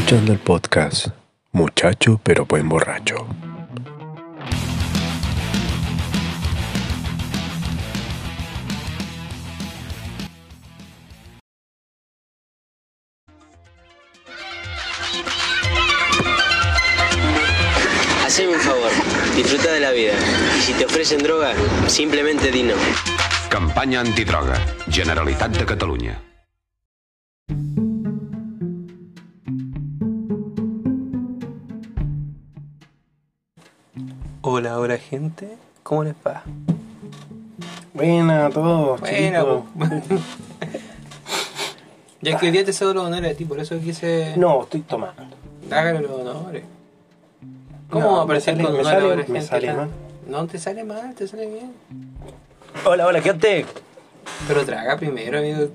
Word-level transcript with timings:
Escuchando 0.00 0.32
el 0.32 0.38
podcast 0.38 1.08
Muchacho 1.52 2.18
pero 2.24 2.46
buen 2.46 2.66
borracho. 2.70 3.26
Haceme 18.24 18.54
un 18.54 18.60
favor, 18.60 18.90
disfruta 19.36 19.70
de 19.70 19.80
la 19.80 19.90
vida. 19.90 20.14
Y 20.56 20.62
si 20.62 20.72
te 20.72 20.86
ofrecen 20.86 21.22
droga, 21.22 21.52
simplemente 21.88 22.50
di 22.50 22.62
no. 22.62 22.74
Campanya 23.50 24.00
antidroga. 24.00 24.54
Generalitat 24.90 25.58
de 25.58 25.66
Catalunya. 25.66 26.29
Hola, 34.42 34.78
hola 34.78 34.96
gente, 34.96 35.56
¿cómo 35.82 36.04
les 36.04 36.14
va? 36.26 36.42
Buena 37.92 38.46
a 38.46 38.50
todos, 38.50 39.00
Buena, 39.00 39.40
chicos. 39.40 39.62
po. 39.78 39.84
ya 42.22 42.38
que 42.38 42.46
hoy 42.46 42.52
día 42.52 42.64
te 42.64 42.72
cedo 42.72 42.94
los 42.94 43.04
honores 43.04 43.34
a 43.34 43.36
ti, 43.36 43.44
por 43.44 43.60
eso 43.60 43.78
quise. 43.80 44.34
No, 44.36 44.62
estoy 44.62 44.80
tomando. 44.82 45.22
Hágale 45.70 46.00
los 46.00 46.10
honores. 46.12 46.64
¿Cómo 47.90 48.06
No, 48.06 48.12
va 48.14 48.20
a 48.20 48.24
aparecer 48.24 48.56
me 48.56 48.62
sale- 48.62 48.76
con 48.76 48.84
me 48.84 48.88
honores 48.88 49.00
sale- 49.02 49.16
me 49.16 49.40
gente? 49.40 49.42
sale 49.42 49.72
mal. 49.74 49.88
No 50.28 50.46
te 50.46 50.58
sale 50.58 50.84
mal, 50.84 51.14
te 51.14 51.26
sale 51.28 51.46
bien. 51.46 51.72
Hola, 52.86 53.06
hola, 53.06 53.20
gente. 53.20 53.66
Pero 54.48 54.64
traga 54.64 54.96
primero, 54.96 55.38
amigo. 55.38 55.68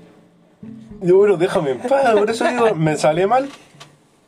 Bueno, 1.00 1.36
déjame 1.36 1.72
en 1.72 1.78
paz, 1.80 2.14
por 2.14 2.30
eso 2.30 2.44
digo, 2.48 2.74
me 2.74 2.96
sale 2.96 3.26
mal. 3.26 3.48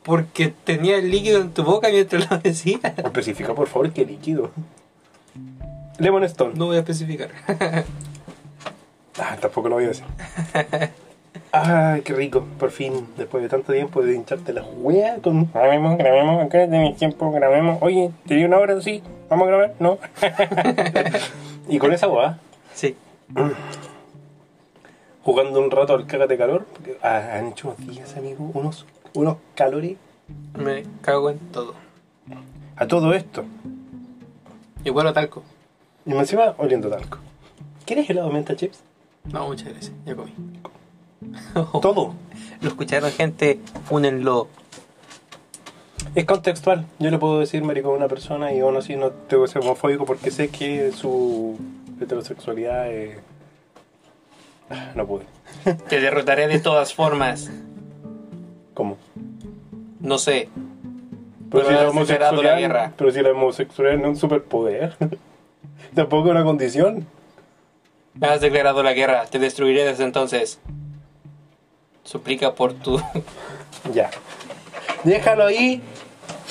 Porque 0.03 0.53
tenía 0.63 0.97
el 0.97 1.11
líquido 1.11 1.41
en 1.41 1.51
tu 1.51 1.63
boca 1.63 1.89
mientras 1.89 2.29
lo 2.29 2.37
decías. 2.37 2.81
Especifica, 2.97 3.53
por 3.53 3.67
favor, 3.67 3.91
qué 3.91 4.05
líquido. 4.05 4.51
Lemon 5.97 6.23
Stone. 6.23 6.53
No 6.55 6.67
voy 6.67 6.77
a 6.77 6.79
especificar. 6.79 7.29
Ah, 9.21 9.35
tampoco 9.37 9.67
lo 9.67 9.75
voy 9.75 9.83
a 9.83 9.87
decir. 9.89 10.05
Ay, 11.51 12.03
qué 12.03 12.13
rico. 12.13 12.45
Por 12.57 12.71
fin, 12.71 13.05
después 13.17 13.43
de 13.43 13.49
tanto 13.49 13.73
tiempo 13.73 14.01
de 14.01 14.15
hincharte 14.15 14.53
la 14.53 14.63
hueá 14.63 15.17
con... 15.17 15.51
Grabemos, 15.51 15.97
grabemos, 15.97 16.41
acá 16.41 16.65
mi 16.67 16.93
tiempo, 16.93 17.29
grabemos. 17.29 17.79
Oye, 17.81 18.11
¿te 18.27 18.35
di 18.35 18.45
una 18.45 18.59
hora? 18.59 18.79
Sí. 18.79 19.03
¿Vamos 19.29 19.45
a 19.45 19.47
grabar? 19.49 19.73
No. 19.79 19.97
y 21.67 21.79
con 21.79 21.91
esa 21.91 22.07
hueá, 22.07 22.39
sí. 22.73 22.95
jugando 25.23 25.59
un 25.59 25.69
rato 25.69 25.93
al 25.93 26.07
cágate 26.07 26.37
calor, 26.37 26.65
porque 26.73 26.97
ah, 27.03 27.33
han 27.33 27.47
hecho 27.47 27.67
unos 27.67 27.87
días, 27.87 28.15
amigo, 28.17 28.49
unos, 28.53 28.85
unos 29.13 29.37
calores 29.55 29.97
Me 30.57 30.83
cago 31.01 31.29
en 31.29 31.39
todo. 31.51 31.73
a 32.75 32.87
todo 32.87 33.13
esto. 33.13 33.43
Y 34.83 34.89
bueno, 34.91 35.11
talco. 35.13 35.43
Y 36.05 36.11
encima 36.13 36.55
oliendo 36.57 36.89
talco. 36.89 37.17
¿Quieres 37.85 38.09
helado 38.09 38.29
menta 38.31 38.55
chips? 38.55 38.79
No, 39.25 39.47
muchas 39.47 39.69
gracias. 39.69 39.91
Ya 40.05 40.15
comí. 40.15 40.31
Todo. 41.81 42.13
Lo 42.61 42.69
escucharon, 42.69 43.11
gente. 43.11 43.59
Únenlo. 43.89 44.47
Es 46.15 46.25
contextual. 46.25 46.85
Yo 46.99 47.11
le 47.11 47.17
puedo 47.19 47.39
decir 47.39 47.63
maricón 47.63 47.93
a 47.93 47.97
una 47.97 48.07
persona 48.07 48.53
y 48.53 48.59
aún 48.61 48.77
así 48.77 48.95
no 48.95 49.11
tengo 49.11 49.43
que 49.43 49.51
ser 49.51 49.61
homofóbico 49.61 50.05
porque 50.05 50.31
sé 50.31 50.47
que 50.49 50.91
su 50.91 51.57
heterosexualidad 52.01 52.89
es... 52.91 53.17
Ah, 54.69 54.91
No 54.95 55.05
pude. 55.05 55.25
Te 55.89 55.99
derrotaré 55.99 56.47
de 56.47 56.59
todas 56.59 56.93
formas. 56.93 57.51
¿Cómo? 58.73 58.97
No 59.99 60.17
sé. 60.17 60.49
Pero, 61.51 61.65
Pero 61.65 61.67
si 61.67 61.73
la 61.83 61.89
homosexualidad, 61.89 62.53
la 62.53 62.59
guerra. 62.59 62.93
pero 62.95 63.11
si 63.11 63.21
la 63.21 63.31
homosexualidad 63.31 63.97
no 63.97 64.03
es 64.03 64.09
un 64.09 64.15
superpoder. 64.17 64.95
Tampoco 65.95 66.27
es 66.27 66.31
una 66.31 66.43
condición. 66.43 67.07
Me 68.13 68.27
has 68.27 68.41
declarado 68.41 68.83
la 68.83 68.93
guerra. 68.93 69.25
Te 69.25 69.39
destruiré 69.39 69.83
desde 69.85 70.03
entonces. 70.03 70.59
Suplica 72.03 72.53
por 72.55 72.73
tu. 72.73 73.01
Ya. 73.93 74.09
Déjalo 75.05 75.45
ahí. 75.45 75.81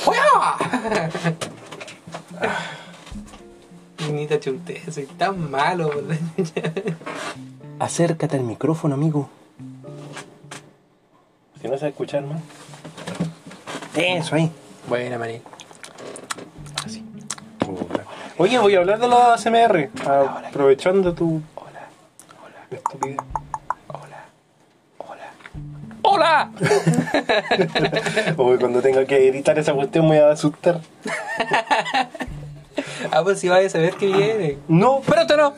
Ni 4.13 4.27
te 4.27 4.41
chunté. 4.41 4.81
Soy 4.91 5.05
tan 5.07 5.51
malo. 5.51 5.91
Acércate 7.79 8.37
al 8.37 8.45
micrófono, 8.45 8.95
amigo. 8.95 9.29
Si 11.61 11.69
no 11.69 11.77
se 11.77 11.89
escuchar 11.89 12.25
más. 12.25 12.41
Eso 13.99 14.37
ahí. 14.37 14.51
Buena, 14.89 15.19
maní. 15.19 15.41
Oye, 18.39 18.57
voy 18.61 18.75
a 18.77 18.79
hablar 18.79 19.01
de 19.01 19.09
la 19.09 19.35
ASMR. 19.35 19.91
Aprovechando 20.07 21.13
tu 21.15 21.43
Hola. 21.57 21.89
Hola. 22.41 22.55
estupidez. 22.71 23.17
Hola. 23.89 24.25
Hola. 26.03 26.51
Hola. 26.53 28.35
Uy, 28.37 28.59
cuando 28.59 28.81
tenga 28.81 29.05
que 29.05 29.29
editar 29.29 29.59
esa 29.59 29.75
cuestión 29.75 30.09
me 30.09 30.21
voy 30.21 30.31
a 30.31 30.33
asustar. 30.33 30.81
Ah, 33.11 33.23
pues 33.25 33.41
si 33.41 33.49
vas 33.49 33.65
a 33.65 33.69
saber 33.71 33.95
que 33.95 34.07
viene. 34.07 34.59
No, 34.69 35.01
Pronto 35.01 35.37
no. 35.37 35.55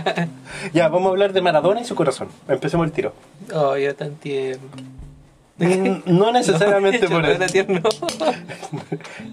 ya, 0.72 0.88
vamos 0.88 1.06
a 1.08 1.10
hablar 1.10 1.32
de 1.32 1.40
Maradona 1.40 1.80
y 1.80 1.84
su 1.84 1.94
corazón. 1.94 2.28
Empecemos 2.48 2.84
el 2.86 2.92
tiro. 2.92 3.14
Oh, 3.54 3.76
yo 3.76 3.94
tan 3.94 4.16
tierno. 4.16 4.68
Mm, 5.58 6.02
No 6.06 6.32
necesariamente 6.32 7.00
No, 7.08 7.20
por 7.20 7.38
no 7.38 7.46
tierno. 7.46 7.80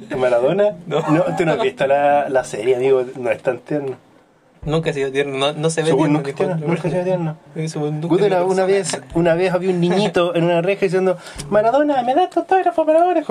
Maradona. 0.18 0.76
No. 0.88 1.02
tú 1.38 1.46
no 1.46 1.54
has 1.54 1.62
visto 1.62 1.88
la, 1.88 2.30
la 2.30 2.44
serie, 2.44 2.76
amigo. 2.76 3.04
No 3.18 3.32
es 3.32 3.42
tan 3.42 3.60
tierno. 3.60 3.96
Nunca 4.64 4.90
ha 4.90 4.94
sido 4.94 5.12
tierno. 5.12 5.38
No, 5.38 5.54
no 5.54 5.70
se 5.70 5.82
ve 5.82 5.88
Según 5.88 6.08
tierno. 6.10 6.20
nunca, 6.20 6.34
tierno, 6.36 6.68
nunca 6.68 6.88
ha 6.88 6.92
sido 6.92 7.04
tierno. 7.04 7.38
Eso, 7.56 7.80
una, 7.80 8.66
vez, 8.66 9.02
una 9.14 9.34
vez 9.36 9.54
había 9.54 9.70
un 9.70 9.80
niñito 9.80 10.36
en 10.36 10.44
una 10.44 10.62
reja 10.62 10.82
diciendo 10.82 11.18
Maradona, 11.50 12.02
me 12.04 12.14
das 12.14 12.30
tu 12.30 12.42
autógrafo 12.42 12.84
Maradona. 12.86 13.24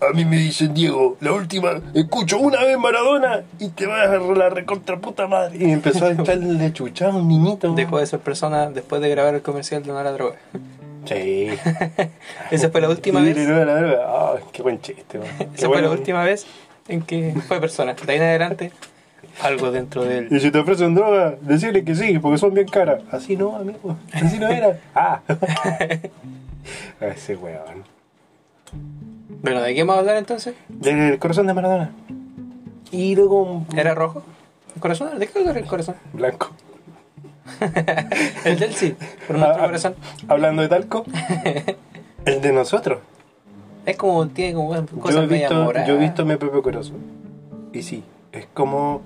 A 0.00 0.12
mí 0.12 0.26
me 0.26 0.36
dicen 0.36 0.74
Diego, 0.74 1.16
la 1.20 1.32
última, 1.32 1.80
escucho 1.94 2.38
una 2.38 2.62
vez 2.64 2.78
Maradona 2.78 3.42
y 3.58 3.68
te 3.70 3.86
vas 3.86 4.08
a 4.08 4.18
la 4.18 4.48
recontra 4.50 4.98
puta 4.98 5.26
madre. 5.26 5.56
Y 5.58 5.70
empezó 5.70 6.06
a 6.06 6.10
entrarle 6.10 6.72
chuchar 6.72 7.10
a 7.10 7.16
un 7.16 7.28
niñito. 7.28 7.72
Dejó 7.74 7.98
de 7.98 8.06
ser 8.06 8.20
persona 8.20 8.70
después 8.70 9.00
de 9.02 9.08
grabar 9.10 9.34
el 9.34 9.42
comercial 9.42 9.82
de 9.82 9.92
no 9.92 9.98
a 9.98 10.04
la 10.04 10.12
droga. 10.12 10.36
Sí. 11.06 11.48
Esa 12.50 12.70
fue 12.70 12.80
la 12.80 12.88
última 12.88 13.20
vez. 13.20 13.36
Ah, 14.04 14.34
qué 14.52 14.62
buen 14.62 14.80
chiste. 14.80 15.18
man. 15.18 15.28
Qué 15.38 15.48
Esa 15.54 15.68
fue 15.68 15.82
la 15.82 15.90
última 15.90 16.24
vez 16.24 16.46
en 16.88 17.02
que 17.02 17.34
fue 17.46 17.60
persona. 17.60 17.94
De 17.94 18.12
ahí 18.12 18.18
en 18.18 18.24
adelante, 18.24 18.72
algo 19.42 19.70
dentro 19.70 20.04
de 20.04 20.18
él. 20.18 20.28
Y 20.30 20.40
si 20.40 20.50
te 20.50 20.58
ofrecen 20.58 20.94
droga, 20.94 21.36
decirle 21.40 21.84
que 21.84 21.94
sí, 21.94 22.18
porque 22.18 22.38
son 22.38 22.54
bien 22.54 22.68
caras. 22.68 23.02
Así 23.10 23.36
no, 23.36 23.56
amigo. 23.56 23.96
Así 24.12 24.38
no 24.38 24.48
era. 24.48 24.78
Ah. 24.94 25.20
Ese 27.00 27.36
weón. 27.36 27.84
Bueno, 29.42 29.62
¿de 29.62 29.74
qué 29.74 29.82
vamos 29.82 29.96
a 29.96 29.98
hablar 30.00 30.16
entonces? 30.16 30.54
Del 30.68 31.18
corazón 31.18 31.46
de 31.46 31.54
Maradona. 31.54 31.92
Y 32.90 33.14
luego 33.14 33.64
¿Era 33.76 33.94
rojo? 33.94 34.22
¿El 34.74 34.80
corazón? 34.80 35.18
¿De 35.18 35.26
qué 35.26 35.32
color 35.32 35.50
era 35.50 35.60
el 35.60 35.66
corazón? 35.66 35.94
blanco. 36.12 36.50
El 38.44 38.58
del 38.58 38.74
sí, 38.74 38.94
por 39.26 39.38
nuestro 39.38 39.62
Ah, 39.62 39.66
corazón. 39.66 39.94
Hablando 40.28 40.62
de 40.62 40.68
talco, 40.68 41.04
el 42.24 42.40
de 42.40 42.52
nosotros. 42.52 42.98
Es 43.84 43.96
como, 43.96 44.26
tiene 44.28 44.54
como 44.54 44.74
Yo 44.74 44.86
cosas 45.00 45.24
he, 45.24 45.26
media 45.26 45.48
visto, 45.48 45.72
yo 45.86 45.94
he 45.94 45.98
visto 45.98 46.24
mi 46.24 46.36
propio 46.36 46.62
corazón. 46.62 46.96
Y 47.72 47.82
sí, 47.82 48.02
es 48.32 48.46
como. 48.52 49.02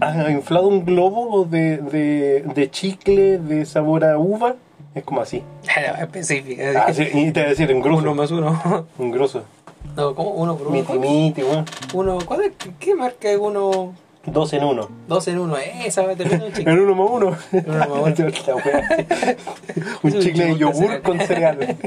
¿Has 0.00 0.28
inflado 0.30 0.66
un 0.68 0.84
globo 0.84 1.44
de, 1.44 1.78
de, 1.78 2.42
de 2.54 2.70
chicle 2.70 3.38
de 3.38 3.64
sabor 3.64 4.04
a 4.04 4.18
uva? 4.18 4.56
Es 4.94 5.04
como 5.04 5.20
así. 5.20 5.42
Específica. 6.00 6.84
Ah, 6.86 6.92
sí, 6.92 7.04
y 7.12 7.30
te 7.32 7.40
voy 7.40 7.46
a 7.46 7.50
decir, 7.50 7.72
un 7.72 7.80
grosso. 7.80 8.02
Uno 8.02 8.14
más 8.14 8.30
uno. 8.32 8.86
Un 8.98 9.10
grosso. 9.12 9.44
No, 9.96 10.14
¿cómo? 10.14 10.30
Uno 10.30 10.56
por 10.56 10.68
uno. 10.68 10.76
Miti, 10.76 10.98
miti, 10.98 11.42
weón. 11.42 11.64
Uno, 11.94 12.18
¿cuál 12.26 12.42
es? 12.42 12.52
¿Qué 12.80 12.94
marca 12.94 13.30
es 13.30 13.38
uno? 13.38 13.94
Dos 14.26 14.52
en 14.52 14.64
uno. 14.64 14.88
Dos 15.06 15.28
en 15.28 15.38
uno. 15.38 15.56
Esa 15.56 16.02
me 16.02 16.16
termina 16.16 16.46
un 16.46 16.52
chico. 16.52 16.70
En 16.70 16.80
uno 16.80 16.94
más 16.94 17.10
uno. 17.10 17.36
uno 17.52 17.78
más 17.78 18.18
uno. 18.18 18.30
La 18.46 18.54
wea. 18.56 19.36
un 20.02 20.12
chicle 20.20 20.44
de 20.44 20.56
yogur 20.56 20.82
yogur 20.82 21.02
con 21.02 21.20
cereal. 21.20 21.76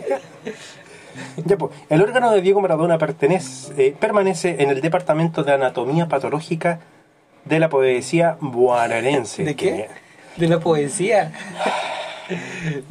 Ya, 1.45 1.57
pues, 1.57 1.71
el 1.89 2.01
órgano 2.01 2.31
de 2.31 2.41
Diego 2.41 2.61
Maradona 2.61 2.97
pertenece, 2.97 3.71
eh, 3.77 3.95
permanece 3.99 4.55
en 4.59 4.69
el 4.69 4.81
Departamento 4.81 5.43
de 5.43 5.53
Anatomía 5.53 6.07
Patológica 6.07 6.79
de 7.45 7.59
la 7.59 7.69
Poesía 7.69 8.37
Bonaerense. 8.39 9.43
¿De 9.43 9.55
qué? 9.55 9.89
De 10.35 10.47
la 10.47 10.59
poesía. 10.59 11.31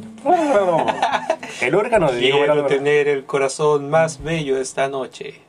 El 1.61 1.75
órgano 1.75 2.11
de 2.11 2.19
Diego 2.19 2.37
Quiero 2.39 2.55
Maradona. 2.55 2.75
tener 2.75 3.07
el 3.07 3.25
corazón 3.25 3.89
más 3.89 4.21
bello 4.21 4.59
esta 4.59 4.89
noche. 4.89 5.41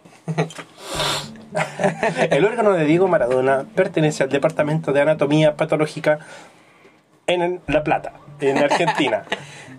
El 2.30 2.44
órgano 2.44 2.72
de 2.72 2.84
Diego 2.84 3.08
Maradona 3.08 3.64
pertenece 3.74 4.22
al 4.22 4.28
Departamento 4.28 4.92
de 4.92 5.00
Anatomía 5.00 5.56
Patológica 5.56 6.18
en 7.26 7.60
La 7.66 7.84
Plata, 7.84 8.12
en 8.40 8.58
Argentina. 8.58 9.24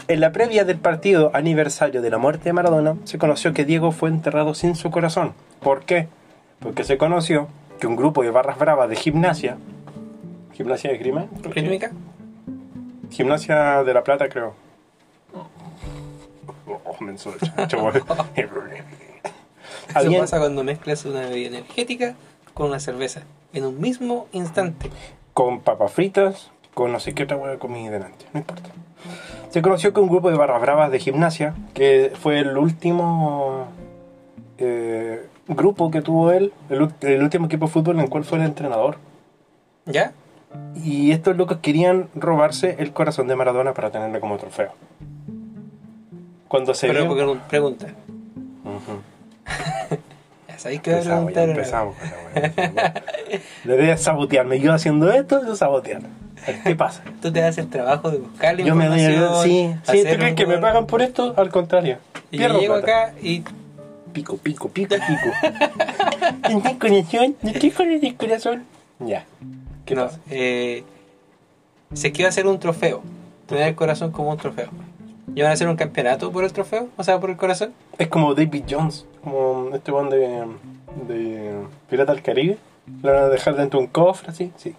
En 0.08 0.22
la 0.22 0.32
previa 0.32 0.66
del 0.66 0.80
partido 0.80 1.30
aniversario 1.36 2.02
de 2.02 2.10
la 2.10 2.18
muerte 2.18 2.46
de 2.46 2.54
Maradona, 2.54 2.96
se 3.04 3.20
conoció 3.20 3.54
que 3.54 3.64
Diego 3.64 3.92
fue 3.92 4.10
enterrado 4.10 4.56
sin 4.56 4.74
su 4.74 4.90
corazón. 4.90 5.34
¿Por 5.60 5.82
qué? 5.82 6.08
Porque 6.60 6.84
se 6.84 6.98
conoció 6.98 7.48
que 7.80 7.86
un 7.86 7.96
grupo 7.96 8.24
de 8.24 8.32
barras 8.32 8.58
bravas 8.58 8.90
de 8.90 8.96
gimnasia, 8.96 9.58
gimnasia 10.54 10.90
de 10.90 10.96
esgrima, 10.96 11.28
¿Rítmica? 11.44 11.92
gimnasia 13.12 13.84
de 13.84 13.94
la 13.94 14.04
plata 14.04 14.30
creo. 14.30 14.56
Oh, 15.36 15.48
chaval. 19.94 20.08
Eso 20.14 20.22
pasa 20.22 20.40
cuando 20.40 20.64
mezclas 20.64 21.06
una 21.06 21.22
bebida 21.22 21.48
energética 21.48 22.16
con 22.54 22.68
una 22.68 22.80
cerveza 22.80 23.24
en 23.54 23.66
un 23.66 23.80
mismo 23.80 24.28
instante. 24.32 24.90
con 25.34 25.62
papas 25.62 25.92
fritas, 25.92 26.52
con 26.74 26.92
no 26.92 27.00
sé 27.00 27.14
qué 27.14 27.24
otra 27.24 27.38
hueá 27.38 27.58
comí 27.58 27.88
delante, 27.88 28.26
no 28.34 28.40
importa. 28.42 28.70
Se 29.50 29.62
conoció 29.62 29.94
que 29.94 30.00
un 30.00 30.10
grupo 30.10 30.30
de 30.30 30.38
barras 30.38 30.62
bravas 30.62 30.92
de 30.92 31.00
gimnasia, 31.00 31.56
que 31.74 32.12
fue 32.14 32.40
el 32.40 32.58
último 32.58 33.68
eh, 34.58 35.26
grupo 35.48 35.90
que 35.90 36.02
tuvo 36.02 36.32
él, 36.32 36.54
el, 36.70 36.82
último 37.24 37.48
equipo 37.48 37.66
de 37.66 37.72
fútbol 37.72 37.96
en 37.96 38.02
el 38.04 38.10
cual 38.10 38.26
fue 38.26 38.38
el 38.38 38.46
entrenador. 38.46 38.98
¿Ya? 39.86 40.12
Y 40.84 41.12
estos 41.12 41.36
locos 41.38 41.60
querían 41.62 42.10
robarse 42.14 42.76
el 42.80 42.92
corazón 42.92 43.28
de 43.28 43.36
Maradona 43.36 43.74
para 43.74 43.92
tenerlo 43.92 44.20
como 44.20 44.38
trofeo. 44.38 44.72
Cuando 46.48 46.74
se 46.74 46.88
Pero 46.88 47.06
vio... 47.06 47.26
porque 47.26 47.40
pregunta. 47.48 47.88
Ya 47.88 47.94
sabéis 50.58 50.82
que 50.82 50.92
Empezamos, 50.92 51.34
ya 51.34 51.44
empezamos 51.44 51.96
con 51.96 53.88
la 53.88 53.98
sabotearme. 53.98 54.60
Yo 54.60 54.74
haciendo 54.74 55.12
esto, 55.12 55.46
yo 55.46 55.56
sabotear. 55.56 56.02
¿Qué 56.64 56.76
pasa? 56.76 57.04
Tú 57.22 57.32
te 57.32 57.42
das 57.42 57.58
el 57.58 57.70
trabajo 57.70 58.12
de 58.12 58.18
buscar 58.18 58.58
la 58.58 58.66
Yo 58.66 58.76
me 58.76 58.88
doy 58.88 59.02
el... 59.02 59.20
Sí, 59.44 59.76
sí 59.84 60.04
¿tú 60.04 60.16
crees 60.16 60.36
que 60.36 60.46
me 60.46 60.58
pagan 60.58 60.86
por 60.88 61.02
esto? 61.02 61.34
Al 61.38 61.50
contrario. 61.50 61.98
Y 62.32 62.38
yo 62.38 62.60
llego 62.60 62.80
plata. 62.80 63.08
acá 63.08 63.14
y 63.22 63.44
Pico, 64.14 64.38
pico, 64.38 64.70
pico, 64.70 64.96
pico. 64.96 65.30
¿No 66.50 66.62
tienes 66.62 66.78
corazón? 66.78 67.36
¿No 67.42 67.52
tienes 67.52 67.74
con 67.76 67.92
el 67.92 68.16
corazón? 68.16 68.66
Ya. 69.00 69.26
¿Qué 69.86 69.96
no, 69.96 70.06
pasa? 70.06 70.20
eh, 70.30 70.84
se 71.94 72.12
quiere 72.12 72.30
hacer 72.30 72.48
un 72.48 72.60
trofeo. 72.60 73.02
Tener 73.46 73.68
el 73.68 73.76
corazón 73.76 74.12
como 74.12 74.32
un 74.32 74.38
trofeo. 74.38 74.70
¿Y 75.36 75.42
van 75.42 75.52
a 75.52 75.54
hacer 75.54 75.68
un 75.68 75.76
campeonato 75.76 76.32
por 76.32 76.44
el 76.44 76.52
trofeo? 76.52 76.90
O 76.98 77.04
sea, 77.04 77.20
por 77.20 77.30
el 77.30 77.38
corazón. 77.38 77.74
Es 77.98 78.08
como 78.08 78.34
David 78.34 78.64
Jones, 78.70 79.06
como 79.32 79.76
este 79.76 79.92
bond 79.92 80.12
de, 80.12 80.46
de 81.08 81.52
Pirata 81.90 82.14
del 82.14 82.22
Caribe. 82.24 82.58
Lo 83.04 83.14
van 83.14 83.24
a 83.24 83.28
dejar 83.30 83.56
dentro 83.56 83.80
de 83.80 83.86
un 83.86 83.92
cofre, 83.92 84.30
así, 84.32 84.52
sí. 84.58 84.74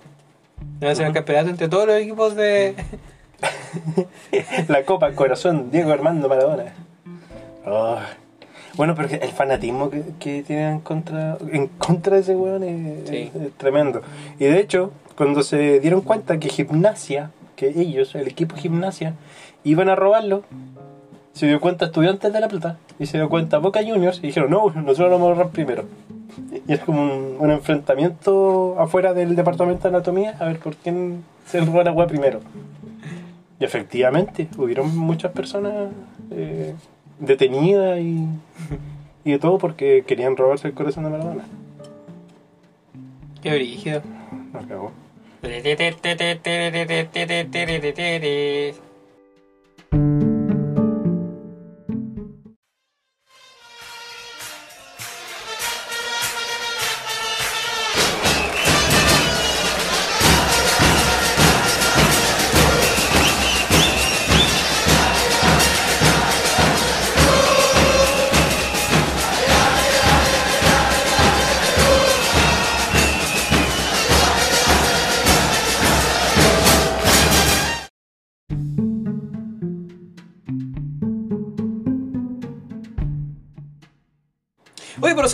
¿Van 0.81 0.89
a 0.91 0.93
hacer 0.93 1.07
un 1.07 1.13
campeonato 1.15 1.49
entre 1.51 1.69
todos 1.69 1.87
los 1.87 1.97
equipos 1.97 2.35
de. 2.37 2.75
La 4.69 4.85
Copa 4.85 5.13
Corazón, 5.13 5.71
Diego 5.71 5.93
Armando 5.93 6.29
Maradona. 6.29 6.75
Ah. 7.65 8.07
Bueno, 8.75 8.95
pero 8.95 9.09
el 9.09 9.31
fanatismo 9.33 9.91
que, 9.91 10.03
que 10.19 10.43
tienen 10.43 10.75
en 10.75 10.81
contra, 10.81 11.37
en 11.51 11.67
contra 11.69 12.17
de 12.17 12.23
ese 12.23 12.37
weón 12.37 12.63
es, 12.63 13.09
Sí. 13.09 13.31
es- 13.35 13.43
es 13.43 13.53
tremendo. 13.55 14.03
Y 14.39 14.45
de 14.45 14.61
hecho, 14.61 14.93
cuando 15.17 15.43
se 15.43 15.81
dieron 15.81 16.01
cuenta 16.03 16.39
que 16.39 16.49
Gimnasia, 16.49 17.31
que 17.57 17.69
ellos, 17.69 18.15
el 18.15 18.29
equipo 18.29 18.57
Gimnasia, 18.57 19.15
iban 19.65 19.89
a 19.89 19.97
robarlo, 19.97 20.43
se 21.33 21.47
dio 21.47 21.61
cuenta 21.61 21.87
Estudiantes 21.87 22.33
de 22.33 22.41
La 22.41 22.49
Plata 22.49 22.79
y 22.99 23.07
se 23.07 23.19
dio 23.19 23.29
cuenta 23.29 23.59
Boca 23.59 23.81
Juniors 23.81 24.19
y 24.19 24.29
dijeron, 24.29 24.51
no, 24.51 24.71
nosotros 24.71 25.11
lo 25.11 25.11
vamos 25.11 25.29
a 25.29 25.31
ahorrar 25.31 25.51
primero. 25.51 25.85
Y 26.67 26.73
es 26.73 26.81
como 26.81 27.03
un, 27.03 27.37
un 27.39 27.51
enfrentamiento 27.51 28.79
afuera 28.79 29.15
del 29.15 29.37
departamento 29.37 29.85
de 29.85 29.97
anatomía, 29.97 30.37
a 30.39 30.47
ver 30.47 30.59
por 30.59 30.77
quién 30.77 31.25
se 31.47 31.61
roba 31.61 31.85
la 31.85 31.93
weá 31.93 32.07
primero. 32.07 32.41
Y 33.59 33.65
efectivamente, 33.65 34.49
hubieron 34.57 34.97
muchas 34.97 35.33
personas 35.33 35.91
eh, 36.31 36.75
detenidas 37.19 38.01
y, 38.01 38.27
y 39.25 39.33
de 39.33 39.39
todo 39.39 39.59
porque 39.59 40.05
querían 40.07 40.37
robarse 40.37 40.69
el 40.69 40.75
corazón 40.75 41.05
de 41.05 41.11
Maradona. 41.11 41.45
Qué 43.43 43.55
brígido. 43.55 44.03
No 44.53 44.61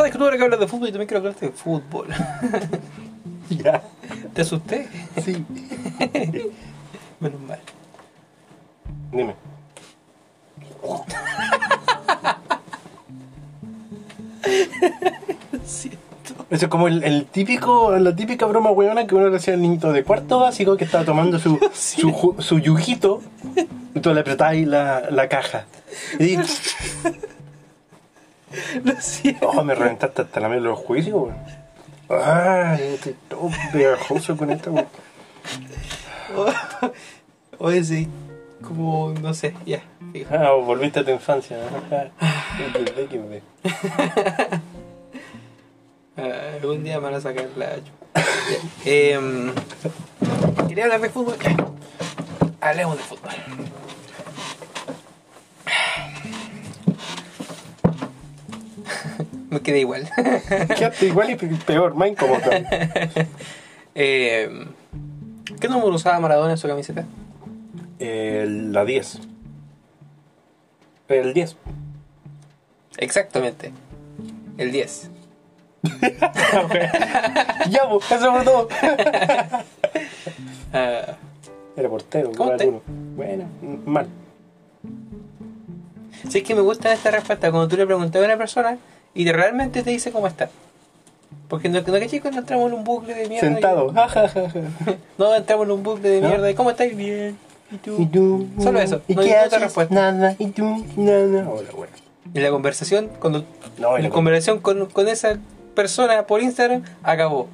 sabes 0.07 0.13
que 0.13 0.19
tú 0.19 0.25
ahora 0.25 0.37
que 0.37 0.43
hablas 0.45 0.61
de 0.61 0.69
fútbol 0.69 0.89
y 0.89 0.93
también 0.93 1.09
quiero 1.09 1.19
hablarte 1.21 1.47
de 1.47 1.53
fútbol. 1.53 2.07
Ya, 3.49 3.81
¿Te 4.35 4.43
asusté? 4.43 4.89
sí. 5.25 5.45
Menos 7.21 7.41
mal. 7.43 7.61
Dime. 9.13 9.37
Siento. 15.65 15.99
Eso 16.51 16.67
es 16.67 16.69
como 16.69 16.89
el, 16.89 17.03
el 17.05 17.27
típico, 17.27 17.97
la 17.99 18.15
típica 18.15 18.47
broma 18.47 18.71
weona 18.71 19.07
que 19.07 19.15
uno 19.15 19.29
le 19.29 19.37
hacía 19.37 19.55
al 19.55 19.63
niñito 19.63 19.93
de 19.93 20.05
cuarto 20.05 20.41
básico 20.41 20.77
que 20.77 20.85
estaba 20.85 21.05
tomando 21.05 21.39
su, 21.39 21.59
su, 21.73 22.11
ju- 22.13 22.41
su 22.41 22.59
yujito 22.59 23.21
y 23.95 24.01
tú 24.01 24.13
le 24.15 24.21
apretabas 24.21 24.57
la, 24.59 25.11
la 25.11 25.29
caja. 25.29 25.67
Y 26.19 26.37
Lo 28.85 29.01
siento. 29.01 29.49
oh, 29.49 29.65
me 29.65 29.75
reventaste 29.75 30.23
hasta 30.23 30.41
la 30.41 30.49
mierda 30.49 30.65
de 30.65 30.71
los 30.71 30.79
juicios, 30.79 31.15
weón. 31.17 31.37
Ay, 32.09 32.95
estoy 32.95 33.17
todo 33.29 33.51
pegajoso 33.73 34.37
con 34.37 34.51
esto, 34.51 34.71
weón. 34.73 34.87
Oye, 37.59 37.85
sí. 37.85 38.09
Como, 38.63 39.13
no 39.21 39.35
sé, 39.35 39.55
ya. 39.65 39.83
fijo. 40.13 40.35
Ah, 40.35 40.53
volviste 40.53 41.01
a 41.01 41.05
tu 41.05 41.11
infancia. 41.11 41.57
¿no? 41.59 42.11
Ah, 46.19 46.55
algún 46.63 46.83
día 46.83 46.97
me 46.99 47.05
van 47.05 47.15
a 47.15 47.21
sacar 47.21 47.45
la. 47.57 47.73
Em, 48.87 49.53
Quería 50.67 50.85
hablar 50.85 51.03
de 51.03 51.11
fútbol. 51.11 51.37
Hablemos 52.59 52.97
de 52.97 53.03
fútbol. 53.03 53.33
Me 59.51 59.61
quedé 59.61 59.81
igual. 59.81 60.09
Quedaste 60.77 61.07
igual 61.07 61.31
y 61.31 61.37
peor, 61.37 61.95
más 61.95 62.09
incómodo. 62.09 62.41
Em, 63.99 64.67
¿Qué 65.59 65.69
número 65.69 65.95
usaba 65.95 66.21
Maradona 66.21 66.51
en 66.53 66.59
su 66.59 66.69
camiseta? 66.69 67.05
El- 67.99 68.73
la 68.73 68.85
10. 68.85 69.21
El 71.09 71.33
10. 71.33 71.57
Exactamente. 72.99 73.73
El 74.59 74.71
10. 74.73 75.11
Ya, 77.71 77.89
pues, 77.89 78.11
eso 78.13 78.33
fue 78.33 78.45
todo. 78.45 78.69
Ah, 80.73 81.17
Era 81.77 81.89
portero, 81.89 82.33
¿Cómo 82.37 82.57
te-. 82.57 82.71
Bueno, 83.17 83.45
mal. 83.87 84.09
sí, 86.29 86.39
es 86.39 86.45
que 86.45 86.55
me 86.55 86.61
gusta 86.61 86.93
esta 86.93 87.11
respuesta 87.11 87.51
cuando 87.51 87.69
tú 87.69 87.77
le 87.77 87.87
preguntas 87.87 88.21
a 88.21 88.25
una 88.25 88.37
persona 88.37 88.79
y 89.17 89.25
de 89.25 89.33
realmente 89.33 89.83
te 89.83 89.91
dice 89.91 90.13
cómo 90.13 90.27
está. 90.27 90.49
Porque 91.49 91.69
no, 91.69 91.81
no 91.81 91.85
que 91.85 92.09
chicos 92.09 92.33
no 92.35 92.39
entramos 92.41 92.71
en 92.71 92.79
un 92.79 92.85
bucle 92.85 93.15
de 93.15 93.29
mierda. 93.29 93.49
Sentado. 93.49 93.93
No 95.19 95.35
entramos 95.35 95.67
en 95.67 95.73
un 95.73 95.83
bucle 95.83 96.09
de 96.09 96.21
mierda. 96.21 96.55
¿Cómo 96.55 96.71
estáis? 96.71 96.97
Bien. 96.97 97.37
¿Y 97.71 97.77
tú? 97.79 97.97
¿Y 97.99 98.07
tú? 98.07 98.47
Solo 98.63 98.79
eso, 98.81 99.03
¿Y 99.09 99.15
no 99.15 99.23
hay 99.23 99.29
qué 99.29 99.35
otra 99.35 99.47
haces? 99.47 99.63
respuesta. 99.63 99.95
Nada. 99.95 100.37
¿Y 100.39 100.47
tú? 100.49 100.85
Nada. 100.97 101.49
Hola, 101.49 101.71
bueno. 101.75 101.93
Y 102.33 102.41
la 102.41 102.51
conversación, 102.51 103.11
cuando 103.19 103.45
No, 103.79 103.99
y 103.99 104.03
la 104.03 104.09
la 104.09 104.15
conversación 104.15 104.61
con, 104.61 104.87
con 104.87 105.09
esa 105.09 105.39
persona 105.75 106.27
por 106.27 106.43
Instagram 106.43 106.83
acabó. 107.03 107.49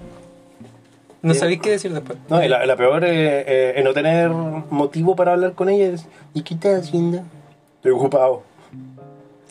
No 1.23 1.35
sabéis 1.35 1.61
qué 1.61 1.71
decir 1.71 1.93
después. 1.93 2.19
No, 2.29 2.43
y 2.43 2.49
la, 2.49 2.67
la 2.67 2.77
peor 2.77 3.05
es 3.05 3.13
eh, 3.13 3.75
eh, 3.77 3.83
no 3.85 3.95
tener 3.95 4.29
motivo 4.31 5.15
para 5.15 5.33
hablar 5.33 5.53
con 5.53 5.69
ella. 5.69 5.87
Es, 5.95 6.07
¿Y 6.35 6.43
qué 6.43 6.55
estás 6.55 6.89
haciendo? 6.89 7.23
Estoy 7.77 7.93
ocupado. 7.93 8.43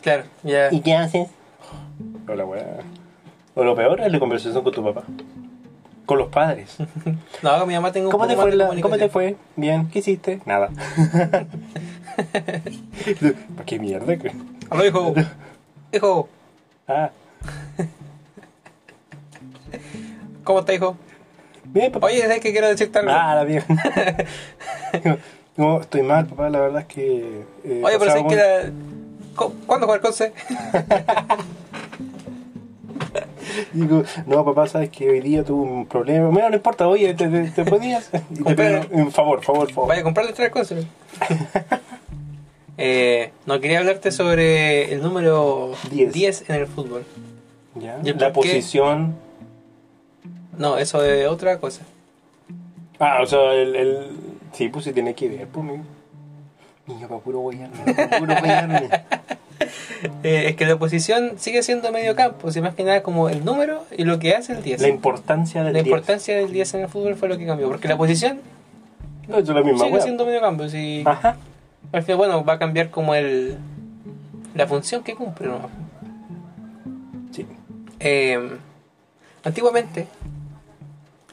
Claro, 0.01 0.23
ya. 0.43 0.67
¿Y 0.71 0.81
qué 0.81 0.95
haces? 0.95 1.27
Hola, 2.31 2.45
weá. 2.45 2.65
O 3.55 3.63
lo 3.63 3.75
peor 3.75 3.99
es 4.01 4.11
la 4.11 4.19
conversación 4.19 4.63
con 4.63 4.73
tu 4.73 4.83
papá. 4.83 5.03
Con 6.05 6.17
los 6.17 6.29
padres. 6.29 6.77
No, 7.41 7.57
con 7.59 7.67
mi 7.67 7.73
mamá 7.73 7.91
tengo 7.91 8.07
un 8.07 8.11
¿Cómo 8.11 8.27
te, 8.27 8.35
fue 8.35 8.51
la- 8.55 8.69
¿Cómo 8.81 8.97
te 8.97 9.09
fue? 9.09 9.35
Bien. 9.55 9.89
¿Qué 9.89 9.99
hiciste? 9.99 10.39
Nada. 10.45 10.69
¿Para 13.55 13.65
qué 13.65 13.79
mierda? 13.79 14.13
Aló, 14.69 14.85
hijo. 14.85 15.13
Hijo, 15.91 16.29
Ah, 16.87 17.09
¿cómo 20.43 20.59
está, 20.59 20.73
hijo? 20.73 20.97
bien, 21.65 21.91
papá. 21.91 22.07
Oye, 22.07 22.21
¿sabes 22.21 22.39
que 22.41 22.51
quiero 22.51 22.67
decirte 22.67 22.99
algo? 22.99 23.11
Ah, 23.13 23.35
la 23.35 23.45
mierda. 23.45 23.67
No, 25.55 25.79
estoy 25.81 26.01
mal, 26.03 26.25
papá. 26.27 26.49
La 26.49 26.59
verdad 26.59 26.81
es 26.81 26.87
que. 26.87 27.43
eh, 27.63 27.81
Oye, 27.83 27.97
pero 27.97 28.11
pasaba 28.11 28.21
sé 28.21 28.27
que 28.27 28.35
la... 28.35 28.71
¿Cu- 29.35 29.53
¿Cuándo 29.65 29.87
juega 29.87 29.95
el 29.95 30.01
Conce? 30.01 30.33
Digo, 33.73 34.03
no, 34.25 34.45
papá, 34.45 34.67
sabes 34.67 34.89
que 34.89 35.09
hoy 35.09 35.21
día 35.21 35.43
tuve 35.43 35.69
un 35.69 35.85
problema. 35.85 36.29
Mira, 36.29 36.49
no 36.49 36.55
importa, 36.55 36.87
oye, 36.87 37.13
te, 37.13 37.27
te, 37.27 37.49
te 37.51 37.65
podías. 37.65 38.09
Un 38.91 39.11
favor, 39.11 39.43
favor, 39.43 39.71
favor. 39.71 39.89
Vaya 39.89 40.01
a 40.01 40.03
comprarle 40.03 40.33
tres 40.33 40.49
Conce. 40.49 40.85
eh, 42.77 43.31
no, 43.45 43.59
quería 43.59 43.79
hablarte 43.79 44.11
sobre 44.11 44.93
el 44.93 45.01
número 45.01 45.73
Diez. 45.89 46.13
10 46.13 46.49
en 46.49 46.55
el 46.55 46.67
fútbol. 46.67 47.05
¿Ya? 47.75 47.99
¿Y 48.03 48.09
el 48.09 48.17
La 48.17 48.33
posición. 48.33 49.15
No, 50.57 50.77
eso 50.77 51.03
es 51.03 51.27
otra 51.27 51.59
cosa. 51.59 51.81
Ah, 52.99 53.19
o 53.21 53.25
sea, 53.25 53.53
el. 53.53 53.75
el... 53.75 54.07
Sí, 54.53 54.67
pues 54.67 54.85
sí 54.85 54.91
tiene 54.91 55.15
que 55.15 55.29
ver, 55.29 55.47
pues, 55.47 55.65
mi. 55.65 55.77
Niño, 56.87 57.07
para 57.07 57.21
puro 57.21 57.39
guayarme. 57.39 57.77
Puro 58.19 58.35
guayarme. 58.37 58.89
Eh, 60.23 60.49
es 60.49 60.55
que 60.55 60.65
la 60.65 60.77
posición 60.77 61.33
sigue 61.37 61.61
siendo 61.63 61.91
medio 61.91 62.15
campo, 62.15 62.51
si 62.51 62.61
más 62.61 62.73
que 62.75 62.83
nada 62.83 63.01
como 63.03 63.29
el 63.29 63.43
número 63.45 63.83
y 63.95 64.03
lo 64.03 64.17
que 64.19 64.35
hace 64.35 64.53
el 64.53 64.63
10. 64.63 64.81
La 64.81 64.87
importancia 64.87 65.63
del 65.63 65.73
La 65.73 65.79
10. 65.83 65.87
importancia 65.87 66.35
del 66.37 66.51
10 66.51 66.73
en 66.75 66.81
el 66.81 66.87
fútbol 66.89 67.15
fue 67.15 67.29
lo 67.29 67.37
que 67.37 67.45
cambió, 67.45 67.67
porque 67.67 67.87
la 67.87 67.97
posición 67.97 68.39
No, 69.27 69.37
es 69.37 69.47
la 69.47 69.61
misma 69.63 69.79
sigue 69.79 69.93
wea. 69.93 70.01
siendo 70.01 70.25
medio 70.25 70.41
campo. 70.41 70.67
Si, 70.69 71.03
Ajá. 71.05 71.37
al 71.91 72.03
final, 72.03 72.17
bueno, 72.17 72.43
va 72.43 72.53
a 72.53 72.59
cambiar 72.59 72.89
como 72.89 73.13
el 73.15 73.57
la 74.55 74.67
función 74.67 75.03
que 75.03 75.15
cumple. 75.15 75.47
¿no? 75.47 75.69
Sí. 77.31 77.45
Eh, 77.99 78.39
antiguamente 79.43 80.07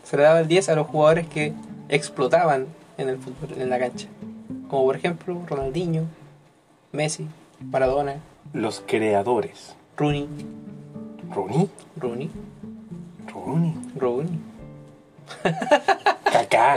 se 0.04 0.16
le 0.16 0.22
daba 0.22 0.40
el 0.40 0.48
10 0.48 0.68
a 0.70 0.74
los 0.76 0.86
jugadores 0.86 1.26
que 1.26 1.52
explotaban 1.88 2.66
en 2.96 3.08
el 3.08 3.18
fútbol, 3.18 3.60
en 3.60 3.70
la 3.70 3.78
cancha. 3.78 4.06
Como 4.68 4.84
por 4.84 4.96
ejemplo 4.96 5.40
Ronaldinho, 5.46 6.04
Messi, 6.92 7.26
Maradona, 7.60 8.16
Los 8.52 8.82
creadores. 8.86 9.74
Rooney, 9.96 10.28
Rooney. 11.34 11.68
Rooney, 11.96 12.30
Rooney. 13.32 13.74
Rooney. 13.96 14.38
Kaká. 16.32 16.76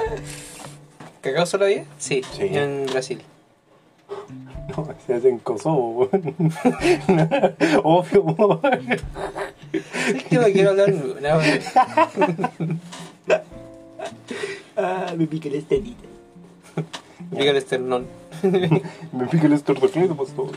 ¿Cacao 1.21 1.45
solo 1.45 1.65
10? 1.65 1.85
Sí, 1.99 2.21
Sí. 2.33 2.41
en 2.51 2.87
Brasil. 2.87 3.21
No, 4.75 4.87
se 5.05 5.13
hace 5.13 5.29
en 5.29 5.39
Kosovo, 5.39 6.09
weón. 6.11 6.35
Obvio, 7.83 8.23
weón. 8.23 8.59
Es 9.71 10.23
que 10.25 10.35
no 10.37 10.43
quiero 10.45 10.69
hablar 10.71 10.89
ninguna. 10.91 11.37
weón. 11.37 12.79
Ah, 14.75 15.13
me 15.15 15.27
pica 15.27 15.47
esterita. 15.49 16.03
El 17.35 17.55
esternón. 17.55 18.07
Me 19.13 19.27
pica 19.29 19.45
el 19.47 19.53
estornocleido, 19.53 20.15
pues 20.15 20.31
todo. 20.33 20.51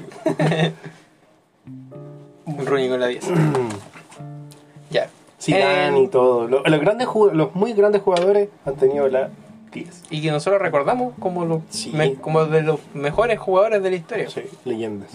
Rooney 2.66 2.88
con 2.88 3.00
la 3.00 3.06
10. 3.08 3.24
ya. 4.90 5.08
Zidane 5.40 5.98
Eh, 5.98 6.02
y 6.04 6.08
todo. 6.08 6.46
Los, 6.48 6.68
los 6.68 6.80
grandes 6.80 7.08
los 7.32 7.54
muy 7.54 7.72
grandes 7.72 8.02
jugadores 8.02 8.48
han 8.64 8.76
tenido 8.76 9.08
la 9.08 9.30
10. 9.72 10.04
Y 10.10 10.22
que 10.22 10.30
nosotros 10.30 10.60
recordamos 10.62 11.14
como, 11.18 11.44
los 11.44 11.62
Sí. 11.70 11.90
me- 11.94 12.14
como 12.14 12.44
de 12.46 12.62
los 12.62 12.80
mejores 12.94 13.38
jugadores 13.38 13.82
de 13.82 13.90
la 13.90 13.96
historia. 13.96 14.28
Sí, 14.30 14.42
leyendas. 14.64 15.10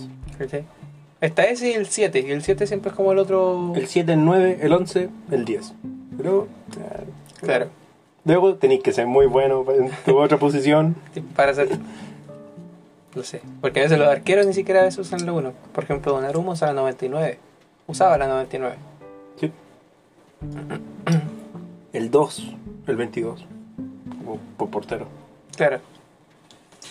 Está 1.21 1.43
ese 1.43 1.71
y 1.71 1.73
el 1.73 1.87
7. 1.87 2.25
Y 2.27 2.31
el 2.31 2.43
7 2.43 2.65
siempre 2.67 2.91
es 2.91 2.95
como 2.95 3.11
el 3.11 3.19
otro. 3.19 3.73
El 3.75 3.87
7, 3.87 4.13
el 4.13 4.23
9, 4.25 4.59
el 4.61 4.73
11, 4.73 5.09
el 5.31 5.45
10. 5.45 5.73
Pero, 6.17 6.47
ah, 6.81 7.01
Claro. 7.41 7.67
luego 8.25 8.55
tenéis 8.55 8.81
que 8.83 8.91
ser 8.91 9.07
muy 9.07 9.25
bueno 9.27 9.65
en 9.71 9.91
tu 10.05 10.17
otra 10.17 10.37
posición. 10.37 10.95
Sí, 11.13 11.21
Para 11.35 11.51
hacer. 11.51 11.69
No 13.15 13.23
sé. 13.23 13.41
Porque 13.61 13.79
a 13.79 13.83
veces 13.83 13.97
los 13.97 14.07
arqueros 14.07 14.45
ni 14.45 14.53
siquiera 14.53 14.81
a 14.81 14.83
veces 14.83 14.99
usan 14.99 15.25
la 15.25 15.33
1. 15.33 15.53
Por 15.73 15.83
ejemplo, 15.83 16.13
Donnarumma 16.13 16.51
usaba 16.53 16.73
la 16.73 16.81
99. 16.81 17.39
Usaba 17.87 18.17
la 18.17 18.27
99. 18.27 18.75
Sí. 19.39 19.51
El 21.93 22.11
2, 22.11 22.53
el 22.85 22.95
22. 22.95 23.45
Como 24.19 24.37
por 24.57 24.69
portero. 24.69 25.07
Claro. 25.57 25.79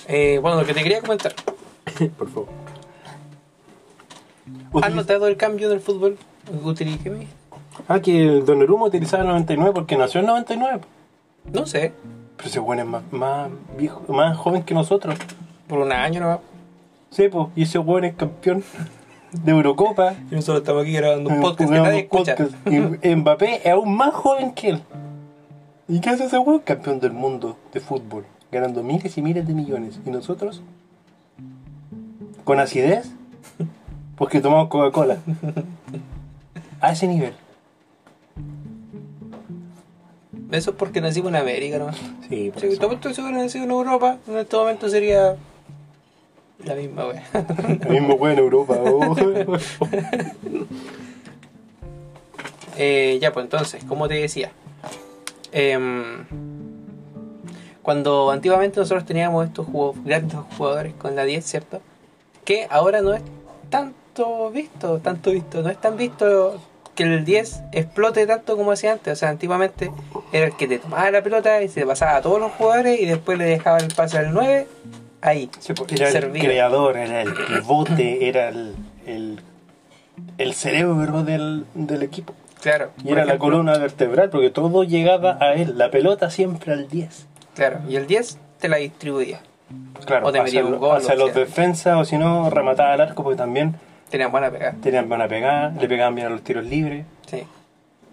Eh, 0.08 0.38
bueno, 0.42 0.60
lo 0.60 0.66
que 0.66 0.74
te 0.74 0.82
quería 0.82 1.00
comentar. 1.00 1.32
Por 2.18 2.28
favor. 2.28 2.48
¿Has 4.82 4.92
notado 4.94 5.28
el 5.28 5.36
cambio 5.36 5.68
del 5.68 5.80
fútbol? 5.80 6.18
Utili- 6.64 6.98
¿qué 7.02 7.10
me 7.10 7.18
dijiste? 7.20 7.36
Ah, 7.86 8.00
que 8.00 8.22
el 8.24 8.44
Donnarumma 8.44 8.86
utilizaba 8.86 9.22
el 9.22 9.28
99 9.28 9.72
porque 9.72 9.96
nació 9.96 10.20
en 10.20 10.26
99. 10.26 10.80
No 11.52 11.64
sé. 11.66 11.92
Pero 12.36 12.48
ese 12.48 12.58
bueno 12.58 12.82
es 12.82 12.88
más, 12.88 13.02
más 13.12 13.50
viejo, 13.78 14.02
más 14.12 14.36
joven 14.36 14.62
que 14.64 14.74
nosotros. 14.74 15.14
Por 15.68 15.78
un 15.80 15.92
año 15.92 16.20
nomás. 16.20 16.38
Sí, 17.10 17.28
pues, 17.28 17.48
y 17.56 17.62
ese 17.62 17.78
bueno 17.78 18.06
es 18.06 18.14
campeón 18.14 18.62
de 19.32 19.52
Eurocopa. 19.52 20.14
Y 20.30 20.34
nosotros 20.34 20.58
estamos 20.62 20.82
aquí 20.82 20.92
grabando 20.92 21.30
un 21.30 21.36
Eh, 21.36 21.40
podcast 21.40 21.70
que 21.70 21.78
nadie 21.80 22.00
escucha. 22.00 22.36
Y 23.02 23.08
Mbappé 23.16 23.60
es 23.68 23.72
aún 23.72 23.94
más 23.96 24.14
joven 24.14 24.52
que 24.52 24.70
él. 24.70 24.82
¿Y 25.88 26.00
qué 26.00 26.10
hace 26.10 26.24
ese 26.26 26.38
weón? 26.38 26.60
Campeón 26.60 27.00
del 27.00 27.12
mundo 27.12 27.56
de 27.72 27.80
fútbol, 27.80 28.24
ganando 28.52 28.82
miles 28.82 29.16
y 29.16 29.22
miles 29.22 29.46
de 29.46 29.54
millones. 29.54 30.00
¿Y 30.04 30.10
nosotros? 30.10 30.62
¿Con 32.44 32.60
acidez? 32.60 33.10
Porque 34.16 34.40
tomamos 34.40 34.68
Coca-Cola. 34.68 35.18
A 36.80 36.92
ese 36.92 37.06
nivel. 37.08 37.32
Eso 40.50 40.70
es 40.70 40.76
porque 40.76 41.00
nacimos 41.00 41.28
en 41.30 41.36
América, 41.36 41.78
¿no? 41.78 41.92
Sí, 42.28 42.50
por 42.50 42.60
Si 42.60 42.68
eso. 42.68 42.90
estoy 42.92 43.14
seguro 43.14 43.34
que 43.36 43.42
nacido 43.42 43.64
en 43.64 43.70
Europa, 43.70 44.16
en 44.26 44.38
este 44.38 44.56
momento 44.56 44.88
sería 44.88 45.36
la 46.64 46.74
misma 46.74 47.06
wea. 47.06 47.24
El 47.82 47.88
mismo 47.90 48.14
weón 48.14 48.32
en 48.34 48.44
Europa. 48.44 48.74
oh. 48.82 49.14
Eh, 52.76 53.18
ya, 53.20 53.32
pues 53.32 53.44
entonces, 53.44 53.82
como 53.84 54.06
te 54.06 54.14
decía, 54.14 54.52
em, 55.50 56.24
cuando 57.82 58.30
antiguamente 58.30 58.78
nosotros 58.78 59.04
teníamos 59.04 59.46
estos 59.46 59.66
jugo- 59.66 59.94
grandes 60.04 60.38
jugadores 60.56 60.94
con 60.94 61.16
la 61.16 61.24
10, 61.24 61.44
¿cierto? 61.44 61.80
Que 62.44 62.68
ahora 62.70 63.00
no 63.00 63.14
es 63.14 63.22
tanto 63.68 64.50
visto, 64.50 64.98
tanto 65.00 65.32
visto, 65.32 65.60
no 65.62 65.70
es 65.70 65.80
tan 65.80 65.96
visto 65.96 66.60
que 66.94 67.02
el 67.02 67.24
10 67.24 67.62
explote 67.72 68.26
tanto 68.28 68.56
como 68.56 68.70
hacía 68.72 68.92
antes. 68.92 69.12
O 69.12 69.16
sea, 69.16 69.30
antiguamente 69.30 69.90
era 70.32 70.46
el 70.46 70.52
que 70.56 70.68
te 70.68 70.78
tomaba 70.78 71.10
la 71.10 71.22
pelota 71.22 71.60
y 71.62 71.68
se 71.68 71.84
pasaba 71.84 72.16
a 72.16 72.22
todos 72.22 72.38
los 72.38 72.52
jugadores 72.52 73.00
y 73.00 73.06
después 73.06 73.38
le 73.38 73.44
dejaba 73.46 73.78
el 73.78 73.92
pase 73.92 74.18
al 74.18 74.32
9 74.32 74.68
ahí. 75.20 75.50
Sí, 75.60 75.72
pues, 75.74 75.92
Era 75.92 76.08
el 76.10 76.32
creador, 76.32 76.96
era 76.96 77.22
el 77.22 77.32
pivote, 77.34 78.28
era 78.28 78.48
el, 78.48 78.74
el, 79.06 79.40
el 80.38 80.54
cerebro 80.54 81.22
del, 81.24 81.64
del 81.74 82.02
equipo. 82.02 82.34
Claro. 82.60 82.90
Y 83.04 83.12
era 83.12 83.24
la 83.24 83.38
columna 83.38 83.78
vertebral 83.78 84.30
porque 84.30 84.50
todo 84.50 84.82
llegaba 84.84 85.38
a 85.40 85.54
él. 85.54 85.78
La 85.78 85.90
pelota 85.90 86.28
siempre 86.30 86.72
al 86.72 86.88
10. 86.88 87.26
Claro, 87.54 87.80
y 87.88 87.96
el 87.96 88.06
10 88.06 88.38
te 88.58 88.68
la 88.68 88.78
distribuía. 88.78 89.40
Claro, 90.06 90.26
O 90.26 90.32
te 90.32 90.40
hacia, 90.40 90.60
metía 90.62 90.64
un 90.74 90.78
gol, 90.80 90.96
hacia 90.96 91.14
o 91.14 91.18
los 91.18 91.32
sea. 91.32 91.40
defensas 91.44 91.96
o 91.98 92.04
si 92.04 92.16
no, 92.18 92.48
remataba 92.50 92.94
al 92.94 93.00
arco 93.00 93.22
porque 93.22 93.36
también 93.36 93.74
Tenían 94.10 94.32
buena 94.32 94.50
pegada. 94.50 94.74
tenían 94.82 95.08
buena 95.08 95.28
pegada, 95.28 95.70
le 95.78 95.86
pegaban 95.86 96.14
bien 96.14 96.28
a 96.28 96.30
los 96.30 96.42
tiros 96.42 96.64
libres. 96.64 97.04
Sí. 97.26 97.42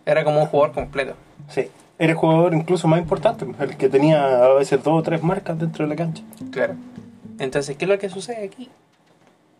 Era 0.06 0.24
como 0.26 0.42
un 0.42 0.48
jugador 0.48 0.74
completo. 0.76 1.14
Sí. 1.48 1.70
Era 1.98 2.12
el 2.12 2.18
jugador 2.18 2.54
incluso 2.54 2.88
más 2.88 3.00
importante, 3.00 3.46
el 3.60 3.78
que 3.78 3.88
tenía 3.88 4.44
a 4.44 4.54
veces 4.54 4.84
dos 4.84 5.00
o 5.00 5.04
tres 5.04 5.24
marcas 5.24 5.58
dentro 5.58 5.86
de 5.86 5.90
la 5.90 5.96
cancha. 5.96 6.24
Claro. 6.52 6.76
Entonces, 7.40 7.78
¿qué 7.78 7.86
es 7.86 7.90
lo 7.90 7.98
que 8.00 8.10
sucede 8.10 8.44
aquí? 8.46 8.70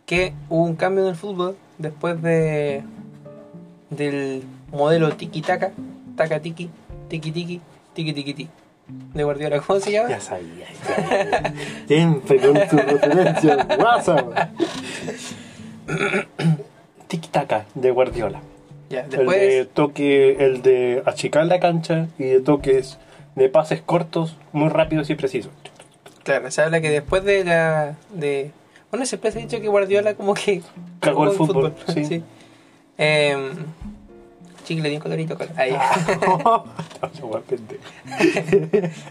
Que 0.06 0.34
hubo 0.50 0.66
un 0.66 0.76
cambio 0.76 1.04
en 1.04 1.10
el 1.10 1.16
fútbol 1.16 1.56
después 1.78 2.22
de 2.22 2.84
del 3.90 4.44
modelo 4.72 5.10
tiki-taka, 5.16 5.72
taka-tiki, 6.18 6.70
tiki-tiki, 7.10 7.62
tiki-tiki-ti. 7.94 8.50
De 9.14 9.24
Guardiola, 9.24 9.60
¿cómo 9.62 9.80
se 9.80 9.94
llama? 9.94 10.10
Ya 10.10 10.20
sabía, 10.20 10.68
ya 10.70 10.96
sabía. 10.96 11.54
Siempre 11.88 12.40
con 12.40 12.54
tu 12.54 12.78
referencia, 12.78 13.68
WhatsApp. 13.80 14.52
Tic-taca 17.08 17.66
de 17.74 17.92
Guardiola. 17.92 18.42
Ya, 18.90 19.02
El 19.02 19.10
después, 19.10 19.40
de 19.40 19.66
toque, 19.66 20.38
el 20.46 20.62
de 20.62 21.02
achicar 21.06 21.46
la 21.48 21.60
cancha 21.60 22.08
y 22.20 22.24
de 22.26 22.40
toques 22.40 22.98
de 23.36 23.50
pases 23.50 23.82
cortos, 23.82 24.38
muy 24.54 24.70
rápidos 24.70 25.10
y 25.10 25.16
precisos. 25.16 25.52
claro, 26.24 26.50
se 26.52 26.62
habla 26.62 26.82
que 26.82 26.90
después 26.90 27.24
de 27.24 27.44
la. 27.44 27.96
de 28.14 28.52
Bueno, 28.92 29.06
siempre 29.06 29.32
se 29.32 29.40
ha 29.40 29.42
dicho 29.42 29.60
que 29.60 29.68
Guardiola 29.68 30.14
como 30.14 30.34
que. 30.36 30.62
Cagó 31.00 31.24
el 31.26 31.32
el 31.32 31.36
fútbol, 31.38 31.74
sí. 31.94 32.24
Em, 32.98 33.52
chicle 34.64 34.90
de 34.90 34.96
un 34.96 35.02
colorito. 35.02 35.38
col- 35.38 35.50
Ahí. 35.58 35.72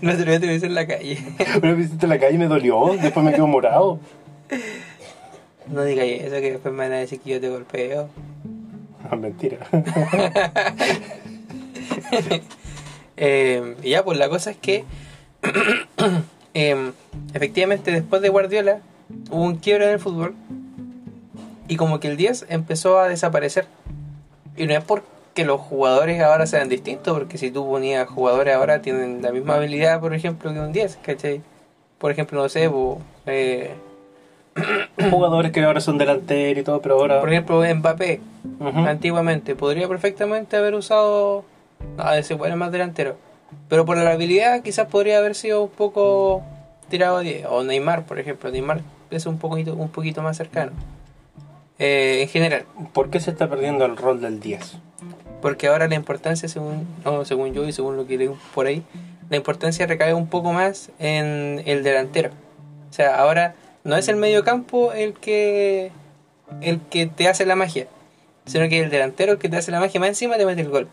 No 0.00 0.12
te 0.12 0.18
lo 0.18 0.24
voy 0.24 0.34
a 0.34 0.38
utilizar 0.38 0.68
en 0.68 0.74
la 0.74 0.86
calle. 0.86 1.18
Una 1.62 1.72
vez 1.74 1.90
en 2.00 2.08
la 2.08 2.18
calle 2.18 2.38
me 2.38 2.46
dolió, 2.46 2.96
después 3.00 3.24
me 3.24 3.32
quedo 3.32 3.46
morado. 3.46 3.98
No 5.66 5.84
digas 5.84 6.06
eso, 6.06 6.34
que 6.36 6.52
después 6.52 6.74
me 6.74 6.84
van 6.84 6.92
a 6.92 6.96
decir 6.96 7.20
que 7.20 7.30
yo 7.30 7.40
te 7.40 7.48
golpeo. 7.48 8.08
Mentira. 9.16 9.58
Eh, 13.16 13.76
ya, 13.84 14.04
pues 14.04 14.18
la 14.18 14.28
cosa 14.28 14.50
es 14.50 14.56
que 14.56 14.84
em, 16.54 16.90
efectivamente 17.32 17.92
después 17.92 18.20
de 18.22 18.28
Guardiola 18.28 18.80
hubo 19.30 19.44
un 19.44 19.58
quiebre 19.58 19.84
en 19.84 19.92
el 19.92 20.00
fútbol 20.00 20.34
y 21.68 21.76
como 21.76 22.00
que 22.00 22.08
el 22.08 22.16
10 22.16 22.46
empezó 22.48 22.98
a 22.98 23.08
desaparecer. 23.08 23.66
Y 24.56 24.66
no 24.66 24.74
es 24.74 24.84
porque 24.84 25.44
los 25.44 25.60
jugadores 25.60 26.20
ahora 26.22 26.46
sean 26.46 26.68
distintos, 26.68 27.16
porque 27.16 27.38
si 27.38 27.50
tú 27.50 27.66
ponías 27.66 28.08
jugadores 28.08 28.54
ahora 28.54 28.82
tienen 28.82 29.22
la 29.22 29.32
misma 29.32 29.54
habilidad, 29.54 30.00
por 30.00 30.14
ejemplo, 30.14 30.52
que 30.52 30.60
un 30.60 30.72
10, 30.72 30.98
¿cachai? 31.02 31.42
Por 31.98 32.10
ejemplo, 32.10 32.42
no 32.42 32.48
sé, 32.48 32.68
po, 32.68 33.00
eh, 33.26 33.74
Jugadores 35.10 35.52
que 35.52 35.62
ahora 35.62 35.80
son 35.80 35.98
delanteros 35.98 36.60
y 36.60 36.64
todo, 36.64 36.80
pero 36.80 36.94
ahora. 36.94 37.20
por 37.20 37.30
ejemplo 37.30 37.62
Mbappé, 37.74 38.20
antiguamente, 38.86 39.54
podría 39.56 39.88
perfectamente 39.88 40.56
haber 40.56 40.74
usado... 40.74 41.44
No, 41.96 42.12
ese 42.12 42.34
bueno 42.34 42.56
más 42.56 42.72
delantero. 42.72 43.16
Pero 43.68 43.84
por 43.84 43.96
la 43.96 44.10
habilidad 44.10 44.62
quizás 44.62 44.88
podría 44.88 45.18
haber 45.18 45.34
sido 45.34 45.62
un 45.64 45.70
poco 45.70 46.42
tirado 46.88 47.18
a 47.18 47.20
10. 47.20 47.46
O 47.50 47.62
Neymar, 47.62 48.04
por 48.04 48.18
ejemplo. 48.18 48.50
Neymar 48.50 48.80
es 49.10 49.26
un 49.26 49.38
poquito, 49.38 49.74
un 49.74 49.88
poquito 49.88 50.22
más 50.22 50.36
cercano. 50.36 50.72
Eh, 51.78 52.22
en 52.22 52.28
general. 52.28 52.64
¿Por 52.92 53.10
qué 53.10 53.20
se 53.20 53.30
está 53.30 53.48
perdiendo 53.48 53.84
el 53.84 53.96
rol 53.96 54.20
del 54.20 54.40
10? 54.40 54.78
Porque 55.42 55.68
ahora 55.68 55.88
la 55.88 55.94
importancia, 55.94 56.48
según, 56.48 56.86
no, 57.04 57.24
según 57.24 57.52
yo 57.52 57.66
y 57.66 57.72
según 57.72 57.96
lo 57.96 58.06
que 58.06 58.16
leo 58.16 58.38
por 58.54 58.66
ahí, 58.66 58.82
la 59.28 59.36
importancia 59.36 59.86
recae 59.86 60.14
un 60.14 60.28
poco 60.28 60.52
más 60.52 60.90
en 60.98 61.62
el 61.66 61.82
delantero. 61.82 62.30
O 62.90 62.92
sea, 62.92 63.16
ahora 63.16 63.54
no 63.84 63.96
es 63.96 64.08
el 64.08 64.16
mediocampo 64.16 64.92
el 64.92 65.14
que 65.14 65.92
el 66.60 66.80
que 66.80 67.06
te 67.06 67.28
hace 67.28 67.46
la 67.46 67.56
magia, 67.56 67.86
sino 68.46 68.68
que 68.68 68.80
el 68.80 68.90
delantero 68.90 69.32
el 69.32 69.38
que 69.38 69.48
te 69.48 69.56
hace 69.56 69.70
la 69.70 69.80
magia 69.80 70.00
más 70.00 70.10
encima 70.10 70.36
te 70.36 70.46
mete 70.46 70.62
el 70.62 70.70
gol. 70.70 70.88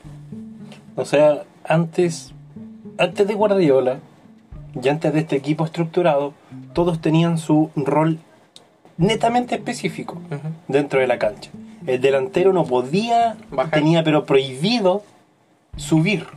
O 0.95 1.05
sea, 1.05 1.43
antes, 1.63 2.33
antes 2.97 3.27
de 3.27 3.33
Guardiola 3.33 3.99
y 4.81 4.89
antes 4.89 5.13
de 5.13 5.19
este 5.19 5.35
equipo 5.35 5.65
estructurado, 5.65 6.33
todos 6.73 7.01
tenían 7.01 7.37
su 7.37 7.69
rol 7.75 8.19
netamente 8.97 9.55
específico 9.55 10.21
dentro 10.67 10.99
de 10.99 11.07
la 11.07 11.17
cancha. 11.17 11.49
El 11.87 11.99
delantero 12.01 12.53
no 12.53 12.65
podía, 12.65 13.37
Bajar. 13.49 13.71
tenía 13.71 14.03
pero 14.03 14.25
prohibido 14.25 15.03
subir. 15.75 16.27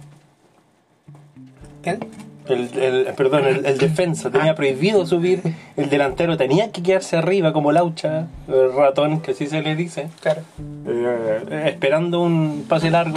¿Quién? 1.83 2.01
El, 2.49 2.69
el- 2.79 3.07
perdón, 3.17 3.47
el, 3.47 3.65
el 3.65 3.79
defensa 3.79 4.31
tenía 4.31 4.53
Ah. 4.53 4.55
prohibido 4.55 5.07
subir. 5.07 5.41
El 5.77 5.89
delantero 5.89 6.37
tenía 6.37 6.71
que 6.73 6.83
quedarse 6.83 7.17
arriba 7.17 7.53
como 7.53 7.73
laucha, 7.73 8.27
el 8.49 8.73
ratón, 8.75 9.21
que 9.21 9.31
así 9.31 9.47
se 9.47 9.63
le 9.63 9.75
dice. 9.77 10.09
Claro. 10.21 10.43
eh, 10.87 11.63
esperando 11.67 12.21
un 12.21 12.67
pase 12.69 12.91
largo 12.91 13.17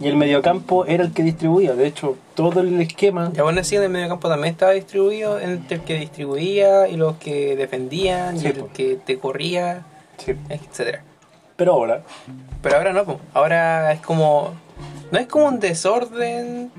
y 0.00 0.08
el 0.08 0.16
mediocampo 0.16 0.84
era 0.86 1.02
el 1.04 1.12
que 1.12 1.22
distribuía. 1.22 1.74
De 1.74 1.86
hecho, 1.86 2.16
todo 2.34 2.60
el 2.60 2.78
esquema, 2.80 3.32
Y 3.34 3.38
aún 3.40 3.58
así 3.58 3.76
en 3.76 3.84
el 3.84 3.88
mediocampo 3.90 4.28
también 4.28 4.52
estaba 4.52 4.72
distribuido 4.72 5.40
entre 5.40 5.76
el 5.78 5.82
que 5.84 5.94
distribuía 5.98 6.88
y 6.88 6.96
los 6.96 7.16
que 7.16 7.56
defendían 7.56 8.38
Sí, 8.38 8.46
y 8.46 8.50
el 8.50 8.56
po. 8.58 8.68
que 8.74 8.98
te 9.04 9.18
corría, 9.18 9.84
sí. 10.18 10.34
etcétera. 10.50 11.02
pero 11.56 11.72
ahora, 11.72 12.02
Pero 12.62 12.76
ahora 12.76 12.92
no, 12.92 13.04
po. 13.04 13.18
ahora 13.34 13.92
es 13.92 14.00
como. 14.00 14.52
No 15.10 15.18
es 15.18 15.26
como 15.26 15.46
un 15.46 15.58
desorden. 15.58 16.70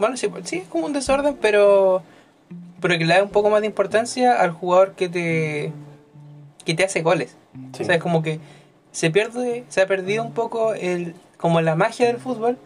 Bueno, 0.00 0.16
sí, 0.16 0.28
sí, 0.44 0.56
es 0.58 0.68
como 0.68 0.86
un 0.86 0.92
desorden, 0.92 1.36
pero. 1.40 2.02
Pero 2.80 2.98
que 2.98 3.04
le 3.04 3.14
da 3.14 3.22
un 3.22 3.30
poco 3.30 3.50
más 3.50 3.60
de 3.60 3.66
importancia 3.66 4.40
al 4.40 4.50
jugador 4.50 4.92
que 4.92 5.08
te. 5.08 5.72
que 6.64 6.74
te 6.74 6.84
hace 6.84 7.02
goles. 7.02 7.36
sí. 7.74 7.82
O 7.82 7.86
sea, 7.86 7.96
es 7.96 8.02
como 8.02 8.22
que 8.22 8.40
se 8.90 9.10
pierde, 9.10 9.64
se 9.68 9.82
ha 9.82 9.86
perdido 9.86 10.24
un 10.24 10.32
poco 10.32 10.74
el. 10.74 11.14
como 11.36 11.60
la 11.60 11.76
magia 11.76 12.06
del 12.06 12.16
fútbol. 12.16 12.56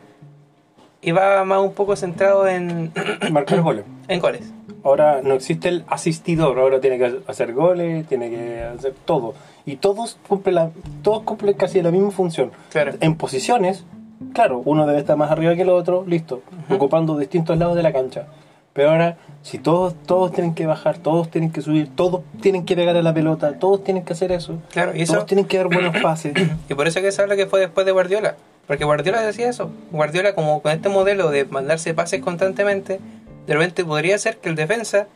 Y 1.02 1.12
va 1.12 1.44
más 1.44 1.60
un 1.60 1.74
poco 1.74 1.96
centrado 1.96 2.46
en. 2.48 2.92
marcar 3.30 3.60
goles. 3.60 3.84
en 4.08 4.20
goles. 4.20 4.52
Ahora 4.84 5.20
no 5.22 5.34
existe 5.34 5.68
el 5.68 5.84
asistidor, 5.88 6.58
ahora 6.58 6.80
tiene 6.80 6.98
que 6.98 7.20
hacer 7.26 7.52
goles, 7.52 8.06
tiene 8.06 8.30
que 8.30 8.62
hacer 8.62 8.94
todo. 9.04 9.34
Y 9.66 9.76
todos 9.76 10.18
cumplen, 10.28 10.54
la, 10.54 10.70
todos 11.02 11.22
cumplen 11.22 11.54
casi 11.54 11.82
la 11.82 11.90
misma 11.90 12.10
función. 12.10 12.52
Claro. 12.70 12.92
En 13.00 13.16
posiciones, 13.16 13.84
claro, 14.32 14.62
uno 14.64 14.86
debe 14.86 15.00
estar 15.00 15.16
más 15.16 15.30
arriba 15.30 15.54
que 15.54 15.62
el 15.62 15.68
otro, 15.70 16.04
listo, 16.06 16.42
ocupando 16.70 17.16
distintos 17.18 17.56
lados 17.58 17.76
de 17.76 17.82
la 17.82 17.92
cancha. 17.92 18.26
Pero 18.72 18.90
ahora, 18.90 19.16
si 19.42 19.58
todos, 19.58 19.94
todos 20.06 20.32
tienen 20.32 20.54
que 20.54 20.66
bajar, 20.66 20.98
todos 20.98 21.30
tienen 21.30 21.52
que 21.52 21.60
subir, 21.60 21.88
todos 21.94 22.22
tienen 22.40 22.64
que 22.64 22.74
pegar 22.74 22.96
a 22.96 23.02
la 23.02 23.14
pelota, 23.14 23.58
todos 23.58 23.84
tienen 23.84 24.04
que 24.04 24.12
hacer 24.14 24.32
eso, 24.32 24.58
Claro, 24.72 24.96
y 24.96 25.02
eso. 25.02 25.12
todos 25.14 25.26
tienen 25.26 25.44
que 25.46 25.58
dar 25.58 25.68
buenos 25.68 25.96
pases. 26.02 26.32
Y 26.68 26.74
por 26.74 26.88
eso 26.88 27.00
que 27.00 27.12
se 27.12 27.22
habla 27.22 27.36
que 27.36 27.46
fue 27.46 27.60
después 27.60 27.86
de 27.86 27.92
Guardiola. 27.92 28.34
Porque 28.66 28.84
Guardiola 28.84 29.20
decía 29.20 29.48
eso. 29.48 29.70
Guardiola, 29.92 30.34
como 30.34 30.60
con 30.62 30.72
este 30.72 30.88
modelo 30.88 31.30
de 31.30 31.44
mandarse 31.44 31.94
pases 31.94 32.20
constantemente, 32.22 32.98
de 33.46 33.52
repente 33.54 33.84
podría 33.84 34.16
ser 34.18 34.38
que 34.38 34.48
el 34.48 34.56
defensa 34.56 35.06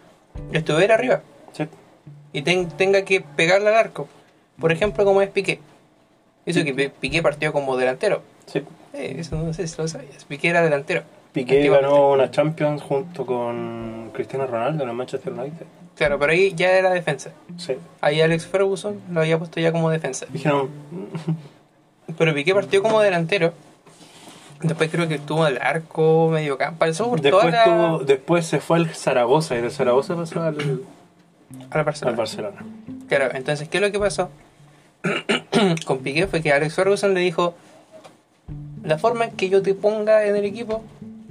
estuviera 0.53 0.94
arriba 0.94 1.23
Sí. 1.53 1.64
y 2.33 2.42
ten- 2.42 2.68
tenga 2.68 3.03
que 3.03 3.23
pegarle 3.23 3.71
al 3.71 3.75
arco. 3.77 4.07
Por 4.61 4.71
ejemplo, 4.71 5.05
como 5.05 5.23
es 5.23 5.31
Piqué. 5.31 5.61
Eso 6.47 6.62
que 6.62 6.75
Pi- 6.75 6.88
Piqué 7.01 7.23
partió 7.23 7.53
como 7.53 7.77
delantero. 7.77 8.23
Sí. 8.51 8.63
Eh, 8.95 9.17
eso 9.19 9.37
no 9.37 9.53
sé 9.53 9.67
si 9.69 9.77
lo 9.81 9.87
sabías. 9.87 10.25
Piqué 10.25 10.49
era 10.49 10.63
delantero. 10.63 11.03
Piqué 11.33 11.69
ganó 11.69 12.11
una 12.13 12.31
Champions 12.31 12.83
junto 12.83 13.25
con 13.27 14.11
Cristiano 14.15 14.47
Ronaldo 14.47 14.83
en 14.85 14.91
el 14.91 14.97
Manchester 14.97 15.33
United. 15.33 15.67
Claro, 15.95 16.19
pero 16.19 16.33
ahí 16.33 16.53
ya 16.55 16.71
era 16.71 16.91
defensa. 16.91 17.31
Sí. 17.59 17.75
Ahí 18.01 18.21
Alex 18.21 18.47
Ferguson 18.47 19.01
lo 19.11 19.21
había 19.21 19.39
puesto 19.39 19.61
ya 19.61 19.71
como 19.73 19.91
defensa. 19.91 20.27
Dijeron, 20.31 20.69
Pero 22.19 22.35
Piqué 22.35 22.55
partió 22.55 22.83
como 22.83 23.01
delantero. 23.01 23.53
Después 24.63 24.91
creo 24.91 25.07
que 25.07 25.17
estuvo 25.17 25.47
el 25.47 25.59
arco, 25.61 26.31
medio 26.33 26.57
campo. 26.59 26.79
Pasó 26.81 27.09
por 27.09 27.21
toda 27.21 27.45
después, 27.45 27.53
la... 27.55 27.65
tuvo- 27.65 27.99
después 28.05 28.47
se 28.47 28.59
fue 28.61 28.79
al 28.79 28.89
Zaragoza 28.95 29.57
y 29.57 29.61
del 29.61 29.71
Zaragoza 29.71 30.17
pasó 30.17 30.43
al, 30.43 30.83
a 31.71 31.77
la 31.77 31.83
Barcelona. 31.85 32.11
al 32.13 32.17
Barcelona. 32.17 32.65
Claro, 33.09 33.31
entonces, 33.35 33.69
¿qué 33.69 33.77
es 33.77 33.83
lo 33.83 33.93
que 33.93 33.99
pasó? 34.01 34.31
Con 35.87 35.99
Piqué 35.99 36.27
fue 36.27 36.43
que 36.43 36.53
Alex 36.53 36.75
Ferguson 36.75 37.15
le 37.15 37.21
dijo: 37.21 37.55
La 38.88 38.96
forma 38.98 39.27
en 39.27 39.33
que 39.33 39.48
yo 39.51 39.61
te 39.62 39.74
ponga 39.74 40.24
en 40.27 40.35
el 40.35 40.44
equipo 40.46 40.83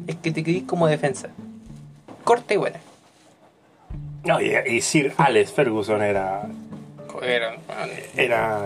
es 0.06 0.16
que 0.18 0.32
te 0.32 0.44
quedes 0.44 0.64
como 0.64 0.88
defensa. 0.88 1.30
Corta 2.24 2.54
y 2.54 2.58
buena. 2.58 2.80
No, 4.24 4.40
y, 4.42 4.54
y 4.68 4.82
Sir 4.82 5.14
Alex 5.18 5.52
Ferguson 5.52 6.02
era. 6.04 6.44
Era, 7.24 7.56
Era. 8.16 8.60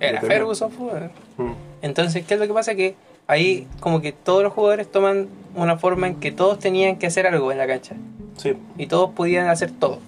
era 0.00 0.20
Ferguson. 0.22 0.70
pues. 0.70 0.94
Mm. 1.36 1.52
Entonces, 1.82 2.24
¿qué 2.26 2.34
es 2.34 2.40
lo 2.40 2.46
que 2.46 2.54
pasa? 2.54 2.74
Que 2.74 2.94
ahí, 3.26 3.66
como 3.80 4.00
que 4.00 4.12
todos 4.12 4.42
los 4.42 4.52
jugadores 4.54 4.90
toman 4.90 5.28
una 5.54 5.76
forma 5.76 6.06
en 6.06 6.14
que 6.16 6.32
todos 6.32 6.58
tenían 6.58 6.96
que 6.96 7.06
hacer 7.08 7.26
algo 7.26 7.52
en 7.52 7.58
la 7.58 7.66
cancha. 7.66 7.94
Sí. 8.38 8.54
Y 8.78 8.86
todos 8.86 9.10
podían 9.10 9.48
hacer 9.48 9.70
todo. 9.70 9.98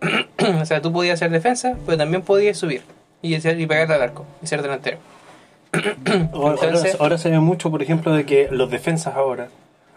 o 0.60 0.64
sea, 0.64 0.82
tú 0.82 0.92
podías 0.92 1.14
hacer 1.14 1.30
defensa, 1.30 1.76
pero 1.86 1.96
también 1.96 2.22
podías 2.22 2.58
subir 2.58 2.82
y, 3.22 3.34
hacer- 3.36 3.60
y 3.60 3.66
pegarle 3.66 3.94
al 3.94 4.02
arco 4.02 4.24
y 4.42 4.46
ser 4.48 4.62
delantero. 4.62 4.98
Ahora, 6.32 6.56
Entonces- 6.62 6.96
ahora 7.00 7.18
se 7.18 7.30
ve 7.30 7.38
mucho, 7.40 7.70
por 7.70 7.82
ejemplo, 7.82 8.12
de 8.12 8.24
que 8.24 8.48
los 8.50 8.70
defensas 8.70 9.14
ahora. 9.16 9.48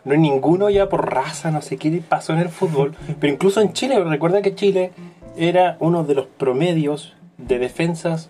No 0.06 0.14
hay 0.14 0.20
ninguno 0.20 0.70
ya 0.70 0.88
por 0.90 1.14
raza, 1.14 1.52
no 1.52 1.62
sé 1.62 1.78
qué 1.78 2.02
pasó 2.08 2.34
en 2.34 2.40
el 2.40 2.50
fútbol. 2.50 2.96
pero 3.20 3.34
incluso 3.34 3.62
en 3.62 3.74
Chile, 3.74 4.02
recuerda 4.04 4.42
que 4.42 4.56
Chile 4.56 4.92
era 5.38 5.78
uno 5.80 6.04
de 6.04 6.16
los 6.16 6.26
promedios 6.26 7.14
de 7.38 7.60
defensas 7.60 8.30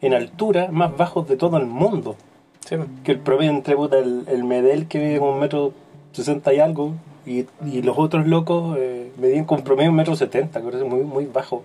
en 0.00 0.12
altura 0.14 0.68
más 0.70 0.96
bajos 0.96 1.28
de 1.28 1.36
todo 1.36 1.56
el 1.56 1.66
mundo. 1.66 2.16
Sí. 2.66 2.76
que 3.04 3.12
el 3.12 3.18
promedio 3.18 3.50
entre 3.50 3.76
puta, 3.76 3.98
el, 3.98 4.24
el 4.26 4.42
Medel 4.42 4.86
que 4.88 4.98
mide 4.98 5.18
como 5.18 5.32
un 5.34 5.40
metro 5.40 5.74
sesenta 6.12 6.54
y 6.54 6.60
algo 6.60 6.94
y, 7.26 7.44
y 7.70 7.82
los 7.82 7.98
otros 7.98 8.26
locos 8.26 8.76
eh, 8.78 9.12
medían 9.18 9.44
con 9.44 9.62
promedio 9.62 9.90
un 9.90 9.96
metro 9.96 10.16
setenta 10.16 10.62
que 10.62 10.68
es 10.68 10.82
muy, 10.82 11.00
muy 11.02 11.26
bajo 11.26 11.62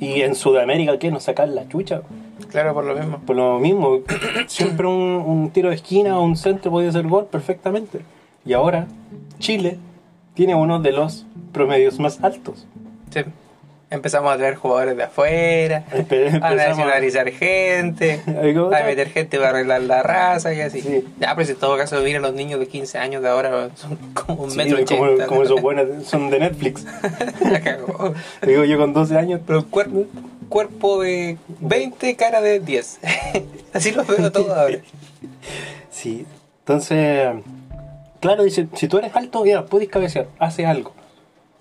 y 0.00 0.22
en 0.22 0.34
Sudamérica 0.34 0.98
¿qué? 0.98 1.10
nos 1.10 1.24
sacan 1.24 1.54
la 1.54 1.68
chucha 1.68 2.02
Claro, 2.50 2.74
por 2.74 2.84
lo 2.84 2.94
mismo. 2.94 3.18
por 3.24 3.36
lo 3.36 3.58
mismo 3.60 4.00
siempre 4.46 4.86
un, 4.86 5.22
un 5.26 5.50
tiro 5.50 5.68
de 5.70 5.76
esquina 5.76 6.18
o 6.18 6.22
un 6.24 6.36
centro 6.36 6.70
podía 6.70 6.90
ser 6.92 7.06
gol 7.06 7.26
perfectamente 7.26 8.00
y 8.44 8.52
ahora 8.52 8.86
Chile 9.38 9.78
tiene 10.34 10.54
uno 10.54 10.80
de 10.80 10.92
los 10.92 11.26
promedios 11.52 11.98
más 12.00 12.22
altos. 12.22 12.66
Empezamos 13.94 14.32
a 14.32 14.36
traer 14.36 14.56
jugadores 14.56 14.96
de 14.96 15.04
afuera, 15.04 15.84
Empe- 15.92 16.40
a 16.42 16.54
nacionalizar 16.54 17.30
gente, 17.30 18.20
a 18.26 18.84
meter 18.84 19.08
gente 19.10 19.38
para 19.38 19.50
arreglar 19.50 19.82
la 19.82 20.02
raza 20.02 20.52
y 20.52 20.60
así. 20.60 20.80
Sí. 20.82 21.04
Ya, 21.20 21.34
pero 21.34 21.46
si 21.46 21.52
en 21.52 21.58
todo 21.58 21.76
caso, 21.76 22.00
mira, 22.02 22.18
los 22.20 22.34
niños 22.34 22.58
de 22.60 22.66
15 22.66 22.98
años 22.98 23.22
de 23.22 23.28
ahora 23.28 23.70
son 23.76 23.96
como 24.12 24.42
un 24.44 24.50
Sí, 24.50 24.56
metro 24.58 24.84
como, 24.86 25.02
ochenta. 25.02 25.26
como 25.26 25.42
esos 25.44 25.60
buenos 25.62 26.04
son 26.06 26.28
de 26.30 26.40
Netflix 26.40 26.84
La 27.50 27.60
cagó. 27.60 28.14
digo 28.46 28.64
yo 28.64 28.78
con 28.78 28.92
12 28.92 29.16
años 29.16 29.40
Pero 29.46 29.64
cuerpo, 29.66 30.04
cuerpo 30.48 31.00
de 31.02 31.38
20, 31.60 32.16
cara 32.16 32.40
de 32.40 32.60
10. 32.60 33.00
Así 33.72 33.92
lo 33.92 34.04
veo 34.04 34.30
todo 34.32 34.54
ahora. 34.54 34.78
Sí, 35.90 36.26
entonces, 36.60 37.28
claro, 38.20 38.42
dice, 38.42 38.66
si 38.74 38.88
tú 38.88 38.98
eres 38.98 39.14
alto, 39.14 39.44
ya, 39.46 39.64
puedes 39.66 39.88
cabecear, 39.88 40.26
hace 40.38 40.66
algo. 40.66 40.92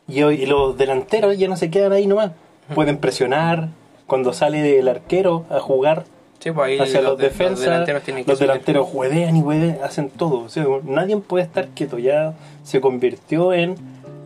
Y, 0.07 0.23
hoy- 0.23 0.41
y 0.41 0.45
los 0.45 0.77
delanteros 0.77 1.37
ya 1.37 1.47
no 1.47 1.55
se 1.57 1.69
quedan 1.69 1.91
ahí 1.93 2.07
nomás. 2.07 2.31
pueden 2.75 2.97
presionar 2.97 3.69
cuando 4.07 4.33
sale 4.33 4.79
el 4.79 4.87
arquero 4.87 5.45
a 5.49 5.59
jugar 5.59 6.05
Sí, 6.39 6.51
pues 6.51 6.79
hacia 6.81 7.01
los, 7.01 7.17
de- 7.17 7.25
defensas, 7.25 7.51
los 7.51 7.59
delanteros 7.61 8.03
tienen 8.03 8.25
que 8.25 8.31
delanteros 8.35 8.87
y 8.93 9.83
hacen 9.83 10.09
todo. 10.09 10.39
O 10.41 10.49
sea, 10.49 10.65
nadie 10.83 11.15
puede 11.17 11.43
estar 11.45 11.67
quieto. 11.69 11.99
Ya 11.99 12.33
se 12.63 12.81
convirtió 12.81 13.53
en 13.53 13.75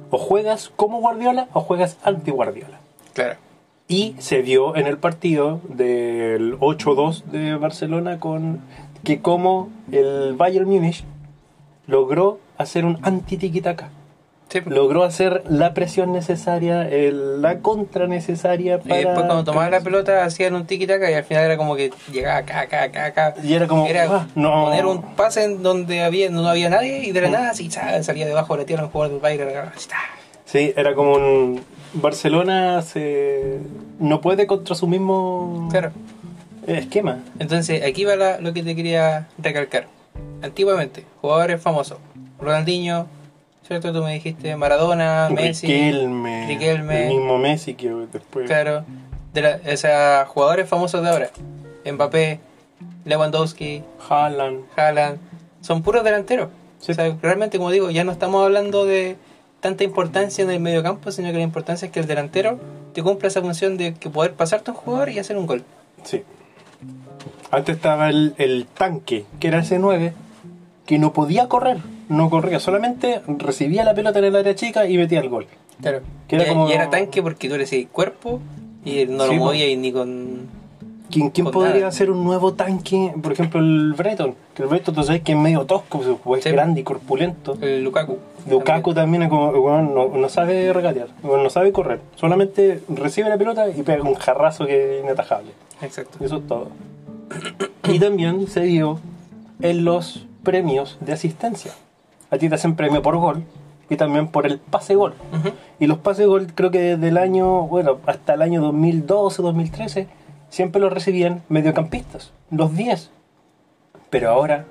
o 0.10 0.18
juegas 0.18 0.72
como 0.76 1.00
Guardiola 1.00 1.48
o 1.54 1.62
juegas 1.62 1.98
anti 2.04 2.32
Guardiola. 2.32 2.80
Claro. 3.14 3.36
Y 3.88 4.16
se 4.20 4.42
vio 4.42 4.76
en 4.76 4.88
el 4.88 4.98
partido 4.98 5.62
del 5.70 6.58
8-2 6.60 7.24
de 7.26 7.56
Barcelona 7.56 8.20
con 8.20 8.62
que 9.04 9.22
como 9.22 9.70
el 9.92 10.34
Bayern 10.36 10.68
Múnich 10.68 11.04
logró 11.86 12.40
hacer 12.58 12.84
un 12.86 12.98
anti-tiki-taka. 13.04 13.90
Sí, 14.50 14.62
pues. 14.62 14.74
Logró 14.76 15.04
hacer 15.04 15.44
la 15.50 15.74
presión 15.74 16.14
necesaria, 16.14 16.88
el- 16.88 17.42
la 17.42 17.60
contra 17.60 18.08
necesaria 18.08 18.76
Y 18.76 18.88
después 18.88 19.06
cuando 19.14 19.44
tomaban 19.44 19.72
la 19.72 19.82
pelota 19.82 20.24
hacían 20.24 20.54
un 20.56 20.66
tiki 20.66 20.88
taka 20.88 21.12
y 21.12 21.16
al 21.16 21.26
final 21.26 21.44
era 21.44 21.58
como 21.58 21.76
que 21.76 21.92
llegaba 22.14 22.38
acá, 22.38 22.62
acá, 22.62 22.84
acá, 22.84 23.06
acá. 23.08 23.34
Y 23.44 23.54
era 23.54 23.68
como, 23.68 23.86
Era 23.88 24.06
ah, 24.10 24.28
no. 24.36 24.66
poner 24.66 24.86
un 24.86 25.02
pase 25.16 25.44
en 25.44 25.64
donde 25.64 26.02
había, 26.04 26.30
no 26.30 26.48
había 26.48 26.70
nadie 26.70 27.04
y 27.04 27.12
de 27.12 27.22
la 27.22 27.28
Mm. 27.28 27.32
nada 27.32 27.50
así, 27.50 27.70
salía 27.70 28.26
debajo 28.26 28.54
de 28.56 28.62
la 28.62 28.66
tierra 28.66 28.84
un 28.86 28.90
jugador 28.90 29.12
del 29.14 29.22
Bayern. 29.22 29.52
Sí, 30.46 30.74
era 30.78 30.96
como 30.96 31.14
un... 31.16 31.62
Barcelona 31.94 32.82
se... 32.84 33.60
no 34.00 34.22
puede 34.22 34.48
contra 34.48 34.76
su 34.76 34.88
mismo 34.88 35.68
Claro. 35.72 35.92
esquema. 36.68 37.20
Entonces 37.40 37.84
aquí 37.84 38.06
va 38.06 38.16
la- 38.16 38.40
lo 38.40 38.54
que 38.54 38.64
te 38.64 38.76
quería 38.78 39.28
recalcar. 39.38 39.88
Antiguamente, 40.42 41.04
jugadores 41.22 41.62
famosos. 41.62 41.98
Ronaldinho, 42.40 43.08
¿cierto? 43.68 43.92
Tú 43.92 44.02
me 44.04 44.14
dijiste 44.14 44.56
Maradona, 44.56 45.30
Messi. 45.30 45.68
Riquelme, 45.68 46.48
Riquelme. 46.48 47.08
el 47.08 47.16
mismo 47.16 47.38
Messi 47.38 47.74
que 47.74 47.90
después... 48.12 48.48
Claro. 48.48 48.86
De 49.34 49.42
la, 49.42 49.60
o 49.72 49.78
sea, 49.78 50.26
jugadores 50.28 50.68
famosos 50.68 51.04
de 51.04 51.10
ahora. 51.10 51.30
Mbappé, 51.86 52.40
Lewandowski, 53.06 53.84
Haaland. 54.10 54.66
Haaland. 54.76 55.20
Son 55.62 55.84
puros 55.84 56.04
delanteros. 56.04 56.50
Sí. 56.80 56.94
O 56.94 56.96
sea, 56.96 57.16
realmente, 57.22 57.58
como 57.58 57.72
digo, 57.72 57.90
ya 57.92 58.04
no 58.04 58.12
estamos 58.12 58.44
hablando 58.44 58.86
de 58.86 59.18
tanta 59.60 59.84
importancia 59.84 60.44
en 60.44 60.52
el 60.52 60.60
mediocampo, 60.60 61.12
sino 61.12 61.32
que 61.32 61.38
la 61.38 61.44
importancia 61.44 61.88
es 61.88 61.92
que 61.92 62.00
el 62.00 62.08
delantero 62.08 62.60
te 62.94 63.04
cumpla 63.04 63.28
esa 63.28 63.42
función 63.42 63.78
de 63.78 63.94
que 63.96 64.10
poder 64.10 64.34
pasarte 64.34 64.72
a 64.72 64.74
un 64.74 64.80
jugador 64.80 65.10
y 65.10 65.20
hacer 65.20 65.38
un 65.38 65.46
gol. 65.46 65.64
Sí. 66.04 66.24
Antes 67.52 67.76
estaba 67.76 68.10
el, 68.10 68.34
el 68.38 68.66
tanque, 68.66 69.26
que 69.40 69.48
era 69.48 69.60
ese 69.60 69.80
9, 69.80 70.14
que 70.86 71.00
no 71.00 71.14
podía 71.14 71.48
correr. 71.48 71.78
No 72.10 72.30
corría, 72.30 72.60
solamente 72.60 73.22
recibía 73.38 73.84
la 73.84 73.94
pelota 73.94 74.20
en 74.20 74.26
el 74.26 74.36
área 74.36 74.56
chica 74.56 74.88
y 74.88 74.98
metía 74.98 75.20
el 75.20 75.30
gol. 75.30 75.48
Claro. 75.82 76.00
Que 76.28 76.36
era 76.38 76.46
y, 76.46 76.50
como- 76.50 76.70
y 76.70 76.74
era 76.74 76.90
tanque 76.90 77.22
porque 77.22 77.50
tú 77.50 77.56
eres 77.56 77.72
el 77.74 77.88
cuerpo 77.88 78.40
y 78.86 79.06
no 79.06 79.26
Sí, 79.26 79.34
lo 79.34 79.40
po. 79.40 79.46
movías 79.46 79.78
ni 79.78 79.92
con. 79.92 80.58
¿Quién, 81.10 81.30
quién 81.30 81.46
Con 81.46 81.54
podría 81.54 81.90
ser 81.92 82.12
un 82.12 82.24
nuevo 82.26 82.54
tanque? 82.54 83.14
Por 83.22 83.32
ejemplo, 83.32 83.62
el 83.62 83.94
Breton. 83.94 84.36
Que 84.54 84.64
el 84.64 84.68
Breton, 84.70 84.94
tú 84.94 85.04
sabes 85.04 85.22
que 85.22 85.32
es 85.32 85.38
medio 85.38 85.66
tosco, 85.66 86.00
pues, 86.22 86.40
es 86.40 86.44
Sí. 86.44 86.52
grande 86.52 86.82
y 86.82 86.84
corpulento. 86.84 87.58
El 87.62 87.82
Lukaku. 87.84 88.18
Lukaku 88.50 88.94
también 88.94 89.24
es 89.24 89.30
como, 89.30 89.54
bueno, 89.54 89.84
no, 89.84 90.18
no 90.18 90.30
sabe 90.30 90.72
regatear, 90.74 91.08
no 91.24 91.50
sabe 91.50 91.72
correr. 91.72 92.02
Solamente 92.16 92.82
recibe 92.90 93.30
la 93.30 93.38
pelota 93.38 93.70
y 93.70 93.84
pega 93.84 94.04
un 94.04 94.16
jarrazo 94.16 94.66
que 94.66 94.98
es 95.00 95.04
inatajable. 95.06 95.52
Exacto. 95.82 96.24
Eso 96.24 96.38
es 96.38 96.48
todo. 96.48 96.70
Y 97.90 98.00
también 98.00 98.48
se 98.48 98.62
dio 98.64 99.00
en 99.62 99.86
los 99.86 100.26
premios 100.44 100.98
de 101.00 101.14
asistencia. 101.14 101.72
A 102.32 102.38
ti 102.38 102.50
te 102.50 102.56
hacen 102.56 102.76
premio 102.76 103.02
por 103.02 103.18
gol 103.18 103.44
y 103.90 103.96
también 103.96 104.28
por 104.28 104.46
el 104.46 104.60
pase 104.60 104.96
gol. 104.96 105.14
Y 105.80 105.88
los 105.88 106.00
pases 106.00 106.28
gol 106.28 106.48
creo 106.54 106.72
que 106.72 106.80
desde 106.80 107.08
el 107.08 107.18
año, 107.18 107.64
bueno, 107.68 107.98
hasta 108.06 108.34
el 108.34 108.42
año 108.42 108.62
2012, 108.62 109.42
2013, 109.42 110.08
siempre 110.50 110.82
los 110.82 110.92
recibían 110.92 111.42
mediocampistas, 111.50 112.32
los 112.52 112.76
10. 112.76 113.12
Pero 114.10 114.30
ahora, 114.30 114.66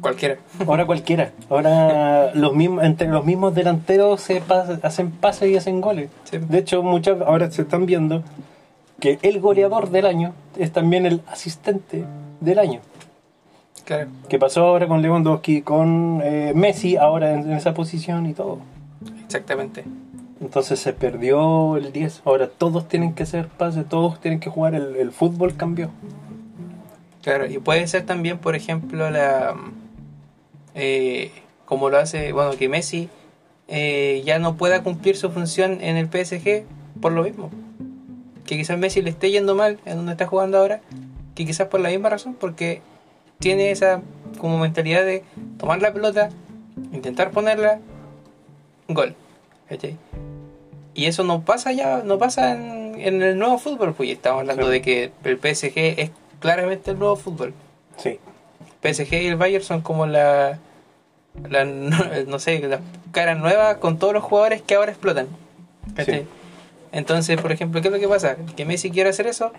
Cualquiera. 0.00 0.36
ahora 0.66 0.86
cualquiera. 0.86 1.30
Ahora 1.50 2.30
los 2.34 2.54
mismos, 2.54 2.84
entre 2.84 3.08
los 3.08 3.24
mismos 3.24 3.54
delanteros 3.54 4.20
se 4.20 4.42
pas- 4.42 4.80
hacen 4.82 5.10
pases 5.10 5.50
y 5.50 5.56
hacen 5.56 5.80
goles. 5.80 6.10
Sí. 6.24 6.38
De 6.38 6.58
hecho, 6.58 6.82
muchas 6.82 7.20
ahora 7.22 7.50
se 7.50 7.62
están 7.62 7.86
viendo 7.86 8.22
que 9.00 9.18
el 9.22 9.40
goleador 9.40 9.90
del 9.90 10.06
año 10.06 10.32
es 10.58 10.72
también 10.72 11.04
el 11.06 11.20
asistente 11.30 12.04
del 12.40 12.58
año. 12.58 12.80
Claro. 13.84 14.08
Que 14.28 14.38
pasó 14.38 14.64
ahora 14.64 14.86
con 14.86 15.02
Lewandowski, 15.02 15.62
con 15.62 16.20
eh, 16.22 16.52
Messi 16.54 16.96
ahora 16.96 17.34
en, 17.34 17.40
en 17.40 17.52
esa 17.52 17.74
posición 17.74 18.26
y 18.26 18.32
todo. 18.32 18.58
Exactamente. 19.24 19.84
Entonces 20.40 20.80
se 20.80 20.92
perdió 20.92 21.76
el 21.76 21.92
10. 21.92 22.22
Ahora 22.24 22.48
todos 22.48 22.88
tienen 22.88 23.14
que 23.14 23.24
hacer 23.24 23.48
pases, 23.48 23.88
todos 23.88 24.20
tienen 24.20 24.40
que 24.40 24.50
jugar. 24.50 24.74
El, 24.74 24.96
el 24.96 25.12
fútbol 25.12 25.56
cambió. 25.56 25.90
Claro, 27.22 27.46
y 27.46 27.58
puede 27.58 27.86
ser 27.86 28.04
también, 28.04 28.38
por 28.38 28.54
ejemplo, 28.54 29.10
la 29.10 29.54
eh, 30.74 31.30
como 31.64 31.88
lo 31.88 31.98
hace, 31.98 32.32
bueno, 32.32 32.52
que 32.52 32.68
Messi 32.68 33.08
eh, 33.68 34.22
ya 34.24 34.38
no 34.38 34.56
pueda 34.56 34.82
cumplir 34.82 35.16
su 35.16 35.30
función 35.30 35.78
en 35.80 35.96
el 35.96 36.06
PSG 36.06 36.64
por 37.00 37.12
lo 37.12 37.22
mismo. 37.22 37.50
Que 38.44 38.56
quizás 38.56 38.78
Messi 38.78 39.00
le 39.00 39.10
esté 39.10 39.30
yendo 39.30 39.54
mal 39.54 39.78
en 39.86 39.96
donde 39.96 40.12
está 40.12 40.26
jugando 40.26 40.58
ahora, 40.58 40.80
que 41.34 41.46
quizás 41.46 41.68
por 41.68 41.80
la 41.80 41.88
misma 41.88 42.10
razón, 42.10 42.36
porque 42.38 42.82
tiene 43.44 43.70
esa 43.70 44.00
como 44.38 44.58
mentalidad 44.58 45.04
de 45.04 45.22
tomar 45.58 45.82
la 45.82 45.92
pelota, 45.92 46.30
intentar 46.92 47.30
ponerla, 47.30 47.78
gol. 48.88 49.14
¿cachai? 49.68 49.98
Y 50.94 51.04
eso 51.06 51.24
no 51.24 51.42
pasa 51.44 51.70
ya, 51.72 51.98
no 52.04 52.18
pasa 52.18 52.52
en, 52.52 52.94
en 52.98 53.22
el 53.22 53.38
nuevo 53.38 53.58
fútbol, 53.58 53.92
pues 53.94 54.08
estamos 54.10 54.40
hablando 54.40 54.64
Sí. 54.66 54.70
de 54.72 54.80
que 54.82 55.12
el 55.24 55.36
PSG 55.38 55.72
es 56.00 56.10
claramente 56.40 56.92
el 56.92 56.98
nuevo 56.98 57.16
fútbol. 57.16 57.52
Sí. 57.98 58.18
PSG 58.82 59.12
y 59.22 59.26
el 59.26 59.36
Bayern 59.36 59.62
son 59.62 59.82
como 59.82 60.06
la, 60.06 60.58
la 61.50 61.64
no, 61.66 61.96
no 62.26 62.38
sé, 62.38 62.60
las 62.60 62.80
caras 63.12 63.38
nuevas 63.38 63.76
con 63.76 63.98
todos 63.98 64.14
los 64.14 64.22
jugadores 64.24 64.62
que 64.62 64.74
ahora 64.74 64.90
explotan. 64.92 65.26
Entonces, 66.92 67.38
por 67.40 67.52
ejemplo, 67.52 67.82
¿qué 67.82 67.88
es 67.88 67.94
lo 67.94 68.00
que 68.00 68.08
pasa? 68.08 68.36
Que 68.56 68.64
Messi 68.64 68.90
quiere 68.90 69.10
hacer 69.10 69.26
eso, 69.26 69.52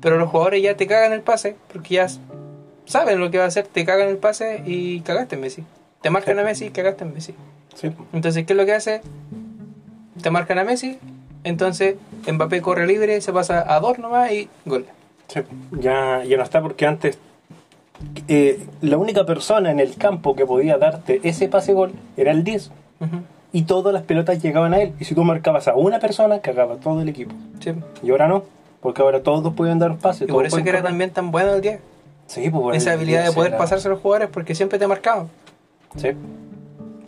pero 0.00 0.18
los 0.18 0.28
jugadores 0.30 0.62
ya 0.62 0.76
te 0.76 0.86
cagan 0.86 1.12
el 1.12 1.22
pase, 1.22 1.56
porque 1.72 1.94
ya 1.96 2.06
saben 2.88 3.20
lo 3.20 3.30
que 3.30 3.38
va 3.38 3.44
a 3.44 3.48
hacer, 3.48 3.66
te 3.66 3.84
cagan 3.84 4.08
el 4.08 4.16
pase 4.16 4.62
y 4.66 5.00
cagaste 5.00 5.36
en 5.36 5.42
Messi. 5.42 5.64
Te 6.02 6.10
marcan 6.10 6.38
a 6.38 6.42
Messi 6.42 6.66
y 6.66 6.70
cagaste 6.70 7.04
en 7.04 7.14
Messi. 7.14 7.34
Sí. 7.74 7.90
Entonces, 8.12 8.44
¿qué 8.44 8.52
es 8.52 8.56
lo 8.56 8.66
que 8.66 8.72
hace? 8.72 9.02
Te 10.22 10.30
marcan 10.30 10.58
a 10.58 10.64
Messi, 10.64 10.98
entonces 11.44 11.96
Mbappé 12.30 12.60
corre 12.60 12.86
libre, 12.86 13.20
se 13.20 13.32
pasa 13.32 13.64
a 13.72 13.78
dos 13.80 13.98
nomás 13.98 14.32
y 14.32 14.48
gol. 14.64 14.86
Sí. 15.28 15.40
Ya, 15.72 16.24
ya 16.24 16.36
no 16.36 16.42
está 16.42 16.60
porque 16.62 16.86
antes 16.86 17.18
eh, 18.28 18.66
la 18.80 18.96
única 18.96 19.26
persona 19.26 19.70
en 19.70 19.80
el 19.80 19.96
campo 19.96 20.34
que 20.34 20.46
podía 20.46 20.78
darte 20.78 21.20
ese 21.24 21.48
pase 21.48 21.72
gol 21.72 21.92
era 22.16 22.32
el 22.32 22.44
10. 22.44 22.70
Ujú. 23.00 23.16
Y 23.52 23.62
todas 23.62 23.92
las 23.94 24.02
pelotas 24.02 24.42
llegaban 24.42 24.74
a 24.74 24.80
él. 24.80 24.92
Y 25.00 25.04
si 25.04 25.14
tú 25.14 25.24
marcabas 25.24 25.68
a 25.68 25.74
una 25.74 25.98
persona, 25.98 26.40
cagaba 26.40 26.76
todo 26.76 27.00
el 27.00 27.08
equipo. 27.08 27.34
Sí. 27.60 27.72
Y 28.02 28.10
ahora 28.10 28.28
no. 28.28 28.44
Porque 28.80 29.02
ahora 29.02 29.22
todos 29.22 29.54
pueden 29.54 29.78
dar 29.78 29.96
pases. 29.96 30.28
Y 30.28 30.32
por 30.32 30.46
eso 30.46 30.62
que 30.62 30.68
era 30.68 30.82
también 30.82 31.10
tan 31.10 31.30
bueno 31.30 31.54
el 31.54 31.60
10. 31.60 31.80
Sí, 32.28 32.48
pues, 32.50 32.76
Esa 32.76 32.92
habilidad 32.92 33.18
de 33.20 33.24
10 33.24 33.34
poder 33.34 33.56
pasarse 33.56 33.88
a 33.88 33.90
los 33.90 34.00
jugadores 34.00 34.28
porque 34.32 34.54
siempre 34.54 34.78
te 34.78 34.86
marcaban. 34.86 35.28
Sí. 35.96 36.10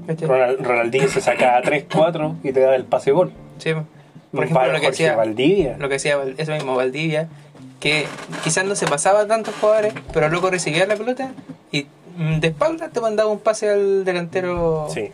¿cachai? 0.07 0.27
Ronald- 0.29 0.61
Ronaldinho 0.61 1.07
se 1.09 1.21
sacaba 1.21 1.61
3-4 1.63 2.37
y 2.43 2.53
te 2.53 2.61
daba 2.61 2.75
el 2.75 2.85
pase 2.85 3.13
gol. 3.13 3.31
Sí. 3.59 3.71
Por 4.33 4.45
ejemplo, 4.45 4.73
lo 4.73 4.81
que 4.81 4.87
hacía, 4.89 5.15
Valdivia. 5.17 5.77
lo 5.79 5.89
que 5.89 5.97
hacía 5.97 6.19
eso 6.37 6.53
mismo, 6.53 6.75
Valdivia, 6.75 7.29
que 7.81 8.07
quizás 8.45 8.65
no 8.65 8.75
se 8.75 8.87
pasaba 8.87 9.21
a 9.21 9.27
tantos 9.27 9.55
jugadores, 9.61 9.93
pero 10.13 10.29
luego 10.29 10.51
recibía 10.51 10.87
la 10.87 10.97
pelota 10.97 11.33
y 11.71 11.87
mm, 12.17 12.39
de 12.41 12.49
espalda 12.49 12.89
te 12.89 13.01
mandaba 13.01 13.31
un 13.31 13.39
pase 13.41 13.69
al 13.71 14.05
delantero 14.05 14.87
Sí. 14.89 15.11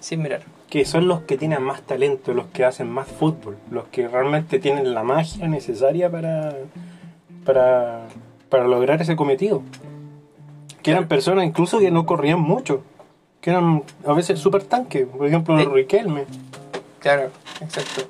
sin 0.00 0.22
mirar. 0.22 0.40
Que 0.70 0.84
son 0.86 1.06
los 1.06 1.20
que 1.22 1.36
tienen 1.36 1.62
más 1.62 1.82
talento, 1.82 2.32
los 2.34 2.46
que 2.46 2.64
hacen 2.64 2.90
más 2.90 3.06
fútbol, 3.06 3.56
los 3.70 3.84
que 3.88 4.08
realmente 4.08 4.58
tienen 4.58 4.94
la 4.94 5.02
magia 5.02 5.46
necesaria 5.46 6.10
para, 6.10 6.54
para, 7.44 8.06
para 8.52 8.68
lograr 8.68 9.00
ese 9.00 9.16
cometido. 9.16 9.62
Que 10.82 10.90
eran 10.90 11.08
personas 11.08 11.46
incluso 11.46 11.78
que 11.78 11.90
no 11.90 12.04
corrían 12.04 12.38
mucho, 12.38 12.82
que 13.40 13.48
eran 13.48 13.82
a 14.06 14.12
veces 14.12 14.38
súper 14.38 14.62
tanques. 14.64 15.06
Por 15.06 15.26
ejemplo, 15.26 15.58
Sí. 15.58 15.64
Riquelme. 15.64 16.26
Claro, 16.98 17.30
exacto. 17.62 18.02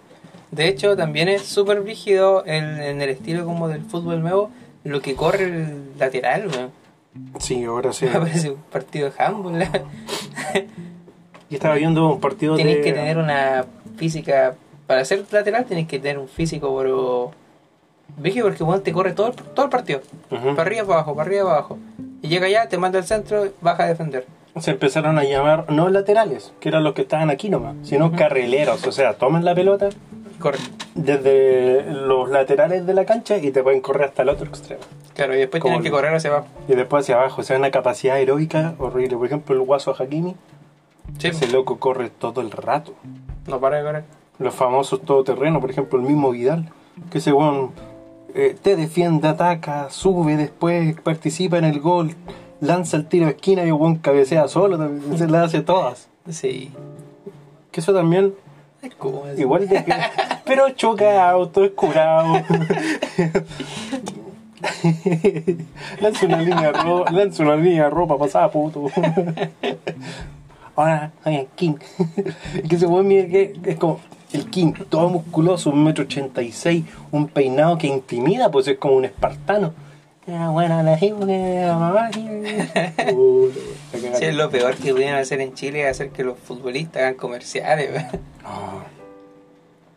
De 0.50 0.66
hecho, 0.66 0.96
también 0.96 1.28
es 1.28 1.42
súper 1.42 1.84
rígido 1.84 2.44
en, 2.44 2.64
en 2.82 3.00
el 3.00 3.10
estilo 3.10 3.44
como 3.44 3.68
del 3.68 3.82
fútbol 3.82 4.20
nuevo 4.20 4.50
lo 4.82 5.00
que 5.00 5.14
corre 5.14 5.44
el 5.44 5.92
lateral, 5.96 6.48
weón. 6.48 6.70
Sí, 7.38 7.62
ahora 7.62 7.92
sí. 7.92 8.06
Parece 8.12 8.50
un 8.50 8.62
partido 8.62 9.10
de 9.10 9.22
handball. 9.22 9.62
Yo 11.50 11.56
estaba 11.56 11.76
viendo 11.76 12.14
un 12.14 12.20
partido 12.20 12.56
Tienes 12.56 12.78
de... 12.78 12.82
que 12.82 12.92
tener 12.92 13.16
una 13.16 13.64
física. 13.96 14.56
Para 14.88 15.04
ser 15.04 15.24
lateral 15.30 15.64
tienes 15.66 15.86
que 15.86 16.00
tener 16.00 16.18
un 16.18 16.28
físico, 16.28 16.76
pero. 16.76 17.30
Rígido 18.20 18.46
porque 18.48 18.62
bueno, 18.64 18.82
te 18.82 18.92
corre 18.92 19.12
todo, 19.12 19.28
el- 19.28 19.34
todo 19.34 19.64
el 19.66 19.70
partido. 19.70 20.00
Ujú. 20.30 20.50
Para 20.54 20.62
arriba, 20.62 20.82
para 20.86 20.94
abajo, 20.98 21.14
para 21.16 21.26
arriba, 21.28 21.44
para 21.44 21.56
abajo. 21.58 21.78
Y 22.20 22.28
llega 22.28 22.46
allá, 22.46 22.68
te 22.68 22.78
manda 22.78 22.98
al 22.98 23.04
centro, 23.04 23.44
baja 23.60 23.84
a 23.84 23.86
defender. 23.88 24.26
se 24.60 24.70
empezaron 24.72 25.18
a 25.18 25.24
llamar 25.24 25.64
no 25.70 25.88
laterales, 25.88 26.52
que 26.60 26.68
eran 26.68 26.84
los 26.84 26.92
que 26.92 27.02
estaban 27.02 27.30
aquí 27.30 27.48
nomás, 27.48 27.74
sino 27.82 28.08
Ujú. 28.08 28.16
carrileros. 28.16 28.86
O 28.86 28.92
sea, 28.92 29.14
toman 29.14 29.44
la 29.46 29.54
pelota, 29.54 29.88
corre. 30.38 30.58
desde 30.94 31.84
los 31.90 32.28
laterales 32.28 32.86
de 32.86 32.92
la 32.94 33.04
cancha 33.06 33.38
y 33.38 33.50
te 33.50 33.62
pueden 33.62 33.80
correr 33.80 34.04
hasta 34.08 34.22
el 34.22 34.28
otro 34.28 34.46
extremo. 34.46 34.82
Claro, 35.14 35.34
y 35.34 35.38
después 35.38 35.60
Como 35.62 35.72
tienen 35.74 35.84
que 35.84 35.90
correr 35.90 36.14
hacia 36.14 36.30
abajo. 36.30 36.46
Y 36.68 36.74
después 36.74 37.04
hacia 37.04 37.14
abajo. 37.16 37.40
O 37.40 37.44
sea, 37.44 37.56
una 37.56 37.70
capacidad 37.70 38.16
aeróbica 38.16 38.74
horrible. 38.78 39.16
Por 39.16 39.26
ejemplo, 39.26 39.54
el 39.54 39.62
Guaso 39.62 39.94
Hakimi, 39.98 40.36
Sí, 41.18 41.28
ese 41.28 41.48
loco 41.48 41.78
corre 41.78 42.10
todo 42.10 42.40
el 42.42 42.50
rato. 42.50 42.94
no 43.46 43.58
para 43.58 43.78
de 43.78 43.84
correr. 43.84 44.04
Los 44.38 44.54
famosos 44.54 45.00
todoterrenos, 45.02 45.60
por 45.60 45.70
ejemplo, 45.70 45.98
el 45.98 46.04
mismo 46.04 46.30
Vidal, 46.30 46.68
que 47.10 47.18
ese 47.18 47.32
weón 47.32 47.72
eh, 48.34 48.56
te 48.60 48.76
defiende, 48.76 49.28
ataca, 49.28 49.88
sube, 49.90 50.36
después 50.36 50.98
participa 51.00 51.58
en 51.58 51.64
el 51.64 51.80
gol, 51.80 52.14
lanza 52.60 52.96
el 52.96 53.06
tiro 53.06 53.26
de 53.26 53.32
esquina 53.32 53.64
y 53.64 53.72
weón 53.72 53.96
cabecea 53.96 54.48
solo, 54.48 54.78
también, 54.78 55.18
se 55.18 55.26
las 55.28 55.46
hace 55.46 55.60
todas. 55.60 56.08
Sí. 56.30 56.70
Que 57.70 57.80
eso 57.80 57.92
también, 57.92 58.34
Es 58.82 58.94
como 58.94 59.26
eso. 59.26 59.40
igual 59.40 59.68
de 59.68 59.84
que. 59.84 59.94
Pero 60.44 60.70
choca 60.70 61.28
auto, 61.30 61.64
es 61.64 61.70
curado. 61.72 62.34
lanza 66.00 66.26
una 66.26 66.38
línea 66.40 66.72
de 66.72 66.72
ropa, 66.72 67.10
lanza 67.10 67.42
una 67.42 67.56
línea 67.56 67.84
de 67.84 67.90
ropa 67.90 68.18
pasada 68.18 68.50
puto. 68.50 68.86
Ahora, 70.76 71.12
oye, 71.24 71.48
King. 71.54 71.74
que 72.68 72.76
ese 72.76 72.86
weón 72.86 73.06
mide 73.06 73.28
que 73.28 73.70
es 73.70 73.76
como 73.78 74.00
el 74.32 74.50
King, 74.50 74.72
todo 74.88 75.08
musculoso, 75.08 75.70
un 75.70 75.84
metro 75.84 76.04
ochenta 76.04 76.42
y 76.42 76.52
seis, 76.52 76.84
un 77.10 77.28
peinado 77.28 77.78
que 77.78 77.86
intimida, 77.86 78.50
pues 78.50 78.68
es 78.68 78.78
como 78.78 78.94
un 78.94 79.04
espartano. 79.04 79.72
Ah, 80.28 80.50
bueno, 80.50 80.82
la 80.82 80.98
sí. 80.98 81.10
Es 84.20 84.34
lo 84.34 84.50
peor 84.50 84.76
que 84.76 84.92
pudieran 84.92 85.18
hacer 85.18 85.40
en 85.40 85.52
Chile 85.54 85.82
es 85.82 85.90
hacer 85.90 86.10
que 86.10 86.22
los 86.22 86.38
futbolistas 86.38 87.02
hagan 87.02 87.14
comerciales. 87.14 88.04
No. 88.42 88.84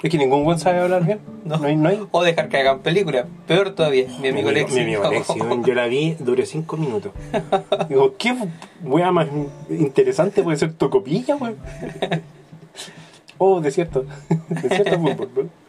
Es 0.02 0.10
que 0.10 0.18
ningún 0.18 0.44
buen 0.44 0.58
sabe 0.60 0.80
hablar 0.80 1.06
bien. 1.06 1.20
No. 1.46 1.58
No, 1.58 1.68
hay, 1.68 1.76
no 1.76 1.90
hay. 1.90 2.00
O 2.12 2.24
dejar 2.24 2.50
que 2.50 2.58
hagan 2.58 2.80
películas. 2.80 3.26
Peor 3.48 3.72
todavía. 3.72 4.08
Mi 4.20 4.30
amigo 4.30 4.50
mi, 4.50 4.56
Lexi. 4.56 4.76
mi 4.76 4.96
amigo 4.96 5.04
weón, 5.40 5.64
yo 5.64 5.74
la 5.76 5.86
vi, 5.88 6.16
duré 6.20 6.46
cinco 6.46 6.76
minutos. 6.78 7.12
Digo, 7.88 8.16
¿qué 8.18 8.36
wea 8.84 9.12
más 9.12 9.28
interesante 9.70 10.42
puede 10.42 10.58
ser 10.58 10.74
Tocopilla, 10.74 11.36
weón? 11.36 11.58
Oh, 13.38 13.60
desierto. 13.60 14.06
Desierto 14.50 15.00
fútbol, 15.00 15.30
¿no? 15.36 15.66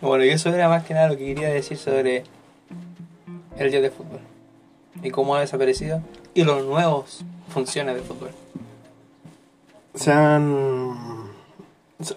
Bueno, 0.00 0.24
y 0.24 0.28
eso 0.28 0.50
era 0.50 0.68
más 0.68 0.84
que 0.84 0.94
nada 0.94 1.08
lo 1.08 1.16
que 1.16 1.24
quería 1.24 1.48
decir 1.48 1.78
sobre 1.78 2.24
el 3.58 3.70
día 3.70 3.80
de 3.80 3.90
fútbol. 3.90 4.20
Y 5.02 5.10
cómo 5.10 5.34
ha 5.34 5.40
desaparecido. 5.40 6.02
Y 6.34 6.44
los 6.44 6.64
nuevos 6.64 7.24
funciones 7.48 7.94
de 7.96 8.02
fútbol. 8.02 8.30
Se 9.94 10.12
han, 10.12 10.94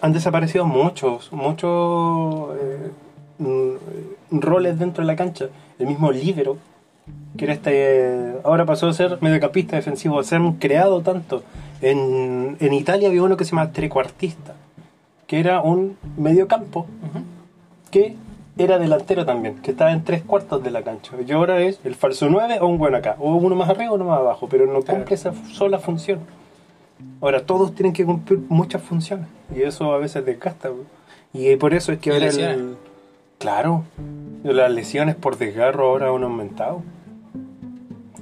han 0.02 0.12
desaparecido 0.12 0.66
muchos, 0.66 1.32
muchos 1.32 2.56
eh, 2.60 2.90
mm, 3.38 4.38
roles 4.40 4.78
dentro 4.78 5.02
de 5.02 5.06
la 5.06 5.16
cancha. 5.16 5.48
El 5.78 5.86
mismo 5.86 6.12
líbero, 6.12 6.58
que 7.38 7.46
era 7.46 7.54
este, 7.54 8.34
ahora 8.44 8.66
pasó 8.66 8.88
a 8.88 8.92
ser 8.92 9.18
mediocampista 9.22 9.76
defensivo, 9.76 10.22
se 10.22 10.36
han 10.36 10.54
creado 10.54 11.00
tanto. 11.00 11.42
En, 11.82 12.56
en 12.60 12.72
Italia 12.74 13.08
había 13.08 13.22
uno 13.22 13.36
que 13.36 13.44
se 13.44 13.50
llama 13.52 13.72
trecuartista, 13.72 14.54
que 15.26 15.40
era 15.40 15.60
un 15.62 15.96
mediocampo 16.16 16.86
que 17.90 18.14
era 18.58 18.78
delantero 18.78 19.24
también, 19.24 19.56
que 19.62 19.70
estaba 19.70 19.92
en 19.92 20.04
tres 20.04 20.22
cuartos 20.22 20.62
de 20.62 20.70
la 20.70 20.82
cancha. 20.82 21.12
Y 21.26 21.32
ahora 21.32 21.60
es 21.60 21.80
el 21.84 21.94
falso 21.94 22.28
9 22.28 22.58
o 22.60 22.66
un 22.66 22.78
bueno 22.78 22.98
acá, 22.98 23.16
o 23.18 23.34
uno 23.36 23.56
más 23.56 23.70
arriba 23.70 23.92
o 23.92 23.94
uno 23.94 24.04
más 24.04 24.18
abajo, 24.18 24.48
pero 24.50 24.66
no 24.66 24.80
Claro. 24.82 24.98
cumple 25.00 25.14
esa 25.14 25.32
sola 25.52 25.78
función. 25.78 26.20
Ahora 27.22 27.44
todos 27.46 27.74
tienen 27.74 27.92
que 27.94 28.04
cumplir 28.04 28.40
muchas 28.50 28.82
funciones 28.82 29.26
y 29.54 29.62
eso 29.62 29.92
a 29.94 29.98
veces 29.98 30.24
desgasta. 30.26 30.70
Y 31.32 31.56
por 31.56 31.72
eso 31.72 31.92
es 31.92 31.98
que 31.98 32.10
ahora 32.10 32.26
lesiones. 32.26 32.56
el, 32.58 32.76
claro, 33.38 33.84
las 34.44 34.70
lesiones 34.70 35.14
por 35.16 35.38
desgarro 35.38 35.86
ahora 35.88 36.10
han 36.14 36.22
aumentado. 36.22 36.82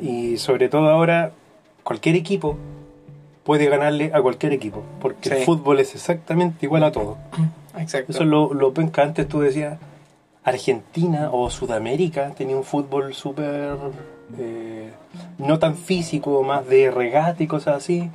Y 0.01 0.37
sobre 0.37 0.69
todo 0.69 0.89
ahora 0.91 1.33
cualquier 1.83 2.15
equipo 2.15 2.57
puede 3.49 3.67
ganarle 3.71 4.11
a 4.13 4.21
cualquier 4.21 4.53
equipo, 4.53 4.83
porque 5.01 5.31
el 5.31 5.43
fútbol 5.45 5.81
es 5.81 5.95
exactamente 5.95 6.67
igual 6.67 6.85
a 6.85 6.93
todo. 6.93 7.17
Exacto. 7.79 8.13
Eso 8.13 8.25
es 8.25 8.29
lo, 8.29 8.53
lo 8.53 8.75
penca. 8.75 9.01
Antes 9.01 9.27
tú 9.27 9.41
decías 9.41 9.79
Argentina 10.45 11.31
o 11.33 11.49
Sudamérica 11.49 12.33
tenía 12.37 12.59
un 12.59 12.63
fútbol 12.65 13.15
súper 13.15 13.79
eh, 14.39 14.91
no 15.39 15.59
tan 15.59 15.77
físico, 15.77 16.43
más 16.43 16.69
de 16.69 16.91
regate 16.91 17.45
y 17.45 17.47
cosas 17.47 17.77
así. 17.79 18.11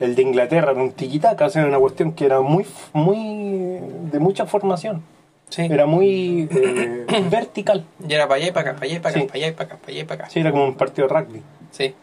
El 0.00 0.14
de 0.16 0.20
Inglaterra 0.20 0.72
era 0.72 0.82
un 0.82 0.92
tiquitaca, 0.92 1.46
o 1.46 1.48
sea, 1.48 1.64
una 1.64 1.78
cuestión 1.78 2.12
que 2.12 2.26
era 2.26 2.42
muy, 2.42 2.66
muy 2.92 3.80
de 4.12 4.18
mucha 4.18 4.44
formación. 4.44 5.02
Sí. 5.48 5.62
Era 5.62 5.86
muy 5.86 6.46
eh, 6.50 7.06
vertical. 7.30 7.86
Y 8.06 8.12
era 8.12 8.28
para 8.28 8.36
allá 8.36 8.48
y 8.48 8.52
para 8.52 8.70
acá, 8.72 8.78
para 8.78 8.84
allá 8.86 8.96
y 8.96 9.00
para 9.00 9.10
acá, 9.14 9.20
Sí. 9.22 9.26
para 9.28 9.38
allá 9.38 9.48
y 9.48 9.52
para 9.52 9.64
acá, 9.64 9.76
para 9.78 9.92
allá 9.92 10.00
y 10.02 10.04
para 10.04 10.20
acá. 10.24 10.30
Sí, 10.30 10.40
era 10.40 10.50
como 10.50 10.66
un 10.66 10.74
partido 10.74 11.08
de 11.08 11.14
rugby. 11.14 11.42
Sí. 11.70 11.94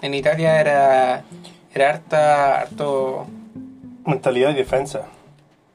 En 0.00 0.14
Italia 0.14 0.60
era, 0.60 1.22
era 1.74 1.90
harta, 1.90 2.60
harto... 2.60 3.26
Mentalidad 4.06 4.50
y 4.50 4.54
defensa. 4.54 5.02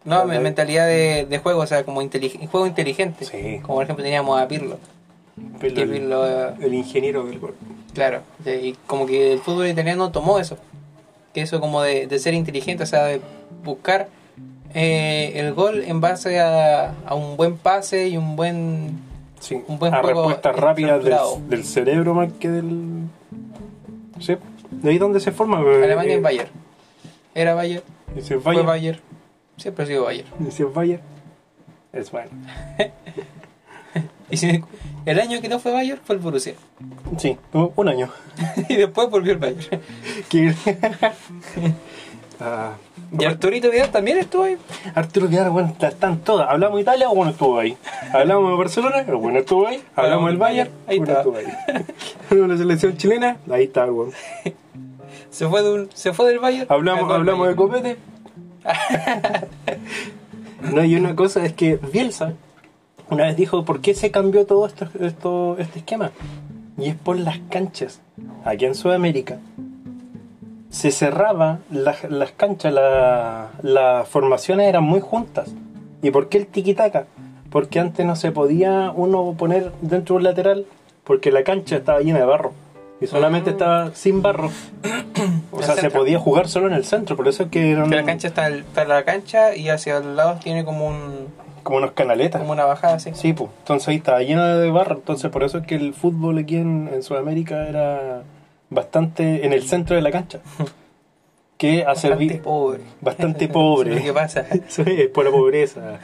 No, 0.03 0.25
mentalidad 0.25 0.85
de, 0.87 1.25
de 1.29 1.37
juego, 1.39 1.61
o 1.61 1.67
sea, 1.67 1.83
como 1.83 2.01
intelig- 2.01 2.47
juego 2.49 2.65
inteligente. 2.67 3.25
Sí. 3.25 3.59
Como 3.61 3.75
por 3.75 3.83
ejemplo 3.83 4.03
teníamos 4.03 4.39
a 4.39 4.47
Pirlo. 4.47 4.77
El, 5.61 5.73
Pirlo, 5.73 6.27
eh, 6.27 6.53
el 6.61 6.73
ingeniero 6.73 7.23
del 7.25 7.39
gol. 7.39 7.55
claro. 7.93 8.21
Y 8.45 8.73
como 8.87 9.05
que 9.05 9.33
el 9.33 9.39
fútbol 9.39 9.67
italiano 9.67 10.11
tomó 10.11 10.39
eso. 10.39 10.57
Que 11.33 11.41
eso 11.41 11.59
como 11.59 11.81
de, 11.81 12.07
de 12.07 12.19
ser 12.19 12.33
inteligente, 12.33 12.83
o 12.83 12.87
sea, 12.87 13.03
de 13.05 13.21
buscar 13.63 14.07
eh, 14.73 15.33
el 15.35 15.53
gol 15.53 15.83
en 15.83 16.01
base 16.01 16.39
a, 16.39 16.93
a 17.05 17.15
un 17.15 17.37
buen 17.37 17.57
pase 17.57 18.07
y 18.07 18.17
un 18.17 18.35
buen... 18.35 18.99
Sí, 19.39 19.61
Un 19.67 19.77
buen 19.77 19.93
a 19.93 20.01
respuestas 20.01 20.55
rápidas 20.55 21.03
del, 21.03 21.15
del 21.47 21.63
cerebro 21.63 22.15
más 22.15 22.33
que 22.39 22.49
del. 22.49 23.03
Sí, 24.19 24.35
de 24.71 24.89
ahí 24.89 24.97
donde 24.97 25.19
se 25.19 25.31
forma. 25.31 25.59
Alemania 25.59 26.13
eh, 26.13 26.17
es 26.17 26.21
Bayern. 26.21 26.49
Era 27.35 27.53
Bayern, 27.53 27.83
Y 28.15 28.21
si 28.21 28.33
es 28.33 28.41
fue 28.43 28.53
Bayern, 28.53 28.67
Bayern. 28.67 28.99
Siempre 29.57 29.83
ha 29.83 29.87
sido 29.87 30.03
Bayern. 30.05 30.27
y 30.47 30.51
si 30.51 30.63
es 30.63 30.73
Bayern, 30.73 31.01
es 31.93 32.11
bueno. 32.11 32.29
Y 34.29 34.37
si- 34.37 34.63
el 35.05 35.19
año 35.19 35.39
que 35.41 35.47
no 35.47 35.57
fue 35.59 35.71
Bayern 35.71 36.01
fue 36.03 36.15
el 36.15 36.21
Borussia. 36.21 36.53
Sí, 37.17 37.37
un 37.53 37.87
año. 37.87 38.09
y 38.69 38.75
después 38.75 39.09
volvió 39.09 39.33
el 39.33 39.39
Bayern. 39.39 39.81
Que- 42.37 42.43
Ah, 42.43 42.73
Y 43.19 43.23
Arturito 43.25 43.71
Vidal 43.71 43.89
también 43.89 44.17
estuvo 44.19 44.43
ahí. 44.43 44.57
Arturo 44.93 45.27
Vidal, 45.27 45.49
bueno, 45.49 45.69
está- 45.69 45.87
están 45.87 46.19
todas. 46.19 46.49
¿Hablamos 46.49 46.75
de 46.77 46.81
Italia 46.83 47.09
o 47.09 47.15
bueno 47.15 47.31
estuvo 47.31 47.57
ahí? 47.57 47.75
¿Hablamos 48.13 48.51
de 48.51 48.57
Barcelona? 48.57 48.99
El 48.99 49.15
bueno 49.15 49.39
estuvo 49.39 49.65
ahí. 49.67 49.81
¿Hablamos 49.95 50.27
del 50.27 50.37
Bayern? 50.37 50.69
Ahí 50.87 50.97
bueno 50.99 51.11
está. 51.13 51.21
estuvo 51.21 51.37
ahí. 51.37 51.45
¿Hablamos 52.29 52.49
de 52.49 52.53
la 52.55 52.57
selección 52.57 52.97
chilena? 52.97 53.37
Ahí 53.49 53.63
está 53.63 53.85
bueno. 53.85 54.11
Se 55.29 55.47
fue, 55.47 55.61
de 55.61 55.71
un- 55.73 55.89
se 55.93 56.13
fue 56.13 56.27
del 56.29 56.39
Bayern. 56.39 56.65
Hablamos, 56.69 57.11
hablamos 57.11 57.47
de 57.47 57.55
copete. 57.55 57.97
no, 60.73 60.83
y 60.83 60.95
una 60.95 61.15
cosa 61.15 61.45
es 61.45 61.53
que 61.53 61.77
Bielsa 61.91 62.33
una 63.09 63.25
vez 63.25 63.35
dijo 63.37 63.63
por 63.63 63.79
qué 63.81 63.93
se 63.93 64.11
cambió 64.11 64.45
todo 64.45 64.65
esto, 64.65 64.87
esto, 64.99 65.55
este 65.59 65.79
esquema. 65.79 66.11
Y 66.77 66.89
es 66.89 66.95
por 66.95 67.17
las 67.17 67.39
canchas. 67.49 68.01
Aquí 68.45 68.65
en 68.65 68.75
Sudamérica 68.75 69.37
se 70.77 70.91
cerraba 70.91 71.59
las, 71.71 72.03
las 72.09 72.31
canchas, 72.31 72.71
la- 72.73 73.47
las 73.63 74.07
formaciones 74.07 74.67
eran 74.67 74.83
muy 74.83 74.99
juntas. 75.01 75.49
¿Y 76.03 76.11
por 76.11 76.29
qué 76.29 76.37
el 76.37 76.47
tiquitaca? 76.47 77.05
Porque 77.49 77.79
antes 77.79 78.05
no 78.05 78.15
se 78.15 78.31
podía 78.31 78.91
uno 78.95 79.33
poner 79.37 79.71
dentro 79.81 80.13
de 80.13 80.17
un 80.17 80.23
lateral 80.25 80.65
porque 81.03 81.31
la 81.31 81.43
cancha 81.43 81.77
estaba 81.77 81.99
llena 82.01 82.19
de 82.19 82.25
barro. 82.25 82.51
Y 83.01 83.07
solamente 83.07 83.49
Ah. 83.49 83.53
estaba 83.53 83.91
sin 83.95 84.21
barro. 84.21 84.49
O 85.51 85.59
El 85.59 85.65
sea, 85.65 85.75
se 85.75 85.89
podía 85.89 86.19
jugar 86.19 86.47
solo 86.47 86.67
en 86.67 86.73
el 86.73 86.83
centro, 86.85 87.15
por 87.15 87.27
eso 87.27 87.43
es 87.43 87.49
que 87.49 87.75
Que 87.89 87.95
la 87.95 88.03
cancha 88.05 88.27
está, 88.27 88.49
está 88.49 88.85
la 88.85 89.03
cancha 89.03 89.55
y 89.55 89.69
hacia 89.69 89.97
el 89.97 90.15
lado 90.15 90.37
tiene 90.43 90.63
como 90.65 90.87
un 90.87 91.27
como 91.63 91.77
unos 91.79 91.91
canaletas. 91.93 92.39
como 92.39 92.53
una 92.53 92.65
bajada 92.65 92.95
así. 92.95 93.11
Sí, 93.13 93.33
pues. 93.33 93.49
Entonces 93.59 93.87
ahí 93.89 93.95
estaba 93.95 94.21
lleno 94.21 94.45
de 94.45 94.69
barro. 94.69 94.95
Entonces 94.95 95.31
por 95.31 95.43
eso 95.43 95.57
es 95.57 95.65
que 95.65 95.75
el 95.75 95.93
fútbol 95.93 96.37
aquí 96.37 96.57
en, 96.57 96.89
en 96.93 97.01
Sudamérica 97.01 97.67
era 97.67 98.21
bastante 98.69 99.45
en 99.45 99.53
el 99.53 99.63
centro 99.67 99.95
de 99.95 100.01
la 100.01 100.11
cancha. 100.11 100.39
Que 101.57 101.81
ha 101.81 101.87
Bastante 101.87 102.17
servido 102.19 102.43
pobre. 102.43 102.81
bastante 103.01 103.47
pobre. 103.59 103.95
es 103.97 104.03
que 104.03 104.13
pasa. 104.13 104.45
Sí, 104.67 104.83
es 104.85 105.07
por 105.07 105.25
la 105.25 105.31
pobreza. 105.31 105.99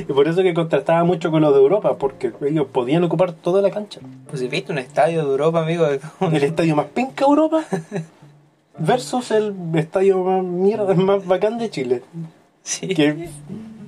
y 0.00 0.12
por 0.12 0.28
eso 0.28 0.42
que 0.42 0.52
contrastaba 0.52 1.02
mucho 1.02 1.30
con 1.30 1.40
los 1.40 1.54
de 1.54 1.60
Europa, 1.60 1.96
porque 1.96 2.30
ellos 2.46 2.66
podían 2.70 3.02
ocupar 3.02 3.32
toda 3.32 3.62
la 3.62 3.70
cancha. 3.70 4.00
Pues 4.28 4.40
si 4.40 4.48
viste 4.48 4.72
un 4.72 4.78
estadio 4.78 5.24
de 5.24 5.30
Europa, 5.30 5.62
amigo, 5.62 5.86
El 6.20 6.42
estadio 6.44 6.76
más 6.76 6.86
penca 6.92 7.24
de 7.24 7.30
Europa 7.30 7.64
versus 8.78 9.30
el 9.30 9.54
estadio 9.76 10.18
más 10.22 10.44
mierda, 10.44 10.92
más 10.92 11.24
bacán 11.24 11.56
de 11.56 11.70
Chile. 11.70 12.02
sí. 12.62 12.88
Que 12.88 13.30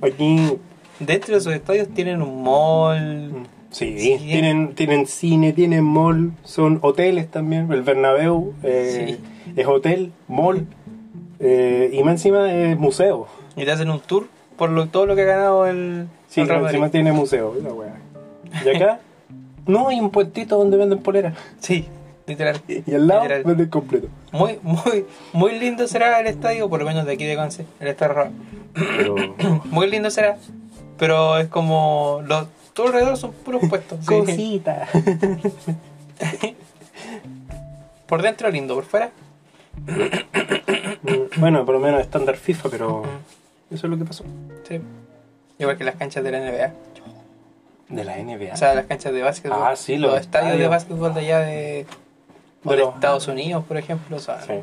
aquí 0.01 0.57
Dentro 0.99 1.35
de 1.35 1.41
sus 1.41 1.53
estadios 1.53 1.87
tienen 1.89 2.19
un 2.23 2.41
mall. 2.43 3.31
Sí, 3.71 3.97
Sí. 3.99 4.17
tienen 4.19 4.73
tienen 4.75 5.05
cine, 5.07 5.53
tienen 5.53 5.83
mall, 5.83 6.31
son 6.43 6.79
hoteles 6.81 7.29
también. 7.29 7.71
El 7.71 7.81
Bernabéu 7.83 8.53
eh, 8.63 9.17
es 9.55 9.67
hotel, 9.67 10.11
mall 10.27 10.65
eh, 11.39 11.89
y 11.93 12.03
más 12.03 12.13
encima 12.13 12.51
es 12.51 12.77
museo. 12.77 13.27
Y 13.55 13.65
te 13.65 13.71
hacen 13.71 13.89
un 13.89 13.99
tour 13.99 14.27
por 14.57 14.69
lo, 14.69 14.87
todo 14.87 15.05
lo 15.05 15.15
que 15.15 15.21
ha 15.23 15.25
ganado 15.25 15.65
el, 15.67 16.07
Sí, 16.27 16.41
el 16.41 16.47
Real 16.49 16.63
encima 16.63 16.81
Madrid. 16.81 16.91
tiene 16.91 17.11
museo, 17.11 17.55
la. 17.61 18.69
Y 18.71 18.75
acá, 18.75 18.99
no 19.65 19.87
hay 19.89 19.99
un 19.99 20.09
puentito 20.09 20.57
donde 20.57 20.77
venden 20.77 20.99
polera. 20.99 21.33
Sí, 21.59 21.85
literal. 22.27 22.59
Y 22.67 22.93
al 22.93 23.07
lado 23.07 23.21
Literal. 23.21 23.43
venden 23.45 23.69
completo. 23.69 24.07
Muy, 24.31 24.59
muy, 24.61 25.05
muy 25.33 25.57
lindo 25.59 25.87
será 25.87 26.19
el 26.19 26.27
estadio, 26.27 26.69
por 26.69 26.79
lo 26.79 26.85
menos 26.85 27.05
de 27.05 27.13
aquí 27.13 27.25
de 27.25 27.35
Conce, 27.35 27.65
el 27.79 27.87
estadio. 27.87 28.31
Pero. 28.97 29.15
Muy 29.71 29.89
lindo 29.89 30.11
será, 30.11 30.37
pero 30.97 31.37
es 31.39 31.47
como 31.47 32.21
los 32.27 32.45
todo 32.79 32.87
alrededor 32.87 33.17
son 33.17 33.33
puros 33.33 33.61
puestos. 33.69 33.99
sí. 33.99 34.05
Cosita. 34.05 34.87
Por 38.07 38.21
dentro 38.21 38.49
lindo, 38.49 38.73
por 38.75 38.85
fuera. 38.85 39.11
bueno, 41.37 41.65
por 41.65 41.75
lo 41.75 41.79
menos 41.81 42.01
estándar 42.01 42.37
FIFA, 42.37 42.69
pero. 42.69 43.03
Eso 43.69 43.85
es 43.85 43.91
lo 43.91 43.97
que 43.97 44.05
pasó. 44.05 44.23
Sí. 44.67 44.81
Igual 45.59 45.77
que 45.77 45.83
las 45.83 45.95
canchas 45.95 46.23
de 46.23 46.31
la 46.31 46.39
NBA. 46.39 46.73
De 47.89 48.03
la 48.03 48.17
NBA. 48.17 48.53
O 48.53 48.57
sea, 48.57 48.73
las 48.73 48.85
canchas 48.85 49.13
de 49.13 49.21
básquetbol. 49.21 49.59
Ah, 49.61 49.75
sí, 49.75 49.97
los, 49.97 50.11
los 50.11 50.21
estadios 50.21 50.57
de 50.57 50.67
básquetbol 50.67 51.13
de 51.13 51.19
allá 51.19 51.39
de, 51.41 51.51
De 51.53 51.85
de 52.63 52.77
los- 52.77 52.95
Estados 52.95 53.27
Unidos, 53.27 53.63
por 53.65 53.77
ejemplo. 53.77 54.17
O 54.17 54.19
sea, 54.19 54.41
sí. 54.41 54.53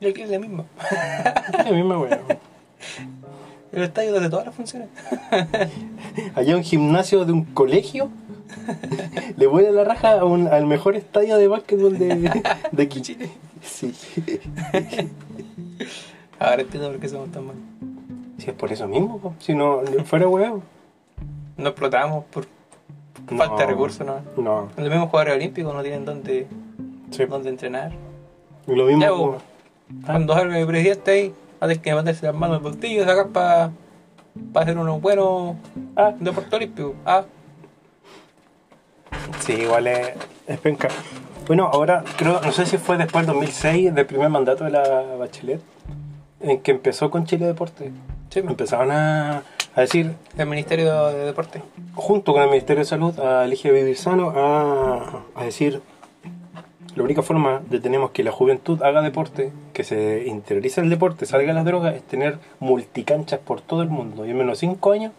y 0.00 0.08
aquí 0.08 0.22
es 0.22 0.30
la 0.30 0.38
misma. 0.38 0.64
Es 1.58 1.64
la 1.64 1.72
misma 1.72 1.98
weá. 1.98 2.20
El 3.72 3.82
estadio 3.84 4.12
donde 4.12 4.28
todas 4.30 4.46
las 4.46 4.54
funciones. 4.54 4.88
Allá 6.34 6.56
un 6.56 6.62
gimnasio 6.64 7.24
de 7.24 7.32
un 7.32 7.44
colegio 7.44 8.08
le 9.36 9.46
vuela 9.46 9.70
la 9.70 9.84
raja 9.84 10.18
a 10.20 10.24
un- 10.24 10.48
al 10.48 10.66
mejor 10.66 10.96
estadio 10.96 11.36
de 11.36 11.46
básquetbol 11.48 11.96
de, 11.98 12.30
de 12.72 12.82
aquí. 12.82 13.00
Chile. 13.00 13.30
Sí. 13.62 13.92
Ahora 16.38 16.62
entiendo 16.62 16.90
por 16.90 16.98
qué 17.00 17.08
somos 17.08 17.30
tan 17.30 17.46
malos. 17.46 17.62
Si 18.38 18.48
es 18.48 18.54
por 18.56 18.72
eso 18.72 18.88
mismo, 18.88 19.18
po. 19.18 19.34
si 19.38 19.54
no 19.54 19.82
fuera 20.04 20.26
weón. 20.28 20.62
No 21.56 21.68
explotamos 21.68 22.24
por 22.26 22.46
No. 23.30 23.36
falta 23.36 23.56
de 23.58 23.66
recursos, 23.66 24.06
¿no? 24.06 24.20
No. 24.42 24.68
Los 24.76 24.88
mismos 24.88 25.10
jugadores 25.10 25.34
olímpicos 25.34 25.74
no 25.74 25.82
tienen 25.82 26.04
dónde, 26.04 26.46
Sí. 27.10 27.24
dónde 27.26 27.50
entrenar. 27.50 27.92
Y 28.66 28.74
Lo 28.74 28.86
mismo. 28.86 29.02
Ya, 29.02 30.06
Cuando 30.06 30.34
salga 30.34 30.66
presidente 30.66 31.10
ahí, 31.10 31.34
va 31.60 31.66
a 31.66 31.68
tener 31.68 31.80
que 31.80 31.94
meterse 31.94 32.26
las 32.26 32.34
manos 32.34 32.58
el 32.58 32.62
bolsillo 32.62 33.02
y 33.02 33.04
sacar 33.04 33.28
para 33.28 33.70
hacer 34.54 34.78
unos 34.78 35.00
buenos 35.00 35.56
Ah, 35.96 36.12
deportes 36.18 36.52
olímpicos. 36.52 36.92
Ah, 37.04 37.24
sí, 39.40 39.52
igual 39.54 39.86
es, 39.86 40.10
es 40.46 40.58
penca. 40.60 40.88
Bueno, 41.46 41.68
ahora 41.72 42.04
creo, 42.16 42.40
no 42.40 42.52
sé 42.52 42.64
si 42.66 42.78
fue 42.78 42.96
después 42.96 43.26
del 43.26 43.34
2006, 43.34 43.94
del 43.94 44.06
primer 44.06 44.28
mandato 44.28 44.64
de 44.64 44.70
la 44.70 44.82
Bachelet, 45.18 45.60
en 46.40 46.60
que 46.60 46.70
empezó 46.70 47.10
con 47.10 47.24
Chile 47.26 47.46
Deporte. 47.46 47.90
sí, 48.30 48.38
Empezaron 48.40 48.92
a, 48.92 49.42
a 49.74 49.80
decir, 49.80 50.12
el 50.38 50.46
Ministerio 50.46 51.06
de 51.08 51.24
Deporte. 51.26 51.60
junto 51.94 52.32
con 52.32 52.42
el 52.42 52.50
Ministerio 52.50 52.80
de 52.82 52.86
Salud, 52.88 53.18
a 53.18 53.44
Elige 53.44 53.72
Vivir 53.72 53.96
Sano, 53.96 54.30
a, 54.36 55.22
a 55.34 55.44
decir, 55.44 55.82
la 56.96 57.02
única 57.04 57.22
forma 57.22 57.60
de 57.70 57.80
tenemos 57.80 58.10
que 58.10 58.22
la 58.24 58.32
juventud 58.32 58.82
haga 58.82 59.02
deporte, 59.02 59.52
que 59.72 59.84
se 59.84 60.24
interiorice 60.26 60.80
el 60.80 60.90
deporte, 60.90 61.26
salga 61.26 61.52
las 61.52 61.64
drogas, 61.64 61.94
es 61.94 62.02
tener 62.02 62.38
multicanchas 62.58 63.40
por 63.40 63.60
todo 63.60 63.82
el 63.82 63.88
mundo. 63.88 64.26
Y 64.26 64.30
en 64.30 64.38
menos 64.38 64.60
de 64.60 64.66
5 64.68 64.92
años 64.92 65.12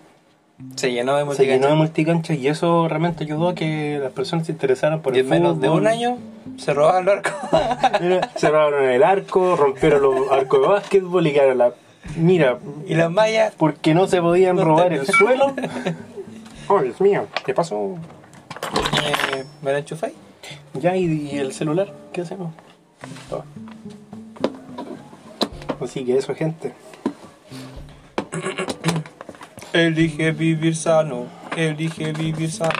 Se 0.75 0.91
llenó 0.91 1.15
de 1.15 1.23
se 1.35 1.45
llenó 1.45 1.67
de 1.67 1.73
multicanchas. 1.75 1.77
multicanchas 1.77 2.37
y 2.37 2.47
eso 2.47 2.87
realmente 2.87 3.23
ayudó 3.23 3.49
a 3.49 3.55
que 3.55 3.99
las 4.01 4.11
personas 4.11 4.45
se 4.45 4.51
interesaran 4.51 5.01
por 5.01 5.15
Y 5.15 5.19
el 5.19 5.25
en 5.25 5.29
menos 5.31 5.59
de 5.61 5.67
fútbol. 5.67 5.81
un 5.81 5.87
año 5.87 6.17
se 6.57 6.73
robaban 6.73 7.05
los 7.05 7.15
arcos. 7.15 7.33
Mira, 8.01 8.29
cerraron 8.35 8.83
el 8.89 9.03
arco, 9.03 9.55
rompieron 9.55 10.01
los 10.01 10.31
arcos 10.31 10.61
de 10.61 10.67
básquetbol 10.67 11.25
y 11.27 11.33
quedaron 11.33 11.57
la... 11.57 11.71
Mira, 12.17 12.57
y 12.87 12.95
las 12.95 13.11
mallas. 13.11 13.53
porque 13.57 13.93
no 13.93 14.07
se 14.07 14.19
podían 14.21 14.55
No 14.55 14.65
robar 14.65 14.93
el 14.93 15.05
suelo. 15.07 15.53
Oh, 16.67 16.79
Dios 16.79 17.01
mío, 17.01 17.25
¿qué 17.45 17.53
pasó? 17.53 17.95
Eh, 19.03 19.43
¿Me 19.61 19.71
lo 19.73 19.77
enchufáis? 19.79 20.13
Ya, 20.73 20.95
¿y, 20.95 21.05
y 21.05 21.37
el 21.37 21.53
celular? 21.53 21.93
¿Qué 22.13 22.21
hacemos? 22.21 22.53
Toma. 23.29 23.45
Así 25.81 26.05
que 26.05 26.17
eso, 26.17 26.35
gente. 26.35 26.73
Elige 29.73 30.31
vivir 30.31 30.75
sano. 30.75 31.25
Elige 31.55 32.13
vivir 32.13 32.51
sano. 32.51 32.71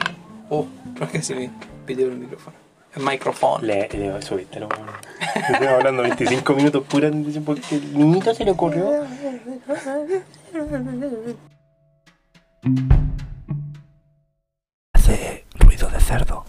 Oh, 0.50 0.67
creo 0.95 1.10
que 1.10 1.21
se 1.21 1.36
me 1.36 1.50
pidió 1.86 2.08
el 2.08 2.17
micrófono. 2.17 2.56
El 2.95 3.04
micrófono. 3.04 3.63
Le, 3.65 3.88
le 3.89 4.21
subiste 4.21 4.60
lo 4.60 4.67
bueno. 4.67 4.91
Estoy 5.50 5.67
hablando 5.67 6.04
25 6.04 6.54
minutos 6.54 6.84
puras 6.88 7.12
porque 7.45 7.76
el 7.76 7.97
niñito 7.97 8.34
se 8.34 8.45
le 8.45 8.52
ocurrió. 8.52 9.06
Hace 14.93 15.45
ruido 15.60 15.89
de 15.89 16.00
cerdo. 16.00 16.45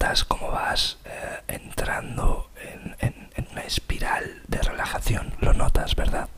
Notas 0.00 0.24
cómo 0.24 0.50
vas 0.50 0.96
eh, 1.04 1.42
entrando 1.48 2.48
en, 2.56 2.96
en- 3.00 3.30
en 3.36 3.46
una 3.52 3.60
espiral 3.64 4.40
de 4.48 4.62
relajación. 4.62 5.34
Lo 5.40 5.52
notas, 5.52 5.94
¿verdad? 5.94 6.30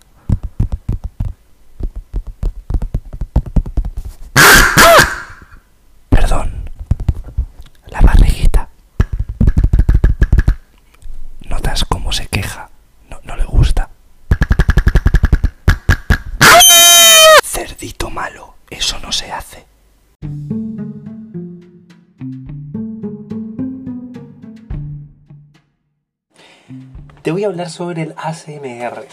Voy 27.43 27.47
a 27.47 27.51
hablar 27.51 27.71
sobre 27.71 28.03
el 28.03 28.15
ACMR. 28.17 29.05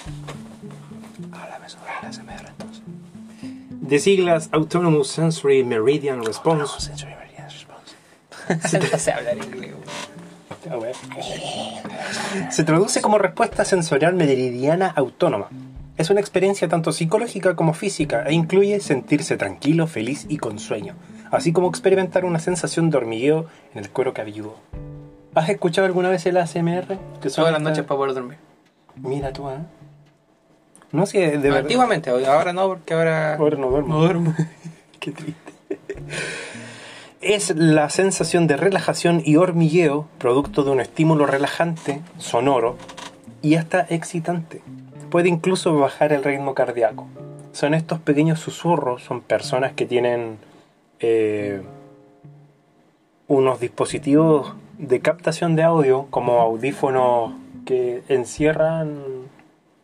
Háblame 1.31 1.67
sobre 1.67 1.91
el 1.99 2.07
ASMR 2.07 2.47
entonces. 2.47 2.83
De 3.81 3.97
siglas 3.97 4.49
Autonomous 4.51 5.07
Sensory 5.07 5.63
Meridian 5.63 6.23
Response. 6.23 6.79
Sensory 6.79 7.15
Meridian 7.15 7.49
Response. 7.49 8.91
no 8.91 8.99
sé 8.99 9.11
hablar 9.11 9.35
inglés. 9.37 9.73
Se 12.51 12.63
traduce 12.63 13.01
como 13.01 13.17
respuesta 13.17 13.65
sensorial 13.65 14.13
meridiana 14.13 14.93
autónoma. 14.95 15.49
Es 15.97 16.11
una 16.11 16.19
experiencia 16.19 16.67
tanto 16.67 16.91
psicológica 16.91 17.55
como 17.55 17.73
física 17.73 18.25
e 18.27 18.33
incluye 18.33 18.79
sentirse 18.79 19.37
tranquilo, 19.37 19.87
feliz 19.87 20.27
y 20.29 20.37
con 20.37 20.59
sueño, 20.59 20.93
así 21.31 21.51
como 21.51 21.67
experimentar 21.67 22.25
una 22.25 22.37
sensación 22.37 22.91
de 22.91 22.97
hormigueo 22.97 23.47
en 23.73 23.79
el 23.79 23.89
cuero 23.89 24.13
cabelludo. 24.13 24.55
¿Has 25.39 25.47
escuchado 25.47 25.85
alguna 25.87 26.09
vez 26.09 26.25
el 26.25 26.35
ASMR? 26.35 26.97
Que 27.21 27.29
son 27.29 27.43
Todas 27.43 27.53
las 27.53 27.61
noches 27.61 27.85
para 27.85 27.97
poder 27.97 28.13
dormir. 28.13 28.37
Mira 28.97 29.31
tú, 29.31 29.49
¿eh? 29.49 29.55
No 30.91 31.05
sé, 31.05 31.19
de 31.19 31.37
verdad. 31.37 31.59
Antiguamente, 31.59 32.09
ahora 32.09 32.51
no, 32.51 32.67
porque 32.67 32.93
ahora. 32.93 33.35
Ahora 33.35 33.55
no 33.55 33.69
duermo. 33.69 33.93
No 33.93 34.01
duermo. 34.01 34.35
Qué 34.99 35.13
triste. 35.13 35.53
Es 37.21 37.55
la 37.55 37.89
sensación 37.89 38.47
de 38.47 38.57
relajación 38.57 39.21
y 39.23 39.37
hormigueo, 39.37 40.09
producto 40.17 40.65
de 40.65 40.71
un 40.71 40.81
estímulo 40.81 41.25
relajante, 41.25 42.01
sonoro 42.17 42.75
y 43.41 43.55
hasta 43.55 43.87
excitante. 43.89 44.61
Puede 45.09 45.29
incluso 45.29 45.73
bajar 45.77 46.11
el 46.11 46.21
ritmo 46.21 46.53
cardíaco. 46.53 47.07
Son 47.53 47.73
estos 47.73 47.99
pequeños 47.99 48.41
susurros, 48.41 49.03
son 49.03 49.21
personas 49.21 49.71
que 49.71 49.85
tienen 49.85 50.37
eh, 50.99 51.61
unos 53.29 53.61
dispositivos 53.61 54.53
de 54.79 54.99
captación 55.01 55.55
de 55.55 55.63
audio, 55.63 56.07
como 56.09 56.39
audífonos 56.41 57.33
que 57.65 58.01
encierran 58.07 58.97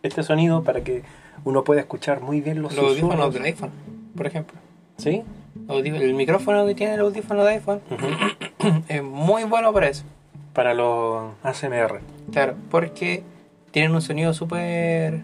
este 0.02 0.24
sonido 0.24 0.64
para 0.64 0.84
que 0.84 1.04
uno 1.44 1.64
pueda 1.64 1.82
escuchar 1.82 2.22
muy 2.22 2.42
bien 2.42 2.62
los, 2.62 2.76
Los 2.76 2.92
audífonos 2.92 3.34
del 3.34 3.44
iPhone, 3.44 3.72
por 4.16 4.26
ejemplo. 4.26 4.58
¿Sí? 4.98 5.24
El 5.70 6.14
micrófono 6.14 6.66
que 6.66 6.74
tiene 6.74 6.96
el 6.96 7.02
audífono 7.02 7.44
de 7.44 7.54
iPhone 7.54 7.82
es 8.88 9.04
muy 9.04 9.44
bueno 9.44 9.72
para 9.74 9.90
eso. 9.90 10.06
Para 10.54 10.74
los 10.74 11.34
ASMR. 11.44 12.00
Claro, 12.32 12.56
porque 12.72 13.24
tienen 13.72 13.94
un 13.94 14.02
sonido 14.02 14.34
súper 14.34 15.22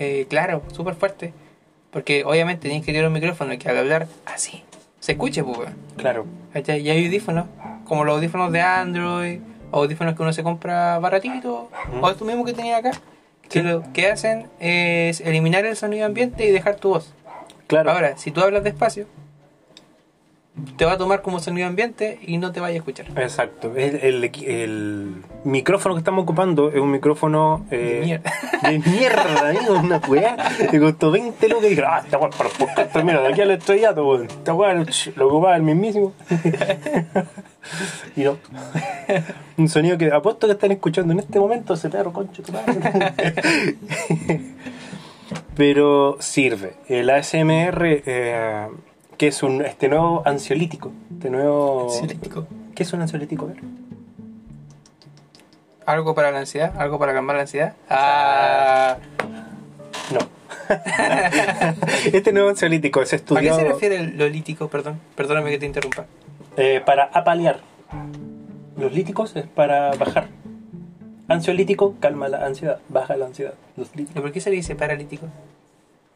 eh, 0.00 0.26
claro, 0.28 0.62
súper 0.72 0.94
fuerte. 0.94 1.32
Porque 1.90 2.24
obviamente 2.24 2.68
tienes 2.68 2.86
que 2.86 2.92
tener 2.92 3.06
un 3.06 3.12
micrófono 3.12 3.56
que 3.58 3.68
al 3.68 3.76
hablar 3.76 4.06
así 4.24 4.62
se 5.00 5.12
escuche, 5.12 5.42
pues. 5.42 5.70
Claro. 5.96 6.26
Y 6.54 6.70
hay 6.70 7.06
audífonos, 7.06 7.46
como 7.90 8.04
los 8.04 8.14
audífonos 8.14 8.52
de 8.52 8.60
Android, 8.60 9.40
audífonos 9.72 10.14
que 10.14 10.22
uno 10.22 10.32
se 10.32 10.44
compra 10.44 11.00
baratito, 11.00 11.68
o 12.00 12.08
estos 12.08 12.24
mismos 12.24 12.46
que 12.46 12.52
tenía 12.52 12.76
acá, 12.76 12.92
que 13.48 13.62
Sí. 13.62 13.62
lo 13.62 13.82
que 13.92 14.08
hacen 14.08 14.46
es 14.60 15.20
eliminar 15.20 15.64
el 15.64 15.74
sonido 15.74 16.06
ambiente 16.06 16.46
y 16.46 16.52
dejar 16.52 16.76
tu 16.76 16.90
voz. 16.90 17.12
Claro. 17.66 17.90
Ahora, 17.90 18.16
si 18.16 18.30
tú 18.30 18.42
hablas 18.42 18.62
despacio, 18.62 19.06
te 20.76 20.84
va 20.84 20.92
a 20.92 20.98
tomar 20.98 21.22
como 21.22 21.40
sonido 21.40 21.66
ambiente 21.66 22.18
y 22.22 22.38
no 22.38 22.52
te 22.52 22.60
vaya 22.60 22.74
a 22.74 22.78
escuchar. 22.78 23.06
Exacto. 23.16 23.72
El, 23.76 23.96
el 23.96 24.22
equi- 24.24 24.46
el 24.46 25.22
micrófono 25.44 25.94
que 25.94 26.00
estamos 26.00 26.22
ocupando 26.22 26.68
es 26.70 26.76
un 26.80 26.90
micrófono 26.90 27.66
eh, 27.70 27.98
De 28.00 28.06
mierda. 28.06 28.32
de 28.62 28.78
mierda, 28.78 29.48
amigo, 29.50 29.74
una 29.78 29.98
weá. 30.08 30.36
Me 30.72 30.80
costó 30.80 31.10
20 31.10 31.48
lucas 31.48 31.64
y 31.66 31.68
dije, 31.70 31.82
ah, 31.86 32.00
esta 32.04 32.18
weá 32.18 32.30
para. 32.30 33.04
Mira, 33.04 33.20
de 33.22 33.28
aquí 33.28 33.40
al 33.40 33.50
estrellato, 33.52 34.06
weón. 34.06 34.26
Esta 34.26 34.54
weá 34.54 34.84
ch, 34.86 35.16
lo 35.16 35.28
ocupaba 35.28 35.56
el 35.56 35.62
mismísimo. 35.62 36.12
y 38.16 38.22
no. 38.24 38.36
Un 39.56 39.68
sonido 39.68 39.98
que 39.98 40.12
apuesto 40.12 40.46
que 40.46 40.54
están 40.54 40.72
escuchando 40.72 41.12
en 41.12 41.20
este 41.20 41.38
momento, 41.38 41.74
ese 41.74 41.88
perro 41.90 42.12
concho 42.12 42.42
tu 42.42 42.52
madre. 42.52 42.74
Pero 45.56 46.16
sirve. 46.20 46.74
El 46.88 47.10
ASMR, 47.10 48.02
eh, 48.06 48.66
que 49.20 49.26
es 49.26 49.42
un, 49.42 49.60
este 49.60 49.86
nuevo 49.90 50.22
ansiolítico. 50.24 50.92
Este 51.12 51.28
nuevo. 51.28 51.90
Ansiolítico. 51.90 52.46
¿Qué 52.74 52.84
es 52.84 52.92
un 52.94 53.02
ansiolítico? 53.02 53.44
A 53.44 53.48
ver. 53.48 53.58
¿Algo 55.84 56.14
para 56.14 56.30
la 56.30 56.38
ansiedad? 56.38 56.72
¿Algo 56.80 56.98
para 56.98 57.12
calmar 57.12 57.36
la 57.36 57.42
ansiedad? 57.42 57.74
Ah, 57.90 58.96
No. 60.10 60.20
este 62.14 62.32
nuevo 62.32 62.48
ansiolítico 62.48 63.02
es 63.02 63.08
¿A 63.08 63.10
qué 63.10 63.16
estudiado 63.16 63.58
se 63.58 63.64
refiere 63.68 63.96
el 63.96 64.16
lolítico? 64.16 64.68
Perdón, 64.68 64.98
perdóname 65.16 65.50
que 65.50 65.58
te 65.58 65.66
interrumpa. 65.66 66.06
eh, 66.56 66.80
para 66.86 67.04
apalear. 67.12 67.60
Los 68.78 68.90
líticos 68.90 69.36
es 69.36 69.46
para 69.46 69.90
bajar. 69.96 70.28
Ansiolítico 71.28 71.96
calma 72.00 72.28
la 72.28 72.46
ansiedad, 72.46 72.78
baja 72.88 73.18
la 73.18 73.26
ansiedad. 73.26 73.52
Los 73.76 73.90
¿Y 73.94 73.98
líticos. 73.98 74.22
por 74.22 74.32
qué 74.32 74.40
se 74.40 74.48
le 74.48 74.56
dice 74.56 74.76
paralítico? 74.76 75.26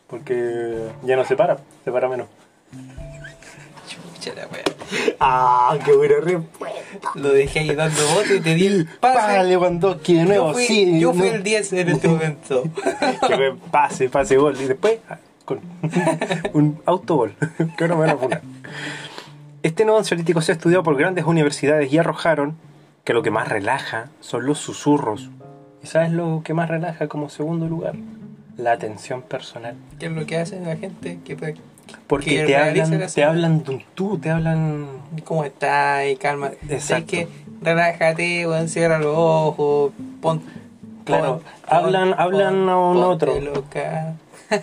Porque 0.06 0.88
ya 1.02 1.16
no 1.16 1.24
se 1.26 1.36
para, 1.36 1.58
se 1.84 1.92
para 1.92 2.08
menos. 2.08 2.28
Chucha 3.88 4.34
la 4.34 4.46
wea. 4.48 4.64
¡Ah, 5.20 5.78
qué 5.84 5.92
buena 5.92 6.16
respuesta! 6.20 7.10
Lo 7.14 7.28
dejé 7.30 7.60
ahí 7.60 7.74
dando 7.74 8.06
bote 8.14 8.36
y 8.36 8.40
te 8.40 8.54
di 8.54 8.66
el 8.66 8.86
pase. 9.00 9.18
Pase 9.18 9.44
Lewandowski 9.44 10.14
de 10.14 10.24
nuevo, 10.24 10.48
yo 10.48 10.54
fui, 10.54 10.66
sí. 10.66 11.00
yo 11.00 11.12
fui 11.12 11.28
no. 11.28 11.34
el 11.34 11.42
10 11.42 11.72
en 11.74 11.88
este 11.88 12.08
momento. 12.08 12.64
Que 13.26 13.36
me 13.36 13.52
pase, 13.52 14.08
pase 14.08 14.36
gol. 14.36 14.56
Y 14.60 14.64
después, 14.64 14.98
ah, 15.08 15.18
con 15.44 15.60
un 16.52 16.80
autogol. 16.86 17.34
que 17.76 17.88
no 17.88 17.96
me 17.96 18.06
van 18.06 18.10
a 18.10 18.16
funar. 18.16 18.42
Este 19.62 19.84
nuevo 19.84 19.98
ansiolítico 19.98 20.42
se 20.42 20.52
ha 20.52 20.54
estudiado 20.54 20.82
por 20.82 20.96
grandes 20.96 21.24
universidades 21.24 21.90
y 21.92 21.98
arrojaron 21.98 22.56
que 23.04 23.14
lo 23.14 23.22
que 23.22 23.30
más 23.30 23.48
relaja 23.48 24.10
son 24.20 24.46
los 24.46 24.58
susurros. 24.58 25.30
¿Y 25.82 25.86
sabes 25.86 26.12
lo 26.12 26.42
que 26.44 26.54
más 26.54 26.68
relaja 26.68 27.08
como 27.08 27.28
segundo 27.28 27.66
lugar? 27.66 27.94
La 28.56 28.72
atención 28.72 29.22
personal. 29.22 29.76
¿Qué 29.98 30.06
es 30.06 30.12
lo 30.12 30.26
que 30.26 30.38
hace 30.38 30.60
la 30.60 30.76
gente? 30.76 31.18
que 31.24 31.36
Porque 32.06 32.36
Que 32.36 32.44
te 32.46 32.56
hablan, 32.56 33.00
la 33.00 33.06
te 33.06 33.24
hablan 33.24 33.64
de 33.64 33.70
un 33.70 33.84
tú, 33.94 34.18
te 34.18 34.30
hablan... 34.30 34.86
¿Cómo 35.24 35.44
está? 35.44 36.06
Y 36.06 36.16
calma. 36.16 36.50
Exacto. 36.68 37.06
que 37.10 37.28
relájate, 37.62 38.46
weón, 38.46 38.68
cierra 38.68 38.98
los 38.98 39.14
ojos, 39.16 39.92
pon. 40.20 40.42
Claro, 41.04 41.40
pon- 41.40 41.42
hablan- 41.66 42.10
pon- 42.10 42.20
hablan 42.20 42.68
a 42.68 42.76
un 42.78 42.96
otro. 42.98 43.40
loca. 43.40 44.14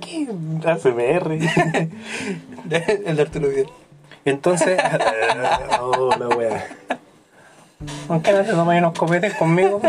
¿Qué? 0.00 0.28
ASMR. 0.64 1.38
el 3.06 3.20
Arturo 3.20 3.48
Vidal. 3.48 3.66
Entonces... 4.24 4.78
oh, 5.80 6.14
la 6.18 6.28
wea. 6.28 6.66
¿Por 8.06 8.22
qué 8.22 8.32
no 8.32 8.42
te 8.42 8.50
tomas 8.50 8.78
unos 8.78 8.98
copetes 8.98 9.34
conmigo? 9.34 9.80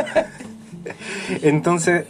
Entonces, 1.42 2.06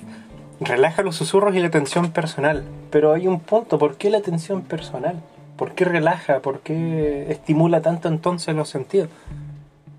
relaja 0.59 1.03
los 1.03 1.15
susurros 1.15 1.55
y 1.55 1.59
la 1.59 1.67
atención 1.67 2.11
personal. 2.11 2.63
Pero 2.91 3.13
hay 3.13 3.27
un 3.27 3.39
punto, 3.39 3.79
¿por 3.79 3.97
qué 3.97 4.09
la 4.09 4.17
atención 4.17 4.61
personal? 4.61 5.21
¿Por 5.57 5.73
qué 5.73 5.85
relaja? 5.85 6.39
¿Por 6.39 6.61
qué 6.61 7.31
estimula 7.31 7.81
tanto 7.81 8.07
entonces 8.07 8.55
los 8.55 8.69
sentidos? 8.69 9.09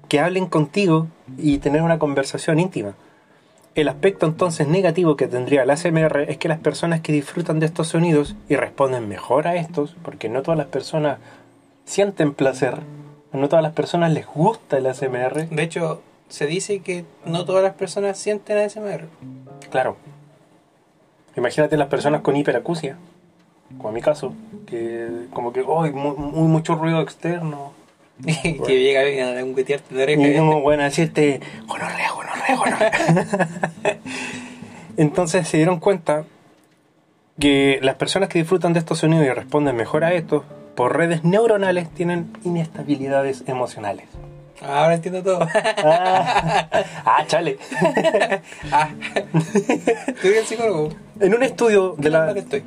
Que 0.09 0.21
hablen 0.21 0.47
contigo 0.47 1.09
y 1.39 1.59
tener 1.59 1.83
una 1.83 1.99
conversación 1.99 2.59
íntima. 2.59 2.95
El 3.75 3.89
aspecto 3.89 4.27
entonces 4.27 4.67
negativo 4.67 5.17
que 5.17 5.29
tendría 5.29 5.63
el 5.63 5.71
ASMR 5.71 6.23
es 6.29 6.39
que 6.39 6.49
las 6.49 6.59
personas 6.59 7.01
que 7.01 7.13
disfrutan 7.13 7.61
de 7.61 7.67
estos 7.67 7.89
sonidos 7.89 8.35
y 8.49 8.57
responden 8.57 9.09
mejor 9.09 9.47
a 9.47 9.57
estos, 9.57 9.97
porque 10.03 10.29
no 10.29 10.43
todas 10.43 10.59
las 10.59 10.67
personas 10.67 11.19
sienten 11.85 12.35
placer, 12.35 12.81
no 13.33 13.49
todas 13.49 13.63
las 13.63 13.73
personas 13.73 14.13
les 14.13 14.27
gusta 14.27 14.79
el 14.79 14.87
ASMR, 14.87 15.49
De 15.49 15.63
hecho, 15.63 16.03
se 16.29 16.47
dice 16.47 16.81
que 16.81 17.05
no 17.25 17.45
todas 17.45 17.63
las 17.63 17.75
personas 17.75 18.19
sienten 18.19 18.59
ASMR. 18.59 19.07
Claro. 19.71 19.97
Imagínate 21.37 21.77
las 21.77 21.89
personas 21.89 22.23
con 22.23 22.37
hiperacusia, 22.37 22.97
como 23.77 23.91
en 23.91 23.95
mi 23.95 24.03
caso, 24.03 24.35
que 24.67 25.27
como 25.33 25.53
que, 25.53 25.61
¡ay! 25.61 25.93
muy, 25.93 26.17
muy 26.17 26.49
mucho 26.49 26.75
ruido 26.75 27.01
externo. 27.01 27.73
que 28.67 28.83
llega 28.83 29.01
a 29.01 29.33
lengüetearte 29.33 29.95
la 29.95 30.03
oreja. 30.03 30.29
Y 30.29 30.37
como, 30.37 30.61
bueno, 30.61 30.83
gonorrea, 31.67 32.11
gonorrea, 32.13 32.57
gonorrea. 32.57 33.49
Entonces 34.97 35.49
se 35.49 35.57
dieron 35.57 35.81
cuenta 35.81 36.25
que 37.39 37.79
las 37.81 37.95
personas 37.95 38.29
que 38.29 38.39
disfrutan 38.39 38.75
de 38.75 38.81
estos 38.81 38.99
sonidos 38.99 39.25
y 39.25 39.31
responden 39.31 39.75
mejor 39.75 40.05
a 40.05 40.13
estos, 40.13 40.45
por 40.75 40.97
redes 40.97 41.25
neuronales, 41.25 41.89
tienen 41.91 42.31
inestabilidades 42.45 43.45
emocionales. 43.47 44.07
Ahora 44.63 44.95
entiendo 44.95 45.23
todo. 45.23 45.47
Ah, 45.53 46.69
ah, 47.05 47.25
chale. 47.27 47.59
ah. 48.73 48.91
Estoy 50.07 50.35
el 50.35 50.45
psicólogo. 50.45 50.91
En 51.19 51.35
un 51.35 51.43
estudio 51.43 51.95
de 51.97 52.03
¿Qué 52.03 52.11
la... 52.11 52.35
que 52.35 52.41
estoy? 52.41 52.65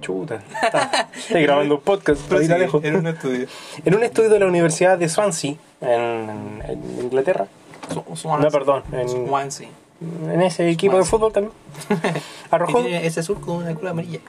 Chuta. 0.00 0.40
Está- 0.62 1.08
Estoy 1.16 1.42
grabando 1.42 1.76
un 1.76 1.80
podcast, 1.80 2.20
pero 2.28 2.40
ahí 2.40 2.48
la 2.48 2.58
dejo. 2.58 2.80
En 2.82 2.96
un 2.96 3.06
estudio. 3.06 3.46
En 3.84 3.94
un 3.94 4.02
estudio 4.02 4.30
de 4.30 4.38
la 4.38 4.46
Universidad 4.46 4.98
de 4.98 5.08
Swansea, 5.08 5.54
en, 5.80 6.62
en 6.68 7.00
Inglaterra, 7.02 7.46
no, 7.94 8.50
perdón, 8.50 8.82
en, 8.92 9.08
Swansea. 9.08 9.68
en 10.00 10.42
ese 10.42 10.68
equipo 10.70 10.96
de 10.98 11.04
fútbol 11.04 11.32
también, 11.32 11.52
arrojó, 12.50 12.80
ese 12.80 13.20
azul 13.20 13.40
con 13.40 13.56
una 13.56 13.74
cola 13.74 13.90
amarilla. 13.90 14.20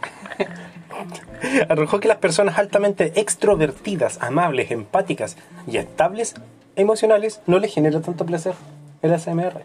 arrojó 1.69 1.99
que 1.99 2.07
las 2.07 2.17
personas 2.17 2.57
altamente 2.57 3.19
extrovertidas, 3.19 4.19
amables, 4.21 4.71
empáticas 4.71 5.37
y 5.67 5.77
estables 5.77 6.35
emocionales 6.77 7.41
no 7.47 7.59
les 7.59 7.73
genera 7.73 7.99
tanto 8.01 8.25
placer 8.25 8.53
el 9.01 9.13
ASMR. 9.13 9.63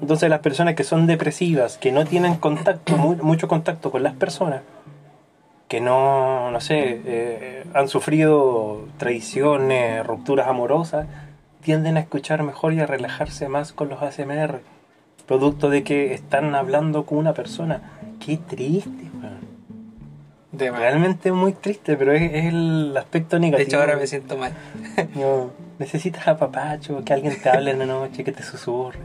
Entonces 0.00 0.30
las 0.30 0.38
personas 0.40 0.74
que 0.76 0.84
son 0.84 1.06
depresivas, 1.06 1.76
que 1.76 1.90
no 1.92 2.04
tienen 2.06 2.36
contacto, 2.36 2.96
mu- 2.96 3.16
mucho 3.16 3.48
contacto 3.48 3.90
con 3.90 4.02
las 4.02 4.14
personas, 4.14 4.62
que 5.68 5.80
no, 5.80 6.50
no 6.50 6.60
sé, 6.60 7.00
eh, 7.04 7.64
han 7.74 7.88
sufrido 7.88 8.84
traiciones, 8.96 10.06
rupturas 10.06 10.46
amorosas, 10.48 11.06
tienden 11.62 11.96
a 11.96 12.00
escuchar 12.00 12.42
mejor 12.44 12.72
y 12.74 12.80
a 12.80 12.86
relajarse 12.86 13.48
más 13.48 13.72
con 13.72 13.88
los 13.88 14.00
ASMR. 14.02 14.60
Producto 15.26 15.68
de 15.68 15.82
que 15.84 16.14
están 16.14 16.54
hablando 16.54 17.04
con 17.06 17.18
una 17.18 17.34
persona. 17.34 17.82
Qué 18.24 18.36
triste. 18.36 18.90
De. 20.52 20.70
Realmente 20.72 21.30
muy 21.30 21.52
triste, 21.52 21.96
pero 21.96 22.12
es, 22.12 22.22
es 22.32 22.46
el 22.46 22.96
aspecto 22.96 23.36
De 23.36 23.40
negativo. 23.40 23.68
hecho, 23.68 23.80
ahora 23.80 23.96
me 23.96 24.06
siento 24.08 24.36
mal. 24.36 24.52
No, 25.14 25.50
necesitas 25.80 26.28
apapacho, 26.28 27.02
que 27.02 27.12
alguien 27.14 27.40
te 27.42 27.48
hable 27.48 27.70
en 27.70 27.78
la 27.80 27.86
noche, 27.86 28.22
que 28.22 28.32
te 28.32 28.42
susurre. 28.42 28.98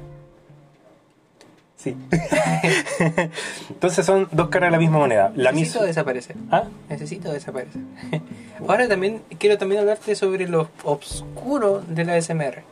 Sí. 1.78 1.96
Entonces 3.70 4.06
son 4.06 4.28
dos 4.32 4.50
caras 4.50 4.68
de 4.68 4.72
la 4.72 4.78
misma 4.80 4.98
moneda. 5.00 5.32
La 5.36 5.52
Necesito 5.52 5.86
desaparecer. 5.86 6.36
¿Ah? 6.52 6.66
Necesito 6.90 7.32
desaparecer. 7.32 7.82
Ahora 8.68 8.88
también 8.90 9.22
quiero 9.40 9.58
también 9.58 9.82
hablarte 9.82 10.16
sobre 10.16 10.48
lo 10.50 10.68
oscuro 10.84 11.82
de 11.88 12.04
la 12.04 12.22
SMR. 12.22 12.64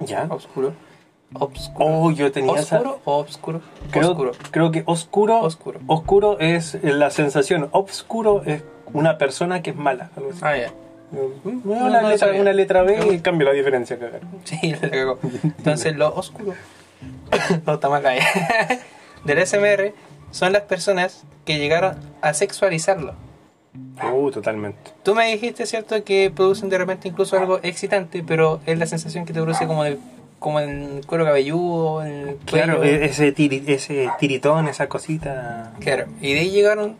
Ya. 0.00 0.26
Oscuro. 0.30 0.72
Obscuro. 1.34 1.86
Oh, 1.86 2.10
yo 2.10 2.32
tenía 2.32 2.54
esa. 2.54 2.76
¿Oscuro 2.76 3.00
o 3.04 3.18
obscuro? 3.18 3.60
Creo, 3.90 4.10
Oscuro. 4.10 4.32
creo 4.50 4.70
que 4.70 4.82
oscuro, 4.86 5.40
Oscuro. 5.40 5.80
oscuro 5.86 6.38
es 6.40 6.78
la 6.82 7.10
sensación. 7.10 7.68
Obscuro 7.72 8.42
es 8.44 8.62
una 8.92 9.18
persona 9.18 9.60
que 9.62 9.70
es 9.70 9.76
mala. 9.76 10.10
Ah, 10.40 10.56
ya. 10.56 10.72
Una, 11.44 11.90
no 11.90 12.00
lo 12.02 12.08
letra, 12.08 12.32
una 12.32 12.52
letra 12.52 12.82
B 12.82 13.14
y 13.14 13.18
cambia 13.20 13.48
la 13.48 13.52
diferencia. 13.54 13.98
cagar. 13.98 14.20
Sí, 14.44 14.74
la 14.80 14.90
cagó. 14.90 15.18
Entonces, 15.42 15.94
lo 15.96 16.14
oscuro. 16.14 16.54
no, 17.66 17.74
está 17.74 17.88
mal. 17.88 18.02
Del 19.24 19.46
SMR 19.46 19.92
son 20.30 20.52
las 20.52 20.62
personas 20.62 21.24
que 21.44 21.58
llegaron 21.58 21.96
a 22.20 22.34
sexualizarlo. 22.34 23.14
Uh, 24.12 24.30
totalmente. 24.30 24.90
Tú 25.02 25.14
me 25.14 25.26
dijiste, 25.32 25.64
¿cierto?, 25.66 26.02
que 26.04 26.30
producen 26.34 26.68
de 26.68 26.78
repente 26.78 27.08
incluso 27.08 27.38
algo 27.38 27.58
excitante, 27.62 28.22
pero 28.26 28.60
es 28.66 28.78
la 28.78 28.86
sensación 28.86 29.24
que 29.24 29.32
te 29.32 29.40
produce 29.40 29.66
como, 29.66 29.84
el, 29.84 29.98
como 30.38 30.60
el 30.60 31.02
cuero 31.06 31.24
cabelludo, 31.24 32.02
el 32.02 32.36
Claro, 32.44 32.78
cuello. 32.78 32.92
e- 33.02 33.04
ese, 33.06 33.34
tiri- 33.34 33.62
ese 33.68 34.10
tiritón, 34.18 34.68
esa 34.68 34.88
cosita. 34.88 35.72
Claro, 35.80 36.06
y 36.20 36.34
de 36.34 36.40
ahí 36.40 36.50
llegaron. 36.50 36.96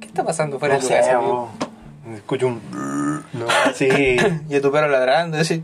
¿Qué 0.00 0.06
está 0.06 0.24
pasando 0.24 0.58
fuera 0.58 0.74
No 0.76 0.80
de 0.80 0.86
tu 0.86 0.92
sé, 0.94 1.00
casa? 1.00 1.20
Escucho 2.14 2.48
un. 2.48 3.24
No, 3.34 3.46
sí. 3.74 3.88
Y 4.48 4.54
a 4.54 4.60
tu 4.60 4.70
perro 4.70 4.88
ladrando, 4.88 5.38
así. 5.38 5.62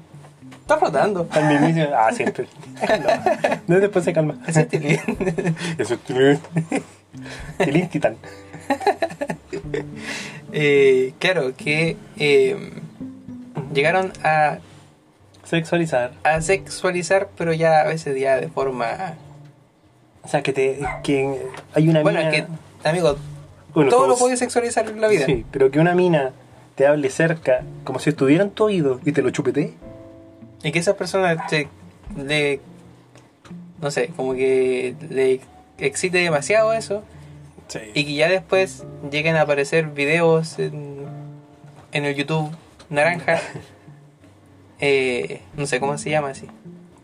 Está 0.61 0.77
flotando. 0.79 1.29
Al 1.31 1.45
mismísimo. 1.47 1.87
Ah, 1.97 2.11
siempre. 2.13 2.47
No, 3.67 3.79
después 3.79 4.05
se 4.05 4.13
calma. 4.13 4.37
Ese 4.47 4.63
es 4.63 4.69
Tilín. 4.69 4.99
Eso 5.79 5.95
es 5.95 6.01
Tilín. 6.01 6.41
Tilín 7.59 7.89
Titán. 7.89 8.17
Eh, 10.53 11.13
claro, 11.19 11.53
que 11.57 11.97
eh, 12.17 12.73
llegaron 13.73 14.13
a, 14.25 14.59
Sexualizar. 15.45 16.13
a 16.25 16.41
sexualizar, 16.41 17.29
pero 17.37 17.53
ya 17.53 17.81
a 17.81 17.85
veces 17.85 18.19
ya 18.21 18.37
de 18.41 18.49
forma... 18.49 19.15
O 20.23 20.29
sea, 20.29 20.43
que 20.43 20.53
te 20.53 20.81
que 21.03 21.37
hay 21.75 21.89
una 21.89 22.03
Bueno, 22.03 22.19
mina... 22.21 22.31
que, 22.31 22.47
amigo, 22.89 23.17
Bueno, 23.75 23.91
todo 23.91 24.07
lo 24.07 24.17
puede 24.17 24.37
sexualizar 24.37 24.89
en 24.89 25.01
la 25.01 25.09
vida. 25.09 25.27
Sí, 25.27 25.45
pero 25.51 25.71
que 25.71 25.79
una 25.79 25.95
mina 25.95 26.33
te 26.75 26.87
hable 26.87 27.11
cerca, 27.11 27.63
como 27.85 27.99
si 27.99 28.11
estuviera 28.11 28.43
en 28.45 28.51
tu 28.51 28.65
oído 28.65 29.01
y 29.05 29.13
te 29.13 29.23
lo 29.23 29.31
chupete. 29.31 29.75
Y 30.63 30.73
que 30.73 30.79
esas 30.79 30.95
personas 30.95 31.47
te, 31.49 31.69
le... 32.17 32.61
No 33.81 33.91
sé, 33.91 34.09
como 34.17 34.35
que 34.35 34.95
le 35.09 35.41
excite 35.79 36.19
demasiado 36.19 36.73
eso. 36.73 37.03
Sí. 37.69 37.81
Y 37.95 38.05
que 38.05 38.15
ya 38.15 38.29
después 38.29 38.85
lleguen 39.11 39.37
a 39.37 39.43
aparecer 39.43 39.87
videos 39.87 40.59
en, 40.59 41.07
en 41.93 42.05
el 42.05 42.15
YouTube 42.15 42.51
naranja. 42.89 43.41
Eh, 44.83 45.43
no 45.59 45.67
sé 45.67 45.79
cómo 45.79 45.99
se 45.99 46.09
llama 46.09 46.31
así. 46.31 46.47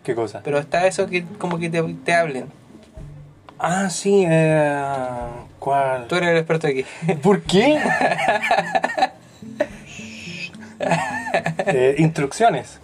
¿Qué 0.02 0.14
cosa? 0.14 0.40
Pero 0.42 0.58
está 0.58 0.86
eso 0.86 1.08
que 1.08 1.26
como 1.36 1.58
que 1.58 1.68
te, 1.68 1.82
te 1.82 2.14
hablen. 2.14 2.46
Ah, 3.58 3.90
sí, 3.90 4.24
eh... 4.26 5.28
¿Cuál? 5.66 6.06
Tú 6.06 6.14
eres 6.14 6.28
el 6.28 6.36
experto 6.36 6.68
aquí. 6.68 6.84
¿Por 7.22 7.42
qué? 7.42 7.76
Eh, 11.66 11.96
instrucciones. 11.98 12.78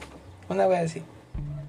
Una 0.49 0.67
wea 0.67 0.81
así. 0.81 1.03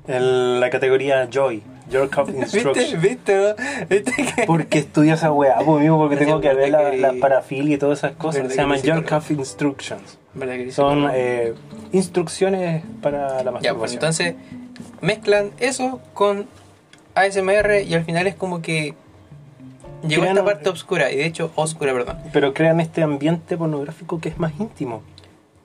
La 0.07 0.69
categoría 0.69 1.27
Joy. 1.31 1.61
Jerk 1.91 2.17
of 2.17 2.29
¿Viste? 2.33 2.41
Instruction. 2.57 3.01
¿Viste? 3.01 3.35
no? 3.35 3.55
¿Viste 3.89 4.11
que- 4.35 4.43
¿Por 4.45 4.65
qué 4.67 4.79
estudio 4.79 5.13
esa 5.13 5.31
weá? 5.31 5.57
Pues 5.57 5.79
amigo, 5.79 5.97
porque 5.99 6.15
tengo 6.17 6.39
que 6.41 6.53
ver 6.53 6.69
la, 6.69 6.93
la 6.93 7.13
parafilia 7.19 7.75
y 7.75 7.77
todas 7.77 7.99
esas 7.99 8.13
cosas. 8.13 8.47
Se 8.49 8.55
llaman 8.57 8.79
correcto. 8.81 9.17
of 9.17 9.31
Instructions. 9.31 10.17
Son 10.71 11.09
eh, 11.13 11.53
instrucciones 11.91 12.83
para 13.01 13.43
la 13.43 13.59
Ya, 13.59 13.75
pues 13.75 13.93
masturbación. 13.93 13.93
entonces 13.93 14.35
mezclan 15.01 15.51
eso 15.59 15.99
con 16.13 16.47
ASMR 17.15 17.81
y 17.85 17.93
al 17.93 18.03
final 18.05 18.25
es 18.27 18.35
como 18.35 18.61
que 18.61 18.95
llegó 20.07 20.21
Crean- 20.23 20.37
esta 20.37 20.45
parte 20.45 20.69
oscura, 20.69 21.11
y 21.11 21.17
de 21.17 21.25
hecho 21.25 21.51
oscura, 21.55 21.93
perdón. 21.93 22.17
Pero 22.31 22.53
crean 22.53 22.79
este 22.79 23.03
ambiente 23.03 23.57
pornográfico 23.57 24.19
que 24.19 24.29
es 24.29 24.37
más 24.37 24.53
íntimo. 24.59 25.01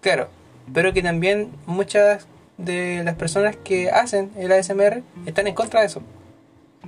Claro, 0.01 0.29
pero 0.73 0.93
que 0.93 1.03
también 1.03 1.51
muchas 1.67 2.27
de 2.57 3.03
las 3.05 3.15
personas 3.15 3.57
que 3.57 3.91
hacen 3.91 4.31
el 4.37 4.51
ASMR 4.53 5.03
están 5.27 5.47
en 5.47 5.55
contra 5.55 5.81
de 5.81 5.87
eso. 5.87 6.03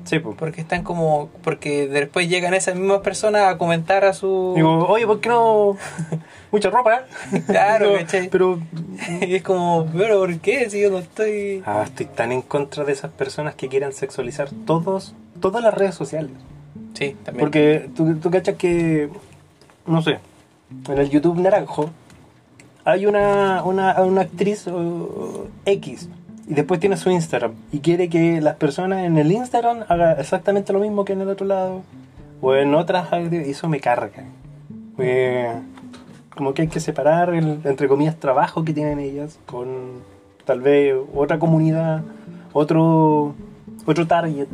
Sí, 0.05 0.19
pues. 0.19 0.37
Porque 0.39 0.61
están 0.63 0.83
como. 0.83 1.29
Porque 1.43 1.87
después 1.89 2.29
llegan 2.29 2.55
esas 2.55 2.75
mismas 2.77 3.01
personas 3.01 3.43
a 3.53 3.59
comentar 3.59 4.05
a 4.05 4.15
su. 4.15 4.53
Digo, 4.55 4.87
oye, 4.87 5.07
¿por 5.07 5.21
qué 5.21 5.29
no? 5.29 5.77
Mucha 6.53 6.71
ropa. 6.71 7.03
Claro, 7.47 7.95
¿cachai? 7.99 8.29
Pero. 8.31 8.61
y 9.21 9.35
es 9.35 9.43
como, 9.43 9.87
pero 9.95 10.21
¿por 10.21 10.39
qué? 10.39 10.71
Si 10.71 10.81
yo 10.81 10.91
no 10.91 10.99
estoy. 10.99 11.63
Ah, 11.67 11.83
estoy 11.85 12.07
tan 12.07 12.33
en 12.33 12.41
contra 12.41 12.85
de 12.85 12.93
esas 12.93 13.11
personas 13.11 13.57
que 13.57 13.69
quieran 13.69 13.93
sexualizar 13.93 14.49
todos, 14.65 15.15
todas 15.41 15.63
las 15.63 15.75
redes 15.75 15.97
sociales. 15.97 16.31
Sí, 16.95 17.17
también. 17.25 17.41
Porque 17.41 17.91
tú, 17.95 18.17
tú 18.17 18.31
cachas 18.31 18.57
que, 18.57 19.09
no 19.87 20.03
sé, 20.03 20.19
en 20.89 20.99
el 20.99 21.11
YouTube 21.11 21.39
naranjo 21.39 21.91
hay 22.85 23.07
una, 23.07 23.63
una, 23.65 24.03
una 24.03 24.23
actriz 24.23 24.67
uh, 24.67 25.47
X 25.65 26.09
y 26.49 26.55
después 26.55 26.81
tiene 26.81 26.97
su 26.97 27.11
Instagram 27.11 27.53
y 27.73 27.81
quiere 27.81 28.09
que 28.09 28.41
las 28.41 28.57
personas 28.57 29.05
en 29.05 29.19
el 29.19 29.31
Instagram 29.31 29.85
hagan 29.89 30.19
exactamente 30.19 30.73
lo 30.73 30.81
mismo 30.81 31.05
que 31.05 31.13
en 31.13 31.21
el 31.21 31.29
otro 31.29 31.47
lado 31.47 31.83
o 32.41 32.55
en 32.55 32.75
otras 32.75 33.09
y 33.31 33.51
eso 33.51 33.69
me 33.69 33.81
carga. 33.81 34.25
Porque 34.97 35.49
como 36.35 36.55
que 36.55 36.63
hay 36.63 36.69
que 36.69 36.81
separar 36.81 37.35
el, 37.35 37.61
entre 37.65 37.87
comillas 37.89 38.17
trabajo 38.17 38.65
que 38.65 38.73
tienen 38.73 38.99
ellas 38.99 39.39
con 39.47 40.03
tal 40.45 40.61
vez 40.61 40.95
otra 41.15 41.39
comunidad, 41.39 42.03
otro 42.53 43.35
otro 43.87 44.07
target. 44.07 44.49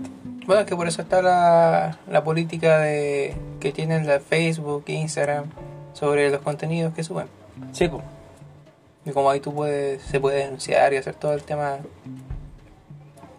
Bueno, 0.47 0.61
es 0.61 0.67
que 0.67 0.77
por 0.77 0.87
eso 0.87 1.03
está 1.03 1.23
la, 1.23 1.99
la 2.09 2.25
política 2.25 2.79
de 2.79 3.35
que 3.61 3.73
tienen 3.73 4.07
la 4.07 4.21
Facebook 4.21 4.85
e 4.87 4.93
Instagram 4.93 5.47
sobre 5.93 6.31
los 6.31 6.41
contenidos 6.41 6.95
que 6.95 7.03
suben. 7.03 7.27
Sí, 7.73 7.89
po. 7.89 8.03
Y 9.05 9.11
como 9.11 9.31
ahí 9.31 9.41
tú 9.41 9.55
puedes, 9.55 10.03
se 10.03 10.21
puede 10.21 10.39
denunciar 10.39 10.93
y 10.93 10.97
hacer 10.97 11.15
todo 11.15 11.33
el 11.33 11.43
tema. 11.43 11.79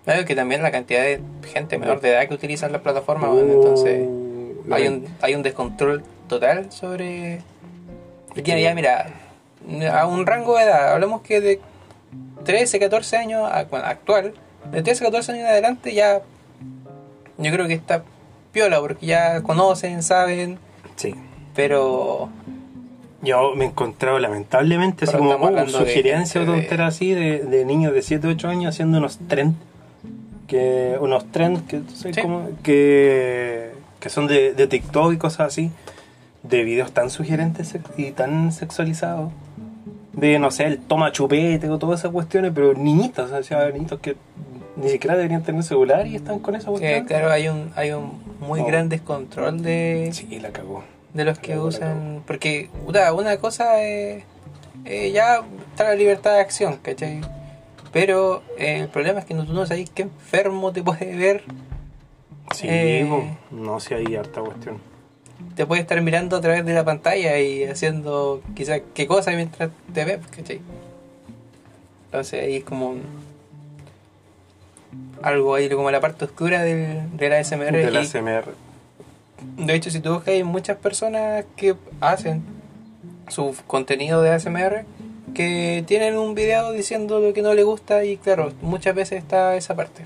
Claro 0.06 0.26
que 0.26 0.36
también 0.36 0.62
la 0.64 0.72
cantidad 0.72 1.02
de 1.02 1.22
gente 1.52 1.78
menor 1.78 2.00
de 2.02 2.12
edad 2.12 2.28
que 2.28 2.34
utilizan 2.34 2.72
la 2.72 2.80
plataforma, 2.80 3.28
bueno, 3.28 3.54
entonces 3.54 4.08
Uh, 4.68 4.74
hay 4.74 4.88
un, 4.88 5.08
hay 5.22 5.36
un 5.36 5.44
descontrol 5.44 6.04
total 6.28 6.72
sobre... 6.72 7.42
Ya, 8.36 8.58
ya, 8.60 8.76
mira, 8.76 9.08
a 9.92 10.06
un 10.06 10.26
rango 10.26 10.58
de 10.58 10.64
edad, 10.64 10.94
hablamos 10.94 11.22
que 11.22 11.42
de 11.42 11.60
13, 12.44 12.80
14 12.80 13.18
años, 13.18 13.50
bueno, 13.72 13.86
actual, 13.86 14.34
de 14.72 14.84
13, 14.84 15.06
14 15.06 15.32
años 15.32 15.44
en 15.46 15.50
adelante 15.50 15.94
ya 15.94 16.22
yo 17.38 17.52
creo 17.52 17.68
que 17.68 17.74
está 17.74 18.04
piola 18.52 18.80
porque 18.80 19.06
ya 19.06 19.42
conocen, 19.44 20.02
saben, 20.04 20.58
Sí. 20.96 21.14
pero 21.56 22.30
Yo 23.22 23.56
me 23.56 23.66
he 23.66 23.68
encontrado 23.70 24.20
lamentablemente 24.20 25.06
así 25.06 25.18
como 25.18 25.32
oh, 25.32 25.68
sugerencia 25.70 26.42
o 26.42 26.46
de- 26.46 26.52
tontera 26.62 26.88
así 26.88 27.12
de, 27.14 27.40
de 27.44 27.66
niños 27.66 27.92
de 27.94 28.02
7 28.04 28.28
8 28.28 28.48
años 28.48 28.76
haciendo 28.76 29.00
unos 29.00 29.18
trends 29.28 29.56
que 30.48 30.96
unos 31.02 31.26
trends 31.32 31.62
que, 31.64 31.82
Sí. 31.94 32.22
cómo- 32.22 32.48
que, 32.64 33.72
que 34.00 34.10
son 34.10 34.28
de, 34.28 34.54
de 34.54 34.68
TikTok 34.68 35.14
y 35.14 35.18
cosas 35.18 35.48
así 35.48 35.72
de 36.44 36.64
videos 36.64 36.92
tan 36.92 37.10
sugerentes 37.10 37.76
y 37.98 38.12
tan 38.12 38.52
sexualizados 38.52 39.32
de 40.18 40.38
no 40.40 40.52
sé 40.52 40.66
el 40.66 40.80
toma 40.80 41.12
chupete 41.14 41.70
o 41.70 41.78
todas 41.78 42.02
esas 42.02 42.12
cuestiones 42.12 42.52
pero 42.54 42.74
niñitos 42.74 43.32
o 43.32 43.44
sea 43.44 43.70
niñitos 43.70 44.00
que 44.02 44.18
ni 44.76 44.90
siquiera 44.90 45.16
deberían 45.16 45.44
tener 45.44 45.64
celular 45.64 46.06
y 46.06 46.16
están 46.18 46.40
con 46.40 46.56
esa 46.56 46.70
cuestión 46.70 47.06
claro, 47.06 47.32
hay 47.32 47.48
un, 47.48 47.72
hay 47.76 47.92
un 47.94 48.12
muy 48.40 48.60
No. 48.60 48.68
gran 48.68 48.90
descontrol 48.90 49.62
de, 49.64 50.10
sí 50.12 50.40
la 50.40 50.50
cagó 50.50 50.84
de 51.14 51.26
los 51.26 51.40
que 51.40 51.58
usan. 51.58 52.22
Porque 52.28 52.70
puta, 52.86 53.12
una 53.14 53.38
cosa 53.38 53.82
es. 53.82 54.24
eh, 54.86 55.12
ya 55.12 55.42
está 55.72 55.86
la 55.86 55.96
libertad 55.96 56.34
de 56.34 56.42
acción, 56.42 56.78
¿cachai? 56.84 57.22
Pero 57.92 58.44
eh, 58.60 58.82
el 58.82 58.88
problema 58.90 59.20
es 59.22 59.26
que 59.26 59.34
no, 59.34 59.44
tú 59.46 59.54
no 59.54 59.66
sabes 59.66 59.90
qué 59.90 60.04
enfermo 60.04 60.72
te 60.74 60.84
puede 60.84 61.16
ver. 61.16 61.44
sí 62.54 62.68
Eh. 62.70 63.10
no 63.50 63.80
sé 63.80 63.96
hay 63.96 64.16
harta 64.16 64.42
cuestión 64.42 64.78
Te 65.56 65.66
puede 65.66 65.82
estar 65.82 66.00
mirando 66.02 66.36
a 66.38 66.42
través 66.42 66.66
de 66.66 66.74
la 66.74 66.84
pantalla 66.84 67.40
y 67.40 67.64
haciendo 67.64 68.42
quizás 68.56 68.82
qué 68.94 69.08
cosa 69.08 69.32
mientras 69.32 69.70
te 69.94 70.06
ve, 70.06 70.20
¿cachai? 70.36 70.62
Entonces 72.06 72.44
ahí 72.44 72.56
es 72.58 72.64
como 72.64 72.90
un- 72.92 73.02
algo 75.22 75.56
ahí 75.56 75.70
como 75.70 75.92
la 75.92 76.00
parte 76.00 76.26
oscura 76.26 76.64
del, 76.64 77.16
del 77.18 77.34
ASMR. 77.34 77.72
de 77.78 77.92
la 77.92 78.04
CMR 78.06 78.46
De 79.58 79.74
hecho, 79.76 79.90
si 79.92 80.00
tú 80.00 80.14
buscas, 80.14 80.30
hay 80.30 80.44
muchas 80.44 80.78
personas 80.78 81.46
que 81.56 81.76
hacen 82.02 82.42
su 83.28 83.56
contenido 83.68 84.22
de 84.22 84.32
ASMR 84.32 84.86
que 85.34 85.84
tienen 85.86 86.18
un 86.18 86.34
video 86.34 86.72
diciendo 86.72 87.20
lo 87.20 87.34
que 87.34 87.42
no 87.42 87.54
le 87.54 87.64
gusta 87.64 88.04
y 88.06 88.18
claro, 88.18 88.54
muchas 88.62 88.96
veces 88.96 89.20
está 89.20 89.56
esa 89.56 89.76
parte. 89.76 90.06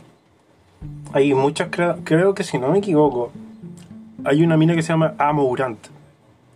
Hay 1.14 1.34
muchas, 1.34 1.68
creo, 1.72 2.00
creo 2.04 2.34
que 2.34 2.44
si 2.44 2.58
no 2.58 2.70
me 2.70 2.80
equivoco, 2.80 3.32
hay 4.26 4.44
una 4.44 4.58
mina 4.58 4.76
que 4.76 4.82
se 4.82 4.90
llama 4.90 5.16
Amourant, 5.18 5.80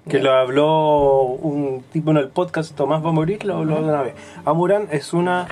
que 0.08 0.20
lo 0.20 0.34
habló 0.34 1.22
un 1.24 1.84
tipo 1.92 2.12
en 2.12 2.18
el 2.18 2.28
podcast, 2.28 2.76
Tomás 2.76 3.04
va 3.04 3.10
a 3.10 3.14
morir, 3.14 3.44
lo 3.46 3.58
habló 3.58 3.82
de 3.82 3.90
una 3.90 4.02
vez. 4.02 4.14
Amourant 4.46 4.92
es 4.94 5.14
una, 5.14 5.48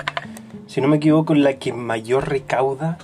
si 0.66 0.80
no 0.80 0.88
me 0.88 0.96
equivoco, 0.96 1.34
la 1.34 1.54
que 1.54 1.72
mayor 1.72 2.28
recauda 2.28 2.98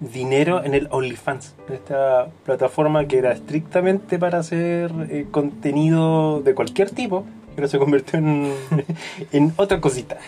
dinero 0.00 0.62
en 0.62 0.74
el 0.74 0.88
OnlyFans, 0.90 1.54
esta 1.72 2.28
plataforma 2.44 3.06
que 3.06 3.18
era 3.18 3.32
estrictamente 3.32 4.18
para 4.18 4.38
hacer 4.38 4.92
eh, 5.08 5.26
contenido 5.30 6.40
de 6.42 6.54
cualquier 6.54 6.90
tipo, 6.90 7.24
pero 7.56 7.68
se 7.68 7.78
convirtió 7.78 8.18
en, 8.18 8.52
en 9.32 9.54
otra 9.56 9.80
cosita. 9.80 10.18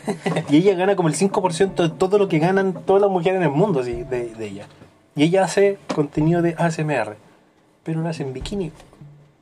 Y 0.49 0.57
ella 0.57 0.75
gana 0.75 0.97
como 0.97 1.09
el 1.09 1.15
5% 1.15 1.75
de 1.75 1.91
todo 1.91 2.19
lo 2.19 2.29
que 2.29 2.39
ganan 2.39 2.73
todas 2.73 3.03
las 3.03 3.11
mujeres 3.11 3.39
en 3.39 3.43
el 3.43 3.51
mundo 3.51 3.81
así, 3.81 4.05
de, 4.05 4.35
de 4.35 4.47
ella. 4.47 4.67
Y 5.15 5.25
ella 5.25 5.45
hace 5.45 5.79
contenido 5.95 6.43
de 6.43 6.55
ASMR, 6.57 7.17
pero 7.87 8.03
lo 8.03 8.09
hace 8.09 8.25
en 8.25 8.33
bikini. 8.33 8.73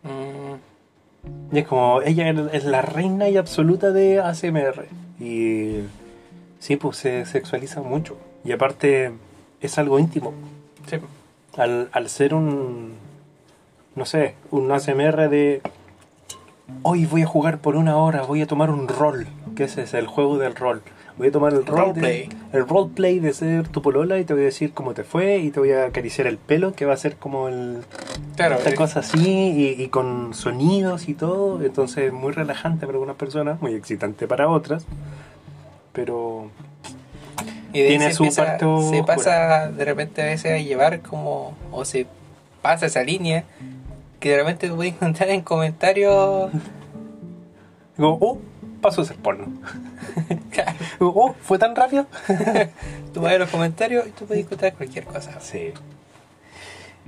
Mm, 0.03 1.55
Y 1.57 1.59
es 1.59 1.67
como, 1.67 2.03
ella 2.03 2.29
es 2.53 2.65
la 2.65 2.83
reina 2.83 3.29
y 3.31 3.39
absoluta 3.39 3.91
de 3.91 4.21
ASMR. 4.21 4.87
Y 5.19 5.79
sí, 6.59 6.77
pues 6.77 6.99
se 6.99 7.25
sexualiza 7.25 7.81
mucho. 7.81 8.19
Y 8.45 8.53
aparte 8.53 9.13
es 9.63 9.79
algo 9.79 9.99
íntimo. 9.99 10.35
sí. 10.87 10.99
Al, 11.57 11.89
al 11.93 12.09
ser 12.09 12.35
un, 12.35 12.95
no 13.95 14.05
sé, 14.05 14.35
un 14.51 14.71
ASMR 14.73 15.29
de, 15.31 15.63
hoy 16.83 17.07
voy 17.07 17.23
a 17.23 17.27
jugar 17.27 17.59
por 17.59 17.77
una 17.77 17.97
hora, 17.97 18.23
voy 18.23 18.43
a 18.43 18.47
tomar 18.49 18.71
un 18.71 18.89
rol, 18.89 19.29
que 19.55 19.65
ese 19.65 19.83
es 19.83 19.95
el 19.95 20.09
juego 20.09 20.37
del 20.37 20.57
rol. 20.57 20.83
Voy 21.17 21.29
a 21.29 21.31
tomar 21.33 21.53
el 21.53 21.65
rol 21.65 21.79
Roleplay. 21.95 22.29
de, 22.29 22.37
el 22.59 22.67
roleplay 22.69 23.21
de 23.21 23.33
ser 23.33 23.69
tu 23.69 23.83
polola 23.83 24.19
y 24.19 24.25
te 24.25 24.33
voy 24.35 24.43
a 24.43 24.47
decir 24.47 24.73
cómo 24.73 24.95
te 24.95 25.05
fue 25.05 25.37
y 25.39 25.51
te 25.51 25.61
voy 25.61 25.71
a 25.71 25.87
acariciar 25.87 26.27
el 26.27 26.39
pelo, 26.39 26.73
que 26.75 26.87
va 26.87 26.95
a 26.95 26.97
ser 26.97 27.17
como 27.17 27.47
el, 27.49 27.83
Claro, 28.37 28.57
Esta 28.57 28.71
eh, 28.71 28.75
cosa 28.75 28.99
así 29.01 29.21
y, 29.79 29.81
y 29.81 29.89
con 29.89 30.35
sonidos 30.35 31.09
y 31.09 31.15
todo, 31.15 31.63
entonces 31.63 32.05
es 32.07 32.13
muy 32.13 32.33
relajante 32.33 32.81
para 32.87 32.97
algunas 32.97 33.15
personas, 33.17 33.61
muy 33.63 33.75
excitante 33.75 34.27
para 34.27 34.49
otras, 34.49 34.87
pero 35.93 36.51
y 37.73 37.81
de 37.81 37.89
tiene 37.89 38.07
se 38.07 38.15
su 38.15 38.25
empieza- 38.25 38.45
parte. 38.45 38.67
Se 38.91 39.03
pasa 39.05 39.71
de 39.71 39.85
repente 39.85 40.21
a 40.23 40.27
veces 40.27 40.53
a 40.53 40.59
llevar 40.59 41.01
como, 41.01 41.55
o 41.71 41.85
se 41.85 42.07
pasa 42.61 42.87
esa 42.87 43.05
línea 43.05 43.45
que 44.19 44.31
de 44.31 44.37
repente 44.39 44.69
tú 44.69 44.77
puedes 44.77 44.95
encontrar 44.95 45.29
en 45.31 45.43
comentarios. 45.43 46.51
digo, 47.97 48.19
oh, 48.21 48.39
paso 48.85 49.01
a 49.01 49.05
ser 49.07 49.17
porno. 49.17 49.47
Oh, 51.01 51.35
fue 51.43 51.59
tan 51.59 51.75
rápido. 51.75 52.07
Tú 53.13 53.21
vas 53.21 53.33
a 53.33 53.39
los 53.39 53.51
comentarios 53.51 54.07
y 54.07 54.11
tú 54.11 54.27
puedes 54.27 54.45
encontrar 54.45 54.75
cualquier 54.75 55.05
cosa. 55.05 55.41
Sí. 55.41 55.73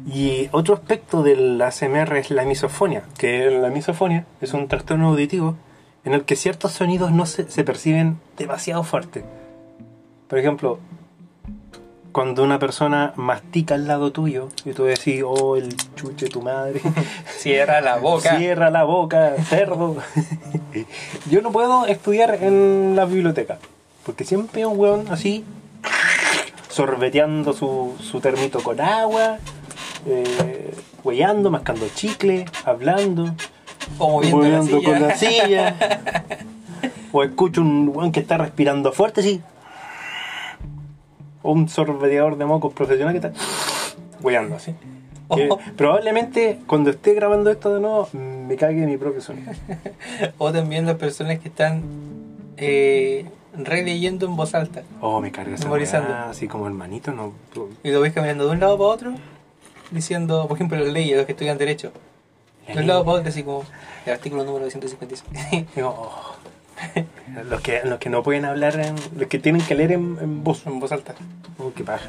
Y 0.07 0.49
otro 0.53 0.75
aspecto 0.75 1.23
del 1.23 1.61
ASMR 1.63 2.17
es 2.17 2.31
la 2.31 2.45
misofonia, 2.45 3.05
que 3.17 3.51
la 3.51 3.71
misofonia 3.71 4.27
es 4.41 4.53
un 4.53 4.69
trastorno 4.69 5.09
auditivo 5.09 5.57
en 6.05 6.15
el 6.15 6.25
que 6.25 6.37
ciertos 6.37 6.73
sonidos 6.73 7.13
no 7.13 7.27
se, 7.27 7.51
se 7.51 7.65
perciben 7.65 8.19
demasiado 8.37 8.83
fuerte. 8.83 9.25
Por 10.29 10.39
ejemplo, 10.39 10.81
cuando 12.17 12.43
una 12.43 12.59
persona 12.59 13.13
mastica 13.17 13.75
al 13.75 13.87
lado 13.87 14.11
tuyo 14.11 14.49
y 14.65 14.73
tú 14.73 14.85
decís, 14.85 15.23
oh, 15.23 15.55
el 15.55 15.77
chuche 15.97 16.31
tu 16.31 16.41
madre, 16.41 16.81
Cierra 17.37 17.83
la 17.83 17.99
boca. 17.99 18.39
cierra 18.39 18.71
la 18.71 18.85
boca, 18.85 19.35
cerdo. 19.45 19.99
Yo 21.31 21.43
no 21.43 21.53
puedo 21.53 21.85
estudiar 21.85 22.39
en 22.43 22.97
la 22.97 23.05
biblioteca, 23.05 23.59
porque 24.07 24.25
siempre 24.25 24.63
hay 24.63 24.65
un 24.65 24.81
weón 24.81 25.09
así, 25.11 25.45
sorbeteando 26.71 27.53
su, 27.53 27.95
su 28.01 28.19
termito 28.21 28.63
con 28.63 28.81
agua, 28.81 29.37
eh, 30.07 30.75
hueando, 31.05 31.51
mascando 31.51 31.87
chicle, 31.95 32.47
hablando, 32.65 33.35
O 33.99 34.23
moviendo 34.23 34.49
la 34.49 34.63
silla. 34.63 34.83
con 34.83 35.03
la 35.03 35.17
silla. 35.17 35.77
o 37.13 37.23
escucho 37.23 37.61
un 37.61 37.91
weón 37.95 38.11
que 38.11 38.21
está 38.21 38.39
respirando 38.39 38.91
fuerte, 38.93 39.21
así. 39.21 39.43
O 41.47 41.53
un 41.53 41.69
sorbeteador 41.69 42.37
de 42.37 42.45
mocos 42.45 42.73
profesional 42.73 43.13
que 43.13 43.27
está 43.27 43.33
hueando 44.21 44.57
así. 44.57 44.75
Que 45.33 45.49
O, 45.49 45.59
probablemente 45.77 46.59
cuando 46.67 46.91
esté 46.91 47.15
grabando 47.15 47.51
esto 47.51 47.73
de 47.73 47.81
nuevo 47.81 48.09
me 48.13 48.57
cague 48.57 48.85
mi 48.85 48.97
propio 48.97 49.21
sonido. 49.21 49.53
o 50.39 50.53
también 50.53 50.87
las 50.87 50.97
personas 50.97 51.39
que 51.39 51.49
están 51.49 51.83
eh, 52.57 53.27
releyendo 53.57 54.27
en 54.27 54.35
voz 54.35 54.55
alta. 54.55 54.83
Oh, 55.01 55.21
me 55.21 55.31
carga 55.31 55.57
Memorizando. 55.57 56.11
weá, 56.11 56.31
así 56.31 56.49
como 56.49 56.67
hermanito, 56.67 57.13
no. 57.13 57.33
Y 57.85 57.91
lo 57.91 58.01
ves 58.01 58.13
caminando 58.13 58.47
de 58.47 58.51
un 58.51 58.61
lado 58.61 58.77
para 58.77 58.91
otro, 58.91 59.15
diciendo, 59.91 60.47
por 60.49 60.57
ejemplo, 60.57 60.79
las 60.79 60.93
leyes, 60.93 61.17
los 61.17 61.27
que 61.27 61.33
estudian 61.33 61.59
Derecho. 61.59 61.93
De 62.67 62.81
un 62.81 62.89
lado 62.89 63.05
para 63.05 63.19
otro, 63.19 63.29
así 63.29 63.45
como 63.45 63.63
el 64.05 64.13
artículo 64.13 64.45
número 64.45 64.69
156. 64.69 65.67
Digo, 65.77 65.89
oh. 65.97 66.37
los, 67.51 67.61
que, 67.61 67.81
los 67.85 67.99
que 67.99 68.11
no 68.11 68.23
pueden 68.23 68.45
hablar, 68.45 68.95
los 69.17 69.29
que 69.29 69.39
tienen 69.39 69.63
que 69.63 69.75
leer 69.75 69.93
en, 69.93 70.45
voz. 70.45 70.67
en 70.67 70.81
voz 70.81 70.93
alta. 70.93 71.15
Oh, 71.59 71.73
qué 71.75 71.85
paja. 71.85 72.09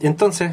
Y 0.00 0.06
entonces, 0.06 0.52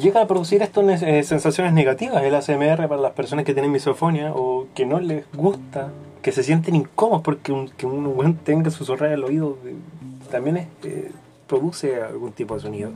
llega 0.00 0.22
a 0.22 0.26
producir 0.26 0.62
esto 0.62 0.88
eh, 0.88 1.22
sensaciones 1.22 1.72
negativas 1.72 2.22
el 2.22 2.34
ASMR 2.34 2.88
para 2.88 3.00
las 3.00 3.12
personas 3.12 3.44
que 3.44 3.52
tienen 3.52 3.72
misofonia 3.72 4.32
o 4.34 4.66
que 4.74 4.86
no 4.86 5.00
les 5.00 5.30
gusta, 5.32 5.90
que 6.22 6.32
se 6.32 6.42
sienten 6.42 6.74
incómodos 6.74 7.22
porque 7.22 7.52
un, 7.52 7.68
que 7.68 7.86
un 7.86 8.06
weón 8.06 8.36
tenga 8.36 8.70
susurrar 8.70 9.12
el 9.12 9.22
oído 9.24 9.58
eh, 9.66 9.74
también 10.30 10.68
eh, 10.82 11.10
produce 11.46 12.00
algún 12.00 12.32
tipo 12.32 12.54
de 12.54 12.60
sonido. 12.60 12.90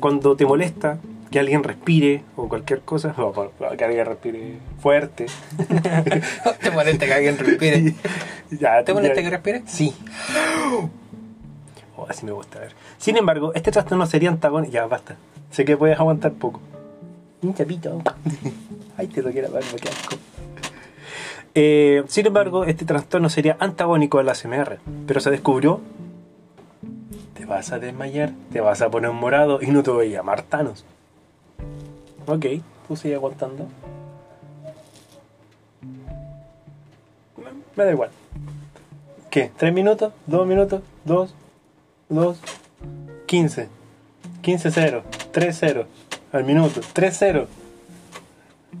Cuando 0.00 0.36
te 0.36 0.46
molesta 0.46 0.98
que 1.30 1.38
alguien 1.38 1.62
respire 1.62 2.22
o 2.36 2.48
cualquier 2.48 2.80
cosa, 2.80 3.14
o 3.18 3.50
que 3.76 3.84
alguien 3.84 4.06
respire 4.06 4.58
fuerte. 4.80 5.26
¿Te 6.62 6.70
molesta 6.70 7.06
que 7.06 7.14
alguien 7.14 7.38
respire? 7.38 7.94
Ya, 8.50 8.82
¿Te 8.82 8.92
molesta 8.92 9.14
ya- 9.20 9.22
que 9.22 9.30
respire? 9.30 9.62
Sí. 9.66 9.94
Oh, 11.96 12.06
así 12.08 12.26
me 12.26 12.32
gusta 12.32 12.58
ver. 12.58 12.72
Sin 12.98 13.16
embargo, 13.16 13.52
este 13.54 13.70
trastorno 13.70 14.06
sería 14.06 14.28
antagónico. 14.28 14.72
Ya, 14.72 14.86
basta. 14.86 15.16
Sé 15.52 15.64
que 15.64 15.76
puedes 15.76 15.98
aguantar 16.00 16.32
poco. 16.32 16.60
Un 17.42 17.54
chapito. 17.54 18.02
Ay, 18.96 19.06
te 19.06 19.22
lo 19.22 19.30
quiero 19.30 19.52
ver, 19.52 19.62
qué 19.80 19.88
asco. 19.88 20.16
Eh, 21.54 22.02
sin 22.08 22.26
embargo, 22.26 22.64
este 22.64 22.84
trastorno 22.84 23.28
sería 23.30 23.56
antagónico 23.60 24.18
al 24.18 24.28
ASMR. 24.28 24.78
Pero 25.06 25.20
se 25.20 25.30
descubrió. 25.30 25.80
Te 27.34 27.44
vas 27.44 27.70
a 27.70 27.78
desmayar, 27.78 28.32
te 28.52 28.60
vas 28.60 28.82
a 28.82 28.90
poner 28.90 29.12
morado 29.12 29.60
y 29.62 29.66
no 29.68 29.82
te 29.84 29.90
voy 29.92 30.08
a 30.08 30.18
llamar 30.18 30.42
Thanos. 30.42 30.84
Ok, 32.30 32.46
tú 32.86 32.96
sigue 32.96 33.14
aguantando. 33.16 33.66
Me- 37.76 37.84
da 37.84 37.90
igual. 37.90 38.10
¿Qué? 39.30 39.50
¿Tres 39.56 39.72
minutos? 39.72 40.12
¿Dos 40.26 40.46
minutos? 40.46 40.82
¿Dos? 41.04 41.34
¿Dos? 42.08 42.38
Quince. 43.26 43.68
Quince 44.42 44.70
cero. 44.70 45.02
Tres 45.32 45.56
cero. 45.58 45.86
Al 46.32 46.44
minuto. 46.44 46.80
Tres 46.92 47.16
cero. 47.18 47.46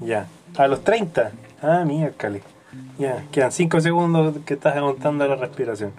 Ya. 0.00 0.26
A 0.56 0.66
los 0.66 0.82
30. 0.84 1.32
Ah, 1.62 1.84
miércoles. 1.86 2.42
Ya. 2.98 3.24
Quedan 3.32 3.52
cinco 3.52 3.80
segundos 3.80 4.36
que 4.44 4.54
estás 4.54 4.76
aguantando 4.76 5.26
la 5.26 5.36
respiración. 5.36 5.92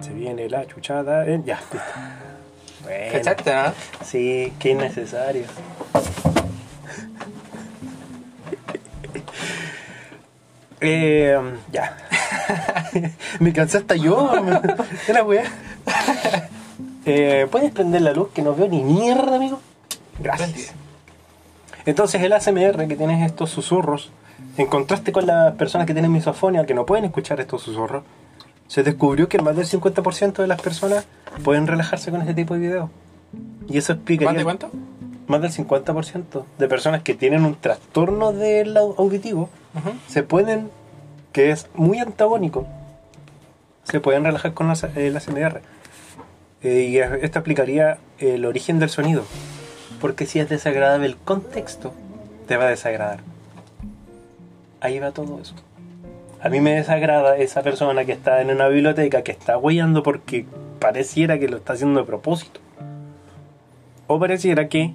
Se 0.00 0.12
viene 0.12 0.48
la 0.48 0.66
chuchada. 0.66 1.26
eh, 1.26 1.40
Ya, 1.44 1.56
listo. 1.60 1.78
Bueno. 2.84 3.12
¿Cachaste, 3.12 3.54
no? 3.54 3.72
Sí, 4.04 4.52
qué 4.58 4.70
innecesario. 4.70 5.44
Eh, 10.80 11.38
ya. 11.72 11.96
me 13.40 13.52
cansé 13.52 13.78
hasta 13.78 13.96
yo. 13.96 14.32
me- 14.42 14.60
Era 15.08 15.22
weá. 15.24 15.44
Eh, 17.04 17.46
¿Puedes 17.50 17.70
prender 17.72 18.02
la 18.02 18.12
luz 18.12 18.28
que 18.32 18.42
no 18.42 18.54
veo 18.54 18.68
ni 18.68 18.82
mierda, 18.82 19.36
amigo? 19.36 19.60
Gracias. 20.18 20.72
Entonces 21.86 22.20
el 22.22 22.32
ASMR 22.32 22.86
que 22.88 22.96
tienes 22.96 23.24
estos 23.26 23.50
susurros, 23.50 24.10
en 24.56 24.66
contraste 24.66 25.12
con 25.12 25.26
las 25.26 25.54
personas 25.54 25.86
que 25.86 25.92
tienen 25.92 26.12
misofonia, 26.12 26.66
que 26.66 26.74
no 26.74 26.84
pueden 26.86 27.04
escuchar 27.06 27.40
estos 27.40 27.62
susurros, 27.62 28.04
se 28.68 28.82
descubrió 28.82 29.28
que 29.28 29.38
más 29.40 29.56
del 29.56 29.66
50% 29.66 30.34
de 30.42 30.46
las 30.46 30.60
personas 30.60 31.04
pueden 31.42 31.66
relajarse 31.66 32.10
con 32.10 32.20
este 32.20 32.34
tipo 32.34 32.54
de 32.54 32.60
videos. 32.60 32.90
Y 33.68 33.78
eso 33.78 33.94
explicaría... 33.94 34.28
¿Más 34.32 34.38
de 34.38 34.44
cuánto? 34.44 34.70
Más 35.30 35.40
del 35.42 35.52
50% 35.52 36.44
de 36.58 36.66
personas 36.68 37.02
que 37.04 37.14
tienen 37.14 37.44
un 37.44 37.54
trastorno 37.54 38.32
del 38.32 38.76
au- 38.76 38.96
auditivo 38.98 39.48
se 40.08 40.24
pueden, 40.24 40.70
que 41.32 41.52
es 41.52 41.68
muy 41.74 41.98
antagónico, 42.00 42.66
se 43.84 44.00
pueden 44.00 44.24
relajar 44.24 44.54
con 44.54 44.66
la- 44.66 44.72
ASMR. 44.72 45.60
Eh, 46.62 46.88
y 46.90 46.98
esto 46.98 47.38
explicaría 47.38 47.98
el 48.18 48.44
origen 48.44 48.80
del 48.80 48.88
sonido. 48.90 49.22
Porque 50.00 50.26
si 50.26 50.40
es 50.40 50.48
desagradable 50.48 51.06
el 51.06 51.16
contexto, 51.16 51.92
te 52.48 52.56
va 52.56 52.64
a 52.64 52.68
desagradar. 52.70 53.20
Ahí 54.80 54.98
va 54.98 55.12
todo 55.12 55.38
eso. 55.40 55.54
A 56.42 56.48
mí 56.48 56.60
me 56.60 56.74
desagrada 56.74 57.36
esa 57.36 57.62
persona 57.62 58.04
que 58.04 58.12
está 58.12 58.40
en 58.42 58.50
una 58.50 58.66
biblioteca 58.66 59.22
que 59.22 59.30
está 59.30 59.56
huellando 59.58 60.02
porque 60.02 60.44
pareciera 60.80 61.38
que 61.38 61.46
lo 61.48 61.58
está 61.58 61.74
haciendo 61.74 62.00
a 62.00 62.06
propósito. 62.06 62.58
O 64.08 64.18
pareciera 64.18 64.68
que 64.68 64.92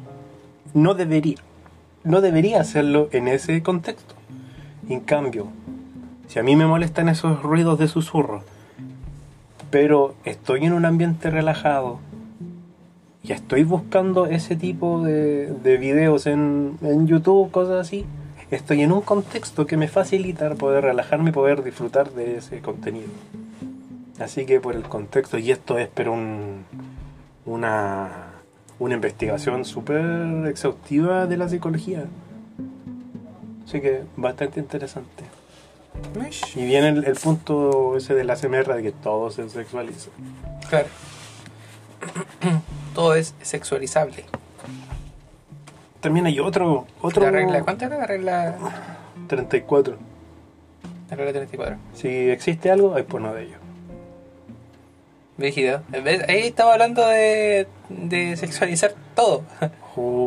no 0.74 0.94
debería. 0.94 1.38
No 2.04 2.22
debería 2.22 2.62
hacerlo 2.62 3.10
en 3.12 3.28
ese 3.28 3.62
contexto. 3.64 4.16
En 4.90 5.00
cambio, 5.00 5.48
si 6.28 6.40
a 6.40 6.44
mí 6.44 6.56
me 6.56 6.68
molestan 6.68 7.10
esos 7.10 7.42
ruidos 7.42 7.80
de 7.80 7.88
susurro, 7.88 8.44
pero 9.72 10.16
estoy 10.24 10.66
en 10.66 10.74
un 10.74 10.86
ambiente 10.86 11.30
relajado 11.30 12.00
y 13.24 13.32
estoy 13.32 13.64
buscando 13.64 14.28
ese 14.28 14.56
tipo 14.56 15.02
de, 15.04 15.48
de 15.48 15.78
videos 15.78 16.28
en, 16.28 16.78
en 16.82 17.08
YouTube, 17.08 17.50
cosas 17.50 17.88
así, 17.88 18.06
estoy 18.52 18.82
en 18.82 18.92
un 18.92 19.02
contexto 19.02 19.66
que 19.66 19.78
me 19.78 19.88
facilita 19.88 20.54
poder 20.56 20.84
relajarme 20.84 21.32
y 21.32 21.34
poder 21.34 21.64
disfrutar 21.64 22.12
de 22.12 22.38
ese 22.38 22.62
contenido. 22.62 23.10
Así 24.20 24.46
que 24.46 24.60
por 24.60 24.76
el 24.76 24.84
contexto, 24.84 25.38
y 25.38 25.52
esto 25.52 25.78
es 25.78 25.90
pero 25.94 26.14
un, 26.14 26.64
una, 27.46 28.35
una 28.80 28.96
investigación 28.96 29.66
súper 29.66 30.48
exhaustiva 30.48 31.28
de 31.28 31.38
la 31.38 31.50
psicología. 31.50 32.06
Así 33.66 33.82
que 33.82 34.04
bastante 34.16 34.60
interesante. 34.60 35.24
Y 36.56 36.66
viene 36.66 36.90
el, 36.90 37.06
el 37.06 37.16
punto 37.16 37.96
ese 37.98 38.14
de 38.14 38.24
la 38.24 38.36
CMR 38.36 38.76
de 38.76 38.84
que 38.84 38.92
todo 38.92 39.32
se 39.32 39.50
sexualiza. 39.50 40.10
Claro. 40.70 40.88
Todo 42.94 43.16
es 43.16 43.34
sexualizable. 43.42 44.26
También 46.02 46.28
hay 46.28 46.40
otro, 46.40 46.86
otro 47.02 47.24
La 47.24 47.32
regla, 47.32 47.64
¿cuánto 47.64 47.86
era 47.86 47.98
la 47.98 48.06
regla? 48.06 48.56
34. 49.28 49.98
La 51.10 51.16
regla 51.16 51.34
34. 51.34 51.78
Si 51.96 52.08
existe 52.08 52.70
algo, 52.70 52.96
hay 52.96 53.04
porno 53.04 53.34
de 53.34 53.44
ello. 53.44 53.65
Brígido. 55.38 55.82
¿Ves? 55.90 56.24
Ahí 56.30 56.48
estaba 56.48 56.74
hablando 56.74 57.06
de, 57.06 57.68
de 57.90 58.38
sexualizar 58.38 58.94
todo. 59.16 59.44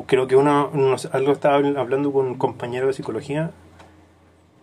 Creo 0.06 0.26
que 0.26 0.36
uno, 0.36 0.70
algo 1.12 1.32
estaba 1.32 1.56
hablando 1.56 2.12
con 2.12 2.26
un 2.26 2.34
compañero 2.34 2.86
de 2.86 2.92
psicología. 2.92 3.50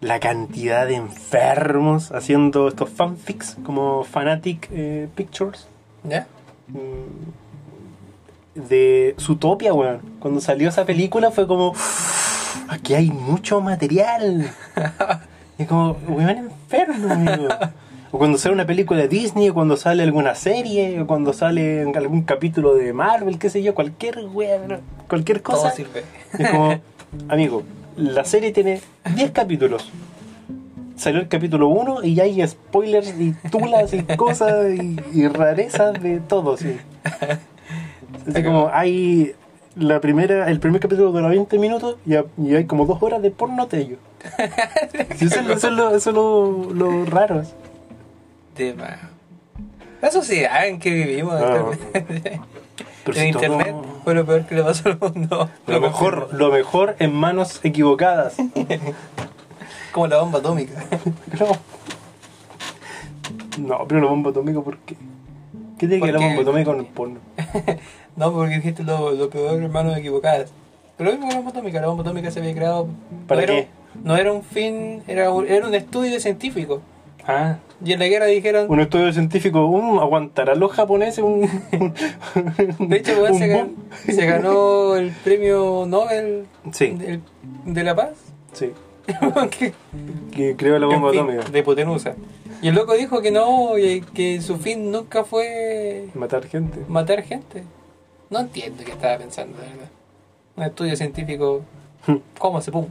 La 0.01 0.19
cantidad 0.19 0.85
de 0.85 0.95
enfermos 0.95 2.11
haciendo 2.11 2.67
estos 2.67 2.89
fanfics 2.89 3.57
como 3.65 4.03
Fanatic 4.03 4.67
eh, 4.71 5.07
Pictures 5.15 5.67
¿Ya? 6.03 6.27
mm, 6.67 8.59
de 8.67 9.15
Zootopia, 9.19 9.73
weón. 9.73 10.01
Cuando 10.19 10.41
salió 10.41 10.69
esa 10.69 10.85
película 10.85 11.31
fue 11.31 11.47
como, 11.47 11.73
aquí 12.67 12.93
hay 12.93 13.09
mucho 13.09 13.61
material. 13.61 14.51
Y 15.57 15.63
como, 15.63 15.91
weón, 16.09 16.37
enfermo, 16.37 17.13
amigo. 17.13 17.47
O 18.15 18.17
cuando 18.17 18.37
sale 18.37 18.55
una 18.55 18.65
película 18.65 19.01
de 19.01 19.09
Disney, 19.09 19.49
o 19.49 19.53
cuando 19.53 19.75
sale 19.75 20.01
alguna 20.01 20.35
serie, 20.35 21.01
o 21.01 21.05
cuando 21.05 21.33
sale 21.33 21.81
algún 21.81 22.21
capítulo 22.21 22.73
de 22.73 22.93
Marvel, 22.93 23.37
qué 23.37 23.49
sé 23.49 23.61
yo, 23.61 23.75
cualquier 23.75 24.19
weón, 24.31 24.79
cualquier 25.09 25.41
Todo 25.41 25.57
cosa. 25.57 25.71
sirve. 25.71 26.05
Es 26.39 26.49
como, 26.49 26.79
amigo, 27.27 27.63
la 27.97 28.23
serie 28.23 28.53
tiene 28.53 28.79
10 29.15 29.31
capítulos. 29.31 29.91
Salió 30.95 31.19
el 31.19 31.27
capítulo 31.27 31.67
1 31.67 32.05
y 32.05 32.15
ya 32.15 32.23
hay 32.23 32.47
spoilers 32.47 33.13
y 33.19 33.33
tulas 33.51 33.93
y 33.93 34.03
cosas 34.03 34.65
y, 34.73 34.95
y 35.11 35.27
rarezas 35.27 36.01
de 36.01 36.21
todo, 36.21 36.55
sí. 36.55 36.77
Así 38.29 38.43
como 38.43 38.69
hay 38.71 39.33
la 39.75 39.99
primera, 39.99 40.49
el 40.49 40.61
primer 40.61 40.79
capítulo 40.79 41.11
dura 41.11 41.27
20 41.27 41.59
minutos 41.59 41.97
y, 42.05 42.13
y 42.41 42.55
hay 42.55 42.63
como 42.63 42.85
dos 42.85 43.03
horas 43.03 43.21
de 43.21 43.31
porno 43.31 43.67
tello. 43.67 43.97
Sí, 45.17 45.25
eso, 45.25 45.41
es 45.41 45.45
lo- 45.45 45.53
eso 45.55 45.67
es 45.67 45.73
lo, 45.73 45.95
eso 45.95 46.09
es 46.11 46.15
lo, 46.15 46.73
lo 46.73 47.05
raro. 47.05 47.43
Más. 48.77 48.97
Eso 50.01 50.21
sí, 50.23 50.43
hagan 50.45 50.79
que 50.79 50.91
vivimos. 50.91 51.41
Pero 53.05 53.17
en 53.17 53.23
si 53.23 53.27
internet 53.29 53.67
todo- 53.71 53.83
fue 54.03 54.13
lo 54.15 54.25
peor 54.25 54.45
que 54.45 54.55
le 54.55 54.63
pasó 54.63 54.89
al 54.89 54.99
mundo. 54.99 55.49
lo 55.67 55.79
mejor, 55.79 56.29
lo 56.33 56.51
mejor 56.51 56.95
en 56.99 57.13
manos 57.13 57.59
equivocadas. 57.63 58.35
Como 59.91 60.07
la 60.07 60.17
bomba 60.21 60.39
atómica. 60.39 60.83
No. 61.39 61.47
No, 63.57 63.85
pero 63.87 64.01
la 64.01 64.07
bomba 64.07 64.31
atómica, 64.31 64.59
¿por 64.61 64.77
qué? 64.79 64.95
¿Qué 65.77 65.87
tiene 65.87 65.99
que 65.99 66.11
ver 66.11 66.19
la 66.21 66.27
bomba 66.27 66.41
atómica 66.41 66.65
con 66.65 66.79
el 66.79 66.85
porno? 66.87 67.19
No, 68.17 68.31
porque 68.31 68.55
dijiste 68.55 68.81
lo, 68.83 69.11
lo 69.11 69.29
peor, 69.29 69.61
hermanos 69.61 69.97
equivocadas. 69.97 70.49
Pero 70.97 71.09
lo 71.11 71.17
mismo 71.17 71.27
con 71.27 71.33
la 71.33 71.41
bomba 71.41 71.51
atómica. 71.51 71.81
La 71.81 71.87
bomba 71.87 72.01
atómica 72.03 72.31
se 72.31 72.39
había 72.39 72.53
creado. 72.53 72.87
¿Para 73.27 73.41
no 73.41 73.43
era- 73.43 73.53
qué? 73.55 73.67
no 74.03 74.15
era 74.17 74.31
un 74.31 74.41
fin, 74.43 75.03
era 75.05 75.31
un, 75.31 75.45
era 75.45 75.67
un 75.67 75.75
estudio 75.75 76.17
científico. 76.21 76.81
Ah, 77.27 77.57
Y 77.83 77.91
en 77.93 77.99
la 77.99 78.07
guerra 78.07 78.25
dijeron. 78.25 78.67
un 78.69 78.79
estudio 78.79 79.11
científico, 79.11 79.65
um, 79.65 79.99
¿aguantarán 79.99 80.59
los 80.59 80.71
japoneses 80.71 81.23
un, 81.23 81.41
De 82.79 82.97
hecho, 82.97 83.11
se, 83.33 84.25
ganó 84.25 84.95
el 84.95 85.11
premio 85.23 85.85
Nobel 85.87 86.45
Sí. 86.71 86.97
de 87.65 87.83
la 87.83 87.95
paz. 87.95 88.11
Sí, 88.53 88.71
que, 89.59 89.73
que 90.31 90.55
creó 90.55 90.79
la 90.79 90.87
bomba 90.87 91.09
atómica. 91.09 91.43
de 91.49 91.59
hipotenusa. 91.59 92.15
Y 92.61 92.69
el 92.69 92.75
loco 92.75 92.93
dijo 92.93 93.21
que 93.21 93.31
no, 93.31 93.77
y 93.77 94.01
que 94.01 94.41
su 94.41 94.57
fin 94.57 94.89
nunca 94.91 95.25
fue 95.25 96.07
Matar 96.15 96.45
gente. 96.47 96.79
matar 96.87 97.21
gente. 97.23 97.63
No 98.29 98.39
entiendo 98.39 98.83
qué 98.85 98.91
estaba 98.91 99.17
pensando, 99.17 99.57
de 99.57 99.67
verdad. 99.67 99.89
Un 100.55 100.63
estudio 100.63 100.95
científico. 100.95 101.61
¿Cómo 102.39 102.61
se 102.61 102.71
pum? 102.71 102.87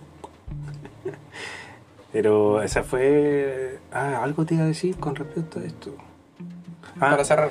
Pero 2.15 2.63
esa 2.63 2.83
fue... 2.85 3.81
Ah, 3.93 4.23
algo 4.23 4.47
te 4.47 4.55
iba 4.55 4.63
a 4.63 4.69
decir 4.69 4.97
con 4.99 5.17
respecto 5.17 5.59
a 5.59 5.65
esto. 5.65 5.91
Ah, 6.95 7.11
Para 7.11 7.25
cerrar. 7.25 7.51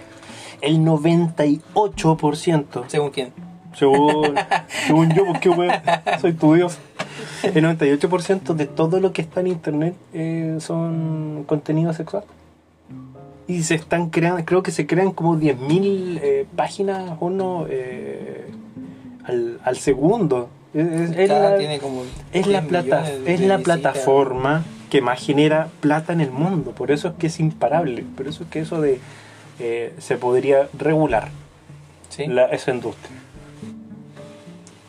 el 0.61 0.80
98%, 0.80 2.86
Según 2.88 3.09
quién. 3.11 3.34
según, 3.74 4.36
según 4.88 5.14
yo, 5.14 5.26
porque 5.26 5.49
soy 6.22 6.32
tu 6.32 6.53
dios. 6.53 6.78
El 7.43 7.66
98% 7.66 8.53
de 8.53 8.66
todo 8.66 9.01
lo 9.01 9.11
que 9.11 9.22
está 9.22 9.41
en 9.41 9.47
internet 9.47 9.95
eh, 10.14 10.55
son 10.61 11.43
contenido 11.45 11.91
sexual. 11.91 12.24
Y 13.47 13.64
se 13.64 13.76
están 13.76 14.11
creando, 14.11 14.45
creo 14.45 14.64
que 14.64 14.72
se 14.72 14.88
crean 14.88 15.11
como 15.11 15.38
10.000 15.38 16.20
eh, 16.24 16.45
páginas 16.55 17.18
uno 17.20 17.66
eh, 17.70 18.49
al, 19.26 19.59
al 19.66 19.76
segundo. 19.76 20.47
Es, 20.74 21.12
es- 21.18 21.30
la, 21.30 21.58
tiene 21.58 21.80
como 21.80 22.04
es 22.32 22.48
la 22.48 22.62
10 22.62 22.70
plata, 22.70 23.06
es 23.26 23.40
la 23.42 23.60
plataforma 23.60 24.64
que 24.90 25.02
más 25.02 25.24
genera 25.24 25.68
plata 25.80 26.14
en 26.14 26.22
el 26.22 26.32
mundo. 26.32 26.72
Por 26.72 26.92
eso 26.92 27.10
es 27.10 27.14
que 27.16 27.28
es 27.28 27.40
imparable. 27.40 28.04
Por 28.16 28.28
eso 28.28 28.44
es 28.44 28.50
que 28.50 28.60
eso 28.60 28.82
de 28.82 29.00
eh, 29.60 29.94
se 30.00 30.18
podría 30.18 30.68
regular 30.78 31.30
Sí. 32.10 32.28
la, 32.28 32.46
esa 32.46 32.72
industria. 32.72 33.18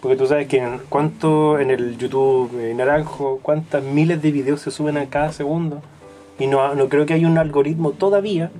Porque 0.01 0.17
tú 0.17 0.27
sabes 0.27 0.47
que 0.49 0.59
en 0.59 0.79
cuánto 0.91 1.59
en 1.59 1.71
el 1.71 1.97
YouTube 1.97 2.51
eh, 2.61 2.75
Naranjo, 2.75 3.39
cuántas 3.43 3.83
miles 3.83 4.21
de 4.21 4.31
videos 4.31 4.61
se 4.61 4.71
suben 4.71 4.99
a 4.99 5.07
cada 5.07 5.33
segundo. 5.33 5.81
Y 6.39 6.47
no, 6.47 6.75
no 6.75 6.89
creo 6.91 7.07
que 7.07 7.15
haya 7.15 7.27
un 7.27 7.39
algoritmo 7.39 7.93
todavía 7.93 8.51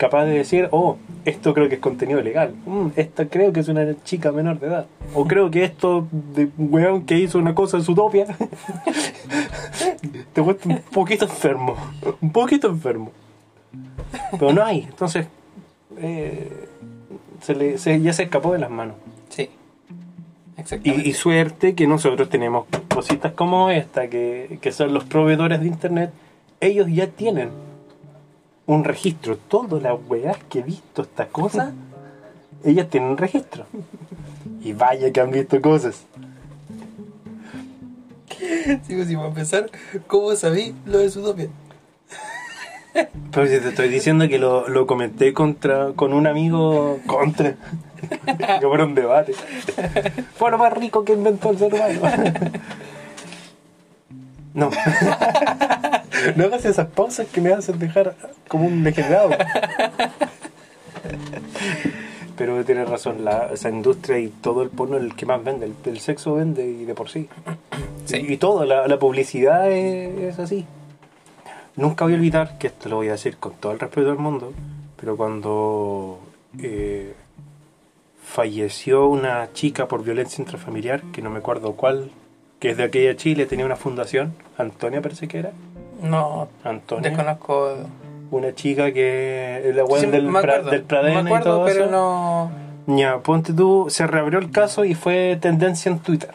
capaz 0.00 0.24
de 0.24 0.32
decir, 0.32 0.66
oh, 0.70 0.96
esto 1.26 1.52
creo 1.52 1.68
que 1.68 1.74
es 1.74 1.80
contenido 1.82 2.22
legal. 2.22 2.54
Mm, 2.64 2.86
esta 2.96 3.26
creo 3.26 3.52
que 3.52 3.60
es 3.60 3.68
una 3.68 3.84
chica 4.02 4.32
menor 4.32 4.58
de 4.58 4.68
edad. 4.68 4.86
O 5.14 5.26
creo 5.26 5.50
que 5.50 5.62
esto 5.62 6.08
de 6.34 6.48
weón 6.56 7.04
que 7.04 7.18
hizo 7.18 7.38
una 7.38 7.54
cosa 7.54 7.76
en 7.76 7.82
su 7.82 7.94
topia 7.94 8.24
te 10.32 10.42
cuesta 10.42 10.70
un 10.70 10.78
poquito 10.90 11.26
enfermo. 11.26 11.76
Un 12.22 12.32
poquito 12.32 12.68
enfermo. 12.68 13.12
Pero 14.38 14.54
no 14.54 14.64
hay. 14.64 14.86
Entonces, 14.88 15.26
eh, 15.98 16.66
se 17.42 17.54
le, 17.54 17.76
se- 17.76 18.00
ya 18.00 18.14
se 18.14 18.22
escapó 18.22 18.54
de 18.54 18.58
las 18.58 18.70
manos. 18.70 18.96
Sí. 19.28 19.50
Y, 20.82 21.10
y 21.10 21.12
suerte 21.12 21.74
que 21.74 21.86
nosotros 21.86 22.30
tenemos 22.30 22.64
cositas 22.94 23.32
como 23.32 23.68
esta, 23.70 24.08
que, 24.08 24.58
que 24.62 24.72
son 24.72 24.94
los 24.94 25.04
proveedores 25.04 25.60
de 25.60 25.66
internet. 25.66 26.10
Ellos 26.60 26.86
ya 26.90 27.06
tienen 27.06 27.50
un 28.74 28.84
registro. 28.84 29.36
Todas 29.36 29.82
las 29.82 29.98
weas 30.08 30.38
que 30.48 30.60
he 30.60 30.62
visto 30.62 31.02
esta 31.02 31.26
cosa, 31.26 31.72
ellas 32.64 32.88
tienen 32.88 33.10
un 33.10 33.18
registro. 33.18 33.66
Y 34.62 34.72
vaya 34.72 35.12
que 35.12 35.20
han 35.20 35.30
visto 35.30 35.60
cosas. 35.60 36.04
Sí, 38.38 38.94
pues, 38.94 39.08
si 39.08 39.14
voy 39.14 39.24
a 39.24 39.28
empezar, 39.28 39.70
¿cómo 40.06 40.34
sabí 40.34 40.74
lo 40.86 40.98
de 40.98 41.10
Zootopia? 41.10 41.48
Pero 43.32 43.46
si 43.46 43.60
te 43.60 43.68
estoy 43.68 43.88
diciendo 43.88 44.28
que 44.28 44.38
lo, 44.38 44.68
lo 44.68 44.86
comenté 44.86 45.32
contra 45.32 45.92
con 45.94 46.12
un 46.12 46.26
amigo 46.26 46.98
contra. 47.06 47.54
que 48.36 48.66
fue 48.66 48.84
un 48.84 48.94
debate. 48.94 49.34
Fue 50.34 50.50
lo 50.50 50.58
más 50.58 50.72
rico 50.72 51.04
que 51.04 51.12
inventó 51.12 51.50
el 51.50 51.58
ser 51.58 51.74
humano. 51.74 52.00
No. 54.52 54.68
No 56.36 56.44
hagas 56.44 56.64
esas 56.64 56.88
pausas 56.88 57.26
que 57.28 57.40
me 57.40 57.52
hacen 57.52 57.78
dejar 57.78 58.14
como 58.48 58.66
un 58.66 58.82
degenerado. 58.84 59.30
Pero 62.36 62.64
tienes 62.64 62.88
razón, 62.88 63.24
la, 63.24 63.50
esa 63.52 63.68
industria 63.68 64.18
y 64.18 64.28
todo 64.28 64.62
el 64.62 64.70
porno 64.70 64.96
es 64.96 65.02
el 65.02 65.14
que 65.14 65.26
más 65.26 65.44
vende. 65.44 65.66
El, 65.66 65.74
el 65.84 66.00
sexo 66.00 66.34
vende 66.34 66.66
y 66.66 66.84
de 66.84 66.94
por 66.94 67.10
sí. 67.10 67.28
Sí. 68.06 68.16
Y, 68.16 68.32
y 68.32 68.36
todo, 68.38 68.64
la, 68.64 68.88
la 68.88 68.98
publicidad 68.98 69.70
es, 69.70 70.18
es 70.18 70.38
así. 70.38 70.66
Nunca 71.76 72.04
voy 72.04 72.14
a 72.14 72.16
olvidar, 72.16 72.58
que 72.58 72.66
esto 72.66 72.88
lo 72.88 72.96
voy 72.96 73.08
a 73.08 73.12
decir 73.12 73.36
con 73.36 73.52
todo 73.54 73.72
el 73.72 73.78
respeto 73.78 74.08
del 74.08 74.18
mundo, 74.18 74.52
pero 74.96 75.16
cuando 75.16 76.18
eh, 76.58 77.14
falleció 78.22 79.06
una 79.08 79.52
chica 79.52 79.86
por 79.86 80.02
violencia 80.02 80.42
intrafamiliar, 80.42 81.02
que 81.12 81.22
no 81.22 81.30
me 81.30 81.38
acuerdo 81.38 81.74
cuál, 81.74 82.10
que 82.58 82.70
es 82.70 82.76
de 82.76 82.84
aquella 82.84 83.16
Chile, 83.16 83.46
tenía 83.46 83.64
una 83.64 83.76
fundación, 83.76 84.34
Antonia 84.58 85.00
parece 85.00 85.28
que 85.28 85.38
era, 85.38 85.52
No, 86.02 86.48
Antonia, 86.64 87.10
desconozco. 87.10 87.74
una 88.30 88.54
chica 88.54 88.92
que 88.92 89.62
es 89.68 89.74
la 89.74 89.84
web 89.84 90.00
Sí, 90.00 90.06
del, 90.06 90.28
pra- 90.28 90.62
del 90.62 90.82
Pradena 90.82 91.22
me 91.22 91.34
y 91.34 91.40
todo 91.40 91.64
pero 91.64 91.84
eso. 91.84 91.90
no. 91.90 92.96
Ya, 92.96 93.18
ponte 93.18 93.52
tú, 93.52 93.86
se 93.88 94.06
reabrió 94.06 94.38
el 94.38 94.50
caso 94.50 94.84
y 94.84 94.94
fue 94.94 95.38
tendencia 95.40 95.90
en 95.92 95.98
Twitter. 96.00 96.30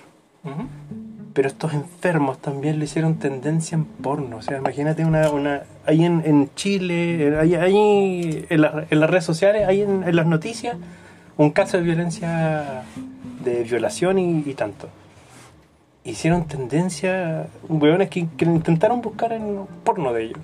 Pero 1.33 1.47
estos 1.49 1.73
enfermos 1.73 2.37
también 2.37 2.79
le 2.79 2.85
hicieron 2.85 3.15
tendencia 3.15 3.75
en 3.75 3.83
porno. 3.83 4.37
O 4.37 4.41
sea, 4.41 4.57
imagínate 4.57 5.03
una... 5.03 5.29
una 5.31 5.63
ahí 5.85 6.05
en, 6.05 6.21
en 6.25 6.49
Chile, 6.55 7.37
ahí, 7.39 7.55
ahí 7.55 8.45
en, 8.49 8.61
la- 8.61 8.85
en 8.89 8.99
las 8.99 9.09
redes 9.09 9.25
sociales, 9.25 9.67
ahí 9.67 9.81
en, 9.81 10.03
en 10.03 10.15
las 10.15 10.25
noticias, 10.27 10.77
un 11.37 11.49
caso 11.51 11.75
de 11.77 11.83
violencia, 11.83 12.83
de 13.43 13.63
violación 13.63 14.17
y, 14.17 14.43
y 14.45 14.53
tanto. 14.53 14.87
Hicieron 16.05 16.45
tendencia, 16.45 17.47
hueones 17.67 18.09
que, 18.09 18.27
que 18.37 18.45
intentaron 18.45 19.01
buscar 19.01 19.33
en 19.33 19.65
porno 19.83 20.13
de 20.13 20.23
ellos. 20.25 20.39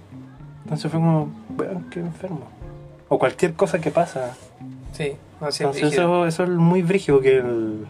Entonces 0.63 0.91
fue 0.91 0.99
como, 0.99 1.29
weón, 1.57 1.87
qué 1.91 1.99
enfermo. 1.99 2.41
O 3.09 3.17
cualquier 3.19 3.53
cosa 3.53 3.79
que 3.79 3.91
pasa. 3.91 4.35
Sí, 4.91 5.13
sé. 5.51 5.63
Entonces 5.63 5.93
eso, 5.93 6.25
eso 6.25 6.43
es 6.43 6.49
muy 6.49 6.81
brígido 6.81 7.21
que 7.21 7.37
el, 7.37 7.85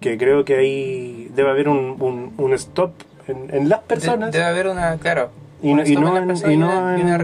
que 0.00 0.16
creo 0.16 0.44
que 0.44 0.56
ahí 0.56 1.30
debe 1.34 1.50
haber 1.50 1.68
un, 1.68 1.96
un, 2.00 2.32
un 2.38 2.54
stop 2.54 2.92
en, 3.28 3.54
en 3.54 3.68
las 3.68 3.80
personas 3.80 4.32
debe 4.32 4.44
haber 4.44 4.68
una, 4.68 4.96
claro. 4.96 5.30
Y 5.62 5.70
un 5.72 5.78
no- 5.78 5.86
y 5.86 5.96
no 5.96 6.16
en 6.16 6.30
en- 6.30 6.52
y 6.52 6.56
no 6.56 6.66
una, 6.66 6.98
y 6.98 7.02
una, 7.02 7.18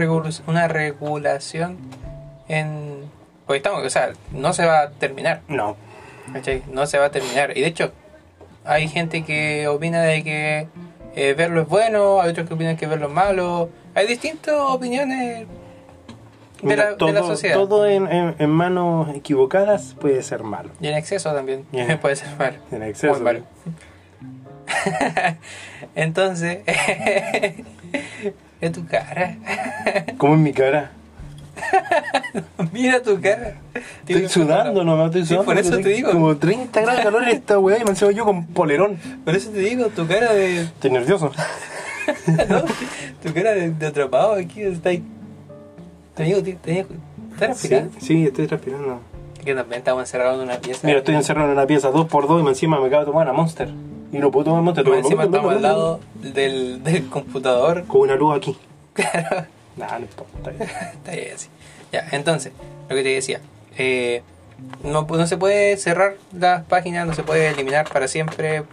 una 0.47 0.67
regulación 0.67 1.77
en. 2.47 3.03
Porque 3.47 3.57
estamos, 3.57 3.83
o 3.85 3.89
sea, 3.89 4.11
no 4.31 4.53
se 4.53 4.65
va 4.65 4.81
a 4.83 4.89
terminar. 4.91 5.41
no 5.47 5.75
¿cachai? 6.33 6.61
No 6.71 6.85
se 6.85 6.97
va 6.97 7.05
a 7.05 7.09
terminar. 7.11 7.57
Y 7.57 7.61
de 7.61 7.67
hecho, 7.67 7.91
hay 8.65 8.87
gente 8.87 9.23
que 9.23 9.67
opina 9.67 10.01
de 10.01 10.23
que 10.23 10.67
eh, 11.15 11.33
verlo 11.33 11.61
es 11.61 11.67
bueno, 11.67 12.21
hay 12.21 12.31
otros 12.31 12.47
que 12.47 12.53
opinan 12.53 12.77
que 12.77 12.87
verlo 12.87 13.07
es 13.07 13.13
malo. 13.13 13.69
Hay 13.95 14.07
distintas 14.07 14.55
opiniones 14.57 15.19
de, 15.19 15.47
Mira, 16.63 16.85
la, 16.85 16.89
de 16.91 16.95
todo, 16.97 17.11
la 17.11 17.21
sociedad. 17.23 17.55
todo 17.55 17.85
en, 17.87 18.11
en- 18.11 18.35
en 18.39 18.49
manos 18.49 19.13
equivocadas 19.15 19.95
puede 19.99 20.23
ser 20.23 20.43
malo. 20.43 20.69
Y 20.81 20.87
en 20.87 20.95
exceso 20.95 21.33
también 21.33 21.65
puede 22.01 22.15
ser 22.15 22.29
malo. 22.37 22.55
En 22.71 22.83
exceso. 22.83 23.13
Muy 23.13 23.21
malo. 23.21 23.39
Entonces, 25.95 26.59
es 28.61 28.71
tu 28.71 28.85
cara. 28.87 29.35
Como 30.17 30.33
en 30.35 30.43
mi 30.43 30.53
cara. 30.53 30.91
Mira 32.71 33.01
tu 33.01 33.19
cara. 33.21 33.55
Estoy 34.07 34.27
sudando 34.29 34.83
nomás, 34.83 35.07
estoy 35.07 35.21
Sí, 35.21 35.27
sudando. 35.29 35.45
por 35.45 35.57
eso 35.57 35.77
te 35.77 35.89
digo. 35.89 36.11
Como 36.11 36.35
30 36.37 36.81
grados 36.81 36.97
de 36.97 37.03
calor 37.03 37.23
en 37.23 37.29
esta 37.29 37.59
weá 37.59 37.77
y 37.79 37.83
me 37.83 37.91
encima 37.91 38.11
yo 38.11 38.25
con 38.25 38.45
polerón. 38.47 38.97
Por 39.23 39.35
eso 39.35 39.49
te 39.51 39.59
digo, 39.59 39.87
tu 39.87 40.07
cara 40.07 40.33
de. 40.33 40.61
Estoy 40.61 40.91
nervioso. 40.91 41.31
¿no? 42.49 42.63
Tu 43.23 43.33
cara 43.33 43.51
de, 43.51 43.69
de 43.71 43.85
atrapado 43.87 44.33
aquí 44.33 44.61
está 44.61 44.89
ahí. 44.89 45.03
Te 46.15 46.23
digo, 46.23 46.43
te, 46.43 46.53
te 46.53 46.79
¿estás 47.33 47.49
respirando? 47.49 47.91
sí, 47.99 48.25
estoy 48.25 48.47
respirando. 48.47 48.99
Que 49.43 49.53
también 49.55 49.79
estamos 49.79 50.03
encerrados 50.03 50.37
en 50.41 50.49
una 50.49 50.57
pieza. 50.59 50.87
Mira, 50.87 50.99
estoy 50.99 51.15
encerrado 51.15 51.47
en 51.47 51.53
una 51.57 51.67
pieza 51.67 51.91
2x2 51.91 52.43
y 52.45 52.47
encima 52.47 52.79
me 52.79 52.87
acabo 52.87 53.01
de 53.01 53.11
tomar 53.11 53.27
una 53.27 53.33
Monster. 53.33 53.69
Y 54.11 54.17
no 54.19 54.31
puedo 54.31 54.45
tomar 54.45 54.61
Monster. 54.61 54.85
Tomo- 54.85 54.95
encima 54.95 55.23
estamos 55.25 55.53
al 55.53 55.61
lado 55.61 55.99
del, 56.21 56.83
del 56.83 57.07
computador. 57.09 57.83
Con 57.87 58.01
una 58.01 58.15
luz 58.15 58.35
aquí. 58.37 58.57
Claro. 58.93 59.47
Nah, 59.77 59.97
no 59.99 60.05
importa. 60.05 60.51
está 60.51 61.11
bien. 61.11 61.27
Así. 61.35 61.49
Ya, 61.91 62.07
entonces, 62.11 62.51
lo 62.89 62.95
que 62.95 63.03
te 63.03 63.09
decía. 63.09 63.39
eh, 63.77 64.21
no, 64.83 65.01
no 65.09 65.27
se 65.27 65.35
puede 65.37 65.75
cerrar 65.77 66.15
las 66.31 66.63
páginas, 66.65 67.05
no 67.07 67.13
se 67.13 67.23
puede 67.23 67.49
eliminar 67.49 67.89
para 67.91 68.07
siempre. 68.07 68.63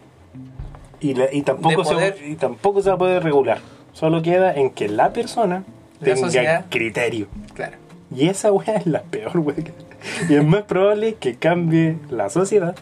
Y, 1.00 1.14
la- 1.14 1.32
y, 1.32 1.42
tampoco 1.42 1.82
poder. 1.82 2.16
se, 2.18 2.28
y 2.28 2.36
tampoco 2.36 2.82
se 2.82 2.90
va 2.90 2.94
a 2.96 2.98
poder 2.98 3.22
regular. 3.24 3.58
Solo 3.92 4.22
queda 4.22 4.54
en 4.54 4.70
que 4.70 4.88
la 4.88 5.12
persona 5.12 5.64
La 6.00 6.04
tenga 6.04 6.16
sociedad. 6.20 6.66
criterio. 6.70 7.26
Claro. 7.54 7.76
Y 8.14 8.28
esa 8.28 8.52
weá 8.52 8.76
es 8.76 8.86
la 8.86 9.02
peor 9.02 9.38
weá. 9.38 9.56
Y 10.28 10.34
es 10.36 10.44
más 10.44 10.62
probable 10.62 11.14
que 11.14 11.34
cambie 11.36 11.96
la 12.10 12.28
sociedad, 12.30 12.74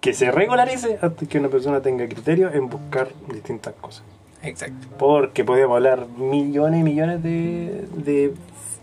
que 0.00 0.12
se 0.14 0.30
regularice 0.30 0.98
antes 1.00 1.28
que 1.28 1.38
una 1.38 1.48
persona 1.48 1.80
tenga 1.80 2.06
criterio 2.06 2.52
en 2.52 2.68
buscar 2.68 3.08
distintas 3.32 3.74
cosas. 3.80 4.02
Exacto. 4.42 4.88
Porque 4.98 5.44
podemos 5.44 5.76
hablar 5.76 6.06
millones 6.16 6.80
y 6.80 6.82
millones 6.82 7.22
de, 7.22 7.86
de 7.96 8.34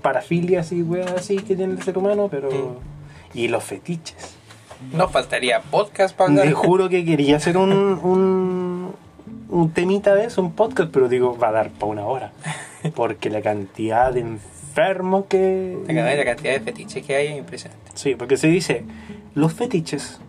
parafilias 0.02 0.72
y 0.72 0.82
weas 0.82 1.12
así 1.12 1.38
que 1.38 1.56
tiene 1.56 1.74
el 1.74 1.84
ser 1.84 1.98
humano, 1.98 2.28
pero. 2.30 2.50
Mm. 2.50 3.38
Y 3.38 3.48
los 3.48 3.64
fetiches. 3.64 4.36
Nos 4.94 5.12
faltaría 5.12 5.62
podcast 5.62 6.16
para 6.16 6.30
hablar. 6.30 6.48
Te 6.48 6.54
juro 6.54 6.90
que 6.90 7.04
quería 7.04 7.38
hacer 7.38 7.58
un, 7.58 7.72
un, 7.72 8.94
un 9.50 9.72
temita 9.72 10.14
de 10.16 10.26
eso, 10.26 10.42
un 10.42 10.52
podcast, 10.52 10.92
pero 10.92 11.10
digo, 11.10 11.38
va 11.38 11.50
a 11.50 11.52
dar 11.52 11.70
para 11.72 11.92
una 11.92 12.06
hora. 12.06 12.32
Porque 12.94 13.30
la 13.30 13.42
cantidad 13.42 14.14
de 14.14 14.22
enfermos 14.22 15.26
que. 15.28 15.78
La 15.88 16.16
la 16.16 16.26
cantidad 16.26 16.54
de 16.54 16.60
fetiches 16.60 17.06
que 17.06 17.16
hay 17.16 17.28
es 17.28 17.38
impresionante. 17.38 17.92
Sí, 17.96 18.16
porque 18.16 18.38
se 18.38 18.48
dice, 18.48 18.84
los 19.34 19.54
fetiches 19.54 20.20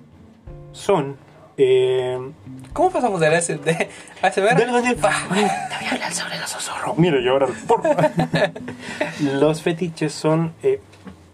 son... 0.73 1.17
Eh, 1.59 2.19
¿Cómo 2.73 2.91
pasamos 2.91 3.21
de 3.21 3.35
ese 3.35 3.57
de 3.57 3.89
ASMR? 4.23 4.55
Dale, 4.55 4.73
dale. 4.73 4.95
Te 5.71 5.77
voy 5.79 5.87
a 5.87 5.91
hablar 5.93 6.13
sobre 6.13 6.39
los 6.39 6.51
susurros. 6.51 6.99
Mira, 6.99 7.19
yo 7.21 7.33
ahora. 7.33 7.47
Los 9.41 9.63
fetiches 9.63 10.13
son 10.13 10.53
eh, 10.63 10.81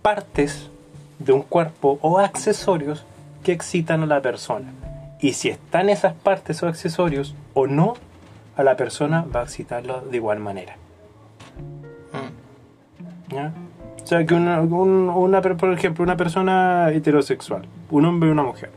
partes 0.02 0.70
de 1.18 1.32
un 1.32 1.42
cuerpo 1.42 1.98
o 2.02 2.18
accesorios 2.20 3.04
que 3.42 3.50
excitan 3.52 4.02
a 4.04 4.06
la 4.06 4.20
persona. 4.22 4.72
Y 5.20 5.32
si 5.34 5.48
están 5.48 5.88
esas 5.88 6.14
partes 6.14 6.62
o 6.62 6.68
accesorios 6.68 7.34
o 7.54 7.66
no, 7.66 7.94
a 8.56 8.62
la 8.62 8.76
persona 8.76 9.24
va 9.34 9.40
a 9.40 9.44
excitarlo 9.44 10.00
de 10.02 10.16
igual 10.16 10.38
manera. 10.38 10.76
Mm. 12.12 13.34
¿Ya? 13.34 13.52
O 14.02 14.06
sea, 14.06 14.24
que 14.26 14.34
una, 14.34 14.60
un- 14.60 15.08
una, 15.08 15.40
por 15.40 15.72
ejemplo, 15.72 16.02
una 16.04 16.16
persona 16.16 16.90
heterosexual, 16.92 17.66
un 17.90 18.04
hombre 18.04 18.28
y 18.28 18.32
una 18.32 18.42
mujer. 18.42 18.70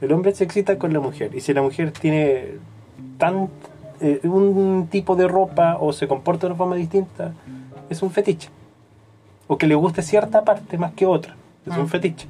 El 0.00 0.12
hombre 0.12 0.34
se 0.34 0.44
excita 0.44 0.78
con 0.78 0.92
la 0.92 1.00
mujer 1.00 1.34
y 1.34 1.40
si 1.40 1.52
la 1.52 1.62
mujer 1.62 1.90
tiene 1.92 2.54
tan 3.18 3.48
eh, 4.00 4.20
un 4.24 4.86
tipo 4.90 5.16
de 5.16 5.26
ropa 5.26 5.76
o 5.80 5.92
se 5.92 6.06
comporta 6.06 6.42
de 6.46 6.52
una 6.52 6.56
forma 6.58 6.76
distinta, 6.76 7.32
es 7.90 8.00
un 8.02 8.10
fetiche. 8.12 8.48
O 9.48 9.58
que 9.58 9.66
le 9.66 9.74
guste 9.74 10.02
cierta 10.02 10.44
parte 10.44 10.78
más 10.78 10.92
que 10.92 11.04
otra, 11.06 11.34
es 11.66 11.76
un 11.76 11.84
Mm. 11.84 11.88
fetiche. 11.88 12.28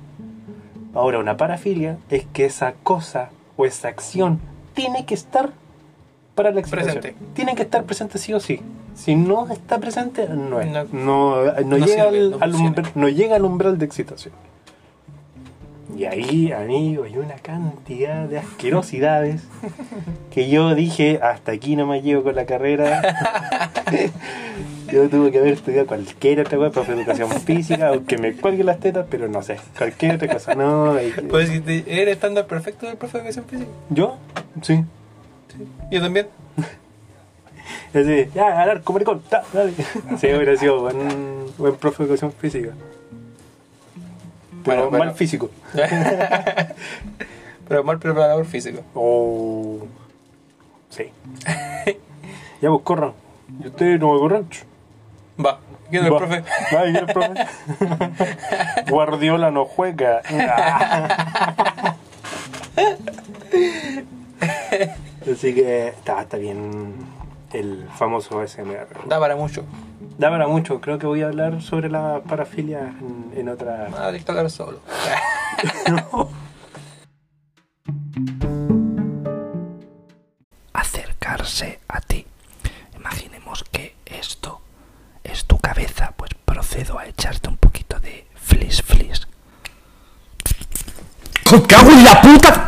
Ahora, 0.95 1.19
una 1.19 1.37
parafilia 1.37 1.99
es 2.09 2.25
que 2.33 2.47
esa 2.47 2.73
cosa 2.83 3.31
o 3.57 3.66
esa 3.66 3.89
acción 3.89 4.41
tiene 4.75 5.05
que 5.05 5.14
estar 5.14 5.51
para 6.35 6.51
la 6.53 6.61
excitación. 6.61 7.01
Presente. 7.01 7.25
Tiene 7.35 7.55
que 7.55 7.62
estar 7.62 7.85
presente 7.85 8.16
sí 8.19 8.33
o 8.33 8.41
sí. 8.41 8.61
Si 8.95 9.14
no 9.14 9.49
está 9.51 9.79
presente, 9.79 10.27
no 10.29 10.61
es. 10.61 10.71
No. 10.71 10.85
No, 10.93 11.45
no 11.45 11.62
No 11.64 11.77
llega, 11.77 12.11
sirve, 12.11 12.37
al, 12.41 12.55
no 12.95 13.09
llega 13.09 13.37
al 13.37 13.45
umbral 13.45 13.77
de 13.79 13.85
excitación. 13.85 14.33
Y 15.97 16.05
ahí, 16.05 16.53
amigo, 16.53 17.05
hay 17.05 17.16
una 17.16 17.34
cantidad 17.36 18.26
de 18.28 18.39
asquerosidades 18.39 19.43
que 20.30 20.49
yo 20.49 20.74
dije, 20.74 21.18
hasta 21.22 21.53
aquí 21.53 21.76
no 21.76 21.86
me 21.86 22.03
llevo 22.03 22.22
con 22.24 22.36
la 22.36 22.45
carrera. 22.47 23.03
yo 24.93 25.09
tuve 25.09 25.32
que 25.32 25.39
haber 25.39 25.55
estudiado 25.55 25.86
cualquier 25.86 26.41
otra 26.41 26.59
cosa, 26.59 26.70
profe 26.70 26.93
de 26.95 26.99
educación 27.03 27.30
física, 27.30 27.89
aunque 27.89 28.18
me 28.18 28.34
cuelgue 28.34 28.64
las 28.64 28.80
tetas, 28.80 29.07
pero 29.11 29.28
no 29.28 29.43
sé, 29.43 29.57
cualquier 29.76 30.16
otra 30.16 30.28
cosa. 30.28 30.55
No, 30.55 30.93
hay 30.93 31.11
que- 31.11 31.22
Pues 31.22 31.51
eres 31.51 32.09
estándar 32.09 32.47
perfecto 32.47 32.86
del 32.86 32.97
profe 32.97 33.18
de 33.18 33.24
educación 33.24 33.47
física. 33.47 33.70
¿Yo? 33.91 34.16
Sí. 34.62 34.84
Yo 35.91 36.01
también. 36.01 36.28
Así, 37.95 38.28
ya, 38.34 38.80
con, 38.82 39.20
ta, 39.22 39.43
dale. 39.53 39.72
Sí, 40.18 40.26
hubiera 40.28 40.57
sido 40.57 40.80
buen, 40.80 40.97
buen 41.57 41.74
profe 41.76 42.03
de 42.03 42.11
educación 42.11 42.32
física. 42.32 42.70
Pero 44.69 44.91
mal 44.91 45.14
físico. 45.14 45.51
Pero 47.69 47.85
mal 47.85 47.99
preparador 47.99 48.47
físico. 48.47 48.83
Oh. 48.95 49.87
Sí. 50.91 51.11
ya, 52.61 52.69
pues 52.71 52.83
corran. 52.83 53.12
¿Y 53.62 53.66
ustedes 53.66 54.01
no 54.01 54.12
me 54.14 54.19
corran? 54.21 54.49
Ch. 54.49 54.64
Va. 55.45 55.61
¿Quién 55.91 56.05
es 56.05 56.11
el 56.11 56.16
profe? 56.16 56.45
Va, 56.75 56.87
¿y 56.87 56.93
quién 56.93 56.97
es 56.97 57.03
el 57.03 57.14
profe? 57.14 57.47
Guardiola 58.91 59.51
no 59.51 59.64
juega. 59.64 60.21
Así 65.31 65.55
que 65.55 65.89
está, 65.89 66.23
está 66.23 66.37
bien 66.37 67.18
el 67.53 67.89
famoso 67.97 68.47
SMR. 68.47 68.89
Da 69.07 69.19
para 69.19 69.37
mucho. 69.37 69.65
Da 70.19 70.31
para 70.31 70.47
mucho, 70.49 70.81
creo 70.81 70.99
que 70.99 71.07
voy 71.07 71.23
a 71.23 71.27
hablar 71.27 71.63
sobre 71.63 71.89
la 71.89 72.21
parafilia 72.29 72.95
en, 73.01 73.33
en 73.35 73.49
otra. 73.49 73.89
Ah, 73.97 74.11
de 74.11 74.23
hablar 74.27 74.51
solo. 74.51 74.81
acercarse 80.73 81.81
a 81.89 82.01
ti. 82.01 82.27
Imaginemos 82.97 83.65
que 83.65 83.95
esto 84.07 84.61
es 85.25 85.45
tu 85.47 85.59
cabeza, 85.59 86.13
pues 86.17 86.31
procedo 86.45 86.99
a 86.99 87.07
echarte 87.07 87.49
un 87.49 87.57
poquito 87.57 87.99
de 88.01 88.27
flis 88.35 88.83
flis. 88.83 89.27
cago 91.67 91.91
en 91.91 92.05
la 92.05 92.21
puta! 92.21 92.68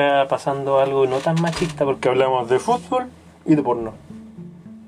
Ahora 0.00 0.28
pasando 0.28 0.78
a 0.78 0.84
algo 0.84 1.06
no 1.06 1.18
tan 1.18 1.40
machista, 1.40 1.84
porque 1.84 2.08
hablamos 2.08 2.48
de 2.48 2.58
fútbol 2.58 3.06
y 3.46 3.54
de 3.54 3.62
porno. 3.62 3.92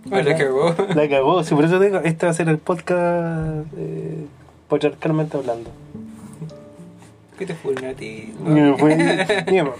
Me 0.06 0.22
la 0.22 0.36
cagó. 0.36 0.74
La 0.94 1.08
cagó, 1.08 1.44
sí, 1.44 1.54
por 1.54 1.64
eso 1.64 1.78
te 1.78 1.86
digo, 1.86 1.98
este 1.98 2.26
va 2.26 2.32
a 2.32 2.34
ser 2.34 2.48
el 2.48 2.58
podcast 2.58 3.66
eh, 3.76 4.26
patriarcalmente 4.68 5.36
hablando. 5.36 5.70
¿Qué 7.38 7.46
te 7.46 7.54
fulminó 7.54 7.88
a 7.90 7.94
ti? 7.94 8.32
Fue- 8.78 9.72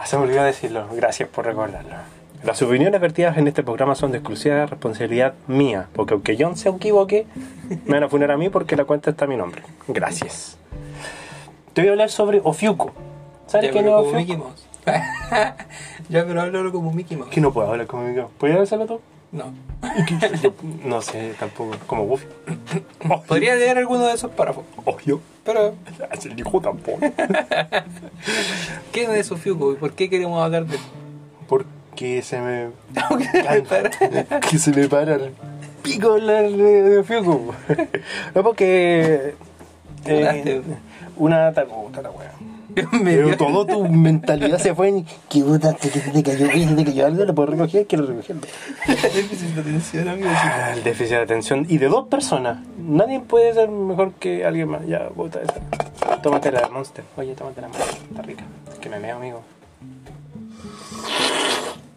Ah, 0.00 0.06
se 0.06 0.16
me 0.16 0.24
olvidó 0.24 0.44
decirlo, 0.44 0.86
gracias 0.94 1.28
por 1.28 1.44
recordarlo. 1.44 1.90
Las 2.44 2.62
opiniones 2.62 3.00
vertidas 3.00 3.36
en 3.36 3.48
este 3.48 3.64
programa 3.64 3.96
son 3.96 4.12
de 4.12 4.18
exclusiva 4.18 4.64
responsabilidad 4.66 5.34
mía, 5.48 5.88
porque 5.92 6.14
aunque 6.14 6.36
John 6.38 6.56
se 6.56 6.68
equivoque, 6.68 7.26
me 7.84 7.94
van 7.94 8.04
a 8.04 8.08
funar 8.08 8.30
a 8.30 8.36
mí 8.36 8.48
porque 8.48 8.76
la 8.76 8.84
cuenta 8.84 9.10
está 9.10 9.24
a 9.24 9.28
mi 9.28 9.36
nombre. 9.36 9.62
Gracias. 9.88 10.56
Te 11.72 11.80
voy 11.80 11.88
a 11.88 11.92
hablar 11.92 12.10
sobre 12.10 12.40
Ofiuco. 12.44 12.92
¿Sabes 13.48 13.72
como 13.72 13.96
Ofiuco? 13.96 14.16
Mickey 14.16 14.36
Mouse. 14.36 14.66
ya, 16.08 16.24
pero 16.26 16.40
háblalo 16.42 16.70
como 16.70 16.92
Mickey 16.92 17.16
Mouse. 17.16 17.30
Que 17.30 17.40
no 17.40 17.52
puedo 17.52 17.70
hablar 17.70 17.86
conmigo. 17.86 18.30
¿Puedes 18.38 18.54
hablárselo 18.54 18.86
tú? 18.86 19.00
No. 19.32 19.52
Yo 20.42 20.54
no 20.84 21.02
sé 21.02 21.34
tampoco. 21.38 21.76
Como 21.86 22.06
Buffy. 22.06 22.26
Podría 23.26 23.54
leer 23.56 23.78
alguno 23.78 24.06
de 24.06 24.14
esos 24.14 24.30
párrafos. 24.30 24.64
Obvio. 24.84 25.20
Pero, 25.44 25.74
Es 26.12 26.26
el 26.26 26.38
hijo 26.38 26.60
tampoco. 26.60 26.98
¿qué 28.92 29.02
es 29.04 29.08
eso, 29.10 29.36
Fiuco? 29.36 29.72
¿Y 29.72 29.76
por 29.76 29.92
qué 29.92 30.10
queremos 30.10 30.42
hablar 30.42 30.66
de 30.66 30.78
Porque 31.46 32.22
se 32.22 32.38
me. 32.40 32.68
Que 34.50 34.58
se 34.58 34.72
me 34.72 34.88
para 34.88 35.14
el 35.14 35.32
pico 35.82 36.12
hablar 36.12 36.50
de, 36.50 36.82
de 36.82 36.98
Ofiuco. 36.98 37.54
No, 38.34 38.42
porque. 38.42 39.34
Eh, 40.04 40.62
una 41.16 41.52
puta 41.52 42.02
la 42.02 42.10
wea. 42.10 42.32
Pero 43.04 43.36
toda 43.36 43.66
tu 43.66 43.88
mentalidad 43.88 44.58
se 44.58 44.74
fue 44.74 44.88
en 44.88 45.06
que 45.28 45.42
puta, 45.42 45.72
te, 45.74 45.88
te, 45.88 46.22
cayó 46.22 46.48
bien, 46.48 46.76
te 46.76 46.84
cayó 46.84 47.06
algo, 47.06 47.24
lo 47.24 47.34
puedo 47.34 47.52
recoger, 47.52 47.86
quiero 47.86 48.06
recogerlo. 48.06 48.42
déficit 48.86 49.48
de 49.54 49.60
atención, 49.60 50.08
amigo. 50.08 50.28
Ah, 50.30 50.72
El 50.74 50.84
déficit 50.84 51.16
de 51.16 51.22
atención 51.22 51.66
y 51.68 51.78
de 51.78 51.88
dos 51.88 52.08
personas. 52.08 52.58
Nadie 52.78 53.20
puede 53.20 53.54
ser 53.54 53.68
mejor 53.68 54.12
que 54.12 54.44
alguien 54.44 54.68
más. 54.68 54.86
Ya, 54.86 55.08
bota 55.14 55.40
esa. 55.42 56.22
Tómate 56.22 56.52
la 56.52 56.68
Monster. 56.68 57.04
Oye, 57.16 57.34
tómate 57.34 57.60
la 57.60 57.68
Monster. 57.68 57.88
Está 58.10 58.22
rica. 58.22 58.44
Es 58.72 58.78
que 58.78 58.88
me 58.88 58.98
meo, 58.98 59.16
amigo. 59.16 59.42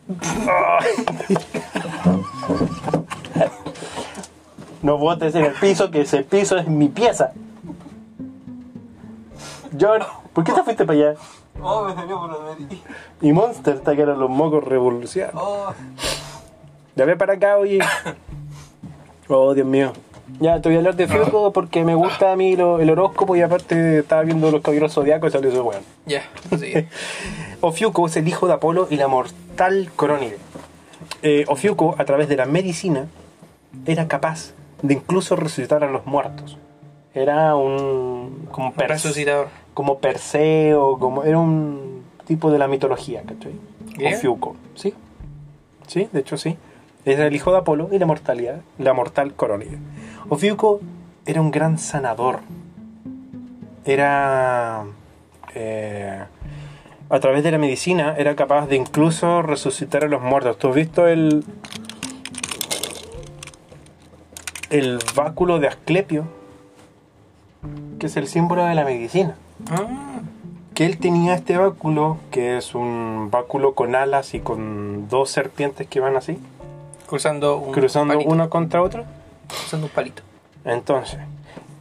No 4.82 4.98
botes 4.98 5.36
en 5.36 5.46
el 5.46 5.54
piso, 5.54 5.92
que 5.92 6.02
ese 6.02 6.24
piso 6.24 6.58
es 6.58 6.68
mi 6.68 6.90
pieza. 6.90 7.34
John, 9.80 10.02
¿por 10.34 10.44
qué 10.44 10.52
te 10.54 10.64
fuiste 10.64 10.86
para 10.86 11.00
allá? 11.00 11.14
Oh, 11.62 11.84
me 11.86 11.94
salió 11.94 12.20
por 12.20 12.32
la 12.32 12.50
nariz. 12.52 12.80
Y 13.22 13.32
Monster 13.34 13.76
está 13.76 13.96
que 13.96 14.02
eran 14.02 14.20
los 14.20 14.30
mocos 14.30 14.64
revolucionados. 14.64 15.42
Oh. 15.44 15.74
Ya 16.96 17.06
ve 17.06 17.16
para 17.16 17.34
acá, 17.34 17.58
oye. 17.58 17.80
Oh, 19.28 19.54
Dios 19.54 19.68
mío. 19.68 19.94
Ya, 20.40 20.62
te 20.62 20.70
voy 20.70 20.76
a 20.76 20.80
hablar 20.80 20.96
de 20.96 21.08
Fiuco 21.08 21.52
porque 21.52 21.84
me 21.84 21.94
gusta 21.96 22.32
a 22.32 22.36
mí 22.36 22.56
lo- 22.56 22.80
el 22.80 22.90
horóscopo 22.90 23.36
y 23.36 23.42
aparte 23.42 24.00
estaba 24.00 24.22
viendo 24.24 24.50
los 24.50 24.62
caballeros 24.62 24.94
zodiacos 24.94 25.30
y 25.30 25.32
salió 25.34 25.50
ese 25.50 25.60
weón. 25.62 25.84
Ya, 26.06 26.24
sigue. 26.58 26.88
Ofiuco 27.62 28.08
es 28.08 28.16
el 28.16 28.28
hijo 28.28 28.48
de 28.48 28.54
Apolo 28.54 28.88
y 28.90 28.96
la 28.96 29.08
mortal 29.08 29.92
Corónide. 29.96 30.38
Eh, 31.22 31.46
Ofiuco, 31.48 31.96
a 31.98 32.06
través 32.06 32.30
de 32.30 32.38
la 32.38 32.46
medicina, 32.46 33.08
era 33.86 34.08
capaz 34.08 34.54
de 34.82 34.94
incluso 34.96 35.36
resucitar 35.36 35.84
a 35.84 35.92
los 35.92 36.06
muertos. 36.06 36.58
Era 37.14 37.56
un. 37.56 38.48
como, 38.52 38.74
Perse- 38.74 38.88
Resucitador. 38.88 39.50
Como 39.74 40.00
Perseo, 40.00 40.98
como. 41.00 41.24
era 41.24 41.38
un 41.40 42.04
tipo 42.26 42.52
de 42.52 42.60
la 42.60 42.68
mitología, 42.68 43.22
¿cachai? 43.24 43.54
¿Bien? 43.98 44.16
Ofiuco, 44.16 44.56
¿sí? 44.76 44.94
Sí, 45.88 46.08
de 46.12 46.20
hecho 46.22 46.38
sí. 46.38 46.58
Era 47.04 47.26
el 47.26 47.36
hijo 47.36 47.52
de 47.52 47.58
Apolo 47.58 47.90
y 47.92 48.00
la 48.00 48.06
mortalidad, 48.06 48.62
la 48.78 48.94
mortal 48.94 49.34
Corónide. 49.34 49.78
Ofiuco 50.30 50.80
era 51.26 51.42
un 51.42 51.52
gran 51.52 51.78
sanador. 51.78 52.40
Era. 53.86 54.84
eh, 55.56 56.24
a 57.10 57.20
través 57.20 57.44
de 57.44 57.52
la 57.52 57.58
medicina 57.58 58.16
era 58.18 58.36
capaz 58.36 58.68
de 58.68 58.78
incluso 58.78 59.42
resucitar 59.42 60.06
a 60.06 60.08
los 60.08 60.22
muertos. 60.22 60.58
¿Tú 60.58 60.70
has 60.70 60.76
visto 60.76 61.08
el. 61.08 61.44
el 64.70 65.00
báculo 65.16 65.60
de 65.60 65.68
Asclepio? 65.68 66.26
Que 68.00 68.06
es 68.08 68.16
el 68.16 68.28
símbolo 68.28 68.64
de 68.66 68.76
la 68.76 68.86
medicina. 68.86 69.36
Ah, 69.70 69.88
Que 70.74 70.86
él 70.86 70.98
tenía 70.98 71.34
este 71.36 71.58
báculo, 71.58 72.18
que 72.32 72.58
es 72.58 72.74
un 72.76 73.30
báculo 73.32 73.74
con 73.76 73.96
alas 73.96 74.34
y 74.34 74.40
con 74.40 75.08
dos 75.10 75.30
serpientes 75.30 75.88
que 75.88 76.00
van 76.00 76.16
así, 76.16 76.40
cruzando 77.08 77.58
un 77.58 77.72
cruzando 77.74 78.14
palito. 78.14 78.32
uno 78.32 78.50
contra 78.50 78.82
otro. 78.82 79.04
Cruzando 79.48 79.88
un 79.88 79.92
palito. 79.94 80.24
Entonces, 80.64 81.20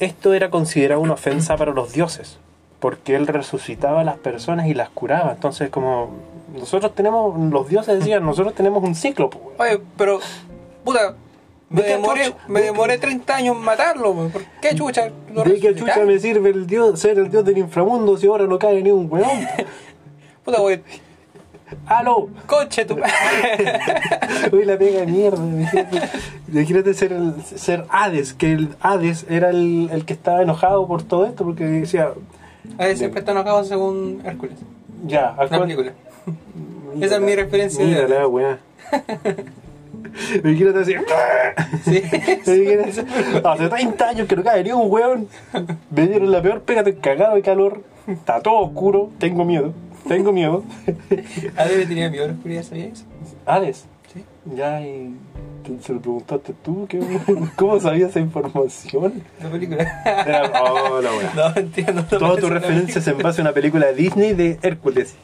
esto 0.01 0.35
era 0.35 0.51
considerado 0.51 1.01
una 1.01 1.15
ofensa 1.15 1.57
para 1.57 1.73
los 1.73 1.93
dioses, 1.93 2.39
porque 2.81 3.15
él 3.15 3.27
resucitaba 3.27 4.01
a 4.01 4.05
las 4.05 4.17
personas 4.17 4.67
y 4.67 4.75
las 4.75 4.89
curaba. 4.89 5.33
Entonces, 5.33 5.71
como 5.71 6.11
nosotros 6.59 6.95
tenemos, 6.95 7.39
los 7.39 7.69
dioses 7.69 7.99
decían, 8.01 8.25
nosotros 8.25 8.55
tenemos 8.55 8.83
un 8.83 8.95
ciclo. 8.97 9.31
pues. 9.31 9.43
Oye, 9.59 9.81
pero, 9.97 10.19
puta, 10.85 11.15
me 11.71 11.83
¿De 11.83 11.87
qué 11.87 11.93
demoré, 11.95 12.35
me 12.49 12.61
¿De 12.61 12.67
demoré 12.67 12.99
30 12.99 13.37
años 13.37 13.57
en 13.57 13.63
matarlo. 13.63 14.13
¿por 14.29 14.43
qué 14.61 14.75
chucha? 14.75 15.11
¿De 15.45 15.61
qué 15.61 15.75
chucha 15.75 16.01
me 16.05 16.19
sirve 16.19 16.51
el 16.51 16.67
dios, 16.67 17.01
ser 17.01 17.19
el 17.19 17.31
dios 17.31 17.45
del 17.45 17.59
inframundo 17.59 18.17
si 18.17 18.27
ahora 18.27 18.47
no 18.47 18.59
cae 18.59 18.83
ni 18.83 18.91
un 18.91 19.07
weón? 19.11 19.29
Puta, 20.45 20.61
weón, 20.61 20.83
¡Aló! 21.87 22.29
coche 22.47 22.85
tu 22.85 22.95
Uy, 24.53 24.65
la 24.65 24.77
pega 24.77 25.01
de 25.01 25.07
mierda. 25.07 25.39
Imagínate, 26.49 26.95
ser, 26.95 27.13
el, 27.13 27.35
ser 27.45 27.85
Hades, 27.91 28.35
que 28.35 28.53
el 28.53 28.71
Hades 28.81 29.25
era 29.29 29.51
el, 29.51 29.89
el 29.93 30.05
que 30.05 30.13
estaba 30.15 30.43
enojado 30.43 30.89
por 30.89 31.05
todo 31.05 31.27
esto, 31.27 31.45
porque 31.45 31.63
decía, 31.65 32.11
ver, 32.77 32.97
siempre 32.97 33.21
están 33.21 33.37
enojados 33.37 33.69
según 33.69 34.21
Hércules. 34.25 34.59
ya, 35.07 35.37
La 35.49 35.61
película. 35.61 35.93
Esa 37.01 37.15
es 37.17 37.21
mi 37.21 37.37
referencia 37.37 37.85
de- 37.85 37.91
Mira 37.93 38.09
la 38.09 38.27
weá. 38.27 38.59
Imagínate 40.45 40.79
así. 40.81 40.95
Sí. 41.85 42.03
Hace 43.45 43.69
30 43.69 44.09
años 44.09 44.29
que 44.29 44.37
no 44.37 44.43
cae 44.43 44.65
ni 44.65 44.73
un 44.73 44.91
weón. 44.91 45.29
Me 45.91 46.07
dieron 46.07 46.31
la 46.31 46.43
peor 46.43 46.63
pega, 46.63 46.81
estoy 46.81 46.95
cagado 46.95 47.37
de 47.37 47.43
calor. 47.43 47.83
Está 48.07 48.41
todo 48.41 48.61
oscuro. 48.61 49.11
Tengo 49.19 49.45
miedo. 49.45 49.73
Tengo 50.09 50.33
miedo. 50.33 50.65
A 51.57 51.65
ver, 51.65 51.87
tenía 51.87 52.11
miedo 52.11 52.25
a 52.25 52.29
la 52.29 52.33
oscuridad, 52.35 52.63
¿sabías 52.63 53.05
eso? 53.69 53.87
Sí. 54.13 54.25
Ya, 54.57 54.81
y 54.81 55.15
se 55.83 55.93
lo 55.93 56.01
preguntaste 56.01 56.55
tú. 56.65 56.87
¿Qué, 56.89 57.01
¿Cómo 57.57 57.79
sabías 57.79 58.11
esa 58.11 58.21
información? 58.21 59.23
La 59.43 59.51
película. 59.51 60.03
Era- 60.05 60.51
oh, 60.63 61.01
la. 61.01 61.11
No, 61.35 61.57
entiendo. 61.57 61.93
No 62.11 62.19
Todas 62.19 62.19
tus 62.19 62.21
parece 62.21 62.47
una 62.47 62.55
referencias 62.59 63.07
en 63.07 63.19
base 63.19 63.41
a 63.41 63.45
una 63.45 63.53
película 63.53 63.87
de 63.87 63.95
Disney 63.95 64.35
de 64.35 64.59
Hércules. 64.63 65.15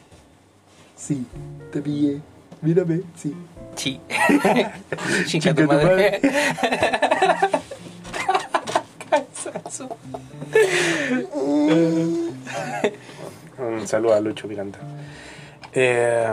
Sí, 0.95 1.27
te 1.73 1.81
pillé. 1.81 2.21
Mírame, 2.63 3.01
sí. 3.17 3.35
Chi. 3.77 4.01
Chica 5.27 5.27
Chica 5.27 5.55
tu 5.55 5.63
tu 5.63 5.69
madre. 5.69 6.21
Un 13.59 13.87
saludo 13.87 14.15
a 14.15 14.21
Lucho 14.21 14.49
Miranda. 14.49 14.79
Eh, 15.73 16.27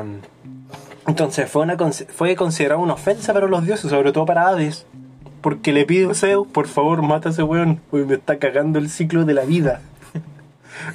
entonces 1.06 1.50
fue, 1.50 1.64
una, 1.64 1.78
fue 1.78 2.36
considerado 2.36 2.82
una 2.82 2.94
ofensa 2.94 3.34
para 3.34 3.48
los 3.48 3.66
dioses, 3.66 3.91
sobre 3.91 4.12
todo 4.12 4.26
para 4.26 4.48
Hades. 4.48 4.86
Porque 5.41 5.74
le 5.74 5.86
pido 5.86 6.12
a 6.12 6.16
Zeus, 6.16 6.48
por 6.48 6.68
favor, 6.68 7.02
mata 7.02 7.30
a 7.30 7.32
ese 7.34 7.44
weón, 7.44 7.82
porque 7.91 8.06
me 8.06 8.16
está 8.16 8.39
cagando 8.39 8.80
el 8.80 8.89
ciclo 8.89 9.26
de 9.26 9.34
la 9.34 9.44
vida. 9.44 9.82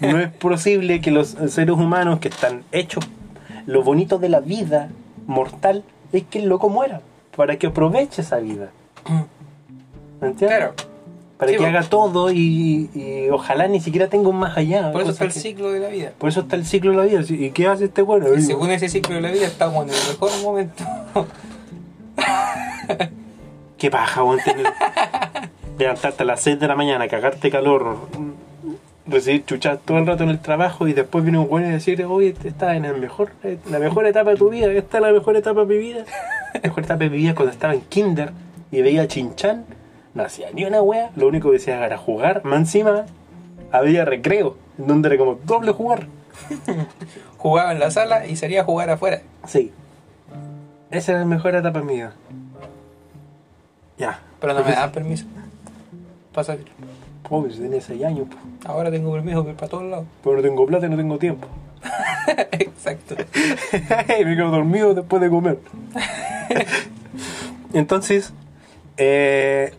No 0.00 0.18
es 0.18 0.30
posible 0.30 1.00
que 1.00 1.10
los 1.10 1.36
seres 1.48 1.76
humanos 1.76 2.20
que 2.20 2.28
están 2.28 2.64
hechos, 2.72 3.04
lo 3.66 3.82
bonito 3.82 4.18
de 4.18 4.28
la 4.28 4.40
vida 4.40 4.88
mortal 5.26 5.84
es 6.12 6.24
que 6.24 6.38
el 6.40 6.46
loco 6.48 6.68
muera, 6.68 7.00
para 7.36 7.56
que 7.56 7.66
aproveche 7.68 8.22
esa 8.22 8.38
vida. 8.38 8.70
¿Me 10.20 10.28
entiendes? 10.28 10.58
Claro. 10.58 10.74
Para 11.38 11.50
Sí, 11.52 11.56
que 11.56 11.62
bueno. 11.62 11.78
haga 11.78 11.88
todo 11.88 12.32
y, 12.32 12.90
y 12.94 13.28
ojalá 13.30 13.68
ni 13.68 13.78
siquiera 13.80 14.08
tenga 14.08 14.28
un 14.28 14.36
más 14.40 14.56
allá. 14.56 14.90
Por 14.90 15.02
eso 15.02 15.12
está 15.12 15.24
el 15.24 15.32
que- 15.32 15.38
ciclo 15.38 15.70
de 15.70 15.78
la 15.78 15.88
vida. 15.88 16.12
por 16.18 16.28
eso 16.30 16.40
está 16.40 16.56
el 16.56 16.66
ciclo 16.66 16.90
de 16.90 16.96
la 16.96 17.02
vida. 17.04 17.20
¿Y 17.28 17.50
qué 17.50 17.68
hace 17.68 17.84
este 17.84 18.02
bueno? 18.02 18.26
Y 18.34 18.42
según 18.42 18.70
ese 18.72 18.88
ciclo 18.88 19.14
de 19.14 19.20
la 19.20 19.30
vida 19.30 19.46
estamos 19.46 19.84
en 19.84 19.90
el 19.90 19.96
mejor 20.08 20.30
momento. 20.42 20.84
Qué 23.78 23.90
paja, 23.90 24.24
weón. 24.24 24.40
Levantarte 25.78 26.22
a 26.24 26.26
las 26.26 26.40
6 26.40 26.58
de 26.58 26.66
la 26.66 26.74
mañana, 26.74 27.06
cagarte 27.06 27.50
calor, 27.50 27.96
recibir 29.08 29.44
chuchas 29.44 29.78
todo 29.84 29.98
el 29.98 30.06
rato 30.06 30.24
en 30.24 30.30
el 30.30 30.38
trabajo 30.38 30.86
y 30.86 30.92
después 30.92 31.24
viene 31.24 31.38
un 31.38 31.46
weón 31.48 31.68
y 31.68 31.72
decir, 31.72 32.04
oye, 32.04 32.34
estás 32.44 32.76
en 32.76 32.84
el 32.84 32.98
mejor, 32.98 33.32
en 33.42 33.60
la 33.70 33.78
mejor 33.78 34.06
etapa 34.06 34.30
de 34.30 34.36
tu 34.36 34.50
vida, 34.50 34.70
esta 34.72 34.98
es 34.98 35.02
la 35.02 35.12
mejor 35.12 35.36
etapa 35.36 35.60
de 35.60 35.66
mi 35.66 35.78
vida. 35.78 36.04
La 36.54 36.60
mejor 36.60 36.84
etapa 36.84 37.04
de 37.04 37.10
mi 37.10 37.16
vida 37.18 37.30
es 37.30 37.36
cuando 37.36 37.52
estaba 37.52 37.74
en 37.74 37.80
kinder 37.82 38.32
y 38.70 38.82
veía 38.82 39.08
Chinchan, 39.08 39.64
no 40.14 40.22
hacía 40.22 40.48
ni 40.52 40.64
una 40.64 40.82
wea, 40.82 41.10
lo 41.16 41.28
único 41.28 41.50
que 41.50 41.56
hacía 41.56 41.84
era 41.84 41.96
jugar, 41.96 42.44
más 42.44 42.58
encima 42.58 43.06
había 43.72 44.04
recreo, 44.04 44.56
en 44.78 44.86
donde 44.86 45.08
era 45.08 45.18
como 45.18 45.38
doble 45.44 45.72
jugar. 45.72 46.06
Jugaba 47.38 47.72
en 47.72 47.80
la 47.80 47.90
sala 47.90 48.26
y 48.26 48.36
salía 48.36 48.62
a 48.62 48.64
jugar 48.64 48.90
afuera. 48.90 49.22
Sí. 49.46 49.72
Esa 50.90 51.12
era 51.12 51.20
la 51.20 51.26
mejor 51.26 51.54
etapa 51.54 51.80
de 51.80 51.84
mi 51.84 51.94
vida. 51.94 52.14
Ya. 53.98 54.20
Pero 54.40 54.54
no 54.54 54.64
me 54.64 54.70
daban 54.72 54.92
permiso. 54.92 55.26
Salir. 56.42 56.66
Obvio, 57.30 57.52
si 57.52 57.60
tenía 57.60 57.80
6 57.80 58.04
años, 58.04 58.26
pues. 58.28 58.40
Ahora 58.64 58.90
tengo 58.90 59.12
permiso 59.12 59.40
para 59.40 59.50
ir 59.50 59.56
para 59.56 59.70
todos 59.70 59.84
lados. 59.84 60.06
Pero 60.22 60.36
no 60.36 60.42
tengo 60.42 60.66
plata 60.66 60.86
y 60.86 60.90
no 60.90 60.96
tengo 60.96 61.18
tiempo. 61.18 61.48
Exacto. 62.52 63.16
me 64.08 64.36
quedo 64.36 64.50
dormido 64.50 64.94
después 64.94 65.22
de 65.22 65.28
comer. 65.28 65.58
Entonces, 67.72 68.32
eh, 68.96 69.72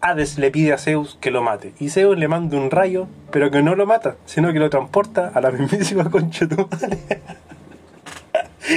Hades 0.00 0.38
le 0.38 0.50
pide 0.50 0.72
a 0.72 0.78
Zeus 0.78 1.18
que 1.20 1.30
lo 1.30 1.42
mate. 1.42 1.72
Y 1.78 1.90
Zeus 1.90 2.18
le 2.18 2.28
manda 2.28 2.56
un 2.56 2.70
rayo, 2.70 3.08
pero 3.30 3.50
que 3.50 3.62
no 3.62 3.74
lo 3.74 3.86
mata, 3.86 4.16
sino 4.26 4.52
que 4.52 4.58
lo 4.58 4.70
transporta 4.70 5.32
a 5.34 5.40
la 5.40 5.50
mismísima 5.50 6.10
concha 6.10 6.46
de 6.46 6.56
tu 6.56 6.68
madre. 6.68 6.98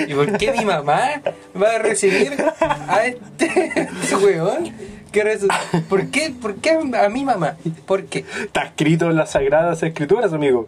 ¿Y 0.08 0.14
por 0.14 0.38
qué 0.38 0.54
mi 0.54 0.66
mamá 0.66 1.22
va 1.62 1.76
a 1.76 1.80
recibir 1.80 2.34
a 2.62 3.06
este, 3.06 3.72
este 3.76 4.16
weón? 4.16 4.72
¿Qué 5.12 5.24
resu- 5.24 5.50
¿Por 5.90 6.08
qué, 6.08 6.34
¿Por 6.42 6.56
qué 6.56 6.72
a 6.72 7.10
mi 7.10 7.24
mamá? 7.26 7.56
¿Por 7.86 8.06
qué? 8.06 8.26
Está 8.44 8.64
escrito 8.64 9.10
en 9.10 9.18
las 9.18 9.32
sagradas 9.32 9.84
escrituras, 9.84 10.32
amigo. 10.34 10.68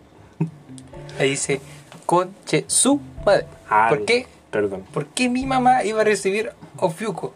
Ahí 1.19 1.31
dice, 1.31 1.61
conche 2.05 2.65
su 2.67 2.99
madre. 3.25 3.45
¿Por 3.89 4.05
qué? 4.05 4.27
Perdón. 4.51 4.83
¿Por 4.93 5.05
qué 5.07 5.29
mi 5.29 5.45
mamá 5.45 5.83
iba 5.83 6.01
a 6.01 6.03
recibir 6.03 6.51
Ofiuco? 6.77 7.33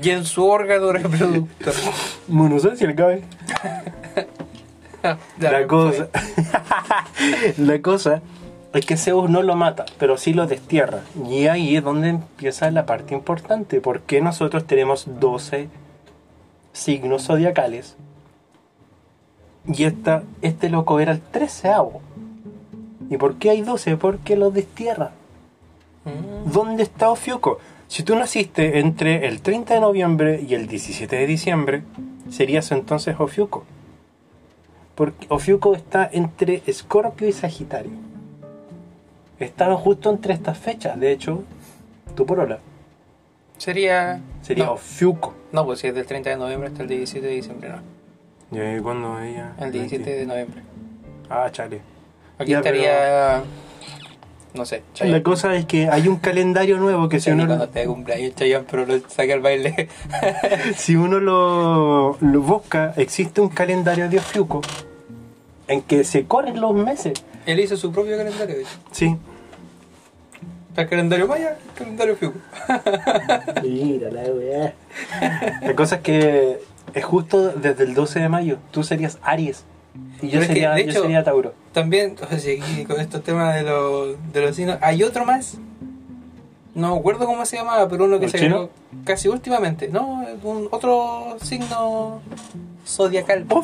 Y 0.00 0.10
en 0.10 0.24
su 0.24 0.46
órgano 0.46 0.92
reproductor. 0.92 1.74
Bueno, 2.28 2.54
no 2.54 2.60
sé 2.60 2.76
si 2.76 2.86
le 2.86 2.94
cabe. 2.94 3.22
La 5.40 5.66
cosa, 5.66 6.06
la 7.58 7.82
cosa 7.82 8.22
es 8.72 8.86
que 8.86 8.96
Zeus 8.96 9.28
no 9.28 9.42
lo 9.42 9.56
mata, 9.56 9.84
pero 9.98 10.16
sí 10.16 10.32
lo 10.32 10.46
destierra. 10.46 11.00
Y 11.28 11.48
ahí 11.48 11.76
es 11.76 11.82
donde 11.82 12.08
empieza 12.08 12.70
la 12.70 12.86
parte 12.86 13.12
importante. 13.12 13.80
Porque 13.80 14.20
nosotros 14.20 14.64
tenemos 14.64 15.04
12 15.18 15.68
signos 16.72 17.26
zodiacales. 17.26 17.96
Y 19.66 19.84
esta, 19.84 20.24
este 20.40 20.68
loco 20.68 21.00
era 21.00 21.12
el 21.12 21.20
treceavo. 21.20 22.00
¿Y 23.10 23.16
por 23.16 23.36
qué 23.36 23.50
hay 23.50 23.62
12? 23.62 23.96
Porque 23.96 24.36
lo 24.36 24.50
destierra. 24.50 25.12
¿Dónde 26.46 26.82
está 26.82 27.10
Ofiuco? 27.10 27.58
Si 27.86 28.02
tú 28.02 28.16
naciste 28.16 28.80
entre 28.80 29.28
el 29.28 29.42
30 29.42 29.74
de 29.74 29.80
noviembre 29.80 30.40
y 30.46 30.54
el 30.54 30.66
17 30.66 31.14
de 31.14 31.26
diciembre, 31.26 31.82
serías 32.30 32.72
entonces 32.72 33.16
Ofiuco. 33.20 33.64
Porque 34.94 35.26
Ofiuco 35.28 35.74
está 35.74 36.08
entre 36.10 36.62
Escorpio 36.66 37.28
y 37.28 37.32
Sagitario. 37.32 37.92
Estaba 39.38 39.76
justo 39.76 40.10
entre 40.10 40.34
estas 40.34 40.58
fechas. 40.58 40.98
De 40.98 41.12
hecho, 41.12 41.44
tu 42.14 42.26
porola 42.26 42.58
Sería. 43.58 44.20
sería 44.42 44.64
No, 44.66 44.72
Ofiuco. 44.72 45.34
No, 45.52 45.64
pues 45.64 45.80
si 45.80 45.86
es 45.88 45.94
del 45.94 46.06
30 46.06 46.30
de 46.30 46.36
noviembre 46.36 46.68
hasta 46.68 46.82
el 46.82 46.88
17 46.88 47.26
de 47.26 47.32
diciembre, 47.34 47.68
no. 47.70 48.56
¿Y 48.56 48.60
ahí 48.60 48.80
cuándo 48.80 49.20
ella? 49.20 49.52
El 49.58 49.72
17 49.72 50.10
de 50.10 50.26
noviembre. 50.26 50.62
Ah, 51.30 51.48
chale. 51.50 51.80
Aquí 52.38 52.50
Ya, 52.50 52.58
estaría. 52.58 53.42
No 54.54 54.66
sé, 54.66 54.78
La 54.78 54.82
Chayanne. 54.92 55.22
cosa 55.22 55.54
es 55.56 55.64
que 55.64 55.88
hay 55.88 56.08
un 56.08 56.16
calendario 56.16 56.76
nuevo 56.76 57.08
que 57.08 57.18
si 57.20 57.24
Sí, 57.24 57.30
uno, 57.30 57.46
cuando 57.46 57.70
te 57.70 57.86
cumpleaños 57.86 58.34
Chayanne, 58.34 58.66
pero 58.70 58.84
lo 58.84 59.00
saca 59.08 59.32
al 59.32 59.40
baile. 59.40 59.88
si 60.76 60.94
uno 60.94 61.20
lo, 61.20 62.18
lo 62.20 62.40
busca, 62.42 62.92
existe 62.98 63.40
un 63.40 63.48
calendario 63.48 64.10
de 64.10 64.18
Ofiuco 64.18 64.60
en 65.68 65.80
que 65.82 66.04
se 66.04 66.26
corren 66.26 66.60
los 66.60 66.74
meses. 66.74 67.14
Él 67.46 67.60
hizo 67.60 67.78
su 67.78 67.90
propio 67.92 68.18
calendario, 68.18 68.56
hecho. 68.56 68.68
Sí. 70.74 70.80
El 70.80 70.88
calendario 70.88 71.28
maya, 71.28 71.58
el 71.68 71.74
calendario 71.74 72.16
Fiuco. 72.16 72.38
Mira 73.62 74.10
la 74.10 74.22
weá. 74.22 74.74
La 75.62 75.74
cosa 75.74 75.96
es 75.96 76.00
que 76.02 76.60
es 76.94 77.04
justo 77.04 77.50
desde 77.50 77.84
el 77.84 77.94
12 77.94 78.20
de 78.20 78.28
mayo. 78.28 78.58
Tú 78.70 78.82
serías 78.82 79.18
Aries. 79.22 79.64
Y 80.22 80.28
yo 80.28 80.40
Pero 80.40 80.42
es 80.42 80.48
que, 80.48 80.54
sería, 80.54 80.78
yo 80.78 80.90
hecho- 80.90 81.02
sería 81.02 81.24
Tauro. 81.24 81.54
También, 81.72 82.16
o 82.20 82.26
sea, 82.38 82.54
aquí 82.54 82.84
con 82.84 83.00
estos 83.00 83.22
temas 83.22 83.54
de 83.54 83.62
los, 83.62 84.16
de 84.32 84.40
los 84.40 84.56
signos, 84.56 84.78
hay 84.80 85.02
otro 85.02 85.24
más. 85.24 85.58
No 86.74 86.94
me 86.94 86.98
acuerdo 86.98 87.26
cómo 87.26 87.44
se 87.44 87.56
llamaba, 87.56 87.86
pero 87.88 88.04
uno 88.04 88.18
que 88.18 88.26
¿El 88.26 88.30
se 88.30 88.38
agregó 88.38 88.70
casi 89.04 89.28
últimamente. 89.28 89.88
No, 89.88 90.22
es 90.22 90.42
un, 90.42 90.68
otro 90.70 91.36
signo 91.42 92.20
zodiacal. 92.86 93.44
Po. 93.44 93.62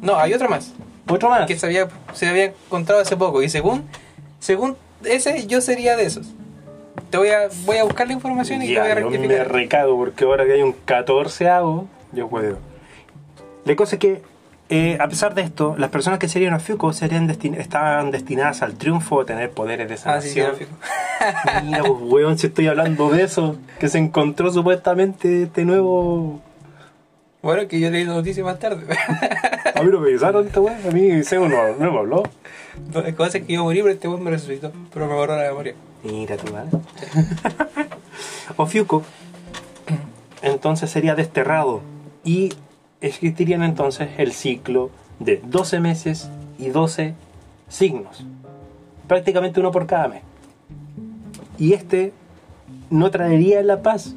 No, 0.00 0.16
hay 0.16 0.32
otro 0.32 0.48
más. 0.48 0.72
Otro 1.08 1.28
más. 1.28 1.46
Que 1.46 1.58
se 1.58 1.66
había, 1.66 1.88
se 2.14 2.26
había 2.26 2.46
encontrado 2.46 3.02
hace 3.02 3.16
poco. 3.16 3.42
Y 3.42 3.50
según, 3.50 3.84
según 4.38 4.76
ese, 5.04 5.46
yo 5.46 5.60
sería 5.60 5.96
de 5.96 6.04
esos. 6.06 6.26
Te 7.10 7.18
voy 7.18 7.28
a, 7.28 7.48
voy 7.64 7.76
a 7.76 7.84
buscar 7.84 8.06
la 8.06 8.12
información 8.14 8.62
y 8.62 8.68
te 8.74 8.80
voy 8.80 8.90
a 8.90 8.94
Ya, 8.94 9.00
yo 9.00 9.06
me 9.10 9.16
rectificar. 9.18 9.52
recago 9.52 9.96
porque 9.96 10.24
ahora 10.24 10.44
que 10.44 10.52
hay 10.54 10.62
un 10.62 10.72
14 10.72 11.48
hago, 11.48 11.86
yo 12.12 12.28
puedo. 12.28 12.58
La 13.64 13.76
cosa 13.76 13.96
es 13.96 14.00
que, 14.00 14.22
eh, 14.68 14.96
a 15.00 15.06
pesar 15.08 15.34
de 15.34 15.42
esto, 15.42 15.76
las 15.78 15.90
personas 15.90 16.18
que 16.18 16.28
serían 16.28 16.54
Ofiuco 16.54 16.92
serían 16.92 17.28
destin- 17.28 17.56
estaban 17.58 18.10
destinadas 18.10 18.62
al 18.62 18.74
triunfo, 18.74 19.20
a 19.20 19.24
tener 19.26 19.50
poderes 19.50 19.88
de 19.88 19.94
Ah, 20.10 20.20
sí, 20.20 20.28
sí, 20.30 20.40
sanación. 20.40 20.48
lo 20.50 20.56
fijo. 20.56 20.70
Mira, 21.64 21.78
pues, 21.84 21.92
weón, 22.00 22.38
si 22.38 22.48
estoy 22.48 22.66
hablando 22.66 23.10
de 23.10 23.22
eso, 23.22 23.56
que 23.78 23.88
se 23.88 23.98
encontró 23.98 24.50
supuestamente 24.52 25.44
este 25.44 25.64
nuevo. 25.64 26.40
Bueno, 27.42 27.68
que 27.68 27.78
yo 27.78 27.90
leí 27.90 28.04
la 28.04 28.14
noticia 28.14 28.42
más 28.42 28.58
tarde. 28.58 28.84
A 29.74 29.82
mí 29.82 29.90
no 29.92 30.00
me 30.00 30.08
avisaron 30.08 30.46
esta 30.46 30.60
weón, 30.60 30.78
a 30.88 30.90
mí 30.90 31.22
Seo 31.22 31.48
no, 31.48 31.76
no 31.78 31.92
me 31.92 31.98
habló. 31.98 32.24
La 32.92 33.14
cosa 33.14 33.38
es 33.38 33.44
que 33.44 33.52
iba 33.52 33.62
a 33.62 33.64
morir, 33.64 33.82
pero 33.82 33.94
este 33.94 34.08
weón 34.08 34.22
me 34.22 34.30
resucitó. 34.30 34.72
Pero 34.92 35.06
me 35.06 35.14
borró 35.14 35.36
la 35.36 35.48
memoria. 35.48 35.74
Mira 36.04 36.36
tu 36.36 36.52
madre. 36.52 36.70
Ofiuco, 38.56 39.02
entonces 40.42 40.90
sería 40.90 41.14
desterrado 41.14 41.80
y 42.24 42.52
existirían 43.00 43.62
entonces 43.62 44.08
el 44.18 44.32
ciclo 44.32 44.90
de 45.18 45.42
12 45.44 45.80
meses 45.80 46.30
y 46.58 46.68
12 46.68 47.14
signos. 47.68 48.24
Prácticamente 49.08 49.60
uno 49.60 49.70
por 49.70 49.86
cada 49.86 50.08
mes. 50.08 50.22
Y 51.58 51.72
este 51.72 52.12
no 52.90 53.10
traería 53.10 53.62
la 53.62 53.82
paz. 53.82 54.14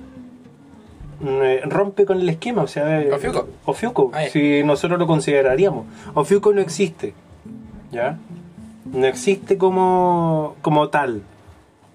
Eh, 1.21 1.61
Rompe 1.65 2.05
con 2.05 2.21
el 2.21 2.29
esquema, 2.29 2.63
o 2.63 2.67
sea, 2.67 3.01
eh, 3.01 3.11
Ofiuco. 3.11 3.47
Ofiuco, 3.65 4.11
si 4.31 4.63
nosotros 4.63 4.97
lo 4.99 5.07
consideraríamos. 5.07 5.85
Ofiuco 6.13 6.53
no 6.53 6.61
existe, 6.61 7.13
¿ya? 7.91 8.17
No 8.91 9.05
existe 9.05 9.57
como, 9.57 10.55
como 10.61 10.89
tal. 10.89 11.21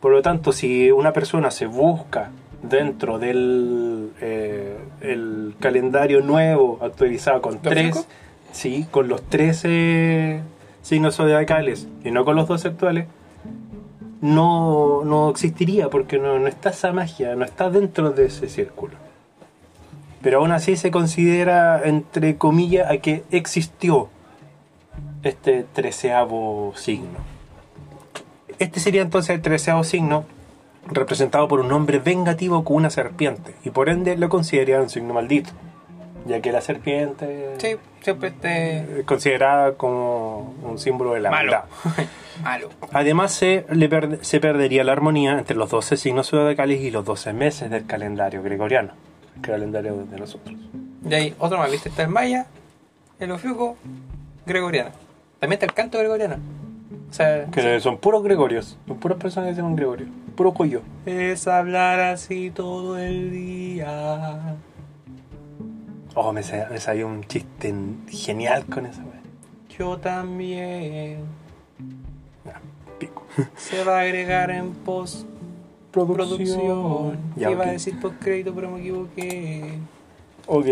Por 0.00 0.12
lo 0.12 0.22
tanto, 0.22 0.52
si 0.52 0.90
una 0.90 1.12
persona 1.12 1.50
se 1.50 1.66
busca 1.66 2.30
dentro 2.62 3.18
del 3.18 4.10
eh, 4.20 4.78
el 5.00 5.54
calendario 5.60 6.20
nuevo 6.20 6.78
actualizado 6.82 7.42
con 7.42 7.60
¿De 7.60 7.70
tres, 7.70 8.06
sí, 8.52 8.86
con 8.90 9.08
los 9.08 9.22
13 9.22 10.40
signos 10.82 11.16
zodiacales 11.16 11.88
y 12.04 12.10
no 12.10 12.24
con 12.24 12.36
los 12.36 12.48
dos 12.48 12.64
actuales, 12.64 13.06
no, 14.20 15.04
no 15.04 15.30
existiría 15.30 15.90
porque 15.90 16.18
no, 16.18 16.38
no 16.38 16.46
está 16.46 16.70
esa 16.70 16.92
magia, 16.92 17.34
no 17.34 17.44
está 17.44 17.70
dentro 17.70 18.10
de 18.10 18.26
ese 18.26 18.48
círculo. 18.48 18.94
Pero 20.22 20.38
aún 20.38 20.52
así 20.52 20.76
se 20.76 20.90
considera, 20.90 21.82
entre 21.84 22.36
comillas, 22.36 22.90
a 22.90 22.96
que 22.98 23.24
existió 23.30 24.08
este 25.24 25.64
treceavo 25.72 26.72
signo. 26.76 27.18
Este 28.58 28.78
sería 28.80 29.02
entonces 29.02 29.34
el 29.34 29.42
treceavo 29.42 29.82
signo 29.84 30.24
representado 30.86 31.48
por 31.48 31.60
un 31.60 31.72
hombre 31.72 31.98
vengativo 31.98 32.62
con 32.64 32.76
una 32.76 32.90
serpiente 32.90 33.54
y 33.64 33.70
por 33.70 33.88
ende 33.88 34.16
lo 34.16 34.28
consideraría 34.28 34.80
un 34.80 34.90
signo 34.90 35.14
maldito, 35.14 35.50
ya 36.26 36.40
que 36.40 36.52
la 36.52 36.60
serpiente 36.60 37.54
Sí, 37.58 37.76
siempre 38.02 38.28
este. 38.28 39.00
es 39.00 39.04
considerada 39.06 39.74
como 39.74 40.54
un 40.62 40.78
símbolo 40.78 41.14
de 41.14 41.20
la 41.20 41.30
Malo. 41.30 41.52
maldad. 41.52 41.64
Malo. 42.42 42.68
Además 42.92 43.32
se, 43.32 43.64
le 43.70 43.88
per- 43.88 44.24
se 44.24 44.40
perdería 44.40 44.84
la 44.84 44.92
armonía 44.92 45.38
entre 45.38 45.56
los 45.56 45.70
12 45.70 45.96
signos 45.96 46.28
zodiacales 46.30 46.80
y 46.80 46.90
los 46.90 47.04
12 47.04 47.32
meses 47.32 47.70
del 47.70 47.86
calendario 47.86 48.42
gregoriano, 48.42 48.92
el 49.36 49.42
calendario 49.42 50.04
de 50.04 50.18
nosotros. 50.18 50.54
Y 51.08 51.14
ahí, 51.14 51.34
otro 51.38 51.58
más, 51.58 51.70
¿viste? 51.70 51.88
Está 51.88 52.02
el 52.02 52.08
maya, 52.08 52.46
el 53.20 53.30
ofiuco, 53.30 53.76
gregoriano. 54.46 54.90
También 55.44 55.58
está 55.58 55.66
el 55.66 55.74
canto 55.74 55.98
gregoriano. 55.98 56.36
O 57.10 57.12
sea, 57.12 57.44
Que 57.50 57.78
son 57.78 57.98
puros 57.98 58.22
gregorios, 58.22 58.78
son 58.88 58.96
puras 58.96 59.18
personas 59.18 59.50
que 59.50 59.54
se 59.56 59.60
llaman 59.60 59.76
Gregorio, 59.76 60.06
puro 60.34 60.54
cuello. 60.54 60.80
es 61.04 61.46
hablar 61.46 62.00
así 62.00 62.50
todo 62.50 62.96
el 62.98 63.30
día. 63.30 64.56
Oh, 66.14 66.32
me, 66.32 66.42
sa- 66.42 66.68
me 66.70 66.80
salió 66.80 67.06
un 67.06 67.22
chiste 67.24 67.74
genial 68.08 68.64
con 68.64 68.86
esa 68.86 69.02
wea. 69.02 69.20
Yo 69.78 69.98
también. 69.98 71.18
Pico. 72.98 73.22
Se 73.56 73.84
va 73.84 73.98
a 73.98 74.00
agregar 74.00 74.50
en 74.50 74.72
post 74.72 75.26
producción. 75.92 77.18
Ya, 77.36 77.50
Iba 77.50 77.64
a 77.66 77.70
decir 77.72 78.00
post 78.00 78.14
crédito, 78.18 78.54
pero 78.54 78.70
me 78.70 78.80
equivoqué. 78.80 79.74
Ok. 80.46 80.66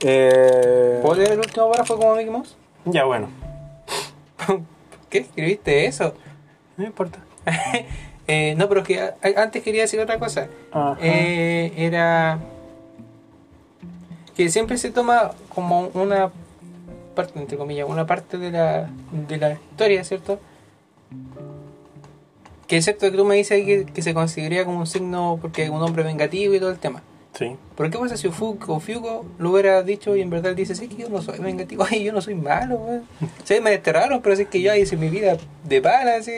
Eh, 0.00 1.00
¿Puedo 1.02 1.16
leer 1.16 1.32
el 1.32 1.38
último 1.40 1.70
párrafo 1.70 1.96
como 1.98 2.14
Mickey 2.14 2.30
Mouse? 2.30 2.56
Ya, 2.86 3.04
bueno. 3.04 3.28
¿Qué 5.10 5.18
escribiste 5.18 5.86
eso? 5.86 6.14
No 6.76 6.84
importa. 6.84 7.20
Eh, 8.28 8.56
no, 8.56 8.68
pero 8.68 8.80
es 8.80 8.86
que 8.88 9.12
antes 9.36 9.62
quería 9.62 9.82
decir 9.82 10.00
otra 10.00 10.18
cosa. 10.18 10.48
Eh, 11.00 11.72
era 11.76 12.40
que 14.36 14.48
siempre 14.48 14.78
se 14.78 14.90
toma 14.90 15.30
como 15.48 15.90
una 15.94 16.32
parte, 17.14 17.38
entre 17.38 17.56
comillas, 17.56 17.88
una 17.88 18.04
parte 18.04 18.36
de 18.36 18.50
la, 18.50 18.90
de 19.12 19.36
la 19.36 19.52
historia, 19.52 20.02
¿cierto? 20.02 20.40
Que 22.66 22.78
es 22.78 22.84
cierto 22.84 23.08
que 23.08 23.16
tú 23.16 23.24
me 23.24 23.36
dices 23.36 23.64
que, 23.64 23.86
que 23.86 24.02
se 24.02 24.12
consideraría 24.12 24.64
como 24.64 24.80
un 24.80 24.88
signo 24.88 25.38
porque 25.40 25.70
un 25.70 25.80
hombre 25.80 26.02
vengativo 26.02 26.52
y 26.52 26.58
todo 26.58 26.70
el 26.70 26.80
tema. 26.80 27.04
Sí. 27.38 27.56
¿Pero 27.76 27.90
qué 27.90 27.98
pasa 27.98 28.16
si 28.16 28.28
Fugo, 28.30 28.80
Fugo 28.80 29.26
lo 29.38 29.50
hubiera 29.50 29.82
dicho 29.82 30.16
y 30.16 30.22
en 30.22 30.30
verdad 30.30 30.54
dice, 30.54 30.74
sí, 30.74 30.88
que 30.88 31.02
yo 31.02 31.08
no 31.10 31.20
soy 31.20 31.38
vengativo, 31.38 31.84
ay, 31.90 32.04
yo 32.04 32.12
no 32.12 32.20
soy 32.20 32.34
malo, 32.34 32.76
weón. 32.76 33.02
Sí, 33.44 33.60
me 33.60 33.70
desterraron, 33.70 34.22
pero 34.22 34.36
sí 34.36 34.46
que 34.46 34.62
yo 34.62 34.74
hice 34.74 34.96
mi 34.96 35.08
vida 35.08 35.36
de 35.64 35.82
pana, 35.82 36.16
así. 36.16 36.32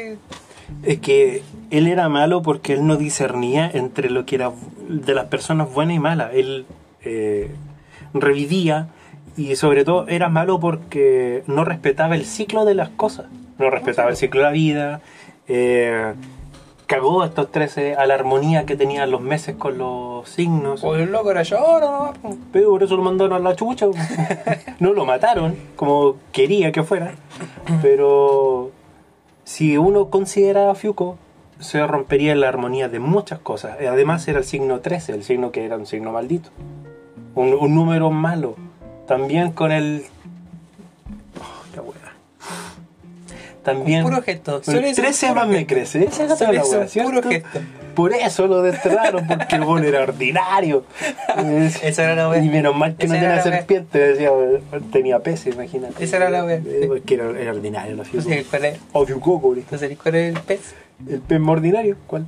Es 0.82 0.98
que 0.98 1.42
él 1.70 1.86
era 1.86 2.08
malo 2.08 2.42
porque 2.42 2.74
él 2.74 2.86
no 2.86 2.96
discernía 2.96 3.70
entre 3.72 4.10
lo 4.10 4.26
que 4.26 4.34
era 4.34 4.52
de 4.88 5.14
las 5.14 5.26
personas 5.26 5.72
buenas 5.72 5.96
y 5.96 5.98
malas. 5.98 6.30
Él 6.34 6.66
eh, 7.04 7.50
revivía 8.12 8.88
y 9.36 9.54
sobre 9.56 9.84
todo 9.84 10.06
era 10.08 10.28
malo 10.28 10.60
porque 10.60 11.42
no 11.46 11.64
respetaba 11.64 12.16
el 12.16 12.26
ciclo 12.26 12.64
de 12.64 12.74
las 12.74 12.90
cosas. 12.90 13.26
No 13.58 13.70
respetaba 13.70 14.10
el 14.10 14.16
ciclo 14.16 14.40
de 14.40 14.46
la 14.46 14.52
vida. 14.52 15.00
eh, 15.46 16.12
cagó 16.88 17.22
a 17.22 17.26
estos 17.26 17.52
13 17.52 17.96
a 17.96 18.06
la 18.06 18.14
armonía 18.14 18.64
que 18.64 18.74
tenían 18.74 19.10
los 19.10 19.20
meses 19.20 19.54
con 19.56 19.76
los 19.76 20.26
signos. 20.28 20.80
Pues 20.80 21.02
el 21.02 21.12
loco 21.12 21.30
era 21.30 21.42
yo 21.42 21.58
ahora 21.58 22.14
no 22.22 22.36
Pero 22.50 22.70
por 22.70 22.82
eso 22.82 22.96
lo 22.96 23.02
mandaron 23.02 23.34
a 23.34 23.38
la 23.38 23.54
chucha. 23.54 23.86
no 24.80 24.94
lo 24.94 25.04
mataron 25.04 25.54
como 25.76 26.16
quería 26.32 26.72
que 26.72 26.82
fuera. 26.82 27.14
Pero 27.82 28.72
si 29.44 29.76
uno 29.76 30.08
considera 30.08 30.70
a 30.70 30.74
Fiuco, 30.74 31.18
se 31.60 31.86
rompería 31.86 32.34
la 32.34 32.48
armonía 32.48 32.88
de 32.88 33.00
muchas 33.00 33.38
cosas. 33.38 33.76
Además 33.78 34.26
era 34.26 34.38
el 34.38 34.44
signo 34.44 34.80
13, 34.80 35.12
el 35.12 35.24
signo 35.24 35.52
que 35.52 35.66
era 35.66 35.76
un 35.76 35.84
signo 35.84 36.10
maldito. 36.10 36.48
Un, 37.34 37.52
un 37.52 37.74
número 37.74 38.10
malo. 38.10 38.56
También 39.06 39.52
con 39.52 39.72
el... 39.72 40.06
También... 43.68 44.02
Puro 44.02 44.22
gesto. 44.22 44.62
con 44.64 44.74
13 44.74 45.34
más 45.34 45.46
me 45.46 45.66
crece. 45.66 46.04
Esa 46.04 46.24
es 46.24 46.40
la 46.40 46.50
wea, 46.50 46.86
puro 47.04 47.22
gesto. 47.22 47.60
Por 47.94 48.12
eso 48.12 48.46
lo 48.46 48.62
desterraron, 48.62 49.26
porque 49.26 49.56
el 49.56 49.64
bueno 49.64 49.86
era 49.86 50.02
ordinario. 50.02 50.84
Esa 51.82 52.04
era 52.04 52.14
la 52.14 52.28
wea. 52.28 52.42
Y 52.42 52.48
menos 52.48 52.74
mal 52.74 52.96
que 52.96 53.06
Esa 53.06 53.14
no 53.14 53.20
tenía 53.20 53.42
serpiente, 53.42 53.98
decía, 53.98 54.30
tenía 54.92 55.18
peces, 55.18 55.54
imagínate. 55.54 56.02
Esa 56.02 56.16
era 56.16 56.30
la 56.30 56.44
wea. 56.44 56.62
Eh, 56.64 56.84
Porque 56.86 57.14
era, 57.14 57.28
era 57.30 57.50
ordinario 57.50 57.96
la 57.96 58.04
fiuco. 58.04 58.28
Entonces, 58.28 58.46
¿cuál 58.48 58.64
es? 58.64 58.78
O. 58.92 59.06
Entonces, 59.54 59.98
¿cuál 60.00 60.14
es 60.14 60.34
el 60.36 60.40
pez? 60.42 60.74
¿El 61.08 61.20
pez 61.20 61.40
más 61.40 61.52
ordinario? 61.54 61.96
¿Cuál? 62.06 62.26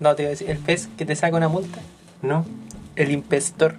No, 0.00 0.14
te 0.14 0.22
iba 0.22 0.28
a 0.28 0.30
decir, 0.30 0.50
el 0.50 0.58
pez 0.58 0.88
que 0.98 1.06
te 1.06 1.16
saca 1.16 1.36
una 1.36 1.48
multa. 1.48 1.78
No. 2.22 2.44
El 2.96 3.10
impestor. 3.10 3.76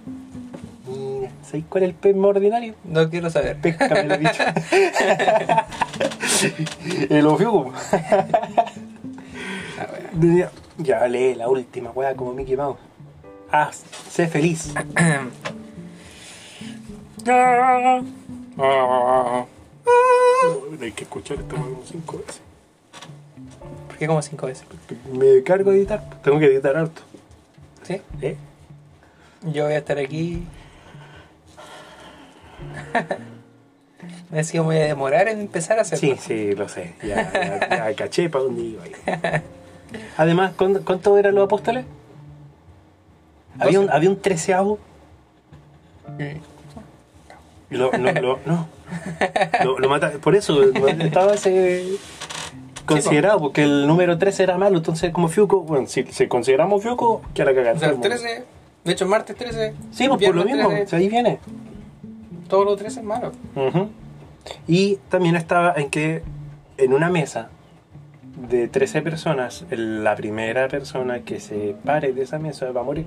¿Sabéis 1.50 1.66
cuál 1.68 1.84
es 1.84 1.90
el 1.90 1.96
pez 1.96 2.16
más 2.16 2.30
ordinario? 2.30 2.76
No 2.84 3.10
quiero 3.10 3.32
saber. 3.32 3.58
Pesca, 3.58 3.90
me 3.90 4.04
lo 4.04 4.14
he 4.14 4.20
dicho. 4.20 4.44
el 7.10 7.26
ofiuco. 7.26 7.74
Decía, 10.14 10.52
ya 10.78 11.08
lee 11.08 11.34
la 11.34 11.50
última, 11.50 11.90
weá, 11.92 12.16
como 12.16 12.34
Mickey 12.34 12.56
Mouse. 12.56 12.78
Ah, 13.52 13.72
sé 14.10 14.28
feliz. 14.28 14.72
Hay 20.82 20.92
que 20.92 21.04
escuchar 21.04 21.40
esto 21.40 21.56
como 21.56 21.82
cinco 21.86 22.20
veces. 22.20 22.42
¿Por 23.88 23.98
qué 23.98 24.08
como 24.08 24.22
cinco 24.22 24.46
veces? 24.46 24.66
Me 25.12 25.42
cargo 25.44 25.72
de 25.72 25.78
editar, 25.78 26.04
tengo 26.22 26.38
que 26.38 26.46
editar 26.46 26.78
harto. 26.78 27.02
¿Sí? 27.84 28.00
¿Eh? 28.22 28.38
Yo 29.52 29.64
voy 29.66 29.74
a 29.74 29.80
estar 29.80 29.98
aquí. 29.98 30.46
Me 34.30 34.38
decía, 34.38 34.62
voy 34.62 34.78
a 34.78 34.86
demorar 34.86 35.28
en 35.28 35.40
empezar 35.42 35.80
a 35.80 35.82
hacerlo. 35.82 36.16
Sí, 36.16 36.22
sí, 36.22 36.52
lo 36.54 36.70
sé. 36.70 36.94
Ya, 37.04 37.32
ya, 37.34 37.90
ya 37.90 37.96
caché 37.96 38.30
para 38.30 38.46
dónde 38.46 38.62
iba. 38.62 38.84
ahí. 38.84 39.42
Además, 40.18 40.54
¿cuánto, 40.56 40.86
cuánto 40.86 41.18
eran 41.18 41.36
los 41.36 41.46
apóstoles? 41.46 41.86
Había 43.60 43.80
un, 43.80 43.90
había 43.90 44.10
un 44.10 44.22
treceavo. 44.22 44.80
Y 47.72 47.76
Lo, 47.76 47.92
no, 47.92 48.12
lo, 48.12 48.40
no. 48.46 48.68
Lo, 49.64 49.80
lo 49.80 49.90
mata, 49.90 50.12
por 50.22 50.36
eso 50.36 50.64
estaba 50.64 51.34
ese 51.34 51.98
considerado, 52.86 53.40
porque 53.40 53.64
el 53.64 53.86
número 53.88 54.18
13 54.18 54.44
era 54.44 54.58
malo. 54.58 54.78
Entonces, 54.78 55.12
como 55.12 55.28
Fiuco, 55.28 55.62
bueno, 55.62 55.88
si, 55.88 56.04
si 56.06 56.28
consideramos 56.28 56.82
Fiuco, 56.82 57.22
que 57.34 57.46
la 57.46 57.54
cagar. 57.54 57.76
O 57.76 57.80
sea, 57.80 57.90
el 57.90 58.00
13, 58.00 58.44
de 58.84 58.92
hecho, 58.92 59.06
martes 59.08 59.36
13. 59.36 59.74
Sí, 59.92 60.08
pues 60.08 60.24
por 60.24 60.36
lo 60.36 60.46
mismo, 60.46 60.70
13, 60.70 60.88
si 60.88 60.96
ahí 60.96 61.10
viene. 61.10 61.40
Todos 62.50 62.66
los 62.66 62.78
13 62.78 63.00
es 63.00 63.06
malo. 63.06 63.32
Ujú. 63.56 63.90
Y 64.68 64.98
también 65.10 65.36
estaba 65.36 65.74
en 65.78 65.90
que 65.90 66.24
en 66.78 66.94
una 66.94 67.10
mesa 67.10 67.50
de 68.50 68.68
13 68.68 69.02
personas, 69.02 69.66
la 69.70 70.16
primera 70.16 70.68
persona 70.68 71.22
que 71.22 71.40
se 71.40 71.76
pare 71.86 72.14
de 72.14 72.24
esa 72.24 72.40
mesa 72.40 72.72
va 72.72 72.82
a 72.82 72.84
morir. 72.84 73.06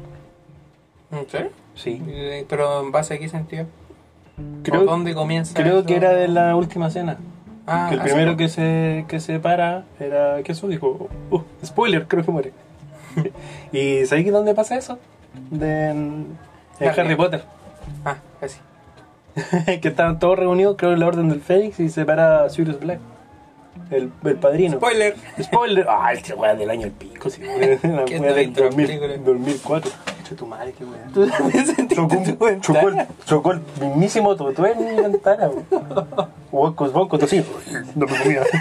¿En 1.10 1.28
serio? 1.28 1.50
Sí. 1.74 2.02
Eh, 2.06 2.46
Pero 2.48 2.80
en 2.82 2.92
base 2.92 3.14
a 3.14 3.18
qué 3.18 3.28
sentido? 3.28 3.66
Creo, 4.62 4.80
¿Por 4.80 4.88
dónde 4.88 5.14
comienza? 5.14 5.54
creo 5.54 5.84
que 5.84 5.96
era 5.96 6.10
de 6.12 6.28
la 6.28 6.56
última 6.56 6.90
cena. 6.90 7.18
Ah, 7.66 7.86
que 7.88 7.96
el 7.96 8.00
primero 8.00 8.32
sí. 8.32 8.36
que 8.38 8.48
se, 8.48 9.04
que 9.08 9.20
se 9.20 9.38
para 9.38 9.84
era. 10.00 10.42
¿Qué 10.42 10.52
eso 10.52 10.68
dijo? 10.68 11.08
Uh, 11.30 11.40
spoiler, 11.64 12.06
creo 12.08 12.24
que 12.24 12.30
muere. 12.32 12.52
¿Y 13.72 14.04
sabéis 14.06 14.32
dónde 14.32 14.54
pasa 14.54 14.76
eso? 14.76 14.98
De, 15.50 15.90
en, 15.90 16.26
en. 16.80 16.88
Harry 16.88 17.14
Potter. 17.14 17.44
Ah, 18.04 18.16
casi. 18.40 18.58
que 19.80 19.88
estaban 19.88 20.18
todos 20.18 20.38
reunidos, 20.38 20.76
creo, 20.76 20.92
en 20.92 21.00
la 21.00 21.06
Orden 21.06 21.28
del 21.28 21.40
Fénix 21.40 21.80
y 21.80 21.88
se 21.88 22.04
para 22.04 22.48
Sirius 22.50 22.78
Black. 22.80 23.00
El, 23.90 24.10
el 24.24 24.36
padrino. 24.36 24.76
Spoiler. 24.76 25.14
Spoiler. 25.42 25.86
Ah, 25.88 26.12
este 26.12 26.34
weá 26.34 26.54
del 26.54 26.70
año 26.70 26.86
el 26.86 26.92
pico, 26.92 27.28
sí. 27.30 27.42
La 27.82 28.04
¿Qué 28.04 28.18
weá 28.18 28.32
del 28.32 28.46
viste 28.48 28.60
la 28.60 28.66
2000, 28.68 28.86
película? 28.86 29.16
2004. 29.24 29.90
Che, 30.32 30.38
tu 30.38 30.46
madre, 30.46 30.72
qué 30.72 30.84
weá. 30.84 31.06
¿Tú 31.14 31.26
también 31.28 31.66
sentiste 31.66 31.94
Chocó, 31.94 32.16
tu 32.16 32.60
chocó, 32.60 32.88
el, 32.88 33.06
chocó 33.26 33.52
el 33.52 33.60
mismísimo 33.80 34.34
totué 34.36 34.72
en 34.72 34.84
mi 34.96 35.02
ventana, 35.02 35.48
weón. 35.48 35.86
Huecos, 36.50 36.92
boncos, 36.92 37.22
así. 37.22 37.44
No 37.94 38.06
me 38.06 38.18
comía. 38.18 38.42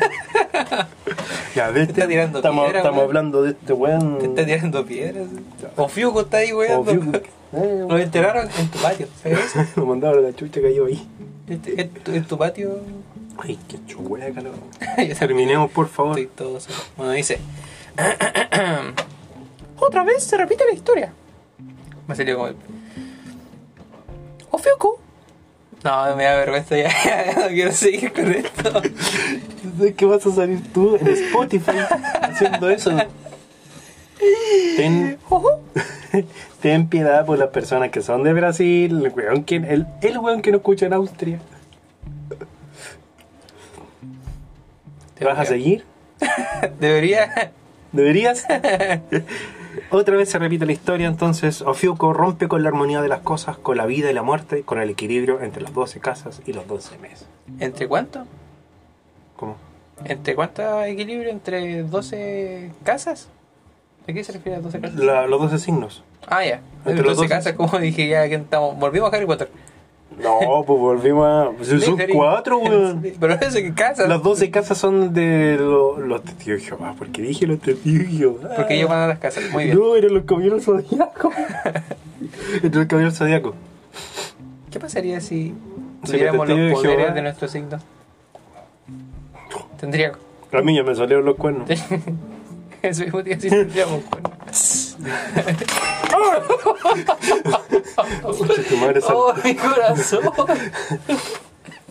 Ya, 1.53 1.69
ves, 1.69 1.88
Te 1.88 1.91
está 1.93 2.07
tirando 2.07 2.39
estamos, 2.39 2.64
piedra, 2.64 2.80
estamos 2.80 2.98
weón. 2.99 3.10
hablando 3.10 3.43
de 3.43 3.52
este 3.52 3.73
weón. 3.73 4.19
Te 4.19 4.26
está 4.27 4.45
tirando 4.45 4.85
piedras. 4.85 5.27
O 5.76 5.89
Fiuco 5.89 6.22
está 6.22 6.38
ahí, 6.38 6.53
weón. 6.53 7.14
Eh, 7.53 7.85
Lo 7.89 7.98
enteraron 7.98 8.48
en 8.57 8.68
tu 8.69 8.80
patio. 8.80 9.07
¿Sabes? 9.22 9.76
Lo 9.76 9.85
mandaron 9.85 10.23
a 10.23 10.30
la 10.30 10.34
chucha 10.35 10.61
cayó 10.61 10.85
ahí. 10.85 11.06
Este- 11.49 11.81
En 11.81 11.89
tu, 11.89 12.11
en 12.14 12.23
tu 12.23 12.38
patio. 12.38 12.80
Ay, 13.38 13.60
qué 13.68 13.77
chueca, 13.85 14.31
calor. 14.31 14.53
Ya 14.98 15.14
Terminemos, 15.15 15.69
por 15.72 15.89
favor. 15.89 16.18
Estoy 16.18 16.27
todo 16.38 16.60
solo. 16.61 16.77
Bueno, 16.95 17.11
dice. 17.11 17.39
Otra 19.80 20.03
vez 20.06 20.23
se 20.23 20.38
repite 20.38 20.64
la 20.65 20.73
historia. 20.73 21.11
Me 22.07 22.15
salió 22.15 22.36
como 22.36 22.48
el. 22.48 22.56
¡Oh, 24.49 24.57
Fiuco! 24.57 24.99
No, 25.84 26.15
me 26.15 26.23
da 26.26 26.36
vergüenza 26.36 26.78
ya. 26.78 26.90
no 27.38 27.48
quiero 27.48 27.72
seguir 27.72 28.14
con 28.14 28.32
esto. 28.32 28.72
¿Sabes 29.78 29.95
qué 29.95 30.06
vas 30.06 30.26
a 30.26 30.32
salir 30.32 30.61
tú 30.73 30.95
en 30.95 31.07
Spotify 31.07 31.78
haciendo 32.22 32.69
eso? 32.69 32.91
Ten, 34.78 35.18
ten 36.61 36.88
piedad 36.88 37.26
por 37.26 37.40
las 37.40 37.49
personas 37.49 37.90
que 37.90 38.02
son 38.02 38.23
de 38.23 38.34
Brasil, 38.34 39.03
el 39.06 39.11
weón 39.11 39.44
que, 39.44 39.56
el, 39.56 39.88
el 40.02 40.18
weón 40.19 40.41
que 40.41 40.52
no 40.52 40.57
escucha 40.57 40.86
en 40.86 40.94
Austria. 40.94 41.40
¿Te 45.18 45.26
vas 45.26 45.40
a 45.40 45.45
seguir? 45.45 45.84
Debería. 46.80 47.52
¿Deberías? 47.91 48.45
Otra 49.89 50.15
vez 50.18 50.30
se 50.30 50.39
repite 50.39 50.65
la 50.65 50.72
historia, 50.73 51.07
entonces 51.07 51.61
Ofiuco 51.61 52.14
rompe 52.14 52.48
con 52.48 52.64
la 52.64 52.69
armonía 52.69 53.02
de 53.02 53.07
las 53.07 53.19
cosas, 53.22 53.57
con 53.57 53.77
la 53.77 53.85
vida 53.85 54.10
y 54.10 54.14
la 54.14 54.23
muerte, 54.23 54.64
con 54.64 54.80
el 54.81 54.89
equilibrio 54.89 55.41
entre 55.41 55.61
las 55.61 55.73
12 55.73 55.99
casas 55.99 56.41
y 56.45 56.53
los 56.53 56.68
12 56.68 56.98
meses. 56.98 57.27
¿Entre 57.60 57.88
cuánto? 57.88 58.26
¿Cómo? 59.38 59.56
¿Entre 60.06 60.35
cuánto 60.35 60.84
equilibrio? 60.84 61.30
¿Entre 61.30 61.84
12 61.84 62.72
casas? 62.84 63.30
¿A 64.07 64.14
qué 64.14 64.23
se 64.23 64.31
refiere 64.34 64.57
a 64.57 64.61
12 64.61 64.80
casas? 64.81 64.95
La- 64.99 65.27
los 65.27 65.39
12 65.41 65.60
signos. 65.60 66.03
Ah, 66.27 66.43
ya. 66.45 66.61
Entre 66.85 67.03
los 67.06 67.18
12 67.18 67.27
12. 67.27 67.30
casas, 67.30 67.53
como 67.53 67.77
dije 67.80 68.07
ya 68.07 68.27
que 68.27 68.35
estamos. 68.35 68.77
Volvimos 68.77 69.11
a 69.14 69.15
Harry 69.15 69.26
Potter. 69.26 69.49
No, 70.41 70.64
pues 70.66 70.80
volvimos 70.80 71.26
a... 71.28 71.52
pues 71.56 71.68
son 71.70 71.82
Slytherin. 71.82 72.16
cuatro, 72.16 72.58
weón. 72.60 73.02
Pero 73.20 73.34
eso 73.34 73.58
que 73.60 73.74
casas. 73.74 74.08
Las 74.08 74.22
12 74.24 74.49
casas 74.52 74.78
son 74.78 75.14
de 75.14 75.58
lo- 75.60 75.98
los 75.99 76.24
testigos 76.24 76.62
de 76.62 76.66
Jehová. 76.68 76.95
¿Por 76.98 77.08
qué 77.10 77.22
dije 77.24 77.48
los 77.48 77.60
testigos 77.60 77.99
de 78.08 78.18
Jehová? 78.18 78.49
Porque 78.56 78.76
ellos 78.76 78.90
van 78.90 78.99
a 79.02 79.08
las 79.08 79.20
casas. 79.20 79.44
Muy 79.52 79.66
bien. 79.66 79.78
No, 79.78 79.95
eran 79.95 80.14
los 80.14 80.24
caballeros 80.26 80.64
zodiacos. 80.64 81.34
Entre 82.64 82.80
los 82.80 82.88
caballeros 82.88 83.18
zodiacos. 83.18 83.56
¿Qué 84.72 84.80
pasaría 84.80 85.20
si 85.22 85.53
tuviéramos 86.06 86.48
los 86.48 86.74
poderes 86.74 87.14
de 87.14 87.22
nuestro 87.22 87.48
signo? 87.48 87.80
Tendría. 89.80 90.12
A 90.53 90.62
mí 90.62 90.76
ya 90.76 90.84
me 90.84 90.95
salieron 90.95 91.26
los 91.26 91.36
cuernos. 91.36 91.70
Eso 92.82 93.03
mismo 93.03 93.22
día 93.22 93.40
si 93.40 93.49
tendríamos. 93.49 94.02
bueno. 94.10 94.30
Tu 98.69 98.78
madre 98.78 99.02
sal- 99.02 99.15
¡Oh, 99.15 99.34
mi 99.44 99.56
corazón! 99.56 100.19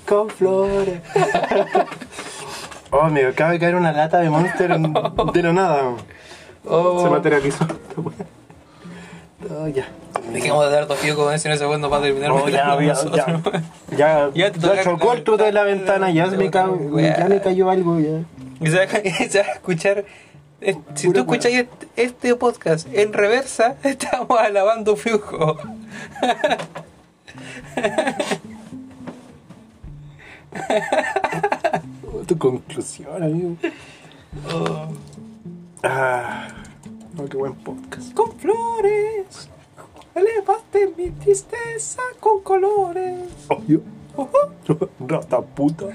con 0.07 0.29
flores. 0.31 1.01
Oh, 2.91 3.05
me 3.09 3.25
acaba 3.25 3.53
de 3.53 3.59
caer 3.61 3.77
una 3.77 3.93
lata 3.93 4.19
de 4.19 4.29
Monster 4.31 4.73
en- 4.73 4.93
de 5.33 5.43
la 5.43 5.53
nada. 5.53 5.93
Oh, 6.67 7.03
Se 7.05 7.11
materializó. 7.11 7.67
Oh, 9.49 9.69
ya. 9.69 9.89
Dejemos 10.33 10.65
de 10.67 10.71
dar 10.73 10.87
dos 10.87 10.99
fios 10.99 11.17
con 11.17 11.33
eso 11.33 11.49
en 11.49 11.55
ese 11.55 11.65
segundo 11.65 11.89
para 11.89 12.03
terminar. 12.03 12.31
Oh, 12.33 12.49
ya, 12.49 12.77
ya, 12.81 12.95
ya. 13.17 13.41
Ya, 13.97 14.31
Ya 14.35 14.53
te 14.53 14.59
toca 14.61 14.83
chocó 14.85 15.13
el 15.15 15.25
de 15.25 15.53
la 15.53 15.63
ventana, 15.63 16.11
ya, 16.11 16.29
se 16.31 16.37
me, 16.37 16.51
ca- 16.51 16.69
ya 17.19 17.27
me 17.29 17.41
cayó 17.41 17.71
algo. 17.71 17.99
Ya. 18.01 18.23
Y 18.61 18.67
se 18.67 18.77
va 18.77 18.83
a 18.83 19.53
escuchar. 19.55 20.05
Si 20.95 21.11
tú 21.11 21.21
escuchas 21.21 21.53
este, 21.53 21.89
este 21.97 22.37
podcast 22.37 22.87
en 22.93 23.15
reversa, 23.15 23.77
estamos 23.85 24.39
alabando 24.39 24.97
flujo. 24.97 25.57
Tu 32.27 32.37
conclusión, 32.39 33.23
amigo. 33.23 33.57
Oh. 34.53 34.89
Ah, 35.83 36.49
qué 37.31 37.37
buen 37.37 37.55
podcast. 37.55 38.13
Con 38.15 38.33
flores, 38.39 39.49
elevaste 40.15 40.93
mi 40.97 41.11
tristeza 41.11 42.03
con 42.19 42.43
colores. 42.43 43.31
Oh, 43.49 43.63
yo. 43.67 43.81
Rata 45.09 45.41
puta. 45.41 45.87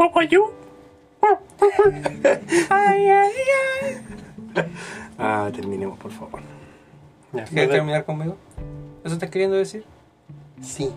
Oh, 0.00 0.22
yo. 0.22 0.52
Ay, 2.70 3.08
ay, 3.10 3.32
ay. 3.82 4.64
Ah, 5.18 5.50
terminemos, 5.52 5.98
por 5.98 6.12
favor. 6.12 6.40
Ya, 7.32 7.44
¿Quieres 7.44 7.70
terminar 7.70 8.04
conmigo? 8.04 8.36
¿Eso 9.04 9.14
estás 9.14 9.28
queriendo 9.28 9.56
decir? 9.56 9.84
Sí. 10.62 10.92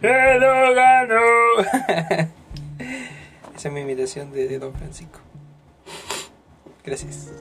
¡Pero 0.00 0.74
ganó! 0.74 1.20
Esa 3.56 3.68
es 3.68 3.74
mi 3.74 3.80
imitación 3.80 4.30
de, 4.30 4.46
de 4.46 4.60
Don 4.60 4.72
Francisco. 4.72 5.18
Gracias. 6.84 7.32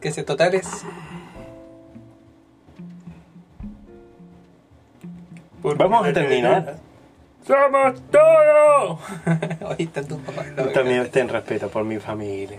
Que 0.00 0.10
se 0.10 0.24
totales. 0.24 0.84
Vamos 5.62 6.04
a 6.04 6.12
terminar. 6.12 6.89
¡Somos 7.46 8.00
todos! 8.10 8.98
Está 9.78 10.02
tu 10.02 10.18
papá. 10.18 10.44
También 10.72 11.10
ten 11.10 11.28
respeto 11.28 11.68
por 11.68 11.84
mi 11.84 11.98
familia. 11.98 12.58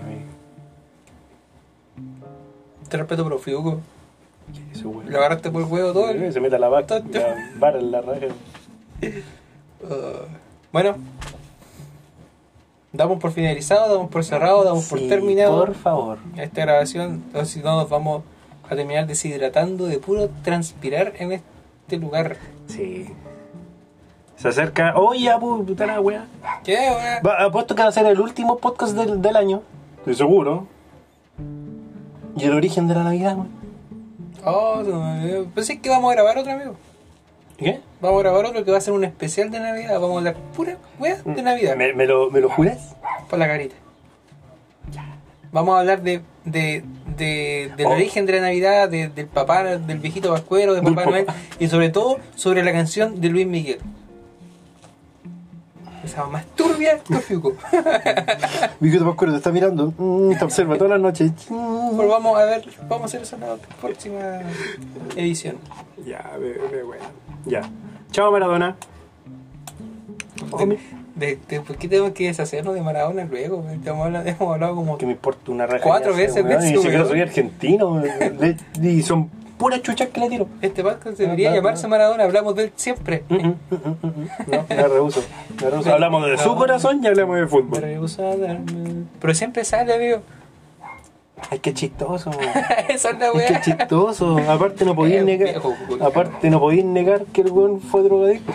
Te 2.90 2.98
respeto, 2.98 3.24
pero 3.24 3.40
Fiuco. 3.40 3.80
Eso, 4.74 4.90
güey. 4.90 5.08
Le 5.08 5.18
agarraste 5.18 5.50
por 5.52 5.62
el 5.62 5.68
huevo 5.70 5.94
todo. 5.94 6.10
el- 6.10 6.34
Se 6.34 6.40
mete 6.42 6.56
a 6.56 6.60
la 6.60 6.68
vaca, 6.70 7.02
Todo- 7.02 7.12
la 7.22 7.36
vara 7.58 7.80
en 7.80 7.92
la 7.92 8.02
raja. 8.02 8.28
Uh, 9.82 10.26
bueno. 10.74 10.96
Damos 12.94 13.20
por 13.20 13.32
finalizado, 13.32 13.94
damos 13.96 14.12
por 14.12 14.26
cerrado, 14.26 14.66
damos 14.66 14.90
por 14.90 15.00
Sí, 15.00 15.08
terminado. 15.08 15.58
Por 15.66 15.76
favor. 15.76 16.18
esta 16.38 16.62
grabación, 16.62 17.24
o 17.34 17.46
si 17.46 17.62
no 17.62 17.78
nos 17.78 17.90
vamos 17.90 18.24
a 18.70 18.76
terminar 18.76 19.08
deshidratando 19.08 19.86
de 19.86 19.98
puro 20.00 20.30
transpirar 20.44 21.14
en 21.20 21.32
este 21.32 21.98
lugar. 21.98 22.36
Sí. 22.68 23.08
Se 24.42 24.48
acerca. 24.48 24.98
Oye, 24.98 25.22
ya, 25.26 25.38
pu- 25.38 25.66
puta 25.66 25.86
la 25.86 26.00
wea. 26.02 26.26
¿Qué, 26.64 26.74
weá? 26.74 27.22
Va, 27.22 27.44
apuesto 27.46 27.76
que 27.76 27.84
va 27.84 27.90
a 27.90 27.92
ser 27.92 28.06
el 28.08 28.20
último 28.20 28.58
podcast 28.58 28.94
del, 28.96 29.22
del 29.22 29.36
año. 29.36 29.62
Estoy 30.00 30.16
seguro. 30.16 30.68
Y 32.36 32.46
el 32.46 32.54
origen 32.54 32.88
de 32.88 32.96
la 32.96 33.04
Navidad, 33.04 33.36
weón. 33.36 33.50
Oh, 34.44 34.80
olvidó. 34.80 35.46
Pensé 35.54 35.80
que 35.80 35.90
vamos 35.90 36.12
a 36.12 36.16
grabar 36.16 36.38
otro, 36.40 36.52
amigo. 36.52 36.76
¿Qué? 37.58 37.80
Vamos 38.02 38.20
a 38.20 38.24
grabar 38.24 38.46
otro 38.46 38.66
que 38.66 38.72
va 38.72 38.80
a 38.80 38.82
ser 38.82 38.94
un 38.94 39.04
especial 39.04 39.52
de 39.52 39.60
Navidad. 39.60 39.94
Vamos 40.00 40.16
a 40.16 40.18
hablar 40.18 40.36
pura 40.56 40.78
weá 40.98 41.18
de 41.24 41.42
Navidad. 41.44 41.76
¿Me, 41.76 41.94
me 41.94 42.08
lo, 42.08 42.32
¿Me 42.32 42.40
lo 42.42 42.50
juras? 42.50 42.96
Por 43.30 43.38
la 43.38 43.48
carita. 43.48 43.76
Vamos 45.52 45.76
a 45.76 45.80
hablar 45.82 46.02
de, 46.02 46.22
de, 46.46 46.84
de- 47.18 47.72
del 47.78 47.86
Oh. 47.86 47.92
origen 47.92 48.26
de 48.26 48.34
la 48.34 48.42
Navidad, 48.42 48.90
de- 48.90 49.10
del 49.10 49.28
papá, 49.28 49.64
del 49.64 50.00
viejito 50.00 50.32
Pascuero, 50.32 50.74
de 50.74 50.82
papá. 50.82 51.06
Noel 51.06 51.26
y 51.60 51.68
sobre 51.68 51.90
todo 51.90 52.18
sobre 52.36 52.64
la 52.64 52.72
canción 52.72 53.22
de 53.22 53.28
Luis 53.30 53.46
Miguel. 53.46 53.80
Esa 56.04 56.26
más 56.26 56.46
turbia 56.56 57.00
que 57.00 57.16
Fiuco. 57.18 57.54
Mi 58.80 58.90
hijo 58.90 59.16
te 59.16 59.26
te 59.28 59.38
está 59.38 59.52
mirando. 59.52 59.94
Mm, 59.98 60.36
te 60.38 60.44
observa 60.44 60.76
todas 60.76 60.92
las 60.92 61.00
noches. 61.00 61.32
Mm. 61.50 61.98
Vamos 61.98 62.40
a 62.40 62.46
ver, 62.46 62.66
vamos 62.90 63.02
a 63.04 63.06
hacer 63.06 63.22
eso 63.22 63.36
en 63.36 63.42
la 63.42 63.56
próxima 63.80 64.40
edición. 65.16 65.58
Ya, 66.06 66.32
me, 66.40 66.48
me 66.76 66.84
wea. 66.84 67.00
Ya. 67.46 67.62
Chao, 68.12 68.32
Maradona. 68.32 68.76
De, 70.60 70.78
de- 71.16 71.40
de- 71.48 71.62
¿Por 71.62 71.76
qué 71.78 71.88
tenemos 71.88 72.12
que 72.12 72.26
deshacernos 72.28 72.74
de 72.74 72.82
Maradona 72.82 73.26
luego? 73.26 73.64
Hemos 73.86 74.06
hablado, 74.06 74.26
hemos 74.28 74.54
hablado 74.54 74.76
como 74.76 74.98
Que 74.98 75.06
me 75.06 75.12
importa 75.12 75.52
una 75.52 75.68
raja. 75.68 75.84
Cuatro 75.84 76.16
veces 76.16 76.44
weón, 76.44 76.64
eso, 76.64 76.82
siquiera 76.82 76.98
weón. 77.04 77.10
soy 77.10 77.22
argentino. 77.22 78.02
Y 78.82 79.02
son 79.04 79.30
puras 79.62 79.82
chuchas 79.84 80.10
que 80.10 80.20
le 80.20 80.28
tiro. 80.30 80.48
Este 80.62 80.82
podcast 80.84 81.18
debería 81.20 81.52
no, 81.52 81.56
llamarse 81.58 81.84
no. 81.84 81.90
Maradona, 81.90 82.24
hablamos 82.24 82.56
de 82.56 82.64
él 82.64 82.72
siempre. 82.76 83.24
Mm, 83.30 83.36
mm, 83.36 83.54
mm. 83.70 84.28
No, 84.48 84.66
me 84.68 84.88
rehuso. 84.88 85.24
Me 85.62 85.70
rehuso. 85.70 85.94
Hablamos 85.94 86.26
de 86.26 86.38
su 86.40 86.56
corazón 86.56 87.00
y 87.04 87.08
hablamos 87.08 87.36
de 87.36 87.42
Me 87.44 87.48
fútbol. 87.48 87.84
a 87.84 87.88
darme- 87.88 89.06
Pero 89.20 89.34
siempre 89.36 89.64
sale, 89.64 89.94
amigo. 89.94 90.22
Ay, 91.52 91.60
qué 91.60 91.74
chistoso. 91.76 92.32
Esa 92.90 93.10
es 93.12 93.20
la 93.20 93.28
Es 93.28 93.36
weá. 93.36 93.48
que 93.48 93.62
chistoso. 93.62 94.40
Aparte 94.50 94.84
no 94.84 94.96
podéis 95.00 95.24
negar. 95.24 95.50
viejo. 95.50 95.76
Aparte 96.02 96.50
no 96.50 96.60
podéis 96.60 96.84
negar 96.86 97.26
que 97.26 97.42
el 97.42 97.52
weón 97.52 97.80
fue 97.82 98.02
drogadicto. 98.02 98.54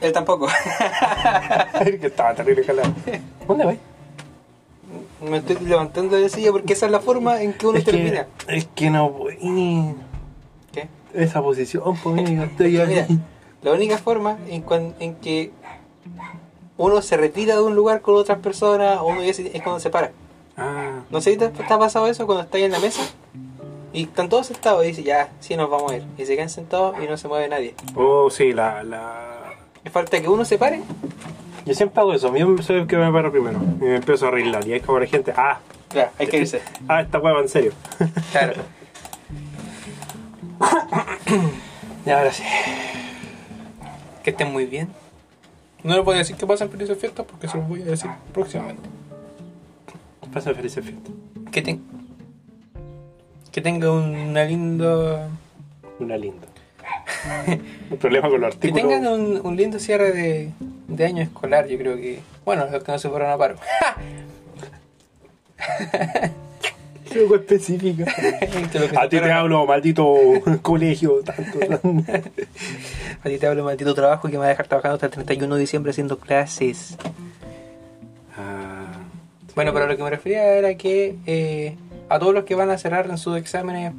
Él 0.00 0.12
tampoco. 0.12 0.48
que 2.00 2.06
estaba 2.08 2.34
terrible 2.34 2.64
jalado. 2.64 2.92
¿Dónde 3.46 3.64
vais? 3.64 3.78
Me 5.30 5.38
estoy 5.38 5.56
levantando 5.66 6.16
de 6.16 6.22
la 6.22 6.28
silla 6.28 6.52
porque 6.52 6.72
esa 6.74 6.86
es 6.86 6.92
la 6.92 7.00
forma 7.00 7.42
en 7.42 7.52
que 7.54 7.66
uno 7.66 7.78
Es 7.78 7.84
que, 7.84 7.90
termina. 7.92 8.26
es 8.48 8.66
que 8.74 8.90
no 8.90 9.10
voy. 9.10 9.36
¿Qué? 10.72 10.88
Esa 11.14 11.42
posición, 11.42 11.96
pues 12.02 12.14
Mira, 12.16 12.48
la 13.62 13.72
única 13.72 13.98
forma 13.98 14.38
en, 14.48 14.62
cuan- 14.62 14.94
en 15.00 15.14
que 15.16 15.50
uno 16.76 17.00
se 17.02 17.16
retira 17.16 17.54
de 17.56 17.62
un 17.62 17.74
lugar 17.74 18.00
con 18.02 18.14
otras 18.16 18.38
personas 18.38 18.98
o 19.00 19.06
uno 19.06 19.22
es 19.22 19.40
cuando 19.62 19.80
se 19.80 19.90
para. 19.90 20.12
Ah, 20.56 21.00
No 21.10 21.20
sé 21.20 21.32
si 21.32 21.38
te, 21.38 21.48
te 21.48 21.62
ha 21.72 21.78
pasado 21.78 22.06
eso 22.06 22.26
cuando 22.26 22.44
estás 22.44 22.60
en 22.60 22.72
la 22.72 22.78
mesa 22.78 23.02
y 23.92 24.04
están 24.04 24.28
todos 24.28 24.46
sentados 24.46 24.84
y 24.84 24.88
dicen, 24.88 25.04
ya, 25.04 25.30
sí 25.40 25.56
nos 25.56 25.70
vamos 25.70 25.90
a 25.92 25.96
ir. 25.96 26.04
Y 26.18 26.26
se 26.26 26.36
quedan 26.36 26.50
sentados 26.50 26.96
y 27.02 27.06
no 27.06 27.16
se 27.16 27.28
mueve 27.28 27.48
nadie. 27.48 27.74
oh, 27.94 28.28
sí, 28.30 28.52
la, 28.52 28.82
la. 28.84 29.32
Falta 29.90 30.20
que 30.20 30.28
uno 30.28 30.44
se 30.44 30.58
pare. 30.58 30.82
Yo 31.66 31.74
siempre 31.74 32.00
hago 32.00 32.14
eso. 32.14 32.34
Yo 32.36 32.56
soy 32.62 32.76
el 32.76 32.86
que 32.86 32.96
me 32.96 33.10
paro 33.12 33.30
primero. 33.32 33.58
Y 33.80 33.84
me 33.84 33.96
empiezo 33.96 34.24
a 34.26 34.28
arreglar. 34.28 34.66
Y 34.66 34.72
hay 34.74 34.80
como 34.80 35.00
la 35.00 35.06
gente. 35.06 35.34
Ah, 35.36 35.58
Ya, 35.92 36.12
hay 36.18 36.26
que 36.28 36.38
irse. 36.38 36.62
ah, 36.88 37.00
esta 37.02 37.18
hueva 37.18 37.40
en 37.40 37.48
serio. 37.48 37.72
Claro. 38.32 38.54
Y 42.06 42.10
ahora 42.10 42.32
sí. 42.32 42.44
Que 44.22 44.30
estén 44.30 44.52
muy 44.52 44.64
bien. 44.66 44.88
No 45.82 45.96
les 45.96 46.04
voy 46.04 46.14
a 46.14 46.18
decir 46.18 46.36
que 46.36 46.46
pasen 46.46 46.70
felices 46.70 46.96
fiestas 46.98 47.26
porque 47.28 47.48
se 47.48 47.56
los 47.58 47.68
voy 47.68 47.82
a 47.82 47.86
decir 47.86 48.10
próximamente. 48.32 48.88
Pasa 50.32 50.54
felices 50.54 50.84
fiestas. 50.84 51.12
Que, 51.50 51.62
ten- 51.62 51.82
que 53.50 53.60
tenga 53.60 53.90
una 53.90 54.44
linda... 54.44 55.28
Una 55.98 56.16
linda. 56.16 56.46
Problema 58.00 58.28
con 58.28 58.40
los 58.40 58.56
Que 58.56 58.68
artículos. 58.68 58.88
tengan 58.98 59.12
un, 59.12 59.40
un 59.44 59.56
lindo 59.56 59.78
cierre 59.78 60.12
de, 60.12 60.50
de 60.88 61.04
año 61.04 61.22
escolar, 61.22 61.66
yo 61.68 61.78
creo 61.78 61.96
que... 61.96 62.20
Bueno, 62.44 62.66
los 62.70 62.82
que 62.82 62.92
no 62.92 62.98
se 62.98 63.08
fueron 63.08 63.30
a 63.30 63.36
paro. 63.38 63.56
Algo. 67.10 67.34
Que 67.36 68.68
que 68.68 68.98
A 68.98 69.08
ti 69.08 69.20
te 69.20 69.32
hablo, 69.32 69.64
maldito 69.66 70.14
colegio. 70.62 71.22
Tanto. 71.22 71.58
A 73.24 73.28
ti 73.28 73.38
te 73.38 73.46
hablo 73.46 73.64
maldito 73.64 73.94
trabajo 73.94 74.28
que 74.28 74.32
me 74.34 74.38
va 74.38 74.46
a 74.46 74.48
dejar 74.48 74.66
trabajando 74.66 74.94
hasta 74.96 75.06
el 75.06 75.12
31 75.12 75.54
de 75.54 75.60
diciembre 75.60 75.90
haciendo 75.90 76.18
clases. 76.18 76.96
Ah, 78.36 78.92
Bueno, 79.54 79.72
pero 79.72 79.86
lo 79.86 79.96
que 79.96 80.02
me 80.02 80.10
refería 80.10 80.44
era 80.58 80.74
que 80.76 81.16
eh, 81.26 81.76
a 82.08 82.18
todos 82.18 82.34
los 82.34 82.44
que 82.44 82.54
van 82.54 82.70
a 82.70 82.78
cerrar 82.78 83.08
en 83.08 83.16
sus 83.18 83.36
exámenes 83.38 83.92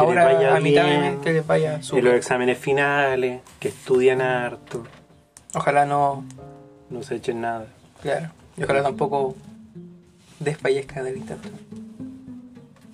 ahora 0.00 0.24
vaya 0.24 0.56
a 0.56 0.60
mitad 0.60 0.84
de 0.84 0.90
bien. 0.90 1.00
mes 1.02 1.18
que 1.24 1.32
les 1.32 1.46
vaya 1.46 1.78
y 1.78 1.82
súper. 1.82 2.04
los 2.04 2.14
exámenes 2.14 2.58
finales, 2.58 3.40
que 3.58 3.68
estudian 3.68 4.20
harto, 4.20 4.84
Ojalá 5.54 5.86
no, 5.86 6.24
no 6.90 7.02
se 7.02 7.16
echen 7.16 7.40
nada. 7.40 7.66
claro, 8.02 8.28
y 8.56 8.62
ojalá 8.64 8.82
tampoco 8.82 9.34
desfallezcan 10.40 11.04
del 11.04 11.16
intento. 11.16 11.48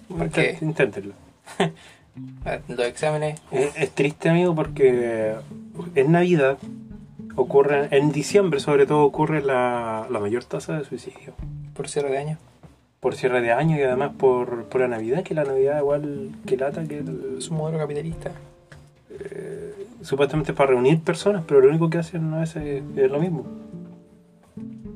Porque 0.09 0.59
Inténtenlo. 0.61 1.15
los 2.69 2.87
exámenes, 2.87 3.41
Es, 3.51 3.77
es 3.77 3.91
triste, 3.93 4.29
amigo, 4.29 4.55
porque 4.55 5.35
en 5.95 6.13
Navidad 6.13 6.59
ocurre, 7.37 7.89
en 7.91 8.13
diciembre 8.13 8.61
sobre 8.61 8.87
todo 8.87 9.05
ocurre 9.05 9.43
la, 9.43 10.07
la 10.11 10.19
mayor 10.21 10.45
tasa 10.45 10.79
de 10.79 10.85
suicidio. 10.85 11.33
por 11.75 11.89
cierre 11.89 12.11
de 12.11 12.19
año, 12.19 12.39
Por 13.03 13.17
cierre 13.17 13.41
de 13.41 13.51
año 13.51 13.77
y 13.77 13.83
además 13.83 14.13
por, 14.17 14.67
por 14.67 14.81
la 14.81 14.87
Navidad, 14.87 15.25
que 15.25 15.35
la 15.35 15.43
Navidad 15.43 15.81
igual 15.81 16.31
que 16.47 16.57
lata, 16.57 16.85
que 16.87 17.03
es 17.37 17.49
un 17.51 17.57
modelo 17.57 17.77
capitalista. 17.79 18.31
supuestamente 20.03 20.53
es 20.53 20.57
para 20.57 20.71
reunir 20.71 21.01
personas, 21.01 21.43
pero 21.45 21.61
lo 21.61 21.69
único 21.69 21.91
que 21.91 21.99
hacen 21.99 22.31
no 22.31 22.41
es, 22.41 22.55
eh, 22.55 22.81
es 22.95 23.11
lo 23.11 23.19
mismo. 23.19 23.45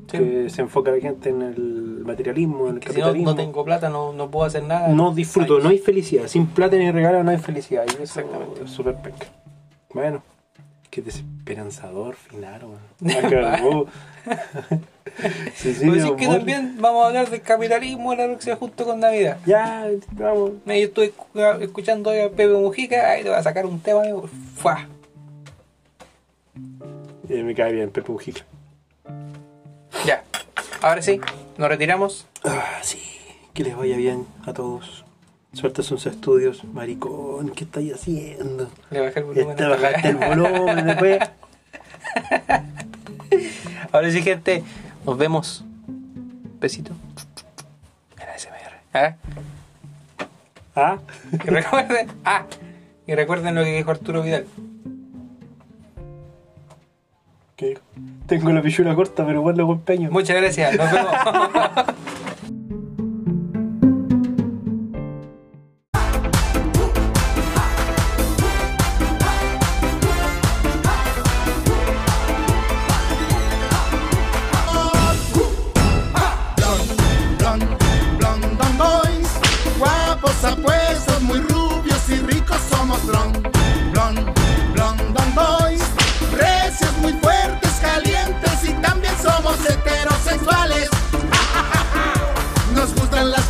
Sí. 0.09 0.17
Que 0.19 0.49
se 0.49 0.61
enfoca 0.61 0.89
la 0.91 1.01
gente 1.01 1.31
en 1.31 1.41
el 1.41 2.01
materialismo, 2.05 2.69
en 2.69 2.75
el 2.75 2.79
Que 2.79 2.93
si 2.93 2.99
no, 2.99 3.07
capitalismo. 3.07 3.31
no 3.31 3.35
tengo 3.35 3.65
plata, 3.65 3.89
no, 3.89 4.13
no 4.13 4.31
puedo 4.31 4.45
hacer 4.45 4.63
nada. 4.63 4.87
No 4.87 5.13
disfruto, 5.13 5.57
Ay, 5.57 5.63
no 5.63 5.69
hay 5.69 5.79
felicidad. 5.79 6.27
Sin 6.27 6.47
plata 6.47 6.77
ni 6.77 6.89
regalo 6.89 7.21
no 7.25 7.31
hay 7.31 7.39
felicidad. 7.39 7.83
Y 7.87 7.89
eso 7.91 8.03
Exactamente. 8.03 8.63
es 8.63 8.71
súper 8.71 8.95
penca. 9.01 9.27
Bueno, 9.93 10.23
qué 10.89 11.01
desesperanzador 11.01 12.15
final, 12.15 12.61
weón. 12.65 13.25
Acabó. 13.25 13.85
Sí, 15.55 15.73
sí, 15.73 15.85
Puedo 15.85 15.93
decir 15.95 16.11
mi 16.11 16.17
que 16.17 16.27
también 16.27 16.75
vamos 16.79 17.03
a 17.03 17.07
hablar 17.07 17.29
del 17.29 17.41
capitalismo 17.41 18.11
en 18.13 18.19
la 18.19 18.25
próxima 18.27 18.55
justo 18.57 18.85
con 18.85 18.99
Navidad. 18.99 19.37
Ya, 19.45 19.87
vamos. 20.11 20.51
Yo 20.65 20.73
estoy 20.73 21.13
escu- 21.33 21.61
escuchando 21.61 22.11
a 22.11 22.29
Pepe 22.29 22.49
Mujica, 22.49 23.09
ahí 23.11 23.23
te 23.23 23.29
va 23.29 23.37
a 23.39 23.43
sacar 23.43 23.65
un 23.65 23.79
tema, 23.79 24.01
amigo. 24.01 24.29
¡Fua! 24.57 24.85
Eh, 27.29 27.41
me 27.43 27.55
cae 27.55 27.71
bien, 27.73 27.89
Pepe 27.89 28.11
Mujica. 28.11 28.41
Ya. 30.05 30.23
Ahora 30.81 31.01
sí, 31.01 31.19
nos 31.57 31.67
retiramos. 31.69 32.27
Ah, 32.43 32.79
sí. 32.81 33.01
Que 33.53 33.63
les 33.63 33.75
vaya 33.75 33.97
bien 33.97 34.27
a 34.45 34.53
todos. 34.53 35.03
Suerte 35.57 35.81
en 35.81 35.87
sus 35.87 36.05
estudios. 36.05 36.63
Maricón, 36.65 37.49
¿qué 37.49 37.63
estáis 37.63 37.95
haciendo? 37.95 38.69
Le 38.91 39.01
bajé 39.01 39.19
el 39.21 39.25
volumen. 39.25 39.49
Este, 39.49 39.63
hasta 39.63 39.75
la- 39.75 39.81
bajaste 39.89 40.09
el 40.09 40.15
volumen 40.17 40.85
después. 40.85 41.17
Ahora 43.91 44.11
sí, 44.11 44.21
gente, 44.21 44.63
nos 45.05 45.17
vemos. 45.17 45.63
Besito. 46.59 46.91
¿Ah? 48.93 49.15
Ah, 50.75 50.97
Y 51.33 51.37
recuerden, 51.49 52.07
ah, 52.25 52.45
y 53.07 53.15
recuerden 53.15 53.55
lo 53.55 53.63
que 53.63 53.75
dijo 53.77 53.89
Arturo 53.91 54.21
Vidal. 54.23 54.45
que 57.55 57.77
tengo 58.27 58.51
la 58.51 58.61
pichula 58.61 58.93
corta, 58.95 59.25
pero 59.25 59.51
lo 59.51 59.63
hago 59.63 59.73
empeño. 59.73 60.11
Muchas 60.11 60.35
gracias, 60.37 60.75
nos 60.77 60.91
vemos. 60.91 61.11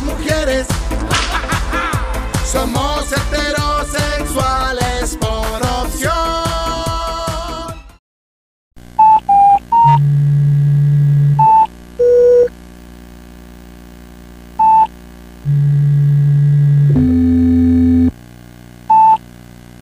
mujeres. 0.02 0.66
Somos 2.50 3.12
heteros. 3.12 3.67